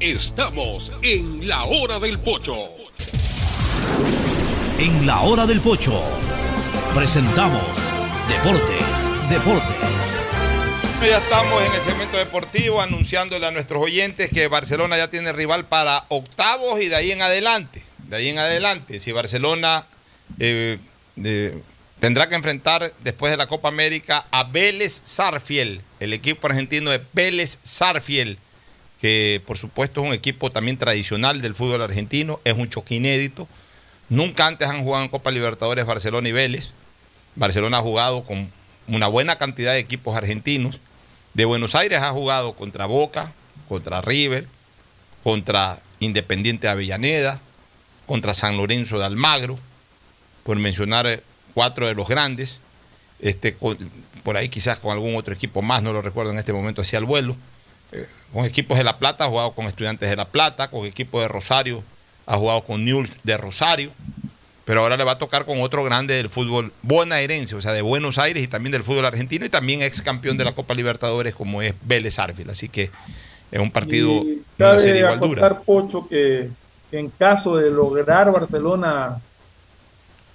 Estamos 0.00 0.92
en 1.02 1.48
la 1.48 1.64
hora 1.64 1.98
del 1.98 2.18
pocho. 2.18 2.68
En 4.78 5.06
la 5.06 5.20
hora 5.20 5.46
del 5.46 5.60
pocho 5.60 6.02
presentamos 6.94 7.90
Deportes, 8.28 9.10
Deportes. 9.28 10.18
Ya 11.00 11.18
estamos 11.18 11.62
en 11.62 11.72
el 11.72 11.82
segmento 11.82 12.16
deportivo 12.16 12.80
anunciándole 12.80 13.46
a 13.46 13.50
nuestros 13.50 13.82
oyentes 13.82 14.30
que 14.30 14.48
Barcelona 14.48 14.96
ya 14.96 15.10
tiene 15.10 15.32
rival 15.32 15.66
para 15.66 16.04
octavos 16.08 16.80
y 16.80 16.88
de 16.88 16.96
ahí 16.96 17.12
en 17.12 17.20
adelante. 17.20 17.82
De 18.08 18.16
ahí 18.16 18.30
en 18.30 18.38
adelante, 18.38 18.98
si 19.00 19.12
Barcelona 19.12 19.86
eh, 20.38 20.78
tendrá 22.00 22.28
que 22.28 22.34
enfrentar 22.34 22.92
después 23.00 23.30
de 23.30 23.36
la 23.36 23.46
Copa 23.46 23.68
América 23.68 24.26
a 24.30 24.44
Vélez 24.44 25.02
Sarfiel, 25.04 25.82
el 26.00 26.12
equipo 26.14 26.46
argentino 26.46 26.90
de 26.90 27.00
Vélez 27.12 27.58
Sarfiel, 27.62 28.38
que 29.04 29.42
por 29.46 29.58
supuesto 29.58 30.00
es 30.00 30.06
un 30.06 30.14
equipo 30.14 30.50
también 30.50 30.78
tradicional 30.78 31.42
del 31.42 31.54
fútbol 31.54 31.82
argentino, 31.82 32.40
es 32.42 32.54
un 32.54 32.70
choque 32.70 32.94
inédito. 32.94 33.46
Nunca 34.08 34.46
antes 34.46 34.66
han 34.66 34.82
jugado 34.82 35.04
en 35.04 35.10
Copa 35.10 35.30
Libertadores 35.30 35.84
Barcelona 35.84 36.26
y 36.26 36.32
Vélez. 36.32 36.70
Barcelona 37.34 37.76
ha 37.76 37.82
jugado 37.82 38.24
con 38.24 38.50
una 38.88 39.06
buena 39.06 39.36
cantidad 39.36 39.74
de 39.74 39.78
equipos 39.78 40.16
argentinos. 40.16 40.80
De 41.34 41.44
Buenos 41.44 41.74
Aires 41.74 42.02
ha 42.02 42.12
jugado 42.12 42.54
contra 42.54 42.86
Boca, 42.86 43.34
contra 43.68 44.00
River, 44.00 44.48
contra 45.22 45.82
Independiente 46.00 46.66
de 46.66 46.70
Avellaneda, 46.70 47.42
contra 48.06 48.32
San 48.32 48.56
Lorenzo 48.56 48.98
de 48.98 49.04
Almagro, 49.04 49.58
por 50.44 50.58
mencionar 50.58 51.06
eh, 51.06 51.22
cuatro 51.52 51.86
de 51.86 51.94
los 51.94 52.08
grandes. 52.08 52.58
Este, 53.20 53.54
por 54.22 54.38
ahí 54.38 54.48
quizás 54.48 54.78
con 54.78 54.92
algún 54.92 55.14
otro 55.14 55.34
equipo 55.34 55.60
más, 55.60 55.82
no 55.82 55.92
lo 55.92 56.00
recuerdo 56.00 56.32
en 56.32 56.38
este 56.38 56.54
momento, 56.54 56.80
hacia 56.80 56.98
el 56.98 57.04
vuelo. 57.04 57.36
Eh, 57.94 58.06
con 58.32 58.44
equipos 58.44 58.76
de 58.76 58.84
La 58.84 58.98
Plata 58.98 59.24
ha 59.24 59.28
jugado 59.28 59.52
con 59.52 59.66
Estudiantes 59.66 60.10
de 60.10 60.16
La 60.16 60.26
Plata, 60.26 60.68
con 60.68 60.84
equipos 60.84 61.22
de 61.22 61.28
Rosario 61.28 61.82
ha 62.26 62.36
jugado 62.36 62.62
con 62.62 62.84
News 62.84 63.10
de 63.22 63.36
Rosario, 63.36 63.90
pero 64.64 64.80
ahora 64.80 64.96
le 64.96 65.04
va 65.04 65.12
a 65.12 65.18
tocar 65.18 65.44
con 65.44 65.60
otro 65.60 65.84
grande 65.84 66.14
del 66.14 66.28
fútbol 66.28 66.72
bonaerense, 66.82 67.54
o 67.54 67.60
sea, 67.60 67.72
de 67.72 67.82
Buenos 67.82 68.18
Aires 68.18 68.42
y 68.42 68.48
también 68.48 68.72
del 68.72 68.82
fútbol 68.82 69.04
argentino 69.04 69.44
y 69.44 69.50
también 69.50 69.82
ex 69.82 70.00
campeón 70.00 70.38
de 70.38 70.44
la 70.44 70.52
Copa 70.52 70.74
Libertadores 70.74 71.34
como 71.34 71.60
es 71.60 71.74
Vélez 71.82 72.18
Arfield. 72.18 72.50
Así 72.50 72.68
que 72.68 72.90
es 73.50 73.60
un 73.60 73.70
partido, 73.70 74.10
Y 74.10 74.42
una 74.58 74.78
serie 74.78 75.02
igual 75.02 75.20
dura. 75.20 75.60
Pocho, 75.60 76.08
que, 76.08 76.48
que 76.90 76.98
en 76.98 77.10
caso 77.10 77.56
de 77.56 77.70
lograr 77.70 78.32
Barcelona 78.32 79.20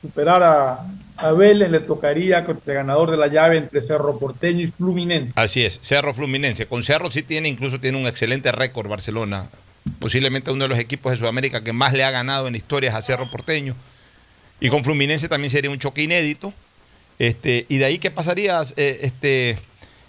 superar 0.02 0.44
a, 0.44 0.86
a 1.22 1.32
Vélez, 1.34 1.70
le 1.70 1.80
tocaría 1.80 2.46
contra 2.46 2.74
el 2.74 2.78
ganador 2.80 3.12
de 3.12 3.18
la 3.18 3.28
llave 3.28 3.58
entre 3.58 3.82
Cerro 3.82 4.18
Porteño 4.20 4.62
y 4.66 4.68
Fluminense. 4.68 5.34
Así 5.36 5.64
es, 5.64 5.80
Cerro 5.82 6.14
Fluminense. 6.14 6.66
Con 6.66 6.84
Cerro 6.84 7.12
sí 7.12 7.24
tiene, 7.24 7.50
incluso 7.50 7.80
tiene 7.80 7.98
un 7.98 8.08
excelente 8.08 8.52
récord 8.52 8.88
Barcelona. 8.90 9.50
Posiblemente 10.00 10.52
uno 10.52 10.64
de 10.66 10.70
los 10.70 10.80
equipos 10.80 11.12
de 11.12 11.18
Sudamérica 11.18 11.64
que 11.64 11.74
más 11.74 11.94
le 11.94 12.04
ha 12.04 12.12
ganado 12.12 12.48
en 12.48 12.56
historias 12.56 12.96
a 12.96 13.02
Cerro 13.02 13.30
Porteño. 13.30 13.76
Y 14.60 14.70
con 14.70 14.84
Fluminense 14.84 15.30
también 15.30 15.50
sería 15.50 15.70
un 15.72 15.80
choque 15.80 16.04
inédito. 16.04 16.54
Este, 17.18 17.66
y 17.70 17.78
de 17.78 17.86
ahí, 17.86 17.98
¿qué 18.00 18.12
pasaría, 18.12 18.62
eh, 18.78 19.00
este, 19.04 19.58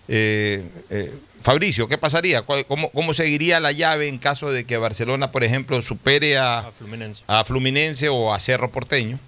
eh, 0.08 0.64
eh, 0.90 1.12
Fabricio? 1.42 1.88
¿Qué 1.88 1.98
pasaría? 1.98 2.42
¿Cuál- 2.42 2.64
¿Cómo, 2.66 2.90
¿Cómo 2.90 3.14
seguiría 3.14 3.58
la 3.60 3.72
llave 3.72 4.08
en 4.08 4.18
caso 4.18 4.52
de 4.52 4.64
que 4.64 4.76
Barcelona, 4.76 5.32
por 5.32 5.42
ejemplo, 5.44 5.80
supere 5.82 6.36
a, 6.38 6.58
A 6.58 6.72
Fluminense. 6.72 7.22
a 7.26 7.44
Fluminense 7.44 8.08
o 8.08 8.32
a 8.34 8.38
Cerro 8.40 8.70
Porteño? 8.70 9.18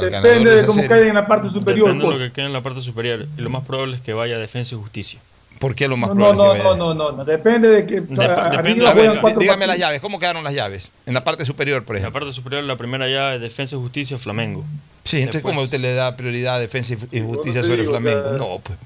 Depende 0.00 0.54
de 0.54 0.66
cómo 0.66 0.86
caiga 0.86 1.06
en 1.08 1.14
la 1.14 1.26
parte 1.26 1.48
superior. 1.48 1.86
Depende 1.88 2.04
de 2.04 2.10
lo 2.10 2.16
Pocho. 2.18 2.26
que 2.28 2.32
quede 2.32 2.46
en 2.46 2.52
la 2.52 2.62
parte 2.62 2.80
superior. 2.80 3.26
Y 3.36 3.40
lo 3.40 3.50
más 3.50 3.64
probable 3.64 3.96
es 3.96 4.02
que 4.02 4.12
vaya 4.12 4.36
a 4.36 4.38
Defensa 4.38 4.74
y 4.74 4.78
Justicia. 4.78 5.20
¿Por 5.58 5.74
qué 5.74 5.88
lo 5.88 5.96
más 5.98 6.08
No, 6.10 6.14
no, 6.14 6.20
probable 6.30 6.52
es 6.58 6.62
que 6.62 6.62
no, 6.64 6.70
vaya? 6.70 6.78
no, 6.78 6.94
no, 6.94 7.12
no, 7.18 7.24
depende 7.24 7.68
de 7.68 7.84
que 7.86 8.00
o 8.00 8.16
sea, 8.16 8.34
Dep- 8.34 8.58
arriba 8.58 8.94
depende- 8.94 9.18
A 9.18 9.22
ver, 9.22 9.38
dígame 9.38 9.66
las 9.66 9.78
llaves. 9.78 10.00
¿Cómo 10.00 10.18
quedaron 10.18 10.42
las 10.42 10.54
llaves? 10.54 10.90
En 11.04 11.12
la 11.12 11.22
parte 11.22 11.44
superior, 11.44 11.84
por 11.84 11.96
En 11.96 12.02
la 12.02 12.08
ejemplo. 12.08 12.20
parte 12.20 12.34
superior, 12.34 12.64
la 12.64 12.76
primera 12.76 13.06
llave 13.08 13.34
es 13.36 13.40
Defensa 13.42 13.76
y 13.76 13.78
Justicia 13.78 14.16
Flamengo. 14.16 14.64
Sí, 15.04 15.16
entonces, 15.18 15.32
Después- 15.34 15.54
¿cómo 15.54 15.64
usted 15.64 15.80
le 15.80 15.92
da 15.94 16.16
prioridad 16.16 16.56
a 16.56 16.58
defensa 16.60 16.94
y- 17.12 17.20
justicia 17.20 17.62
sobre 17.62 17.76
digo, 17.78 17.92
o 17.92 17.98
Flamengo? 18.00 18.28
sea, 18.28 18.38
no, 18.38 18.58
pues. 18.62 18.78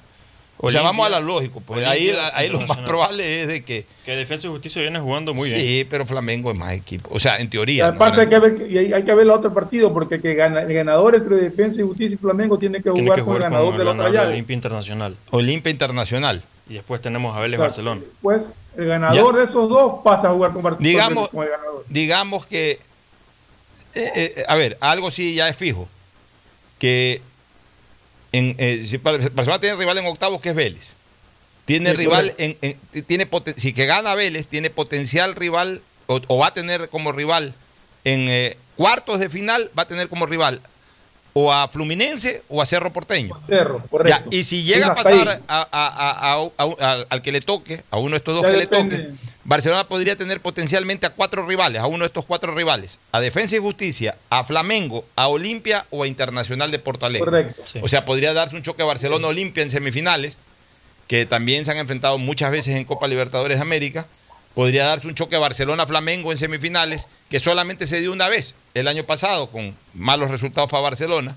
O 0.59 0.71
sea, 0.71 0.81
vamos 0.83 1.07
a 1.07 1.11
lo 1.11 1.21
lógico. 1.21 1.61
Pues 1.61 1.85
ahí, 1.85 2.09
Olimpia 2.09 2.37
ahí 2.39 2.49
lo 2.49 2.61
más 2.63 2.79
probable 2.79 3.43
es 3.43 3.49
de 3.49 3.65
que. 3.65 3.85
Que 4.07 4.13
Defensa 4.17 4.47
y 4.47 4.51
Justicia 4.51 4.81
viene 4.81 4.99
jugando 5.01 5.35
muy 5.35 5.49
bien. 5.49 5.61
sí, 5.61 5.87
pero 5.91 6.07
Flamengo 6.07 6.51
es 6.51 6.57
más 6.57 6.73
equipo. 6.73 7.11
O 7.13 7.19
sea, 7.21 7.37
en 7.39 7.47
Y 7.47 7.49
teoría. 7.49 7.89
¿no? 7.89 7.95
aparte 7.95 8.23
hay 8.23 8.29
que 8.29 8.39
ver 8.39 8.71
y 8.71 8.79
hay, 8.79 8.93
hay 8.93 9.03
que 9.03 9.13
ver 9.15 9.25
el 9.25 9.31
otro 9.31 9.53
partido 9.53 9.93
porque 9.93 10.21
que 10.21 10.35
gana- 10.35 10.63
el 10.63 10.73
ganador 10.73 11.15
entre 11.17 11.37
Defensa 11.37 11.81
y 11.81 11.85
Justicia 11.85 12.15
y 12.15 12.19
Flamengo 12.19 12.59
tiene 12.59 12.79
que 12.79 12.91
Tiene 12.91 13.03
jugar 13.03 13.19
que 13.19 13.25
con 13.25 13.37
el 13.37 13.43
ganador 13.43 13.67
con 13.69 13.77
de 13.77 13.83
el 13.83 13.85
la 13.87 13.91
otra 13.93 14.03
ganador 14.05 14.13
de 14.13 14.19
llave. 14.19 14.33
Olimpia 14.35 14.55
Internacional. 14.55 15.17
Olimpia 15.31 15.71
Internacional. 15.71 16.43
Y 16.69 16.75
después 16.75 17.01
tenemos 17.03 17.37
a 17.37 17.41
Vélez 17.41 17.59
O 17.59 17.61
sea, 17.61 17.67
Barcelona. 17.67 18.01
Pues 18.23 18.51
el 18.79 18.87
ganador 18.87 19.37
de 19.37 19.45
esos 19.45 19.69
dos 19.69 20.01
pasa 20.03 20.31
a 20.31 20.33
jugar 20.33 20.53
con 20.53 20.63
Barcelona. 20.63 20.89
Digamos, 20.89 21.29
con 21.29 21.45
el 21.45 21.51
ganador. 21.51 21.85
digamos 21.89 22.47
que. 22.47 22.79
eh, 23.95 24.13
eh, 24.17 24.45
a 24.49 24.55
ver, 24.55 24.79
algo 24.81 25.11
sí 25.11 25.35
ya 25.35 25.49
es 25.49 25.57
fijo. 25.57 25.89
Que. 26.79 27.21
En, 28.35 28.57
eh, 28.59 28.85
si 28.85 28.97
Barcelona 28.97 29.61
tiene 29.61 29.77
rival 29.77 29.97
en 29.99 30.07
octavos 30.07 30.41
que 30.41 30.49
es 30.51 30.55
Vélez. 30.57 30.89
Tiene 31.67 31.91
Sí, 31.93 31.97
rival 31.97 32.35
en, 32.37 32.59
en- 32.63 33.05
tiene 33.05 33.29
si 33.57 33.73
que 33.73 33.87
gana 33.87 34.15
Vélez, 34.17 34.47
tiene 34.49 34.71
potencial 34.71 35.37
rival 35.37 35.81
o, 36.09 36.21
o 36.27 36.39
va 36.39 36.49
a 36.49 36.53
tener 36.55 36.89
como 36.89 37.13
rival 37.13 37.55
en 38.03 38.27
eh, 38.29 38.57
cuartos 38.77 39.21
de 39.21 39.29
final, 39.31 39.71
va 39.79 39.85
a 39.85 39.89
tener 39.89 40.09
como 40.09 40.27
rival 40.27 40.61
o 41.33 41.53
a 41.53 41.69
Fluminense 41.69 42.43
o 42.49 42.61
a 42.61 42.67
Cerro 42.67 42.93
Porteño. 42.93 43.41
Cerro, 43.47 43.81
Ya, 43.83 43.89
correcto. 43.89 44.29
y 44.33 44.43
si 44.43 44.65
llega 44.65 44.89
a 44.89 44.95
pasar 44.97 45.29
a- 45.29 45.41
a- 45.49 45.69
a- 45.71 46.33
a- 46.35 46.51
a- 46.59 46.91
a- 46.93 47.07
al 47.09 47.23
que 47.23 47.31
le 47.33 47.41
toque, 47.41 47.83
a 47.91 47.99
uno 47.99 48.11
de 48.11 48.17
estos 48.19 48.35
dos 48.35 48.43
Ya 48.45 48.51
que 48.51 48.57
depende. 48.59 48.99
le 48.99 49.05
toque, 49.05 49.19
Barcelona 49.45 49.87
podría 49.87 50.17
tener 50.17 50.41
potencialmente 50.41 51.05
a 51.05 51.11
cuatro 51.11 51.47
rivales, 51.47 51.83
a 51.83 51.87
uno 51.87 52.05
de 52.05 52.07
estos 52.07 52.25
cuatro 52.25 52.55
rivales, 52.55 52.99
a 53.13 53.21
Defensa 53.21 53.55
y 53.57 53.59
Justicia, 53.59 54.17
a 54.31 54.43
Flamengo, 54.43 55.05
a 55.17 55.29
Olimpia 55.29 55.87
o 55.91 56.03
a 56.03 56.07
Internacional 56.07 56.71
de 56.71 56.79
Porto 56.79 57.05
Alegre. 57.05 57.27
Correcto. 57.27 57.63
Sí. 57.67 57.79
O 57.83 57.89
sea, 57.89 58.07
podría 58.07 58.33
darse 58.33 58.57
un 58.57 58.63
choque 58.63 58.83
Barcelona-Olimpia 58.83 59.63
en 59.63 59.69
semifinales, 59.69 60.39
que 61.09 61.27
también 61.27 61.67
se 61.67 61.73
han 61.73 61.77
enfrentado 61.77 62.17
muchas 62.17 62.51
veces 62.51 62.75
en 62.75 62.85
Copa 62.85 63.07
Libertadores 63.07 63.59
de 63.59 63.63
América. 63.63 64.07
Podría 64.55 64.87
darse 64.87 65.09
un 65.09 65.15
choque 65.15 65.37
Barcelona-Flamengo 65.37 66.33
en 66.33 66.39
semifinales, 66.39 67.09
que 67.29 67.39
solamente 67.39 67.87
se 67.87 68.01
dio 68.01 68.13
una 68.13 68.29
vez 68.29 68.55
el 68.73 68.89
año 68.89 69.05
pasado, 69.05 69.51
con 69.51 69.77
malos 69.93 70.31
resultados 70.31 70.71
para 70.71 70.83
Barcelona. 70.83 71.37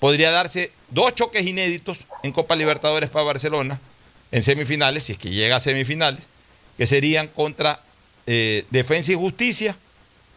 Podría 0.00 0.32
darse 0.32 0.72
dos 0.90 1.14
choques 1.14 1.46
inéditos 1.46 2.06
en 2.24 2.32
Copa 2.32 2.56
Libertadores 2.56 3.08
para 3.08 3.24
Barcelona 3.24 3.80
en 4.32 4.42
semifinales, 4.42 5.04
si 5.04 5.12
es 5.12 5.18
que 5.18 5.30
llega 5.30 5.56
a 5.56 5.60
semifinales, 5.60 6.26
que 6.76 6.86
serían 6.86 7.28
contra 7.28 7.80
eh, 8.26 8.64
Defensa 8.70 9.12
y 9.12 9.14
Justicia 9.14 9.76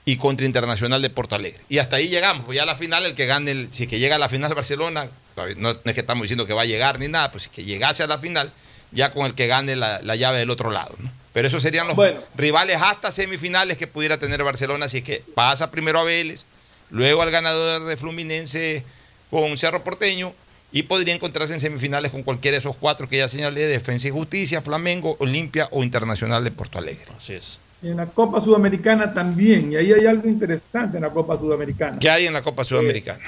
y 0.06 0.18
contra 0.18 0.46
Internacional 0.46 1.02
de 1.02 1.10
Porto 1.10 1.36
Alegre. 1.36 1.60
Y 1.70 1.78
hasta 1.80 1.98
ahí 1.98 2.08
llegamos, 2.08 2.46
pues 2.46 2.56
ya 2.56 2.64
a 2.64 2.66
la 2.66 2.76
final 2.76 3.06
el 3.06 3.14
que 3.16 3.26
gane, 3.26 3.52
el, 3.52 3.68
si 3.72 3.84
es 3.84 3.90
que 3.90 4.00
llega 4.00 4.16
a 4.16 4.20
la 4.20 4.30
final 4.30 4.54
Barcelona, 4.54 5.10
no, 5.58 5.74
no 5.74 5.80
es 5.86 5.94
que 5.94 6.00
estamos 6.02 6.24
diciendo 6.24 6.46
que 6.46 6.54
va 6.54 6.64
a 6.64 6.66
llegar 6.66 7.00
ni 7.00 7.08
nada, 7.08 7.32
pues 7.32 7.44
si 7.44 7.50
es 7.50 7.56
que 7.56 7.64
llegase 7.64 8.04
a 8.04 8.08
la 8.08 8.18
final, 8.18 8.52
ya 8.92 9.12
con 9.12 9.26
el 9.26 9.36
que 9.36 9.48
gane 9.48 9.76
la, 9.76 10.02
la 10.02 10.16
llave 10.16 10.40
del 10.40 10.50
otro 10.50 10.72
lado. 10.72 10.96
¿no? 11.00 11.12
Pero 11.34 11.48
esos 11.48 11.62
serían 11.62 11.88
los 11.88 11.96
Bueno. 11.96 12.22
rivales 12.36 12.82
hasta 12.82 13.12
semifinales 13.12 13.78
que 13.78 13.86
pudiera 13.88 14.18
tener 14.18 14.44
Barcelona, 14.44 14.88
si 14.88 15.00
es 15.00 15.04
que 15.04 15.24
pasa 15.36 15.70
primero 15.70 16.00
a 16.00 16.04
Vélez, 16.04 16.46
luego 16.90 17.22
al 17.22 17.30
ganador 17.32 17.86
de 17.86 17.96
Fluminense 17.98 18.84
con 19.30 19.56
Cerro 19.58 19.84
Porteño 19.84 20.34
y 20.72 20.84
podría 20.84 21.16
encontrarse 21.16 21.54
en 21.54 21.60
semifinales 21.60 22.12
con 22.12 22.24
cualquiera 22.24 22.56
de 22.56 22.60
esos 22.60 22.76
cuatro 22.76 23.10
que 23.10 23.18
ya 23.18 23.28
señalé, 23.28 23.68
Defensa 23.68 24.08
y 24.08 24.12
Justicia, 24.12 24.62
Flamengo, 24.62 25.16
Olimpia 25.20 25.68
o 25.72 25.84
Internacional 25.84 26.44
de 26.44 26.52
Porto 26.52 26.78
Alegre. 26.78 27.06
Así 27.18 27.34
es. 27.34 27.58
Y 27.82 27.88
en 27.88 27.98
la 27.98 28.06
Copa 28.08 28.42
Sudamericana 28.42 29.14
también, 29.14 29.72
y 29.72 29.78
ahí 29.78 29.92
hay 29.94 30.06
algo 30.06 30.28
interesante 30.28 30.98
en 30.98 31.04
la 31.04 31.10
Copa 31.10 31.38
Sudamericana. 31.38 31.98
¿Qué 31.98 32.10
hay 32.10 32.26
en 32.28 32.34
la 32.34 32.42
Copa 32.42 32.64
Sudamericana? 32.64 33.24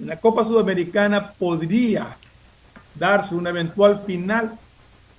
En 0.00 0.06
la 0.06 0.16
Copa 0.18 0.44
Sudamericana 0.44 1.32
podría 1.32 2.16
darse 2.94 3.34
una 3.34 3.50
eventual 3.50 4.02
final 4.06 4.52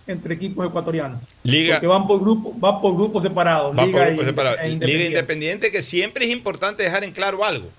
entre 0.08 0.34
equipos 0.34 0.68
ecuatorianos. 0.68 1.22
Liga, 1.44 1.76
Porque 1.76 1.88
van 1.88 2.08
por 2.08 2.20
grupos, 2.20 2.54
va 2.62 2.82
por 2.82 2.96
grupos 2.96 3.24
separados. 3.24 3.78
Va 3.78 3.86
Liga, 3.86 3.98
por 4.00 4.08
grupos 4.08 4.24
y- 4.26 4.28
separados. 4.28 4.60
e 4.62 4.70
Liga 4.70 5.06
Independiente, 5.06 5.72
que 5.72 5.82
siempre 5.82 6.26
es 6.26 6.32
importante 6.32 6.84
dejar 6.84 7.04
en 7.04 7.12
claro 7.12 7.46
algo. 7.46 7.70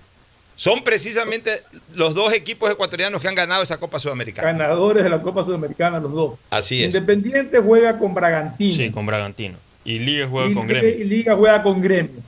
Son 0.62 0.84
precisamente 0.84 1.60
los 1.92 2.14
dos 2.14 2.32
equipos 2.32 2.70
ecuatorianos 2.70 3.20
que 3.20 3.26
han 3.26 3.34
ganado 3.34 3.64
esa 3.64 3.78
Copa 3.78 3.98
Sudamericana. 3.98 4.52
Ganadores 4.52 5.02
de 5.02 5.10
la 5.10 5.20
Copa 5.20 5.42
Sudamericana, 5.42 5.98
los 5.98 6.12
dos. 6.12 6.38
Así 6.50 6.84
es. 6.84 6.94
Independiente 6.94 7.58
juega 7.58 7.98
con 7.98 8.14
Bragantino. 8.14 8.72
Sí, 8.72 8.92
con 8.92 9.04
Bragantino. 9.04 9.56
Y 9.84 9.98
Liga 9.98 10.28
juega 10.28 10.48
y, 10.48 10.54
con 10.54 10.68
Gremio. 10.68 10.88
Y 10.88 11.02
Liga 11.02 11.34
juega 11.34 11.64
con 11.64 11.82
Gremio. 11.82 12.22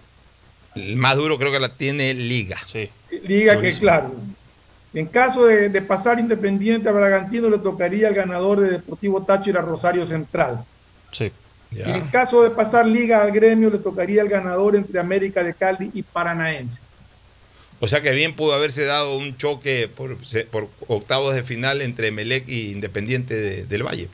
El 0.74 0.96
más 0.96 1.16
duro 1.16 1.38
creo 1.38 1.52
que 1.52 1.60
la 1.60 1.76
tiene 1.76 2.12
Liga. 2.12 2.58
Sí. 2.66 2.90
Liga 3.22 3.60
que, 3.60 3.72
claro, 3.74 4.12
en 4.94 5.06
caso 5.06 5.46
de, 5.46 5.68
de, 5.68 5.82
pasar 5.82 6.18
Independiente 6.18 6.88
a 6.88 6.92
Bragantino, 6.92 7.48
le 7.48 7.58
tocaría 7.58 8.08
al 8.08 8.14
ganador 8.14 8.58
de 8.58 8.68
Deportivo 8.68 9.22
Táchira 9.22 9.62
Rosario 9.62 10.04
Central. 10.08 10.64
Sí. 11.12 11.30
Ya. 11.70 11.98
En 11.98 12.08
caso 12.08 12.42
de 12.42 12.50
pasar 12.50 12.84
Liga 12.84 13.22
al 13.22 13.30
Gremio, 13.30 13.70
le 13.70 13.78
tocaría 13.78 14.22
al 14.22 14.28
ganador 14.28 14.74
entre 14.74 14.98
América 14.98 15.44
de 15.44 15.54
Cali 15.54 15.92
y 15.94 16.02
Paranaense. 16.02 16.80
O 17.80 17.88
sea 17.88 18.00
que 18.00 18.12
bien 18.12 18.34
pudo 18.34 18.54
haberse 18.54 18.84
dado 18.84 19.16
un 19.16 19.36
choque 19.36 19.88
por, 19.88 20.16
por 20.50 20.68
octavos 20.88 21.34
de 21.34 21.42
final 21.42 21.82
entre 21.82 22.10
Melec 22.10 22.48
y 22.48 22.70
Independiente 22.70 23.34
de, 23.34 23.64
del 23.66 23.82
Valle. 23.82 24.08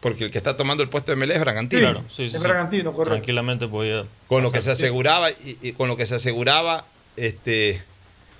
Porque 0.00 0.24
el 0.24 0.30
que 0.30 0.38
está 0.38 0.56
tomando 0.56 0.82
el 0.82 0.88
puesto 0.88 1.12
de 1.12 1.16
Melec 1.16 1.36
es 1.36 1.42
Bragantino. 1.42 1.80
Sí, 1.80 1.86
claro, 1.86 2.04
sí, 2.08 2.28
sí, 2.28 2.36
es 2.36 2.42
Bragantino, 2.42 2.92
correcto. 2.92 3.14
Tranquilamente 3.14 3.66
podía. 3.66 4.04
Con 4.28 4.42
lo 4.42 4.52
que 4.52 4.60
se 4.60 4.70
aseguraba, 4.70 5.30
y, 5.30 5.58
y 5.60 5.72
con 5.72 5.88
lo 5.88 5.96
que 5.96 6.06
se 6.06 6.14
aseguraba, 6.14 6.84
este 7.16 7.82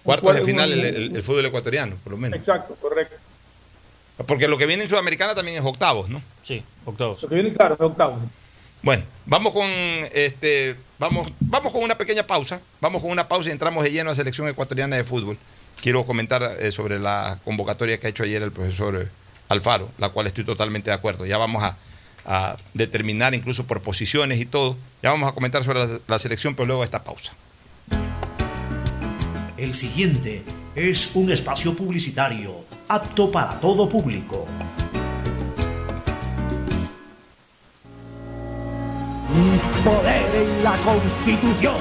cuartos 0.03 0.37
de 0.37 0.43
final 0.43 0.73
el, 0.73 0.85
el, 0.85 1.17
el, 1.17 1.23
fútbol 1.23 1.47
ecuatoriano, 1.47 1.97
por 2.03 2.13
lo 2.13 2.19
menos. 2.19 2.39
Exacto, 2.39 2.77
correcto. 2.81 3.17
Porque 4.27 4.49
lo 4.49 4.59
que 4.59 4.67
viene 4.67 4.85
en 4.85 4.89
Sudamericana 4.89 5.35
también 5.35 5.59
es 5.59 5.65
octavos, 5.65 6.09
¿no? 6.09 6.21
Sí, 6.43 6.63
octavos. 6.85 7.23
Lo 7.23 7.29
que 7.29 7.35
viene, 7.35 7.53
claro, 7.53 7.75
es 7.75 7.81
octavos. 7.81 8.23
Bueno, 8.83 9.03
vamos 9.27 9.53
con 9.53 9.67
este, 10.13 10.77
vamos, 10.99 11.31
vamos 11.41 11.73
con 11.73 11.83
una 11.83 11.99
pequeña 11.99 12.27
pausa. 12.27 12.61
Vamos 12.81 13.03
con 13.03 13.11
una 13.11 13.29
pausa 13.29 13.49
y 13.49 13.53
entramos 13.53 13.83
de 13.85 13.91
lleno 13.91 14.11
a 14.11 14.15
selección 14.15 14.49
ecuatoriana 14.49 14.97
de 14.97 15.05
fútbol. 15.05 15.37
Quiero 15.81 16.05
comentar 16.05 16.43
eh, 16.43 16.73
sobre 16.73 16.99
la 16.99 17.39
convocatoria 17.45 17.99
que 17.99 18.07
ha 18.07 18.11
hecho 18.11 18.23
ayer 18.23 18.43
el 18.43 18.53
profesor 18.53 18.97
eh, 18.97 19.09
Alfaro, 19.49 19.91
la 19.99 20.11
cual 20.11 20.27
estoy 20.27 20.45
totalmente 20.45 20.91
de 20.91 20.97
acuerdo. 20.97 21.27
Ya 21.27 21.39
vamos 21.39 21.63
a, 21.63 21.77
a, 22.25 22.57
determinar 22.75 23.35
incluso 23.35 23.67
por 23.67 23.81
posiciones 23.81 24.41
y 24.41 24.47
todo. 24.47 24.77
Ya 25.03 25.11
vamos 25.11 25.29
a 25.29 25.33
comentar 25.33 25.63
sobre 25.65 25.81
la, 25.81 26.01
la 26.07 26.19
selección, 26.19 26.55
pero 26.55 26.67
luego 26.67 26.85
esta 26.85 27.03
pausa. 27.03 27.33
El 29.57 29.75
siguiente 29.75 30.45
es 30.77 31.11
un 31.15 31.33
espacio 31.33 31.75
publicitario 31.75 32.65
apto 32.89 33.31
para 33.31 33.59
todo 33.61 33.89
público. 33.89 34.47
Mi 39.29 39.59
poder 39.85 40.25
en 40.35 40.65
la 40.65 40.75
Constitución 40.79 41.77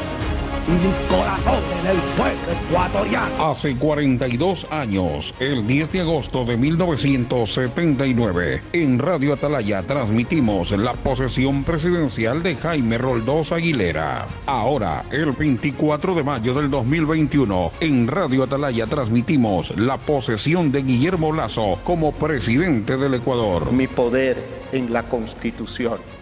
y 0.68 0.72
mi 0.72 0.92
corazón 1.08 1.64
en 1.80 1.88
el 1.88 1.96
pueblo 2.18 2.52
ecuatoriano. 2.52 3.52
Hace 3.52 3.78
42 3.78 4.68
años, 4.70 5.34
el 5.40 5.66
10 5.66 5.94
de 5.94 6.02
agosto 6.02 6.44
de 6.44 6.58
1979, 6.58 8.64
en 8.74 9.00
Radio 9.00 9.34
Atalaya 9.34 9.82
transmitimos 9.84 10.72
la 10.72 10.92
posesión 10.92 11.64
presidencial 11.64 12.44
de 12.44 12.58
Jaime 12.58 12.98
Roldós 12.98 13.54
Aguilera. 13.54 14.28
Ahora, 14.46 15.06
el 15.10 15.32
24 15.32 16.16
de 16.16 16.24
mayo 16.24 16.54
del 16.54 16.70
2021, 16.70 17.72
en 17.80 18.10
Radio 18.10 18.44
Atalaya 18.44 18.88
transmitimos 18.88 19.74
la 19.78 19.96
posesión 19.96 20.74
de 20.74 20.82
Guillermo 20.82 21.32
Lazo 21.32 21.80
como 21.86 22.12
presidente 22.12 22.98
del 22.98 23.14
Ecuador. 23.14 23.72
Mi 23.72 23.88
poder 23.88 24.36
en 24.74 24.92
la 24.92 25.04
Constitución 25.04 26.17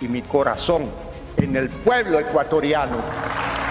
y 0.00 0.08
mi 0.08 0.22
corazón 0.22 0.88
en 1.36 1.56
el 1.56 1.68
pueblo 1.68 2.18
ecuatoriano. 2.18 2.96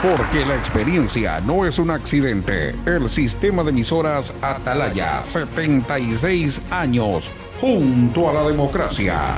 Porque 0.02 0.46
la 0.46 0.56
experiencia 0.56 1.42
no 1.42 1.66
es 1.66 1.78
un 1.78 1.92
accidente. 1.92 2.74
El 2.86 3.10
sistema 3.10 3.64
de 3.64 3.72
emisoras 3.72 4.32
Atalaya, 4.42 5.24
76 5.28 6.60
años, 6.72 7.26
junto 7.60 8.30
a 8.30 8.34
la 8.34 8.44
democracia. 8.44 9.38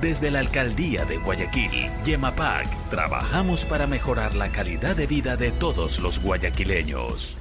Desde 0.00 0.30
la 0.30 0.38
Alcaldía 0.38 1.04
de 1.04 1.16
Guayaquil, 1.16 1.90
Yemapac, 2.04 2.68
trabajamos 2.88 3.64
para 3.64 3.88
mejorar 3.88 4.36
la 4.36 4.48
calidad 4.48 4.94
de 4.94 5.08
vida 5.08 5.36
de 5.36 5.50
todos 5.50 5.98
los 5.98 6.22
guayaquileños. 6.22 7.36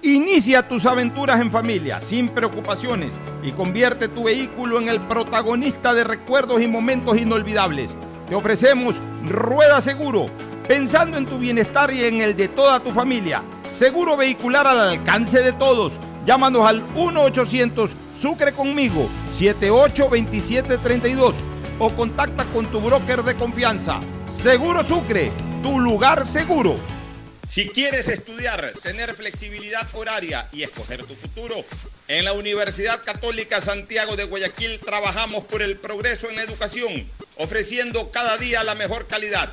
Inicia 0.00 0.66
tus 0.66 0.86
aventuras 0.86 1.42
en 1.42 1.50
familia, 1.50 2.00
sin 2.00 2.30
preocupaciones, 2.30 3.10
y 3.42 3.52
convierte 3.52 4.08
tu 4.08 4.24
vehículo 4.24 4.80
en 4.80 4.88
el 4.88 4.98
protagonista 4.98 5.92
de 5.92 6.04
recuerdos 6.04 6.62
y 6.62 6.68
momentos 6.68 7.18
inolvidables. 7.18 7.90
Te 8.30 8.34
ofrecemos 8.34 8.94
Rueda 9.28 9.82
Seguro, 9.82 10.30
pensando 10.66 11.18
en 11.18 11.26
tu 11.26 11.38
bienestar 11.38 11.92
y 11.92 12.04
en 12.04 12.22
el 12.22 12.34
de 12.34 12.48
toda 12.48 12.80
tu 12.80 12.92
familia. 12.92 13.42
Seguro 13.76 14.16
vehicular 14.16 14.66
al 14.66 14.80
alcance 14.80 15.42
de 15.42 15.52
todos. 15.52 15.92
Llámanos 16.24 16.66
al 16.66 16.82
1-800 16.94 17.90
Sucre 18.18 18.52
conmigo, 18.52 19.06
782732 19.38 21.49
o 21.80 21.90
contacta 21.96 22.44
con 22.44 22.70
tu 22.70 22.78
broker 22.78 23.24
de 23.24 23.34
confianza. 23.34 23.98
Seguro 24.40 24.84
Sucre, 24.84 25.32
tu 25.62 25.80
lugar 25.80 26.26
seguro. 26.26 26.76
Si 27.48 27.68
quieres 27.68 28.08
estudiar, 28.08 28.72
tener 28.82 29.14
flexibilidad 29.14 29.88
horaria 29.94 30.46
y 30.52 30.62
escoger 30.62 31.02
tu 31.04 31.14
futuro, 31.14 31.56
en 32.06 32.24
la 32.26 32.34
Universidad 32.34 33.02
Católica 33.02 33.60
Santiago 33.62 34.14
de 34.14 34.24
Guayaquil 34.24 34.78
trabajamos 34.78 35.46
por 35.46 35.62
el 35.62 35.76
progreso 35.76 36.28
en 36.28 36.36
la 36.36 36.42
educación, 36.42 37.08
ofreciendo 37.38 38.10
cada 38.10 38.36
día 38.36 38.62
la 38.62 38.74
mejor 38.74 39.06
calidad. 39.06 39.52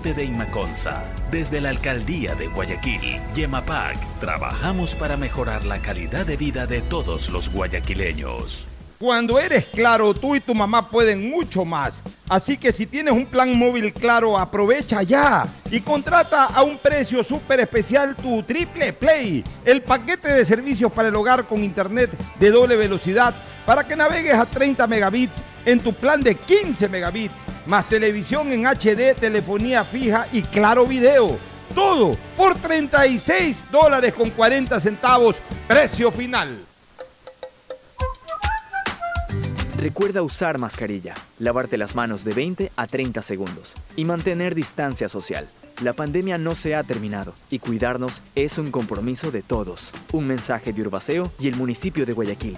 de 0.09 0.23
Inmaconza. 0.23 1.03
Desde 1.29 1.61
la 1.61 1.69
Alcaldía 1.69 2.33
de 2.33 2.47
Guayaquil, 2.47 3.19
Yemapac, 3.35 3.97
trabajamos 4.19 4.95
para 4.95 5.15
mejorar 5.15 5.63
la 5.63 5.79
calidad 5.79 6.25
de 6.25 6.37
vida 6.37 6.65
de 6.65 6.81
todos 6.81 7.29
los 7.29 7.51
guayaquileños. 7.51 8.65
Cuando 8.97 9.39
eres 9.39 9.65
claro, 9.65 10.13
tú 10.15 10.35
y 10.35 10.39
tu 10.39 10.55
mamá 10.55 10.89
pueden 10.89 11.29
mucho 11.29 11.65
más. 11.65 12.01
Así 12.27 12.57
que 12.57 12.71
si 12.71 12.87
tienes 12.87 13.13
un 13.13 13.27
plan 13.27 13.55
móvil 13.55 13.93
claro, 13.93 14.39
aprovecha 14.39 15.03
ya 15.03 15.47
y 15.69 15.81
contrata 15.81 16.45
a 16.45 16.63
un 16.63 16.79
precio 16.79 17.23
súper 17.23 17.59
especial 17.59 18.15
tu 18.15 18.41
Triple 18.41 18.93
Play, 18.93 19.43
el 19.63 19.83
paquete 19.83 20.33
de 20.33 20.45
servicios 20.45 20.91
para 20.91 21.09
el 21.09 21.15
hogar 21.15 21.45
con 21.45 21.63
internet 21.63 22.09
de 22.39 22.49
doble 22.49 22.75
velocidad 22.75 23.35
para 23.65 23.87
que 23.87 23.95
navegues 23.95 24.33
a 24.33 24.45
30 24.45 24.87
megabits 24.87 25.50
en 25.65 25.79
tu 25.79 25.93
plan 25.93 26.21
de 26.21 26.35
15 26.35 26.89
megabits, 26.89 27.35
más 27.65 27.87
televisión 27.87 28.51
en 28.51 28.65
HD, 28.65 29.15
telefonía 29.19 29.83
fija 29.83 30.27
y 30.31 30.41
claro 30.41 30.85
video. 30.85 31.37
Todo 31.75 32.17
por 32.35 32.55
36 32.55 33.65
dólares 33.71 34.13
con 34.13 34.29
40 34.29 34.79
centavos, 34.79 35.37
precio 35.67 36.11
final. 36.11 36.65
Recuerda 39.77 40.21
usar 40.21 40.59
mascarilla, 40.59 41.15
lavarte 41.39 41.75
las 41.75 41.95
manos 41.95 42.23
de 42.23 42.35
20 42.35 42.71
a 42.75 42.85
30 42.85 43.23
segundos 43.23 43.73
y 43.95 44.05
mantener 44.05 44.53
distancia 44.53 45.09
social. 45.09 45.47
La 45.81 45.93
pandemia 45.93 46.37
no 46.37 46.53
se 46.53 46.75
ha 46.75 46.83
terminado 46.83 47.33
y 47.49 47.57
cuidarnos 47.57 48.21
es 48.35 48.59
un 48.59 48.69
compromiso 48.69 49.31
de 49.31 49.41
todos. 49.41 49.91
Un 50.11 50.27
mensaje 50.27 50.71
de 50.71 50.83
Urbaceo 50.83 51.31
y 51.39 51.47
el 51.47 51.55
municipio 51.55 52.05
de 52.05 52.13
Guayaquil. 52.13 52.57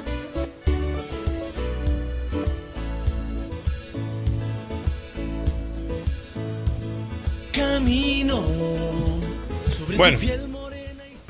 Bueno. 10.01 10.17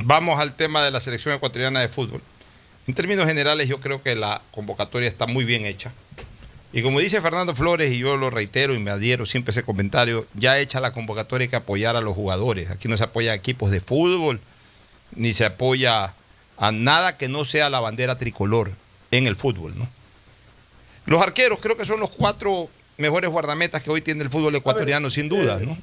Vamos 0.05 0.39
al 0.39 0.55
tema 0.55 0.81
de 0.81 0.91
la 0.91 1.01
selección 1.01 1.35
ecuatoriana 1.35 1.81
de 1.81 1.89
fútbol. 1.89 2.21
En 2.87 2.93
términos 2.93 3.25
generales, 3.25 3.67
yo 3.67 3.81
creo 3.81 4.01
que 4.01 4.15
la 4.15 4.41
convocatoria 4.51 5.09
está 5.09 5.27
muy 5.27 5.43
bien 5.43 5.65
hecha. 5.65 5.91
Y 6.71 6.81
como 6.81 7.01
dice 7.01 7.19
Fernando 7.19 7.53
Flores, 7.53 7.91
y 7.91 7.97
yo 7.97 8.15
lo 8.15 8.29
reitero 8.29 8.73
y 8.73 8.79
me 8.79 8.89
adhiero 8.89 9.25
siempre 9.25 9.51
a 9.51 9.53
ese 9.53 9.63
comentario, 9.63 10.25
ya 10.35 10.57
hecha 10.57 10.79
la 10.79 10.93
convocatoria 10.93 11.43
hay 11.43 11.49
que 11.49 11.57
apoyar 11.57 11.97
a 11.97 12.01
los 12.01 12.15
jugadores. 12.15 12.71
Aquí 12.71 12.87
no 12.87 12.95
se 12.95 13.03
apoya 13.03 13.33
a 13.33 13.35
equipos 13.35 13.71
de 13.71 13.81
fútbol, 13.81 14.39
ni 15.17 15.33
se 15.33 15.43
apoya 15.43 16.13
a 16.55 16.71
nada 16.71 17.17
que 17.17 17.27
no 17.27 17.43
sea 17.43 17.69
la 17.69 17.81
bandera 17.81 18.17
tricolor 18.17 18.71
en 19.11 19.27
el 19.27 19.35
fútbol. 19.35 19.77
¿no? 19.77 19.89
Los 21.07 21.21
arqueros 21.21 21.59
creo 21.59 21.75
que 21.75 21.85
son 21.85 21.99
los 21.99 22.11
cuatro 22.11 22.69
mejores 22.97 23.29
guardametas 23.29 23.83
que 23.83 23.91
hoy 23.91 23.99
tiene 23.99 24.23
el 24.23 24.29
fútbol 24.29 24.55
ecuatoriano, 24.55 25.09
sin 25.09 25.27
dudas. 25.27 25.59
¿no? 25.59 25.77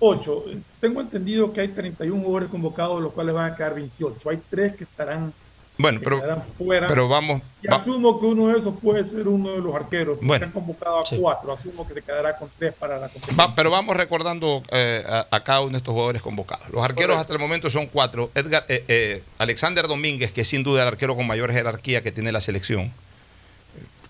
8. 0.00 0.44
Tengo 0.80 1.00
entendido 1.00 1.52
que 1.52 1.60
hay 1.60 1.68
31 1.68 2.20
jugadores 2.22 2.48
convocados, 2.48 2.96
de 2.96 3.02
los 3.02 3.12
cuales 3.12 3.34
van 3.34 3.52
a 3.52 3.56
quedar 3.56 3.74
28. 3.74 4.30
Hay 4.30 4.40
tres 4.50 4.74
que 4.76 4.84
estarán, 4.84 5.32
Bueno, 5.78 5.98
que 6.00 6.04
pero, 6.04 6.42
fuera. 6.58 6.86
pero 6.88 7.06
vamos... 7.08 7.42
y 7.62 7.66
va- 7.68 7.76
asumo 7.76 8.18
que 8.18 8.26
uno 8.26 8.48
de 8.48 8.58
esos 8.58 8.74
puede 8.82 9.04
ser 9.04 9.28
uno 9.28 9.50
de 9.52 9.58
los 9.60 9.74
arqueros. 9.74 10.14
porque 10.14 10.26
Bueno. 10.26 10.38
Se 10.40 10.44
han 10.46 10.52
convocado 10.52 11.00
a 11.00 11.06
Sí. 11.06 11.16
cuatro. 11.20 11.52
Asumo 11.52 11.86
que 11.86 11.94
se 11.94 12.02
quedará 12.02 12.34
con 12.36 12.50
tres 12.58 12.72
para 12.78 12.94
la 12.98 13.08
competencia. 13.08 13.44
Va- 13.46 13.52
pero 13.54 13.70
vamos 13.70 13.94
recordando 13.96 14.62
eh, 14.70 15.04
a, 15.06 15.26
a 15.30 15.44
cada 15.44 15.60
uno 15.60 15.70
de 15.72 15.76
estos 15.78 15.92
jugadores 15.92 16.22
convocados. 16.22 16.68
Los 16.70 16.82
arqueros 16.82 17.14
Correcto. 17.16 17.20
hasta 17.20 17.32
el 17.34 17.38
momento 17.38 17.68
son 17.70 17.86
cuatro. 17.86 18.30
Edgar, 18.34 18.64
eh, 18.68 18.84
eh, 18.88 19.22
Alexander 19.38 19.86
Domínguez, 19.86 20.32
que 20.32 20.40
es 20.42 20.48
sin 20.48 20.62
duda 20.62 20.82
el 20.82 20.88
arquero 20.88 21.14
con 21.14 21.26
mayor 21.26 21.52
jerarquía 21.52 22.02
que 22.02 22.10
tiene 22.12 22.32
la 22.32 22.40
selección, 22.40 22.92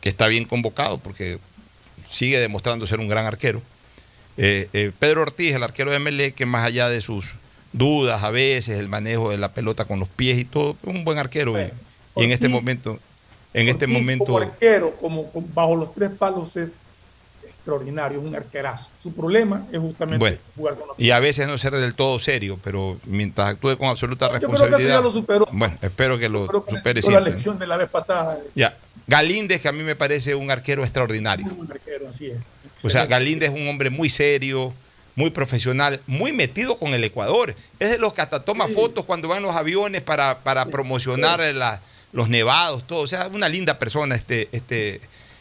que 0.00 0.08
está 0.08 0.28
bien 0.28 0.44
convocado 0.44 0.98
porque 0.98 1.38
sigue 2.08 2.38
demostrando 2.38 2.86
ser 2.86 3.00
un 3.00 3.08
gran 3.08 3.26
arquero. 3.26 3.60
Eh, 4.36 4.68
eh, 4.72 4.92
Pedro 4.98 5.22
Ortiz, 5.22 5.54
el 5.54 5.62
arquero 5.62 5.90
de 5.90 5.98
Melé, 5.98 6.32
que 6.32 6.46
más 6.46 6.64
allá 6.64 6.88
de 6.88 7.00
sus 7.00 7.26
dudas 7.72 8.22
a 8.22 8.30
veces, 8.30 8.78
el 8.80 8.88
manejo 8.88 9.30
de 9.30 9.38
la 9.38 9.52
pelota 9.52 9.84
con 9.84 9.98
los 10.00 10.08
pies 10.08 10.38
y 10.38 10.44
todo, 10.44 10.76
es 10.82 10.88
un 10.94 11.04
buen 11.04 11.18
arquero. 11.18 11.60
y- 11.60 11.70
y 12.16 12.24
en 12.24 12.32
este 12.32 12.48
momento, 12.48 12.98
en 13.54 13.68
este 13.68 13.86
momento, 13.86 14.24
Como 14.26 14.38
arquero, 14.38 14.92
como, 15.00 15.30
como 15.30 15.46
bajo 15.54 15.76
los 15.76 15.94
tres 15.94 16.10
palos, 16.10 16.56
es 16.56 16.72
extraordinario, 17.44 18.18
es 18.20 18.24
un 18.26 18.34
arquerazo. 18.34 18.88
Su 19.02 19.12
problema 19.12 19.66
es 19.72 19.78
justamente 19.78 20.18
Bueno. 20.18 20.38
jugar 20.56 20.74
con 20.76 20.88
los 20.88 20.98
y 20.98 21.10
a 21.10 21.18
veces 21.18 21.46
no 21.46 21.56
ser 21.58 21.72
del 21.74 21.94
todo 21.94 22.18
serio, 22.18 22.58
pero 22.64 22.98
mientras 23.04 23.48
actúe 23.50 23.76
con 23.76 23.88
absoluta 23.88 24.26
Yo 24.26 24.30
creo 24.30 24.40
que 24.40 24.46
eso 24.46 24.52
responsabilidad. 24.64 24.96
ya 24.98 25.00
lo 25.02 25.10
superó. 25.10 25.48
Bueno, 25.52 25.76
espero 25.82 26.18
que 26.18 26.28
lo 26.28 26.46
que 26.46 26.76
supere 26.76 26.94
necesitó 26.94 27.10
la 27.10 27.18
siempre. 27.18 27.30
lección 27.32 27.58
de 27.58 27.66
la 27.66 27.76
vez 27.76 27.88
pasada. 27.90 28.38
Ya. 28.54 28.76
Galíndez, 29.06 29.60
que 29.60 29.68
a 29.68 29.72
mí 29.72 29.82
me 29.82 29.94
parece 29.96 30.34
un 30.34 30.50
arquero 30.50 30.82
extraordinario. 30.82 31.46
Un 31.56 31.70
arquero, 31.70 32.08
así 32.08 32.26
es. 32.28 32.38
O 32.82 32.90
sea, 32.90 33.06
Galíndez 33.06 33.50
es 33.52 33.56
un 33.60 33.68
hombre 33.68 33.90
muy 33.90 34.08
serio, 34.08 34.72
muy 35.16 35.30
profesional, 35.30 36.00
muy 36.06 36.32
metido 36.32 36.78
con 36.78 36.94
el 36.94 37.04
Ecuador. 37.04 37.54
Es 37.78 37.90
de 37.90 37.98
los 37.98 38.14
que 38.14 38.22
hasta 38.22 38.42
toma 38.44 38.68
fotos 38.68 39.04
cuando 39.04 39.28
van 39.28 39.42
los 39.42 39.54
aviones 39.54 40.02
para, 40.02 40.38
para 40.40 40.66
promocionar 40.66 41.40
la- 41.54 41.80
los 42.12 42.28
nevados, 42.28 42.86
todo. 42.86 43.00
O 43.00 43.06
sea, 43.06 43.28
una 43.28 43.48
linda 43.48 43.78
persona 43.78 44.14
este, 44.14 44.48
este 44.52 45.00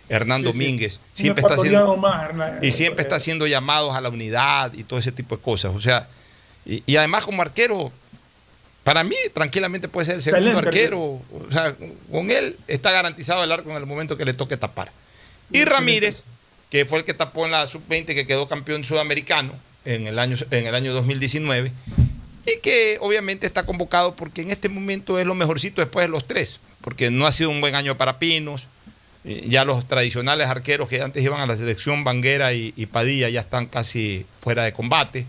Hernán. 0.09 0.43
Domínguez. 0.43 0.99
Siempre 1.13 1.41
está 1.41 1.53
haciendo, 1.53 1.79
ecuatoriano 1.79 1.97
más, 1.97 2.29
Hernán. 2.29 2.59
y 2.63 2.71
siempre 2.71 3.03
está 3.03 3.15
haciendo 3.15 3.47
llamados 3.47 3.95
a 3.95 4.01
la 4.01 4.09
unidad 4.09 4.73
y 4.73 4.83
todo 4.83 4.99
ese 4.99 5.11
tipo 5.11 5.35
de 5.37 5.41
cosas. 5.41 5.73
O 5.75 5.79
sea, 5.81 6.07
y, 6.65 6.83
y 6.85 6.95
además 6.97 7.23
como 7.23 7.41
arquero, 7.41 7.91
para 8.83 9.03
mí 9.03 9.15
tranquilamente 9.33 9.87
puede 9.87 10.05
ser 10.05 10.15
el 10.15 10.21
segundo 10.23 10.49
Excelente 10.49 10.67
arquero. 10.69 10.99
O 10.99 11.47
sea, 11.51 11.75
con 12.11 12.31
él 12.31 12.57
está 12.67 12.91
garantizado 12.91 13.43
el 13.43 13.51
arco 13.51 13.69
en 13.69 13.77
el 13.77 13.85
momento 13.85 14.17
que 14.17 14.25
le 14.25 14.33
toque 14.33 14.57
tapar. 14.57 14.91
Y 15.51 15.63
Ramírez, 15.63 16.19
que 16.69 16.85
fue 16.85 16.99
el 16.99 17.05
que 17.05 17.13
tapó 17.13 17.45
en 17.45 17.51
la 17.51 17.65
sub-20, 17.65 18.05
que 18.05 18.27
quedó 18.27 18.47
campeón 18.47 18.83
sudamericano 18.83 19.53
en 19.85 20.07
el 20.07 20.19
año, 20.19 20.35
en 20.51 20.67
el 20.67 20.75
año 20.75 20.93
2019, 20.93 21.71
y 22.45 22.59
que 22.61 22.97
obviamente 23.01 23.47
está 23.47 23.65
convocado 23.65 24.15
porque 24.15 24.41
en 24.41 24.51
este 24.51 24.69
momento 24.69 25.19
es 25.19 25.25
lo 25.25 25.35
mejorcito 25.35 25.81
después 25.81 26.05
de 26.05 26.11
los 26.11 26.25
tres, 26.25 26.59
porque 26.81 27.09
no 27.09 27.25
ha 27.25 27.31
sido 27.31 27.49
un 27.49 27.61
buen 27.61 27.75
año 27.75 27.97
para 27.97 28.19
Pinos, 28.19 28.67
eh, 29.25 29.45
ya 29.47 29.65
los 29.65 29.87
tradicionales 29.87 30.47
arqueros 30.47 30.87
que 30.87 31.01
antes 31.01 31.23
iban 31.23 31.41
a 31.41 31.47
la 31.47 31.55
selección 31.55 32.03
Banguera 32.03 32.53
y, 32.53 32.71
Padilla 32.85 33.29
ya 33.29 33.41
están 33.41 33.65
casi 33.65 34.25
fuera 34.39 34.63
de 34.63 34.73
combate, 34.73 35.25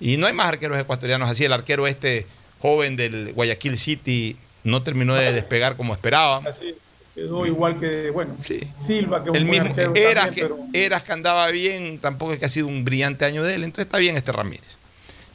y 0.00 0.16
no 0.16 0.26
hay 0.26 0.32
más 0.32 0.48
arqueros 0.48 0.78
ecuatorianos 0.78 1.30
así, 1.30 1.44
el 1.44 1.52
arquero 1.52 1.86
este 1.86 2.26
joven 2.60 2.96
del 2.96 3.32
Guayaquil 3.32 3.78
City 3.78 4.36
no 4.64 4.82
terminó 4.82 5.14
de 5.14 5.32
despegar 5.32 5.76
como 5.76 5.92
esperaban. 5.92 6.46
Así, 6.46 6.74
quedó 7.18 7.46
igual 7.46 7.80
que, 7.80 8.10
bueno, 8.10 8.36
Silva, 8.80 9.24
que 9.24 9.30
El 9.30 9.44
mismo 9.44 9.74
Eras 9.94 10.26
también, 10.26 10.34
que, 10.34 10.42
pero 10.42 10.58
Eras 10.72 11.02
que 11.02 11.12
andaba 11.12 11.48
bien, 11.48 11.98
tampoco 11.98 12.32
es 12.32 12.38
que 12.38 12.44
ha 12.44 12.48
sido 12.48 12.68
un 12.68 12.84
brillante 12.84 13.24
año 13.24 13.42
de 13.42 13.54
él, 13.54 13.64
entonces 13.64 13.86
está 13.86 13.98
bien 13.98 14.16
este 14.16 14.32
Ramírez. 14.32 14.76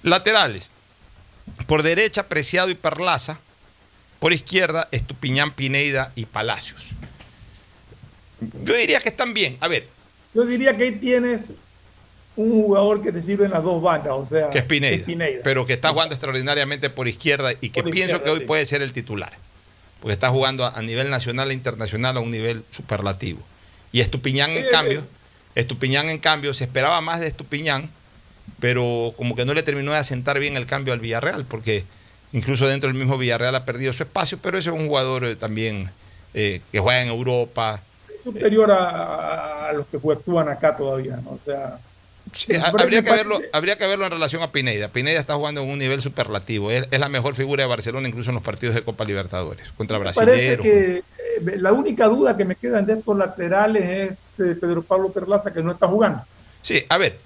Laterales. 0.01 0.69
Por 1.67 1.83
derecha, 1.83 2.27
Preciado 2.27 2.69
y 2.69 2.75
Perlaza. 2.75 3.39
Por 4.19 4.31
izquierda, 4.31 4.87
Estupiñán, 4.91 5.51
Pineida 5.51 6.13
y 6.15 6.25
Palacios. 6.25 6.91
Yo 8.63 8.73
diría 8.75 8.99
que 8.99 9.09
están 9.09 9.33
bien. 9.33 9.57
A 9.59 9.67
ver, 9.67 9.87
yo 10.33 10.45
diría 10.45 10.75
que 10.77 10.83
ahí 10.85 10.91
tienes 10.93 11.51
un 12.35 12.51
jugador 12.51 13.03
que 13.03 13.11
te 13.11 13.21
sirve 13.21 13.45
en 13.45 13.51
las 13.51 13.63
dos 13.63 13.81
bandas, 13.81 14.13
o 14.13 14.25
sea, 14.25 14.49
que 14.49 14.59
es 14.59 14.63
Pineida, 14.63 15.05
pero 15.43 15.65
que 15.65 15.73
está 15.73 15.89
jugando 15.89 16.15
extraordinariamente 16.15 16.89
por 16.89 17.07
izquierda 17.07 17.51
y 17.59 17.69
que 17.69 17.83
Por 17.83 17.91
pienso 17.91 18.23
que 18.23 18.29
hoy 18.29 18.39
sí. 18.39 18.45
puede 18.45 18.65
ser 18.65 18.81
el 18.81 18.91
titular, 18.93 19.33
porque 20.03 20.11
está 20.11 20.29
jugando 20.31 20.65
a, 20.65 20.77
a 20.77 20.81
nivel 20.81 21.09
nacional 21.09 21.49
e 21.49 21.53
internacional 21.53 22.17
a 22.17 22.19
un 22.19 22.29
nivel 22.29 22.65
superlativo. 22.71 23.39
Y 23.93 24.01
Estupiñán, 24.01 24.51
en 24.51 24.65
cambio. 24.69 25.01
Estupiñán, 25.55 26.09
en 26.09 26.19
cambio, 26.19 26.53
se 26.53 26.65
esperaba 26.65 26.99
más 26.99 27.21
de 27.21 27.27
Estupiñán, 27.27 27.89
pero 28.59 29.13
como 29.15 29.33
que 29.33 29.45
no 29.45 29.53
le 29.53 29.63
terminó 29.63 29.93
de 29.93 29.99
asentar 29.99 30.39
bien 30.39 30.57
el 30.57 30.65
cambio 30.65 30.91
al 30.93 30.99
Villarreal, 30.99 31.45
porque 31.45 31.85
incluso 32.33 32.67
dentro 32.67 32.89
del 32.89 32.97
mismo 32.97 33.17
Villarreal 33.17 33.55
ha 33.55 33.63
perdido 33.63 33.93
su 33.93 34.03
espacio, 34.03 34.39
pero 34.41 34.57
ese 34.57 34.71
es 34.71 34.75
un 34.75 34.87
jugador 34.87 35.23
eh, 35.23 35.37
también 35.37 35.89
eh, 36.33 36.59
que 36.69 36.79
juega 36.81 37.01
en 37.01 37.07
Europa. 37.07 37.81
superior 38.21 38.71
a, 38.71 39.69
a 39.69 39.71
los 39.71 39.87
que 39.87 39.95
actúan 39.95 40.49
acá 40.49 40.75
todavía, 40.75 41.15
¿no? 41.23 41.29
O 41.29 41.39
sea, 41.45 41.79
Sí, 42.33 42.53
habría, 42.55 43.03
que 43.03 43.11
verlo, 43.11 43.39
habría 43.51 43.77
que 43.77 43.87
verlo 43.87 44.05
en 44.05 44.11
relación 44.11 44.41
a 44.41 44.51
Pineda. 44.51 44.87
Pineda 44.87 45.19
está 45.19 45.35
jugando 45.35 45.61
en 45.61 45.69
un 45.69 45.77
nivel 45.79 46.01
superlativo. 46.01 46.71
Es, 46.71 46.87
es 46.89 46.99
la 46.99 47.09
mejor 47.09 47.35
figura 47.35 47.63
de 47.63 47.69
Barcelona, 47.69 48.07
incluso 48.07 48.31
en 48.31 48.35
los 48.35 48.43
partidos 48.43 48.75
de 48.75 48.81
Copa 48.81 49.05
Libertadores, 49.05 49.71
contra 49.77 49.99
parece 50.11 50.57
que 50.57 50.97
eh, 50.97 51.03
la 51.57 51.71
única 51.71 52.07
duda 52.07 52.35
que 52.35 52.45
me 52.45 52.55
quedan 52.55 52.85
de 52.85 52.93
estos 52.93 53.17
laterales 53.17 53.83
es 54.11 54.23
eh, 54.39 54.55
Pedro 54.59 54.81
Pablo 54.83 55.11
Perlaza, 55.11 55.53
que 55.53 55.61
no 55.61 55.71
está 55.71 55.87
jugando. 55.87 56.21
Sí, 56.61 56.83
a 56.89 56.97
ver. 56.97 57.17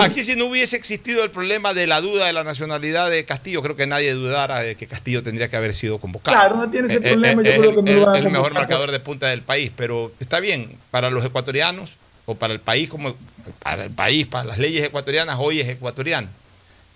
Aquí 0.00 0.22
si 0.22 0.36
no 0.36 0.46
hubiese 0.46 0.76
existido 0.76 1.24
el 1.24 1.30
problema 1.32 1.74
de 1.74 1.88
la 1.88 2.00
duda 2.00 2.26
de 2.26 2.32
la 2.32 2.44
nacionalidad 2.44 3.10
de 3.10 3.24
Castillo, 3.24 3.60
creo 3.60 3.74
que 3.74 3.88
nadie 3.88 4.12
dudara 4.12 4.60
de 4.60 4.76
que 4.76 4.86
Castillo 4.86 5.24
tendría 5.24 5.48
que 5.48 5.56
haber 5.56 5.74
sido 5.74 5.98
convocado. 5.98 6.36
Claro, 6.36 6.56
no 6.56 6.70
tiene 6.70 6.86
ese 6.86 6.96
Eh, 6.98 7.00
eh, 7.02 7.10
problema, 7.12 7.42
yo 7.42 7.50
es 7.50 7.58
creo 7.58 7.70
el, 7.70 7.76
que 7.84 7.94
no 8.00 8.14
el- 8.14 8.24
el 8.26 8.30
mejor 8.32 8.52
marcador 8.54 8.92
de 8.92 9.00
punta 9.00 9.26
del 9.26 9.42
país, 9.42 9.72
pero 9.76 10.12
está 10.20 10.38
bien, 10.38 10.78
para 10.92 11.10
los 11.10 11.24
ecuatorianos 11.24 11.92
o 12.24 12.36
para 12.36 12.52
el 12.52 12.60
país 12.60 12.88
como 12.88 13.16
para 13.62 13.84
el 13.84 13.90
país, 13.90 14.26
para 14.26 14.44
las 14.44 14.58
leyes 14.58 14.84
ecuatorianas, 14.84 15.38
hoy 15.38 15.60
es 15.60 15.68
ecuatoriano. 15.68 16.28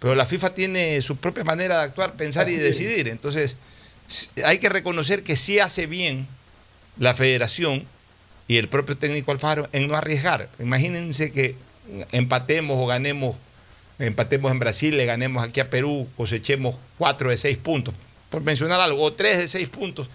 Pero 0.00 0.14
la 0.14 0.26
FIFA 0.26 0.54
tiene 0.54 1.02
su 1.02 1.16
propia 1.16 1.44
manera 1.44 1.78
de 1.78 1.84
actuar, 1.84 2.14
pensar 2.14 2.48
y 2.48 2.56
decidir. 2.56 3.08
Entonces, 3.08 3.56
hay 4.44 4.58
que 4.58 4.68
reconocer 4.68 5.22
que 5.22 5.36
sí 5.36 5.58
hace 5.58 5.86
bien 5.86 6.26
la 6.98 7.14
federación 7.14 7.84
y 8.46 8.56
el 8.56 8.68
propio 8.68 8.96
técnico 8.96 9.32
Alfaro 9.32 9.68
en 9.72 9.88
no 9.88 9.96
arriesgar. 9.96 10.48
Imagínense 10.58 11.32
que 11.32 11.56
empatemos 12.12 12.78
o 12.78 12.86
ganemos, 12.86 13.36
empatemos 13.98 14.50
en 14.52 14.58
Brasil, 14.58 14.96
le 14.96 15.04
ganemos 15.04 15.42
aquí 15.42 15.60
a 15.60 15.68
Perú, 15.68 16.08
cosechemos 16.16 16.76
cuatro 16.96 17.30
de 17.30 17.36
seis 17.36 17.58
puntos, 17.58 17.94
por 18.30 18.42
mencionar 18.42 18.80
algo, 18.80 19.02
o 19.02 19.12
tres 19.12 19.38
de 19.38 19.48
seis 19.48 19.68
puntos, 19.68 20.08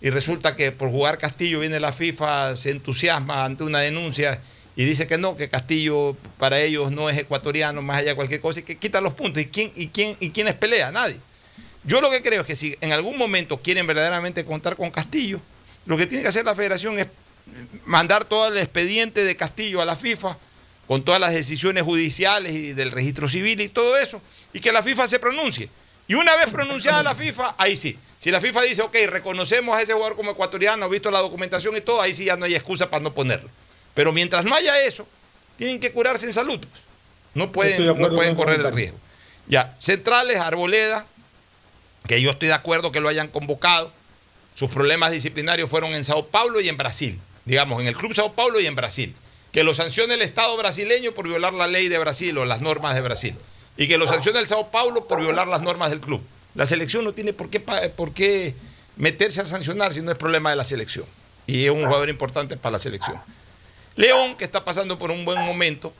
y 0.00 0.10
resulta 0.10 0.54
que 0.54 0.72
por 0.72 0.90
jugar 0.90 1.18
Castillo 1.18 1.60
viene 1.60 1.80
la 1.80 1.92
FIFA, 1.92 2.56
se 2.56 2.70
entusiasma 2.70 3.44
ante 3.44 3.64
una 3.64 3.80
denuncia 3.80 4.40
y 4.76 4.84
dice 4.84 5.06
que 5.06 5.18
no, 5.18 5.36
que 5.36 5.48
Castillo 5.48 6.16
para 6.38 6.60
ellos 6.60 6.90
no 6.92 7.10
es 7.10 7.18
ecuatoriano, 7.18 7.82
más 7.82 7.98
allá 7.98 8.10
de 8.10 8.16
cualquier 8.16 8.40
cosa, 8.40 8.60
y 8.60 8.62
que 8.62 8.76
quita 8.76 9.00
los 9.00 9.14
puntos. 9.14 9.42
¿Y 9.42 9.46
quién, 9.46 9.72
y 9.74 9.88
quién, 9.88 10.16
y 10.20 10.30
quiénes 10.30 10.54
pelea? 10.54 10.92
Nadie. 10.92 11.18
Yo 11.84 12.00
lo 12.00 12.10
que 12.10 12.22
creo 12.22 12.42
es 12.42 12.46
que 12.46 12.56
si 12.56 12.76
en 12.80 12.92
algún 12.92 13.16
momento 13.16 13.56
quieren 13.58 13.86
verdaderamente 13.86 14.44
contar 14.44 14.76
con 14.76 14.90
Castillo, 14.90 15.40
lo 15.86 15.96
que 15.96 16.06
tiene 16.06 16.22
que 16.22 16.28
hacer 16.28 16.44
la 16.44 16.54
federación 16.54 16.98
es 16.98 17.08
mandar 17.84 18.24
todo 18.24 18.48
el 18.48 18.58
expediente 18.58 19.24
de 19.24 19.36
Castillo 19.36 19.80
a 19.80 19.84
la 19.84 19.96
FIFA, 19.96 20.36
con 20.86 21.04
todas 21.04 21.20
las 21.20 21.32
decisiones 21.32 21.84
judiciales 21.84 22.52
y 22.52 22.72
del 22.72 22.90
registro 22.90 23.28
civil 23.28 23.60
y 23.60 23.68
todo 23.68 23.96
eso, 23.96 24.20
y 24.52 24.60
que 24.60 24.72
la 24.72 24.82
FIFA 24.82 25.06
se 25.08 25.18
pronuncie. 25.18 25.68
Y 26.08 26.14
una 26.14 26.36
vez 26.36 26.50
pronunciada 26.50 27.02
la 27.02 27.14
FIFA, 27.14 27.54
ahí 27.58 27.76
sí. 27.76 27.96
Si 28.18 28.30
la 28.30 28.40
FIFA 28.40 28.62
dice, 28.62 28.82
ok, 28.82 28.96
reconocemos 29.06 29.76
a 29.76 29.82
ese 29.82 29.92
jugador 29.92 30.16
como 30.16 30.32
ecuatoriano, 30.32 30.88
visto 30.88 31.10
la 31.10 31.20
documentación 31.20 31.76
y 31.76 31.80
todo, 31.80 32.00
ahí 32.00 32.12
sí 32.12 32.24
ya 32.24 32.36
no 32.36 32.44
hay 32.44 32.54
excusa 32.54 32.90
para 32.90 33.02
no 33.02 33.14
ponerlo. 33.14 33.48
Pero 33.94 34.12
mientras 34.12 34.44
no 34.44 34.54
haya 34.54 34.80
eso, 34.82 35.06
tienen 35.56 35.80
que 35.80 35.92
curarse 35.92 36.26
en 36.26 36.32
salud. 36.32 36.58
pues. 36.58 36.82
No 37.34 37.52
pueden, 37.52 37.86
de 37.86 37.94
no 37.94 38.08
pueden 38.10 38.34
correr 38.34 38.60
el 38.60 38.72
riesgo. 38.72 38.98
Ya, 39.46 39.76
centrales, 39.78 40.38
Arboleda, 40.38 41.06
que 42.06 42.20
yo 42.20 42.30
estoy 42.30 42.48
de 42.48 42.54
acuerdo 42.54 42.92
que 42.92 43.00
lo 43.00 43.08
hayan 43.08 43.28
convocado. 43.28 43.92
Sus 44.54 44.70
problemas 44.70 45.12
disciplinarios 45.12 45.70
fueron 45.70 45.92
en 45.92 46.04
Sao 46.04 46.26
Paulo 46.26 46.60
y 46.60 46.68
en 46.68 46.76
Brasil. 46.76 47.20
Digamos, 47.44 47.80
en 47.80 47.86
el 47.86 47.96
Club 47.96 48.14
Sao 48.14 48.32
Paulo 48.32 48.60
y 48.60 48.66
en 48.66 48.74
Brasil. 48.74 49.14
Que 49.52 49.64
lo 49.64 49.74
sancione 49.74 50.14
el 50.14 50.22
Estado 50.22 50.56
brasileño 50.56 51.12
por 51.12 51.26
violar 51.26 51.52
la 51.52 51.66
ley 51.66 51.88
de 51.88 51.98
Brasil 51.98 52.36
o 52.38 52.44
las 52.44 52.60
normas 52.60 52.94
de 52.94 53.00
Brasil. 53.00 53.34
Y 53.76 53.88
que 53.88 53.98
lo 53.98 54.06
sancione 54.06 54.38
el 54.38 54.48
Sao 54.48 54.70
Paulo 54.70 55.06
por 55.06 55.20
violar 55.20 55.48
las 55.48 55.62
normas 55.62 55.90
del 55.90 56.00
club. 56.00 56.20
La 56.54 56.66
selección 56.66 57.04
no 57.04 57.12
tiene 57.12 57.32
por 57.32 57.48
qué, 57.48 57.60
por 57.60 58.12
qué 58.12 58.54
meterse 58.96 59.40
a 59.40 59.44
sancionar 59.44 59.92
si 59.92 60.02
no 60.02 60.10
es 60.12 60.18
problema 60.18 60.50
de 60.50 60.56
la 60.56 60.64
selección. 60.64 61.06
Y 61.46 61.64
es 61.64 61.70
un 61.70 61.84
jugador 61.84 62.08
importante 62.08 62.56
para 62.56 62.72
la 62.72 62.78
selección. 62.78 63.20
León, 63.96 64.36
que 64.36 64.44
está 64.44 64.64
pasando 64.64 64.98
por 64.98 65.10
un 65.10 65.24
buen 65.24 65.40
momento, 65.44 65.92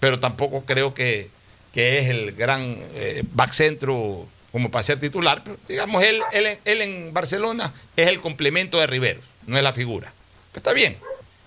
pero 0.00 0.18
tampoco 0.18 0.64
creo 0.64 0.94
que, 0.94 1.30
que 1.72 1.98
es 1.98 2.08
el 2.08 2.32
gran 2.32 2.76
eh, 2.94 3.22
back 3.32 3.52
centro 3.52 4.26
como 4.52 4.70
para 4.70 4.82
ser 4.82 4.98
titular. 5.00 5.42
Pero, 5.44 5.58
digamos, 5.68 6.02
él, 6.02 6.20
él, 6.32 6.58
él 6.64 6.82
en 6.82 7.12
Barcelona 7.12 7.72
es 7.96 8.08
el 8.08 8.20
complemento 8.20 8.78
de 8.78 8.86
Riveros, 8.86 9.24
no 9.46 9.56
es 9.56 9.62
la 9.62 9.72
figura. 9.72 10.12
Pero 10.52 10.60
está 10.60 10.72
bien, 10.72 10.96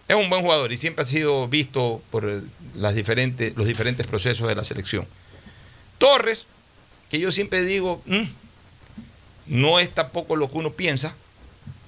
es 0.07 0.15
un 0.15 0.29
buen 0.29 0.41
jugador 0.41 0.71
y 0.71 0.77
siempre 0.77 1.03
ha 1.03 1.07
sido 1.07 1.47
visto 1.47 2.01
por 2.11 2.29
eh, 2.29 2.41
las 2.75 2.95
diferentes, 2.95 3.55
los 3.55 3.67
diferentes 3.67 4.07
procesos 4.07 4.47
de 4.47 4.55
la 4.55 4.63
selección. 4.63 5.07
Torres, 5.97 6.47
que 7.09 7.19
yo 7.19 7.31
siempre 7.31 7.63
digo, 7.63 8.01
mm, 8.05 8.23
no 9.47 9.79
es 9.79 9.89
tampoco 9.93 10.35
lo 10.35 10.49
que 10.49 10.57
uno 10.57 10.73
piensa, 10.73 11.15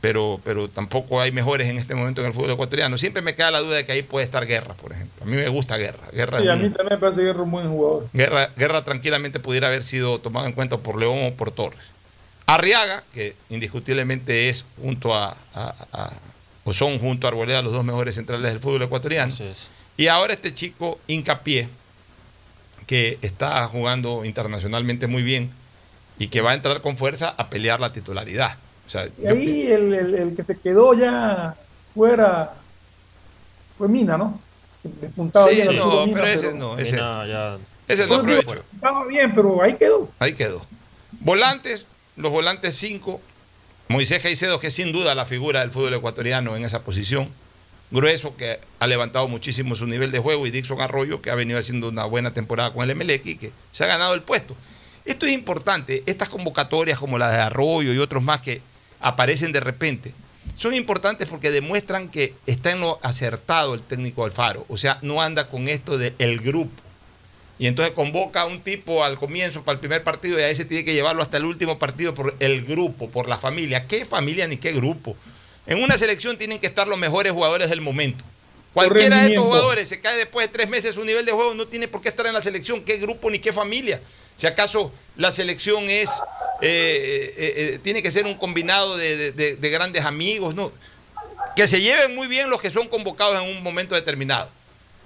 pero, 0.04 0.42
pero 0.44 0.68
tampoco 0.68 1.22
hay 1.22 1.32
mejores 1.32 1.70
en 1.70 1.78
este 1.78 1.96
momento 1.96 2.20
en 2.20 2.28
el 2.28 2.34
fútbol 2.34 2.52
ecuatoriano. 2.52 2.98
Siempre 2.98 3.22
me 3.22 3.36
queda 3.36 3.52
la 3.52 3.62
duda 3.62 3.78
de 3.78 3.86
que 3.86 3.94
ahí 3.94 4.04
puede 4.04 4.26
estar 4.26 4.46
Guerra, 4.46 4.74
por 4.74 4.92
ejemplo. 4.92 5.24
A 5.24 5.26
mí 5.26 5.38
me 5.38 5.48
gusta 5.48 5.78
Guerra. 5.78 6.10
Guerra, 6.12 6.42
Sí, 6.42 6.50
a 6.50 6.56
un- 6.56 6.62
mí 6.64 6.70
también 6.72 6.88
me 6.90 6.98
parece 6.98 7.22
que 7.22 7.30
es 7.30 7.36
un 7.38 7.50
buen 7.50 7.70
jugador. 7.70 8.10
Guerra, 8.12 8.50
Guerra 8.58 8.82
tranquilamente 8.82 9.40
pudiera 9.40 9.68
haber 9.68 9.82
sido 9.82 10.20
tomado 10.20 10.46
en 10.46 10.52
cuenta 10.52 10.76
por 10.76 11.00
León 11.00 11.20
o 11.28 11.34
por 11.36 11.52
Torres. 11.52 11.80
Arriaga, 12.48 13.06
que 13.14 13.38
indiscutiblemente 13.50 14.50
es 14.50 14.66
junto 14.82 15.16
a, 15.16 15.38
a- 15.54 15.74
a- 15.94 16.12
o 16.66 16.74
son 16.74 17.00
junto 17.00 17.26
a 17.26 17.30
Arboleda 17.30 17.62
los 17.62 17.72
dos 17.72 17.86
mejores 17.86 18.16
centrales 18.16 18.52
del 18.52 18.60
fútbol 18.60 18.82
ecuatoriano. 18.82 19.34
Y 19.96 20.08
ahora 20.08 20.34
este 20.34 20.54
chico 20.54 21.00
Hincapié, 21.08 21.70
que 22.88 23.20
está 23.22 23.66
jugando 23.70 24.26
internacionalmente 24.26 25.08
muy 25.08 25.24
bien 25.24 25.50
y 26.20 26.28
que 26.28 26.42
va 26.42 26.52
a 26.52 26.56
entrar 26.56 26.82
con 26.82 26.98
fuerza 26.98 27.34
a 27.38 27.50
pelear 27.50 27.80
la 27.80 27.94
titularidad. 27.94 28.58
O 28.86 28.90
sea, 28.90 29.06
Y 29.06 29.12
yo 29.24 29.30
ahí 29.30 29.72
el, 29.72 29.94
el- 29.94 30.16
el 30.16 30.36
que 30.36 30.44
se 30.44 30.58
quedó 30.58 30.94
ya 30.94 31.56
fuera 31.94 32.54
fue 33.78 33.88
Mina, 33.88 34.18
¿no? 34.18 34.40
Sí, 34.84 34.90
bien 35.56 35.76
no, 35.76 36.06
Mina, 36.06 36.14
pero 36.20 36.28
ese 36.28 36.54
no, 36.54 36.78
ese- 36.78 36.96
Mina 36.98 37.26
ya- 37.28 37.58
ese 37.88 38.08
no 38.08 38.16
aprovechó. 38.16 38.64
Estaba 38.74 39.06
bien, 39.08 39.34
pero 39.34 39.62
ahí 39.62 39.76
quedó. 39.76 40.10
Ahí 40.20 40.34
quedó. 40.34 40.62
Volantes, 41.22 41.86
los 42.18 42.32
volantes 42.32 42.76
5, 42.76 43.22
Moisés 43.88 44.22
Caicedo, 44.22 44.60
que 44.60 44.68
es 44.68 44.74
sin 44.74 44.92
duda 44.92 45.16
la 45.16 45.26
figura 45.26 45.62
del 45.62 45.72
fútbol 45.72 45.94
ecuatoriano 45.94 46.56
en 46.56 46.66
esa 46.66 46.82
posición. 46.84 47.30
Grueso, 47.92 48.36
que 48.36 48.60
ha 48.80 48.88
levantado 48.88 49.28
muchísimo 49.28 49.76
su 49.76 49.86
nivel 49.86 50.10
de 50.12 50.20
juego, 50.20 50.48
y 50.48 50.52
Dixon 50.52 50.82
Arroyo, 50.82 51.22
que 51.22 51.30
ha 51.30 51.36
venido 51.36 51.60
haciendo 51.60 51.90
una 51.90 52.06
buena 52.06 52.34
temporada 52.34 52.74
con 52.74 52.90
el 52.90 52.96
MLX 52.96 53.26
y 53.28 53.36
que 53.38 53.52
se 53.72 53.84
ha 53.84 53.88
ganado 53.88 54.14
el 54.16 54.22
puesto. 54.24 54.56
Esto 55.06 55.26
es 55.26 55.34
importante, 55.34 56.02
estas 56.06 56.30
convocatorias 56.30 56.98
como 57.00 57.18
la 57.18 57.30
de 57.32 57.38
Arroyo 57.38 57.94
y 57.94 57.98
otros 58.00 58.24
más 58.24 58.42
que 58.42 58.62
aparecen 59.04 59.52
de 59.52 59.60
repente, 59.60 60.14
son 60.58 60.74
importantes 60.74 61.28
porque 61.28 61.52
demuestran 61.52 62.10
que 62.10 62.34
está 62.48 62.72
en 62.72 62.80
lo 62.80 63.00
acertado 63.04 63.74
el 63.74 63.82
técnico 63.82 64.26
Alfaro. 64.26 64.66
O 64.70 64.78
sea, 64.78 64.98
no 65.02 65.22
anda 65.22 65.48
con 65.48 65.68
esto 65.68 65.98
del 65.98 66.16
el 66.20 66.40
grupo. 66.40 66.82
Y 67.60 67.68
entonces 67.68 67.94
convoca 67.94 68.42
a 68.42 68.46
un 68.46 68.62
tipo 68.62 69.04
al 69.04 69.18
comienzo 69.18 69.64
para 69.64 69.76
el 69.76 69.80
primer 69.80 70.04
partido 70.04 70.40
y 70.40 70.42
a 70.42 70.50
ese 70.50 70.66
tiene 70.66 70.84
que 70.84 70.94
llevarlo 70.94 71.22
hasta 71.22 71.38
el 71.38 71.46
último 71.46 71.78
partido 71.78 72.14
por 72.16 72.36
el 72.40 72.66
grupo, 72.66 73.10
por 73.10 73.30
la 73.30 73.38
familia. 73.38 73.88
¿Qué 73.88 74.06
familia 74.06 74.48
ni 74.48 74.58
qué 74.58 74.72
grupo? 74.72 75.16
En 75.66 75.82
una 75.82 75.98
selección 75.98 76.38
tienen 76.38 76.60
que 76.60 76.68
estar 76.68 76.88
los 76.88 76.98
mejores 76.98 77.32
jugadores 77.32 77.70
del 77.70 77.82
momento. 77.82 78.24
Cualquiera 78.74 79.22
de 79.22 79.30
estos 79.30 79.46
jugadores 79.46 79.88
se 79.88 80.00
cae 80.00 80.18
después 80.18 80.48
de 80.48 80.54
tres 80.54 80.68
meses 80.68 80.96
su 80.96 81.06
nivel 81.06 81.26
de 81.26 81.32
juego, 81.32 81.54
no 81.54 81.68
tiene 81.68 81.88
por 81.88 82.02
qué 82.02 82.10
estar 82.10 82.26
en 82.26 82.34
la 82.34 82.42
selección. 82.42 82.84
¿Qué 82.84 82.98
grupo 82.98 83.30
ni 83.30 83.40
qué 83.40 83.54
familia? 83.54 84.02
Si 84.36 84.48
acaso 84.48 84.92
la 85.16 85.32
selección 85.32 85.90
es, 85.90 86.10
eh, 86.62 87.34
eh, 87.38 87.54
eh, 87.76 87.80
tiene 87.84 88.02
que 88.02 88.12
ser 88.12 88.26
un 88.26 88.36
combinado 88.36 88.98
de, 88.98 89.16
de- 89.18 89.32
de- 89.32 89.56
de 89.56 89.70
grandes 89.70 90.06
amigos, 90.06 90.56
¿no? 90.56 90.72
Que 91.56 91.68
se 91.68 91.82
lleven 91.82 92.16
muy 92.16 92.28
bien 92.28 92.50
los 92.50 92.60
que 92.62 92.72
son 92.72 92.88
convocados 92.88 93.42
en 93.44 93.56
un 93.56 93.62
momento 93.64 93.94
determinado. 93.96 94.50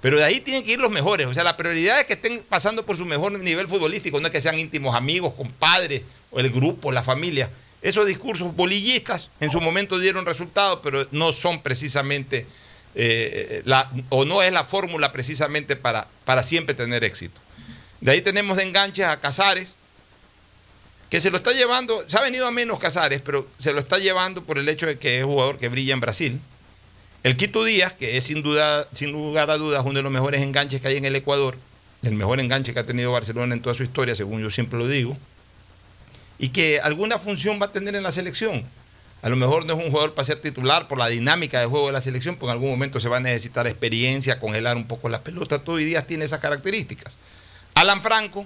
Pero 0.00 0.16
de 0.16 0.24
ahí 0.24 0.40
tienen 0.40 0.62
que 0.64 0.72
ir 0.72 0.78
los 0.78 0.90
mejores. 0.90 1.26
O 1.26 1.34
sea, 1.34 1.42
la 1.44 1.56
prioridad 1.56 1.98
es 2.00 2.06
que 2.06 2.12
estén 2.12 2.42
pasando 2.48 2.86
por 2.86 2.96
su 2.96 3.04
mejor 3.04 3.32
nivel 3.32 3.66
futbolístico, 3.66 4.20
no 4.20 4.26
es 4.28 4.32
que 4.32 4.40
sean 4.40 4.58
íntimos 4.58 4.94
amigos, 4.94 5.34
compadres, 5.34 6.02
el 6.36 6.50
grupo, 6.50 6.92
la 6.92 7.02
familia. 7.02 7.50
Esos 7.82 8.06
discursos 8.06 8.54
bolillistas 8.56 9.30
en 9.40 9.50
su 9.50 9.60
momento 9.60 9.98
dieron 9.98 10.24
resultados, 10.24 10.80
pero 10.82 11.06
no 11.10 11.32
son 11.32 11.62
precisamente, 11.62 12.46
la, 13.64 13.90
o 14.08 14.24
no 14.24 14.42
es 14.42 14.52
la 14.52 14.64
fórmula 14.64 15.12
precisamente 15.12 15.76
para, 15.76 16.06
para 16.24 16.42
siempre 16.42 16.74
tener 16.74 17.04
éxito. 17.04 17.40
De 18.00 18.12
ahí 18.12 18.22
tenemos 18.22 18.58
enganches 18.58 19.04
a 19.04 19.18
Casares, 19.20 19.74
que 21.10 21.20
se 21.20 21.30
lo 21.30 21.38
está 21.38 21.52
llevando, 21.52 22.04
se 22.08 22.18
ha 22.18 22.22
venido 22.22 22.46
a 22.46 22.50
menos 22.50 22.78
Casares, 22.78 23.22
pero 23.22 23.48
se 23.58 23.72
lo 23.72 23.80
está 23.80 23.98
llevando 23.98 24.44
por 24.44 24.58
el 24.58 24.68
hecho 24.68 24.86
de 24.86 24.98
que 24.98 25.18
es 25.18 25.24
jugador 25.24 25.58
que 25.58 25.68
brilla 25.68 25.94
en 25.94 26.00
Brasil. 26.00 26.40
El 27.24 27.36
Quito 27.36 27.64
Díaz, 27.64 27.94
que 27.94 28.16
es 28.16 28.24
sin 28.24 28.42
duda, 28.42 28.86
sin 28.92 29.10
lugar 29.10 29.50
a 29.50 29.56
dudas, 29.56 29.84
uno 29.84 29.98
de 29.98 30.02
los 30.02 30.12
mejores 30.12 30.42
enganches 30.42 30.80
que 30.80 30.88
hay 30.88 30.96
en 30.96 31.04
el 31.04 31.16
Ecuador, 31.16 31.56
el 32.02 32.14
mejor 32.14 32.38
enganche 32.38 32.72
que 32.72 32.78
ha 32.78 32.86
tenido 32.86 33.10
Barcelona 33.10 33.54
en 33.54 33.62
toda 33.62 33.74
su 33.74 33.82
historia, 33.82 34.14
según 34.14 34.40
yo 34.40 34.50
siempre 34.50 34.78
lo 34.78 34.86
digo, 34.86 35.16
y 36.38 36.50
que 36.50 36.80
alguna 36.80 37.18
función 37.18 37.60
va 37.60 37.66
a 37.66 37.72
tener 37.72 37.96
en 37.96 38.04
la 38.04 38.12
selección. 38.12 38.64
A 39.20 39.28
lo 39.28 39.34
mejor 39.34 39.66
no 39.66 39.74
es 39.74 39.84
un 39.84 39.90
jugador 39.90 40.14
para 40.14 40.26
ser 40.26 40.40
titular 40.40 40.86
por 40.86 40.96
la 40.98 41.08
dinámica 41.08 41.58
de 41.58 41.66
juego 41.66 41.88
de 41.88 41.92
la 41.92 42.00
selección, 42.00 42.36
porque 42.36 42.50
en 42.50 42.52
algún 42.52 42.70
momento 42.70 43.00
se 43.00 43.08
va 43.08 43.16
a 43.16 43.20
necesitar 43.20 43.66
experiencia, 43.66 44.38
congelar 44.38 44.76
un 44.76 44.86
poco 44.86 45.08
la 45.08 45.22
pelota. 45.22 45.58
Todo 45.58 45.76
hoy 45.76 45.84
día 45.84 46.06
tiene 46.06 46.24
esas 46.24 46.38
características. 46.38 47.16
Alan 47.78 48.02
Franco, 48.02 48.44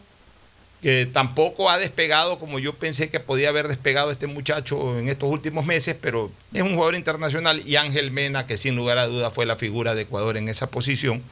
que 0.83 1.07
tampoco 1.07 1.71
ha 1.71 1.79
despegado 1.79 2.39
como 2.39 2.59
yo 2.59 2.75
pensé 2.75 3.09
que 3.09 3.19
podía 3.19 3.49
haber 3.49 3.67
despegado 3.67 4.11
este 4.11 4.27
muchacho 4.27 4.99
en 4.99 5.09
estos 5.09 5.31
últimos 5.31 5.65
meses, 5.65 5.97
pero 5.99 6.31
es 6.53 6.61
un 6.61 6.75
jugador 6.75 6.97
internacional. 6.97 7.63
Y 7.67 7.77
Ángel 7.77 8.11
Mena, 8.11 8.47
que 8.47 8.59
sin 8.59 8.77
lugar 8.77 8.99
a 8.99 9.07
duda 9.07 9.31
fue 9.31 9.47
la 9.47 9.57
figura 9.57 9.95
de 9.95 10.03
Ecuador 10.03 10.37
en 10.37 10.51
esa 10.51 10.67
posición 10.67 11.23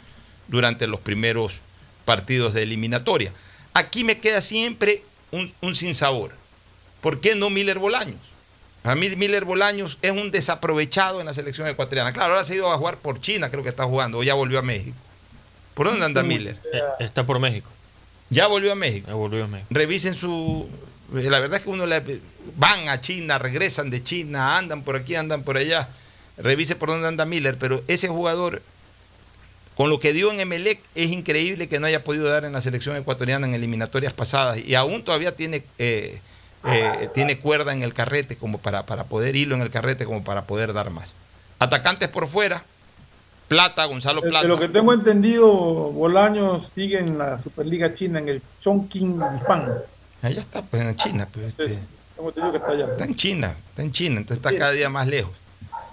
durante 0.49 0.87
los 0.87 0.99
primeros 1.01 1.61
partidos 2.07 2.55
de 2.55 2.63
eliminatoria. 2.63 3.35
Aquí 3.75 4.03
me 4.03 4.19
queda 4.19 4.41
siempre 4.41 5.03
un, 5.31 5.53
un 5.61 5.77
sinsabor. 5.77 6.33
¿Por 7.03 7.21
qué 7.21 7.35
no 7.35 7.51
Miller 7.51 7.79
Bolaños? 7.79 8.21
A 8.83 8.95
mí 8.95 9.11
Miller 9.11 9.45
Bolaños 9.45 9.99
es 10.01 10.13
un 10.13 10.31
desaprovechado 10.31 11.21
en 11.21 11.27
la 11.27 11.35
selección 11.35 11.69
ecuatoriana. 11.69 12.15
Claro, 12.15 12.33
ahora 12.33 12.47
se 12.47 12.55
ha 12.55 12.57
ido 12.57 12.73
a 12.73 12.79
jugar 12.79 12.97
por 12.97 13.21
China, 13.21 13.51
creo 13.51 13.63
que 13.63 13.69
está 13.69 13.85
jugando, 13.85 14.17
o 14.17 14.23
ya 14.23 14.33
volvió 14.33 14.59
a 14.59 14.63
México. 14.63 14.97
¿Por 15.75 15.89
dónde 15.89 16.07
anda 16.07 16.23
Miller? 16.23 16.59
Eh, 16.73 16.81
Está 17.01 17.27
por 17.27 17.39
México. 17.39 17.71
Ya 18.31 18.47
volvió 18.47 18.73
a 18.73 18.75
México. 18.75 19.09
Ya 19.09 19.15
volvió 19.15 19.45
a 19.45 19.47
México. 19.49 19.67
Revisen 19.71 20.15
su. 20.15 20.69
eh, 21.17 21.29
La 21.31 21.41
verdad 21.41 21.59
es 21.59 21.65
que 21.65 21.71
uno 21.71 21.87
le. 21.87 22.21
Van 22.57 22.89
a 22.89 23.01
China, 23.01 23.39
regresan 23.39 23.91
de 23.91 24.03
China, 24.03 24.57
andan 24.57 24.83
por 24.83 24.97
aquí, 24.97 25.15
andan 25.17 25.43
por 25.43 25.57
allá. 25.57 25.89
Revise 26.39 26.75
por 26.77 26.89
dónde 26.89 27.07
anda 27.09 27.25
Miller, 27.27 27.59
pero 27.59 27.83
ese 27.87 28.09
jugador, 28.09 28.63
con 29.77 29.91
lo 29.91 30.01
que 30.01 30.13
dio 30.15 30.33
en 30.33 30.41
Emelec, 30.41 30.81
es 30.95 31.11
increíble 31.11 31.69
que 31.69 31.79
no 31.81 31.87
haya 31.87 32.03
podido 32.03 32.29
dar 32.29 32.45
en 32.45 32.53
la 32.55 32.61
selección 32.63 32.97
ecuatoriana 32.97 33.47
en 33.47 33.55
eliminatorias 33.55 34.13
pasadas. 34.15 34.59
Y 34.59 34.75
aún 34.75 35.05
todavía 35.05 35.37
tiene. 35.37 35.65
eh, 35.79 36.21
eh, 36.65 37.09
tiene 37.15 37.39
cuerda 37.39 37.73
en 37.73 37.83
el 37.83 37.95
carrete 37.95 38.37
como 38.37 38.59
para, 38.59 38.85
para 38.85 39.05
poder 39.05 39.35
hilo 39.35 39.55
en 39.55 39.63
el 39.63 39.71
carrete 39.71 40.05
como 40.05 40.23
para 40.23 40.45
poder 40.45 40.75
dar 40.75 40.91
más. 40.91 41.15
Atacantes 41.59 42.09
por 42.11 42.29
fuera, 42.29 42.65
Plata, 43.51 43.85
Gonzalo 43.87 44.21
De 44.21 44.29
Plata. 44.31 44.47
lo 44.47 44.61
que 44.61 44.69
tengo 44.69 44.93
entendido, 44.93 45.51
Bolaños 45.51 46.73
sigue 46.73 46.99
en 47.01 47.19
la 47.19 47.43
Superliga 47.43 47.93
China, 47.97 48.21
en 48.21 48.29
el 48.29 48.43
Chongqing 48.63 49.19
Fan. 49.45 49.75
Allá 50.23 50.39
está, 50.41 50.63
pues 50.63 50.83
en 50.83 50.97
China. 50.97 51.29
Pues, 51.33 51.47
este, 51.47 51.79
Tengo 52.15 52.29
entendido 52.29 52.53
que 52.53 52.59
está 52.59 52.71
allá. 52.71 52.87
está 52.87 53.05
en 53.05 53.17
China, 53.17 53.57
está 53.71 53.83
en 53.83 53.91
China, 53.91 54.17
entonces 54.19 54.37
está 54.45 54.57
cada 54.57 54.71
día 54.71 54.89
más 54.89 55.09
lejos. 55.09 55.33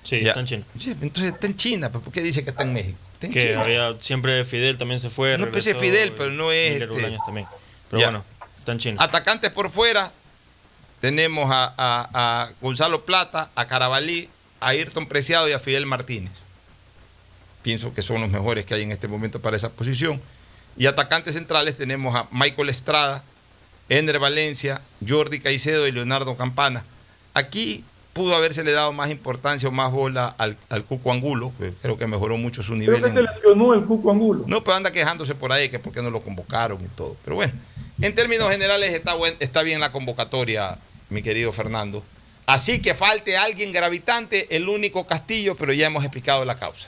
Sí, 0.03 0.21
Ya. 0.21 0.29
está 0.29 0.39
en 0.41 0.45
China. 0.45 0.63
Sí, 0.79 0.91
entonces 1.01 1.33
está 1.33 1.47
en 1.47 1.55
China, 1.57 1.91
pues, 1.91 2.03
¿por 2.03 2.13
qué 2.13 2.21
dice 2.21 2.43
que 2.43 2.51
está 2.51 2.61
en 2.61 2.73
México? 2.73 2.97
Está 3.15 3.25
en 3.25 3.33
Que 3.33 3.39
China. 3.41 3.61
había 3.61 3.95
siempre 4.01 4.43
Fidel 4.43 4.77
también 4.77 4.99
se 4.99 5.09
fue. 5.09 5.35
No, 5.39 5.45
pues, 5.49 5.65
ese 5.65 5.73
regresó, 5.73 5.93
Fidel, 5.95 6.07
y 6.09 6.11
pero 6.15 6.29
no 6.31 6.51
es, 6.51 6.79
este- 6.79 7.17
también. 7.25 7.47
Pero 7.89 7.99
Ya. 7.99 8.05
bueno, 8.07 8.23
está 8.59 8.71
en 8.73 8.77
China. 8.77 9.03
Atacantes 9.03 9.49
por 9.51 9.71
fuera, 9.71 10.11
tenemos 11.01 11.49
a, 11.51 11.73
a- 11.75 12.43
a 12.43 12.49
Gonzalo 12.61 13.03
Plata, 13.03 13.49
a 13.55 13.65
Carabalí, 13.65 14.29
a 14.59 14.67
Ayrton 14.69 15.07
Preciado 15.07 15.49
y 15.49 15.53
a 15.53 15.59
Fidel 15.59 15.87
Martínez. 15.87 16.33
Pienso 17.67 17.93
que 17.93 18.01
son 18.01 18.21
los 18.21 18.29
mejores 18.29 18.65
que 18.65 18.75
hay 18.75 18.83
en 18.83 18.93
este 18.93 19.09
momento 19.09 19.41
para 19.41 19.57
esa 19.57 19.67
posición. 19.67 20.21
Y 20.77 20.85
atacantes 20.85 21.33
centrales 21.33 21.75
tenemos 21.75 22.15
a 22.15 22.25
Michael 22.31 22.69
Estrada, 22.69 23.25
Ender 23.89 24.19
Valencia, 24.19 24.79
Jordi 25.05 25.41
Caicedo 25.41 25.85
y 25.85 25.91
Leonardo 25.91 26.37
Campana. 26.37 26.85
Aquí 27.33 27.83
pudo 28.13 28.37
habérsele 28.37 28.71
dado 28.71 28.93
más 28.93 29.09
importancia 29.11 29.67
o 29.67 29.73
más 29.73 29.91
bola 29.91 30.33
al, 30.37 30.55
al 30.69 30.85
Cuco 30.85 31.11
Angulo, 31.11 31.51
que 31.59 31.73
creo 31.81 31.97
que 31.97 32.07
mejoró 32.07 32.37
mucho 32.37 32.63
su 32.63 32.73
nivel. 32.73 33.01
Creo 33.01 33.05
que 33.09 33.13
se 33.13 33.21
lesionó 33.21 33.73
el 33.73 33.83
Cuco 33.83 34.11
Angulo. 34.11 34.45
no, 34.47 34.63
pero 34.63 34.77
anda 34.77 34.93
quejándose 34.93 35.35
por 35.35 35.51
ahí 35.51 35.67
que 35.67 35.77
por 35.79 35.91
qué 35.91 36.01
no 36.01 36.09
lo 36.09 36.21
convocaron 36.21 36.79
y 36.81 36.87
todo. 36.95 37.17
Pero 37.25 37.35
bueno, 37.35 37.51
en 38.01 38.15
términos 38.15 38.49
generales 38.49 38.93
está, 38.93 39.13
buen- 39.15 39.35
está 39.41 39.61
bien 39.61 39.81
la 39.81 39.91
convocatoria, 39.91 40.77
mi 41.09 41.21
querido 41.21 41.51
Fernando. 41.51 42.01
Así 42.45 42.81
que 42.81 42.95
falte 42.95 43.35
alguien 43.35 43.73
gravitante, 43.73 44.55
el 44.55 44.69
único 44.69 45.05
Castillo, 45.05 45.55
pero 45.55 45.73
ya 45.73 45.87
hemos 45.87 46.05
explicado 46.05 46.45
la 46.45 46.55
causa. 46.55 46.87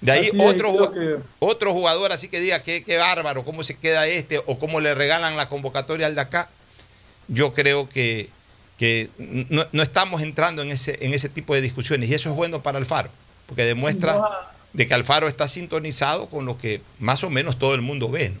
De 0.00 0.12
ahí 0.12 0.26
es, 0.26 0.32
otro, 0.38 0.92
que- 0.92 1.16
otro 1.40 1.72
jugador 1.72 2.12
así 2.12 2.28
que 2.28 2.40
diga 2.40 2.62
que 2.62 2.82
qué 2.84 2.96
bárbaro, 2.96 3.44
cómo 3.44 3.62
se 3.62 3.76
queda 3.76 4.06
este 4.06 4.38
o 4.46 4.58
cómo 4.58 4.80
le 4.80 4.94
regalan 4.94 5.36
la 5.36 5.48
convocatoria 5.48 6.06
al 6.06 6.14
de 6.14 6.20
acá. 6.22 6.48
Yo 7.28 7.52
creo 7.52 7.88
que, 7.88 8.28
que 8.78 9.10
no, 9.18 9.66
no 9.72 9.82
estamos 9.82 10.22
entrando 10.22 10.62
en 10.62 10.70
ese, 10.70 10.98
en 11.04 11.12
ese 11.14 11.28
tipo 11.28 11.54
de 11.54 11.60
discusiones 11.60 12.08
y 12.08 12.14
eso 12.14 12.30
es 12.30 12.34
bueno 12.34 12.62
para 12.62 12.78
Alfaro, 12.78 13.10
porque 13.46 13.64
demuestra 13.64 14.18
de 14.72 14.86
que 14.86 14.94
Alfaro 14.94 15.28
está 15.28 15.46
sintonizado 15.48 16.26
con 16.26 16.46
lo 16.46 16.56
que 16.56 16.80
más 16.98 17.22
o 17.24 17.30
menos 17.30 17.58
todo 17.58 17.74
el 17.74 17.82
mundo 17.82 18.08
ve. 18.10 18.30
¿no? 18.30 18.40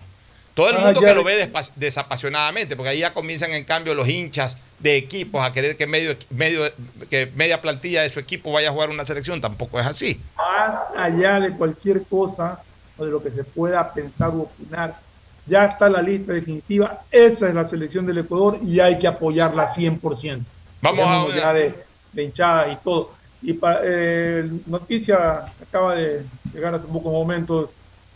Todo 0.54 0.70
el 0.70 0.76
Ah, 0.76 0.80
mundo 0.80 1.00
que 1.00 1.14
lo 1.14 1.24
ve 1.24 1.50
desapasionadamente, 1.76 2.74
porque 2.76 2.90
ahí 2.90 2.98
ya 3.00 3.12
comienzan 3.12 3.52
en 3.52 3.64
cambio 3.64 3.94
los 3.94 4.08
hinchas 4.08 4.56
de 4.80 4.96
equipos 4.96 5.44
a 5.44 5.52
querer 5.52 5.76
que 5.76 5.86
medio, 5.86 6.16
medio, 6.30 6.62
que 7.08 7.30
media 7.36 7.60
plantilla 7.60 8.02
de 8.02 8.08
su 8.08 8.18
equipo 8.18 8.50
vaya 8.52 8.68
a 8.70 8.72
jugar 8.72 8.90
una 8.90 9.04
selección, 9.04 9.40
tampoco 9.40 9.78
es 9.78 9.86
así. 9.86 10.20
Más 10.36 10.80
allá 10.96 11.38
de 11.40 11.52
cualquier 11.52 12.02
cosa 12.04 12.60
o 12.96 13.04
de 13.04 13.10
lo 13.10 13.22
que 13.22 13.30
se 13.30 13.44
pueda 13.44 13.92
pensar 13.92 14.30
o 14.30 14.42
opinar, 14.42 14.98
ya 15.46 15.66
está 15.66 15.88
la 15.88 16.00
lista 16.02 16.32
definitiva. 16.32 17.02
Esa 17.10 17.48
es 17.48 17.54
la 17.54 17.66
selección 17.68 18.06
del 18.06 18.18
Ecuador 18.18 18.58
y 18.66 18.80
hay 18.80 18.98
que 18.98 19.06
apoyarla 19.06 19.66
100%. 19.66 20.40
Vamos 20.82 21.04
a 21.34 21.36
ya 21.36 21.52
de, 21.52 21.74
de 22.12 22.22
hinchadas 22.22 22.72
y 22.72 22.76
todo. 22.84 23.12
Y 23.42 23.54
pa- 23.54 23.80
eh, 23.82 24.50
noticia 24.66 25.46
acaba 25.62 25.94
de 25.94 26.22
llegar 26.54 26.74
hace 26.74 26.86
pocos 26.86 27.12
momentos. 27.12 27.70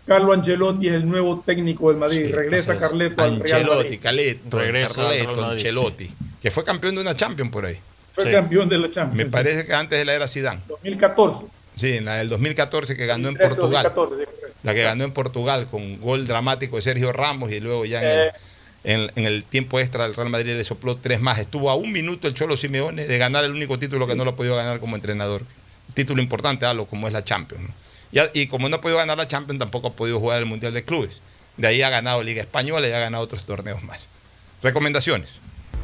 Carlo 0.07 0.32
Ancelotti 0.35 0.89
es 0.89 0.95
el 0.95 1.09
nuevo 1.09 1.41
técnico 1.41 1.89
del 1.91 1.99
Madrid. 1.99 2.27
Sí, 2.27 2.32
Regresa. 2.32 2.78
Carleto 2.78 3.23
al 3.23 3.41
Real 3.41 3.62
Ancelotti, 3.62 3.85
Madrid. 3.85 3.99
Regresa 4.51 5.03
Carleto, 5.03 5.28
Madrid, 5.41 5.53
Ancelotti, 5.53 6.11
que 6.44 6.50
fue 6.50 6.62
campeón 6.62 6.94
de 6.94 7.00
una 7.00 7.16
Champions 7.16 7.50
por 7.50 7.64
ahí. 7.64 7.78
Fue 8.12 8.24
Sí. 8.24 8.30
campeón 8.30 8.68
de 8.68 8.76
la 8.76 8.90
Champions. 8.90 9.16
Me 9.16 9.30
parece 9.32 9.64
que 9.64 9.72
antes 9.72 9.98
de 9.98 10.04
la 10.04 10.12
era 10.12 10.28
Zidane. 10.28 10.60
2014. 10.68 11.46
Sí, 11.74 11.94
en 11.94 12.04
la 12.04 12.16
del 12.16 12.28
2014 12.28 12.96
que 12.98 13.06
ganó 13.06 13.28
en 13.30 13.34
2013, 13.34 13.56
Portugal. 13.56 13.82
2014, 13.94 14.24
sí. 14.26 14.52
La 14.62 14.74
que 14.74 14.82
ganó 14.82 15.04
en 15.04 15.12
Portugal 15.12 15.66
con 15.70 15.98
gol 16.02 16.26
dramático 16.26 16.76
de 16.76 16.82
Sergio 16.82 17.14
Ramos 17.14 17.50
y 17.50 17.60
luego 17.60 17.86
ya 17.86 18.00
en, 18.00 18.06
el, 18.06 18.18
Eh. 18.28 18.32
en- 18.84 19.12
en 19.16 19.24
el 19.26 19.42
tiempo 19.44 19.80
extra 19.80 20.04
el 20.04 20.12
Real 20.14 20.28
Madrid 20.28 20.54
le 20.54 20.64
sopló 20.64 20.96
tres 20.98 21.18
más. 21.22 21.38
Estuvo 21.38 21.70
a 21.70 21.76
un 21.76 21.90
minuto 21.92 22.28
el 22.28 22.34
Cholo 22.34 22.58
Simeone 22.58 23.06
de 23.06 23.16
ganar 23.18 23.42
el 23.44 23.52
único 23.52 23.78
título 23.78 24.06
que 24.06 24.14
no 24.14 24.24
lo 24.26 24.32
ha 24.32 24.36
podido 24.36 24.54
ganar 24.54 24.80
como 24.80 24.96
entrenador. 24.96 25.40
Título 25.94 26.20
importante, 26.20 26.66
algo 26.66 26.84
como 26.84 27.08
es 27.08 27.14
la 27.14 27.24
Champions. 27.24 27.62
¿no? 27.64 27.74
Y, 28.12 28.18
a- 28.18 28.30
y 28.34 28.48
como 28.48 28.68
no 28.68 28.76
ha 28.76 28.80
podido 28.82 28.98
ganar 28.98 29.16
la 29.16 29.26
Champions, 29.26 29.58
tampoco 29.58 29.88
ha 29.88 29.92
podido 29.94 30.20
jugar 30.20 30.40
el 30.40 30.44
Mundial 30.46 30.74
de 30.74 30.84
Clubes. 30.84 31.20
De 31.56 31.68
ahí 31.68 31.80
ha 31.80 31.88
ganado 31.88 32.22
Liga 32.22 32.42
Española 32.42 32.86
y 32.86 32.92
ha 32.92 32.98
ganado 32.98 33.24
otros 33.24 33.44
torneos 33.46 33.82
más. 33.82 34.08
Recomendaciones. 34.62 35.40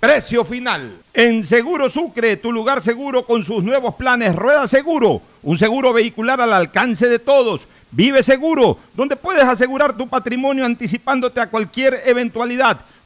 precio 0.00 0.44
final. 0.44 0.92
En 1.12 1.46
Seguro 1.46 1.90
Sucre, 1.90 2.36
tu 2.36 2.52
lugar 2.52 2.82
seguro 2.82 3.24
con 3.24 3.44
sus 3.44 3.64
nuevos 3.64 3.96
planes 3.96 4.34
Rueda 4.34 4.68
Seguro, 4.68 5.22
un 5.42 5.58
seguro 5.58 5.92
vehicular 5.92 6.40
al 6.40 6.52
alcance 6.52 7.08
de 7.08 7.18
todos. 7.18 7.62
Vive 7.90 8.22
Seguro, 8.22 8.78
donde 8.94 9.16
puedes 9.16 9.42
asegurar 9.42 9.96
tu 9.96 10.08
patrimonio 10.08 10.64
anticipándote 10.64 11.40
a 11.40 11.48
cualquier 11.48 12.02
eventualidad. 12.04 12.78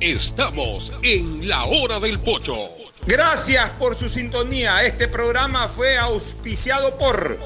Estamos 0.00 0.92
en 1.02 1.48
la 1.48 1.64
hora 1.64 2.00
del 2.00 2.20
pocho. 2.20 2.68
Gracias 3.06 3.70
por 3.78 3.96
su 3.96 4.08
sintonía. 4.08 4.82
Este 4.84 5.08
programa 5.08 5.68
fue 5.68 5.98
auspiciado 5.98 6.96
por 6.96 7.38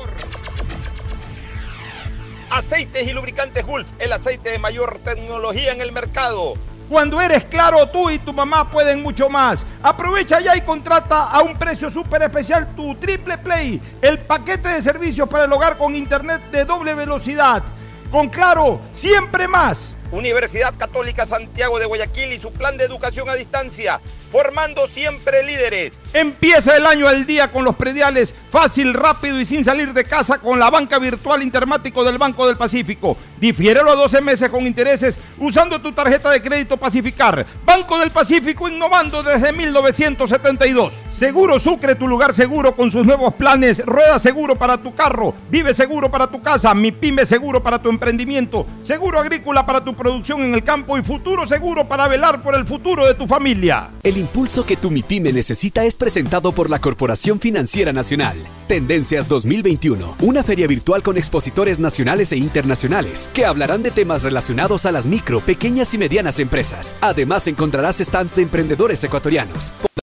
Aceites 2.51 3.07
y 3.07 3.13
lubricantes 3.13 3.67
Gulf, 3.67 3.89
el 3.99 4.13
aceite 4.13 4.51
de 4.51 4.59
mayor 4.59 5.01
tecnología 5.05 5.73
en 5.73 5.81
el 5.81 5.93
mercado. 5.93 6.55
Cuando 6.89 7.21
eres 7.21 7.45
claro, 7.45 7.87
tú 7.89 8.09
y 8.09 8.19
tu 8.19 8.33
mamá 8.33 8.71
pueden 8.71 9.03
mucho 9.03 9.29
más. 9.29 9.67
Aprovecha 9.83 10.41
ya 10.41 10.57
y 10.57 10.63
contrata 10.63 11.25
a 11.25 11.43
un 11.43 11.59
precio 11.59 11.91
súper 11.91 12.23
especial 12.23 12.75
tu 12.75 12.95
Triple 12.95 13.37
Play, 13.39 13.81
el 14.01 14.19
paquete 14.21 14.71
de 14.71 14.83
servicios 14.83 15.29
para 15.29 15.45
el 15.45 15.53
hogar 15.53 15.77
con 15.77 15.95
internet 15.95 16.41
de 16.51 16.65
doble 16.65 16.95
velocidad. 16.95 17.63
Con 18.11 18.31
claro, 18.31 18.81
siempre 18.91 19.47
más. 19.47 19.98
Universidad 20.11 20.75
Católica 20.77 21.27
Santiago 21.27 21.79
de 21.79 21.87
Guayaquil 21.87 22.33
y 22.33 22.39
su 22.39 22.53
plan 22.53 22.77
de 22.77 22.85
educación 22.85 23.29
a 23.29 23.35
distancia, 23.35 24.01
formando 24.31 24.87
siempre 24.87 25.43
líderes. 25.43 25.99
Empieza 26.13 26.77
el 26.77 26.87
año 26.87 27.09
al 27.09 27.27
día 27.27 27.53
con 27.53 27.65
los 27.65 27.77
prediales, 27.77 28.35
fácil, 28.51 28.95
rápido 28.95 29.39
y 29.39 29.45
sin 29.45 29.65
salir 29.65 29.93
de 29.93 30.05
casa 30.05 30.39
con 30.39 30.59
la 30.59 30.71
banca 30.71 30.99
virtual 30.99 31.43
Intermático 31.43 32.03
del 32.05 32.19
Banco 32.19 32.47
del 32.47 32.57
Pacífico. 32.57 33.17
Difiérelo 33.39 33.91
a 33.91 33.95
12 33.95 34.21
meses 34.21 34.49
con 34.49 34.67
intereses 34.67 35.17
usando 35.39 35.81
tu 35.81 35.93
tarjeta 35.93 36.31
de 36.31 36.43
crédito 36.43 36.77
Pacificar. 36.77 37.47
Banco 37.65 37.99
del 37.99 38.11
Pacífico 38.11 38.69
innovando 38.69 39.23
desde 39.23 39.53
1972. 39.53 40.93
Seguro 41.13 41.61
Sucre, 41.61 41.95
tu 41.95 42.09
lugar 42.09 42.35
seguro 42.35 42.75
con 42.75 42.91
sus 42.91 43.05
nuevos 43.05 43.35
planes. 43.35 43.85
Rueda 43.85 44.19
seguro 44.19 44.57
para 44.57 44.79
tu 44.79 44.95
carro, 44.95 45.35
vive 45.51 45.75
seguro 45.75 46.11
para 46.11 46.27
tu 46.27 46.41
casa, 46.43 46.75
mi 46.75 46.93
pyme 46.93 47.27
seguro 47.27 47.63
para 47.63 47.81
tu 47.81 47.89
emprendimiento, 47.89 48.67
seguro 48.85 49.19
agrícola 49.19 49.67
para 49.67 49.85
tu 49.85 49.95
producción 49.99 50.43
en 50.43 50.55
el 50.55 50.63
campo 50.63 50.97
y 50.97 51.03
futuro 51.03 51.47
seguro 51.47 51.87
para 51.87 52.09
velar 52.09 52.43
por 52.43 52.55
el 52.55 52.65
futuro 52.65 53.05
de 53.05 53.15
tu 53.15 53.27
familia. 53.27 53.91
El 54.03 54.17
impulso 54.17 54.65
que 54.65 54.77
tu 54.77 54.91
MIPYME 54.91 55.33
necesita 55.33 55.85
es 55.85 55.95
presentado 55.95 56.53
por 56.53 56.71
la 56.71 56.79
Corporación 56.79 57.41
Financiera 57.41 57.93
Nacional. 57.93 58.39
Tendencias 58.69 59.29
2021, 59.29 60.17
una 60.21 60.43
feria 60.43 60.67
virtual 60.67 61.03
con 61.03 61.17
expositores 61.17 61.81
nacionales 61.81 62.33
e 62.33 62.37
internacionales 62.37 63.29
que 63.35 63.45
hablarán 63.45 63.83
de 63.83 63.91
temas 63.91 64.23
relacionados 64.23 64.87
a 64.87 64.93
las 64.93 65.05
micro, 65.05 65.41
pequeñas 65.41 65.93
y 65.93 65.99
medianas 65.99 66.39
empresas. 66.39 66.95
Además 67.01 67.47
encontrarás 67.49 67.99
stands 67.99 68.37
de 68.37 68.43
emprendedores 68.43 69.03
ecuatorianos. 69.03 69.73